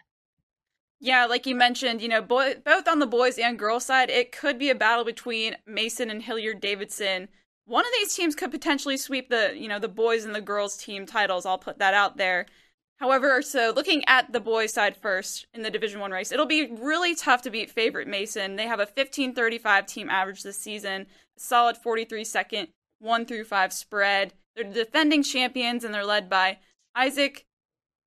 Yeah, 1.01 1.27
like 1.27 1.47
you 1.47 1.55
mentioned, 1.55 2.03
you 2.03 2.09
know, 2.09 2.21
both 2.21 2.89
on 2.89 2.99
the 2.99 3.07
boys 3.07 3.39
and 3.39 3.59
girls 3.59 3.87
side, 3.87 4.11
it 4.11 4.33
could 4.33 4.59
be 4.59 4.71
a 4.71 4.75
battle 4.75 5.05
between 5.05 5.57
Mason 5.67 6.11
and 6.11 6.23
Hilliard 6.23 6.61
Davidson. 6.61 7.29
One 7.65 7.87
of 7.87 7.93
these 7.93 8.15
teams 8.15 8.35
could 8.35 8.51
potentially 8.51 8.97
sweep 8.97 9.31
the, 9.31 9.55
you 9.57 9.67
know, 9.67 9.79
the 9.79 9.89
boys 9.89 10.25
and 10.25 10.35
the 10.35 10.41
girls 10.41 10.77
team 10.77 11.07
titles. 11.07 11.47
I'll 11.47 11.59
put 11.59 11.79
that 11.79 11.95
out 11.95 12.17
there. 12.17 12.47
However, 13.01 13.41
so 13.41 13.73
looking 13.75 14.05
at 14.07 14.31
the 14.31 14.41
boys 14.41 14.75
side 14.75 14.95
first 14.95 15.47
in 15.55 15.63
the 15.63 15.71
Division 15.71 16.01
1 16.01 16.11
race, 16.11 16.33
it'll 16.33 16.45
be 16.45 16.67
really 16.67 17.15
tough 17.15 17.41
to 17.43 17.51
beat 17.51 17.71
favorite 17.71 18.07
Mason. 18.07 18.57
They 18.57 18.67
have 18.67 18.79
a 18.79 18.85
1535 18.85 19.87
team 19.87 20.11
average 20.11 20.43
this 20.43 20.59
season, 20.59 21.07
solid 21.39 21.79
43 21.79 22.25
second 22.25 22.69
1 22.99 23.25
through 23.25 23.45
5 23.45 23.73
spread. 23.73 24.35
They're 24.55 24.65
the 24.65 24.85
defending 24.85 25.23
champions 25.23 25.83
and 25.83 25.95
they're 25.95 26.05
led 26.05 26.29
by 26.29 26.59
Isaac 26.95 27.47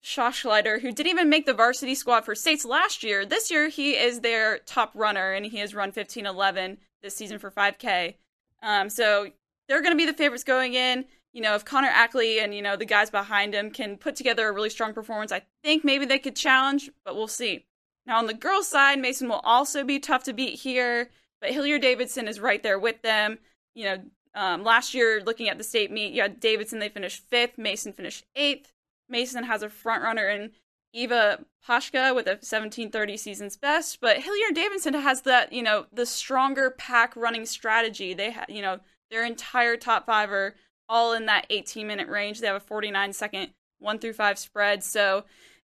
Schoschleider, 0.04 0.82
who 0.82 0.92
didn't 0.92 1.10
even 1.10 1.30
make 1.30 1.48
the 1.48 1.54
varsity 1.54 1.96
squad 1.96 2.26
for 2.26 2.36
states 2.36 2.66
last 2.66 3.04
year. 3.04 3.26
This 3.26 3.50
year, 3.50 3.70
he 3.70 3.94
is 3.96 4.20
their 4.20 4.60
top 4.60 4.92
runner, 4.94 5.32
and 5.32 5.46
he 5.46 5.58
has 5.60 5.74
run 5.74 5.92
15:11 5.92 6.78
this 7.02 7.16
season 7.16 7.40
for 7.40 7.50
5K. 7.50 8.18
Um, 8.62 8.90
so 8.90 9.32
they're 9.68 9.82
going 9.82 9.94
to 9.94 9.98
be 9.98 10.06
the 10.06 10.14
favorites 10.14 10.44
going 10.44 10.74
in. 10.74 11.06
You 11.34 11.42
know, 11.42 11.56
if 11.56 11.66
Connor 11.66 11.90
Ackley 11.92 12.40
and 12.40 12.54
you 12.54 12.62
know 12.62 12.76
the 12.76 12.86
guys 12.86 13.10
behind 13.10 13.54
him 13.54 13.72
can 13.72 13.98
put 13.98 14.16
together 14.16 14.48
a 14.48 14.52
really 14.52 14.70
strong 14.70 14.94
performance, 14.94 15.32
I 15.32 15.42
think 15.64 15.84
maybe 15.84 16.06
they 16.06 16.20
could 16.20 16.36
challenge, 16.36 16.90
but 17.04 17.16
we'll 17.16 17.28
see. 17.28 17.66
Now 18.06 18.20
on 18.20 18.28
the 18.28 18.34
girls' 18.34 18.68
side, 18.68 19.00
Mason 19.00 19.28
will 19.28 19.42
also 19.44 19.84
be 19.84 20.00
tough 20.00 20.24
to 20.26 20.34
beat 20.34 20.60
here, 20.60 21.10
but 21.42 21.52
Hilliard 21.52 21.82
Davidson 21.82 22.28
is 22.28 22.40
right 22.40 22.62
there 22.62 22.78
with 22.78 23.02
them. 23.02 23.40
You 23.74 23.86
know, 23.86 23.98
um, 24.36 24.64
last 24.64 24.94
year, 24.94 25.22
looking 25.26 25.50
at 25.50 25.58
the 25.58 25.64
state 25.64 25.92
meet, 25.92 26.14
you 26.14 26.22
had 26.22 26.40
Davidson, 26.40 26.80
they 26.80 26.90
finished 26.90 27.24
fifth, 27.30 27.58
Mason 27.58 27.94
finished 27.94 28.26
eighth. 28.36 28.72
Mason 29.10 29.44
has 29.44 29.64
a 29.64 29.70
front 29.70 30.04
runner 30.04 30.30
in 30.30 30.52
Eva 30.94 31.44
Pashka 31.68 32.14
with 32.16 32.28
a 32.28 32.38
1730 32.38 33.18
season's 33.18 33.58
best, 33.58 34.00
but 34.00 34.18
Hilliard 34.18 34.56
Davidson 34.56 34.94
has 34.94 35.22
that, 35.24 35.52
you 35.52 35.64
know, 35.64 35.86
the 35.92 36.06
stronger 36.06 36.70
pack 36.70 37.16
running 37.16 37.46
strategy. 37.46 38.14
They 38.14 38.32
have, 38.32 38.50
you 38.50 38.62
know, 38.62 38.80
their 39.10 39.26
entire 39.26 39.76
top 39.78 40.06
five 40.06 40.32
are 40.32 40.56
all 40.90 41.14
in 41.14 41.26
that 41.28 41.46
18 41.50 41.88
minute 41.88 42.08
range. 42.08 42.40
They 42.40 42.48
have 42.48 42.56
a 42.56 42.60
49 42.60 43.14
second 43.14 43.52
one 43.80 44.00
through 44.00 44.14
five 44.14 44.40
spread. 44.40 44.84
So 44.84 45.26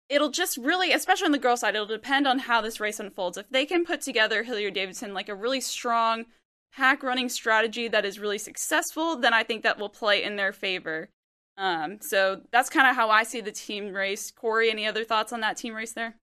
it'll 0.09 0.31
just 0.31 0.57
really, 0.57 0.93
especially 0.93 1.27
on 1.27 1.33
the 1.33 1.39
girl 1.39 1.57
side, 1.57 1.75
it'll 1.75 1.87
depend 1.87 2.27
on 2.27 2.41
how 2.41 2.61
this 2.61 2.81
race 2.81 3.01
unfolds. 3.01 3.39
If 3.39 3.49
they 3.51 3.65
can 3.65 3.85
put 3.85 4.01
together 4.01 4.43
Hilliard 4.43 4.75
Davidson 4.75 5.15
like 5.15 5.29
a 5.29 5.35
really 5.35 5.61
strong 5.61 6.27
pack 6.73 7.03
running 7.03 7.29
strategy 7.29 7.89
that 7.89 8.05
is 8.05 8.19
really 8.19 8.39
successful, 8.39 9.17
then 9.17 9.33
I 9.33 9.43
think 9.43 9.63
that 9.63 9.79
will 9.79 9.89
play 9.89 10.23
in 10.23 10.37
their 10.37 10.53
favor. 10.53 11.09
Um, 11.57 11.99
so 12.01 12.41
that's 12.53 12.71
kind 12.71 12.89
of 12.89 12.97
how 12.97 13.11
I 13.11 13.23
see 13.23 13.41
the 13.41 13.53
team 13.53 13.93
race. 13.93 14.31
Corey, 14.31 14.71
any 14.71 14.87
other 14.87 15.05
thoughts 15.05 15.33
on 15.33 15.41
that 15.41 15.57
team 15.57 15.75
race 15.75 15.93
there? 15.93 16.17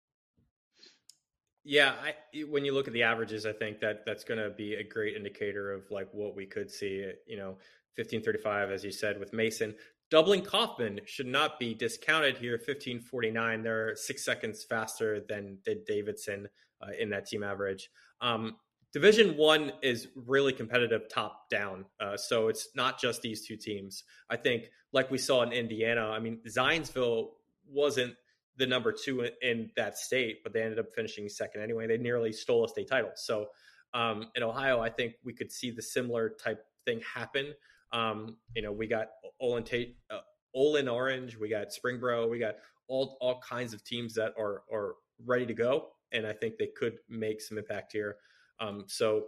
Yeah, 1.63 1.95
I, 2.01 2.43
when 2.45 2.63
you 2.63 2.73
look 2.73 2.87
at 2.87 2.93
the 2.93 3.03
averages, 3.03 3.45
I 3.45 3.51
think 3.51 3.81
that 3.81 4.05
that's 4.05 4.23
going 4.23 4.41
to 4.41 4.49
be 4.49 4.75
a 4.75 4.83
great 4.83 5.17
indicator 5.17 5.73
of 5.73 5.83
like 5.91 6.07
what 6.13 6.33
we 6.33 6.45
could 6.45 6.71
see. 6.71 7.11
You 7.27 7.37
know, 7.37 7.57
fifteen 7.97 8.23
thirty-five, 8.23 8.71
as 8.71 8.85
you 8.85 8.91
said, 8.91 9.19
with 9.19 9.33
Mason 9.33 9.75
doubling 10.09 10.41
Kaufman 10.41 11.01
should 11.05 11.27
not 11.27 11.59
be 11.59 11.73
discounted 11.73 12.37
here. 12.37 12.57
Fifteen 12.57 13.01
forty-nine, 13.01 13.63
they're 13.63 13.93
six 13.95 14.23
seconds 14.23 14.63
faster 14.63 15.19
than 15.27 15.57
did 15.65 15.83
Davidson 15.83 16.47
uh, 16.81 16.91
in 16.97 17.09
that 17.09 17.25
team 17.25 17.43
average. 17.43 17.89
Um, 18.21 18.55
Division 18.93 19.35
one 19.35 19.73
is 19.83 20.07
really 20.15 20.53
competitive 20.53 21.09
top 21.09 21.49
down. 21.49 21.85
Uh, 21.99 22.15
so 22.15 22.47
it's 22.47 22.69
not 22.73 22.97
just 22.97 23.21
these 23.21 23.45
two 23.45 23.57
teams. 23.57 24.05
I 24.29 24.37
think, 24.37 24.69
like 24.93 25.11
we 25.11 25.17
saw 25.17 25.43
in 25.43 25.51
Indiana, 25.51 26.09
I 26.09 26.19
mean, 26.19 26.39
Zionsville 26.47 27.31
wasn't 27.69 28.15
the 28.55 28.65
number 28.65 28.93
two 28.93 29.21
in, 29.21 29.31
in 29.41 29.71
that 29.75 29.97
state, 29.97 30.37
but 30.41 30.53
they 30.53 30.61
ended 30.61 30.79
up 30.79 30.93
finishing 30.95 31.27
second 31.27 31.61
anyway. 31.61 31.85
They 31.85 31.97
nearly 31.97 32.31
stole 32.31 32.63
a 32.63 32.69
state 32.69 32.87
title. 32.87 33.11
So 33.15 33.47
um, 33.93 34.29
in 34.35 34.41
Ohio, 34.41 34.79
I 34.79 34.89
think 34.89 35.15
we 35.23 35.33
could 35.33 35.51
see 35.51 35.69
the 35.69 35.81
similar 35.81 36.29
type 36.29 36.63
thing 36.85 37.01
happen. 37.01 37.53
Um, 37.91 38.37
you 38.55 38.61
know, 38.61 38.71
we 38.71 38.87
got 38.87 39.07
Olin 39.39 39.63
Tate, 39.63 39.97
uh, 40.09 40.19
Olentangy 40.55 40.93
Orange, 40.93 41.37
we 41.37 41.49
got 41.49 41.67
Springboro, 41.67 42.29
we 42.29 42.39
got 42.39 42.55
all 42.87 43.17
all 43.21 43.39
kinds 43.41 43.73
of 43.73 43.83
teams 43.83 44.13
that 44.15 44.33
are 44.37 44.63
are 44.71 44.95
ready 45.25 45.45
to 45.45 45.53
go, 45.53 45.89
and 46.11 46.25
I 46.25 46.33
think 46.33 46.57
they 46.57 46.69
could 46.77 46.97
make 47.09 47.41
some 47.41 47.57
impact 47.57 47.91
here. 47.91 48.17
Um, 48.59 48.85
so, 48.87 49.25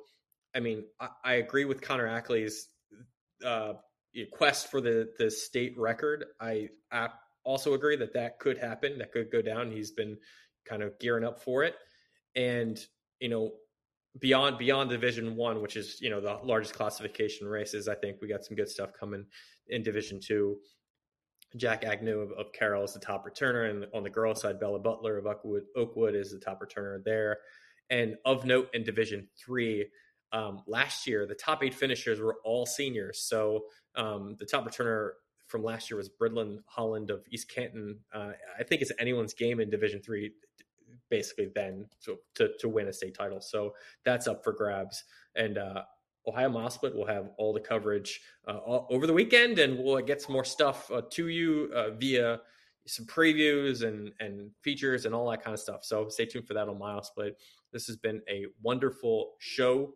I 0.56 0.60
mean, 0.60 0.86
I, 1.00 1.10
I, 1.24 1.34
agree 1.34 1.66
with 1.66 1.82
Connor 1.82 2.08
Ackley's 2.08 2.68
uh, 3.46 3.74
quest 4.32 4.72
for 4.72 4.82
the 4.82 5.10
the 5.20 5.30
state 5.30 5.78
record. 5.78 6.26
I, 6.40 6.70
I 6.92 7.10
also 7.44 7.74
agree 7.74 7.96
that 7.98 8.14
that 8.14 8.40
could 8.40 8.58
happen. 8.58 8.98
That 8.98 9.12
could 9.12 9.32
go 9.32 9.42
down. 9.42 9.72
He's 9.72 9.92
been 9.92 10.18
kind 10.68 10.82
of 10.82 10.98
gearing 11.00 11.24
up 11.24 11.42
for 11.42 11.64
it, 11.64 11.76
and 12.36 12.80
you 13.20 13.30
know, 13.30 13.52
beyond 14.20 14.58
beyond 14.58 14.90
Division 14.90 15.36
One, 15.36 15.62
which 15.62 15.76
is 15.76 16.00
you 16.02 16.10
know 16.10 16.22
the 16.22 16.40
largest 16.44 16.74
classification 16.74 17.48
races, 17.48 17.88
I 17.88 17.96
think 17.96 18.18
we 18.22 18.28
got 18.28 18.44
some 18.44 18.56
good 18.56 18.70
stuff 18.70 18.92
coming 18.98 19.26
in 19.68 19.84
Division 19.84 20.20
Two. 20.20 20.58
Jack 21.58 21.84
Agnew 21.84 22.20
of, 22.20 22.32
of 22.34 22.52
Carroll 22.54 22.84
is 22.84 22.94
the 22.94 23.00
top 23.00 23.26
returner, 23.26 23.70
and 23.70 23.88
on 23.94 24.04
the 24.04 24.10
girls' 24.10 24.42
side, 24.42 24.60
Bella 24.60 24.80
Butler 24.80 25.18
of 25.18 25.26
Oakwood, 25.26 25.64
Oakwood 25.76 26.16
is 26.16 26.32
the 26.32 26.40
top 26.40 26.62
returner 26.62 27.04
there. 27.04 27.38
And 27.90 28.18
of 28.24 28.46
note 28.46 28.70
in 28.74 28.84
Division 28.84 29.28
Three, 29.38 29.88
um, 30.32 30.62
last 30.68 31.08
year 31.08 31.26
the 31.26 31.36
top 31.36 31.64
eight 31.64 31.74
finishers 31.74 32.20
were 32.20 32.38
all 32.44 32.66
seniors. 32.66 33.22
So 33.22 33.62
um, 33.96 34.36
the 34.40 34.46
top 34.46 34.68
returner 34.68 35.12
from 35.48 35.64
last 35.64 35.90
year 35.90 35.98
was 35.98 36.10
Bridlin 36.10 36.60
Holland 36.68 37.10
of 37.10 37.24
East 37.32 37.50
Canton. 37.50 38.00
Uh, 38.14 38.34
I 38.60 38.64
think 38.64 38.84
it's 38.84 38.92
anyone's 39.00 39.34
game 39.34 39.60
in 39.60 39.72
Division 39.72 40.02
Three, 40.02 40.32
basically 41.10 41.50
then 41.56 41.86
to, 42.06 42.18
to, 42.36 42.50
to 42.60 42.70
win 42.70 42.88
a 42.88 42.94
state 42.94 43.16
title. 43.16 43.42
So 43.42 43.74
that's 44.06 44.28
up 44.28 44.44
for 44.44 44.54
grabs. 44.54 45.04
And 45.36 45.58
uh, 45.58 45.84
Ohio 46.28 46.50
MileSplit 46.50 46.96
will 46.96 47.08
have 47.08 47.32
all 47.38 47.54
the 47.54 47.60
coverage 47.60 48.22
uh, 48.48 48.58
all, 48.58 48.88
over 48.90 49.08
the 49.08 49.14
weekend, 49.14 49.60
and 49.60 49.78
we'll 49.80 50.00
get 50.02 50.22
some 50.22 50.34
more 50.34 50.46
stuff 50.46 50.90
uh, 50.92 51.02
to 51.12 51.28
you 51.28 51.72
uh, 51.74 51.92
via 51.92 52.40
some 52.88 53.06
previews 53.06 53.84
and 53.84 54.12
and 54.20 54.50
features 54.62 55.06
and 55.06 55.14
all 55.14 55.30
that 55.30 55.44
kind 55.44 55.54
of 55.54 55.60
stuff. 55.60 55.84
So 55.84 56.10
stay 56.10 56.26
tuned 56.26 56.48
for 56.48 56.54
that 56.54 56.68
on 56.68 56.80
MileSplit. 56.80 57.32
This 57.72 57.88
has 57.88 57.98
been 57.98 58.22
a 58.30 58.46
wonderful 58.62 59.34
show. 59.40 59.94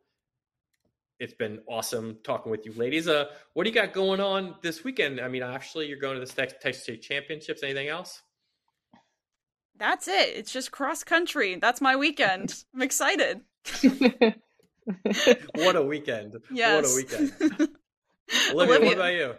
It's 1.20 1.34
been 1.34 1.60
awesome 1.68 2.18
talking 2.24 2.52
with 2.52 2.66
you, 2.66 2.74
ladies. 2.74 3.08
Uh, 3.08 3.26
what 3.54 3.64
do 3.64 3.70
you 3.70 3.76
got 3.76 3.94
going 3.94 4.20
on 4.20 4.56
this 4.62 4.84
weekend? 4.84 5.22
I 5.22 5.28
mean, 5.28 5.44
actually, 5.44 5.88
you're 5.88 6.00
going 6.00 6.20
to 6.20 6.26
the 6.26 6.32
Texas 6.32 6.84
State 6.84 7.02
Championships. 7.02 7.64
Anything 7.64 7.88
else? 7.88 8.22
That's 9.78 10.08
it. 10.08 10.30
It's 10.36 10.52
just 10.52 10.72
cross 10.72 11.04
country. 11.04 11.56
That's 11.56 11.82
my 11.82 11.96
weekend. 11.96 12.64
I'm 12.76 12.82
excited. 12.82 13.42
what 15.56 15.76
a 15.76 15.82
weekend! 15.82 16.36
Yes. 16.52 16.84
What 16.84 16.92
a 16.92 16.96
weekend. 16.96 17.34
Olivia, 17.42 17.68
Olivia, 18.54 18.86
what 18.86 18.94
about 18.94 19.14
you? 19.14 19.36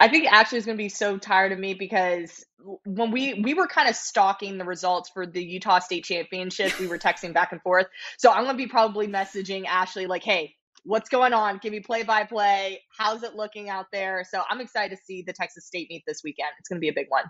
I 0.00 0.08
think 0.08 0.26
Ashley's 0.26 0.66
going 0.66 0.76
to 0.76 0.82
be 0.82 0.88
so 0.88 1.16
tired 1.16 1.52
of 1.52 1.58
me 1.58 1.74
because 1.74 2.44
when 2.84 3.10
we 3.10 3.34
we 3.34 3.54
were 3.54 3.66
kind 3.66 3.88
of 3.88 3.96
stalking 3.96 4.58
the 4.58 4.64
results 4.64 5.10
for 5.10 5.26
the 5.26 5.42
Utah 5.42 5.78
State 5.78 6.04
Championship, 6.04 6.78
we 6.78 6.86
were 6.86 6.98
texting 6.98 7.32
back 7.32 7.52
and 7.52 7.60
forth. 7.62 7.86
So 8.18 8.30
I'm 8.30 8.44
gonna 8.44 8.58
be 8.58 8.66
probably 8.66 9.08
messaging 9.08 9.66
Ashley 9.66 10.06
like, 10.06 10.22
"Hey, 10.22 10.54
what's 10.84 11.08
going 11.08 11.32
on? 11.32 11.58
Give 11.58 11.72
me 11.72 11.80
play 11.80 12.02
by 12.02 12.24
play. 12.24 12.82
How's 12.96 13.22
it 13.22 13.34
looking 13.34 13.68
out 13.68 13.86
there?" 13.92 14.24
So 14.30 14.42
I'm 14.48 14.60
excited 14.60 14.96
to 14.96 15.02
see 15.02 15.22
the 15.22 15.32
Texas 15.32 15.66
State 15.66 15.88
meet 15.90 16.04
this 16.06 16.22
weekend. 16.22 16.50
It's 16.58 16.68
gonna 16.68 16.80
be 16.80 16.88
a 16.88 16.94
big 16.94 17.06
one. 17.08 17.24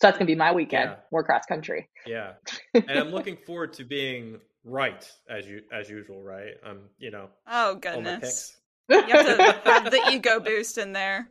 So 0.00 0.06
that's 0.06 0.16
gonna 0.16 0.26
be 0.26 0.34
my 0.34 0.52
weekend. 0.52 0.90
Yeah. 0.90 0.96
More 1.12 1.22
cross 1.22 1.44
country. 1.46 1.90
Yeah, 2.06 2.32
and 2.74 2.90
I'm 2.90 3.10
looking 3.10 3.36
forward 3.46 3.74
to 3.74 3.84
being 3.84 4.40
right 4.64 5.06
as 5.28 5.46
you 5.46 5.60
as 5.70 5.90
usual. 5.90 6.22
Right? 6.22 6.54
I'm 6.64 6.80
you 6.98 7.10
know. 7.10 7.28
Oh 7.46 7.74
goodness. 7.74 8.56
You 8.88 9.02
have 9.02 9.36
to 9.36 9.70
have 9.70 9.90
the 9.90 10.00
ego 10.10 10.40
boost 10.40 10.78
in 10.78 10.92
there. 10.92 11.30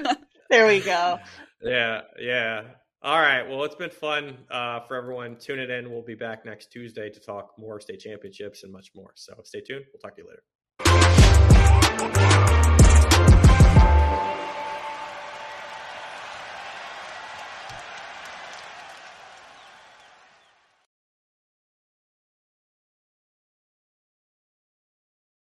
there 0.50 0.66
we 0.66 0.80
go. 0.80 1.18
Yeah, 1.62 2.00
yeah. 2.18 2.62
All 3.02 3.20
right. 3.20 3.48
Well, 3.48 3.62
it's 3.64 3.76
been 3.76 3.90
fun 3.90 4.38
uh, 4.50 4.80
for 4.88 4.96
everyone. 4.96 5.36
Tune 5.36 5.60
it 5.60 5.70
in. 5.70 5.90
We'll 5.90 6.02
be 6.02 6.16
back 6.16 6.44
next 6.44 6.72
Tuesday 6.72 7.08
to 7.10 7.20
talk 7.20 7.52
more 7.58 7.80
state 7.80 8.00
championships 8.00 8.64
and 8.64 8.72
much 8.72 8.90
more. 8.96 9.12
So 9.14 9.34
stay 9.44 9.60
tuned. 9.60 9.84
We'll 9.92 10.00
talk 10.00 10.16
to 10.16 10.22
you 10.22 10.28
later. 10.28 10.42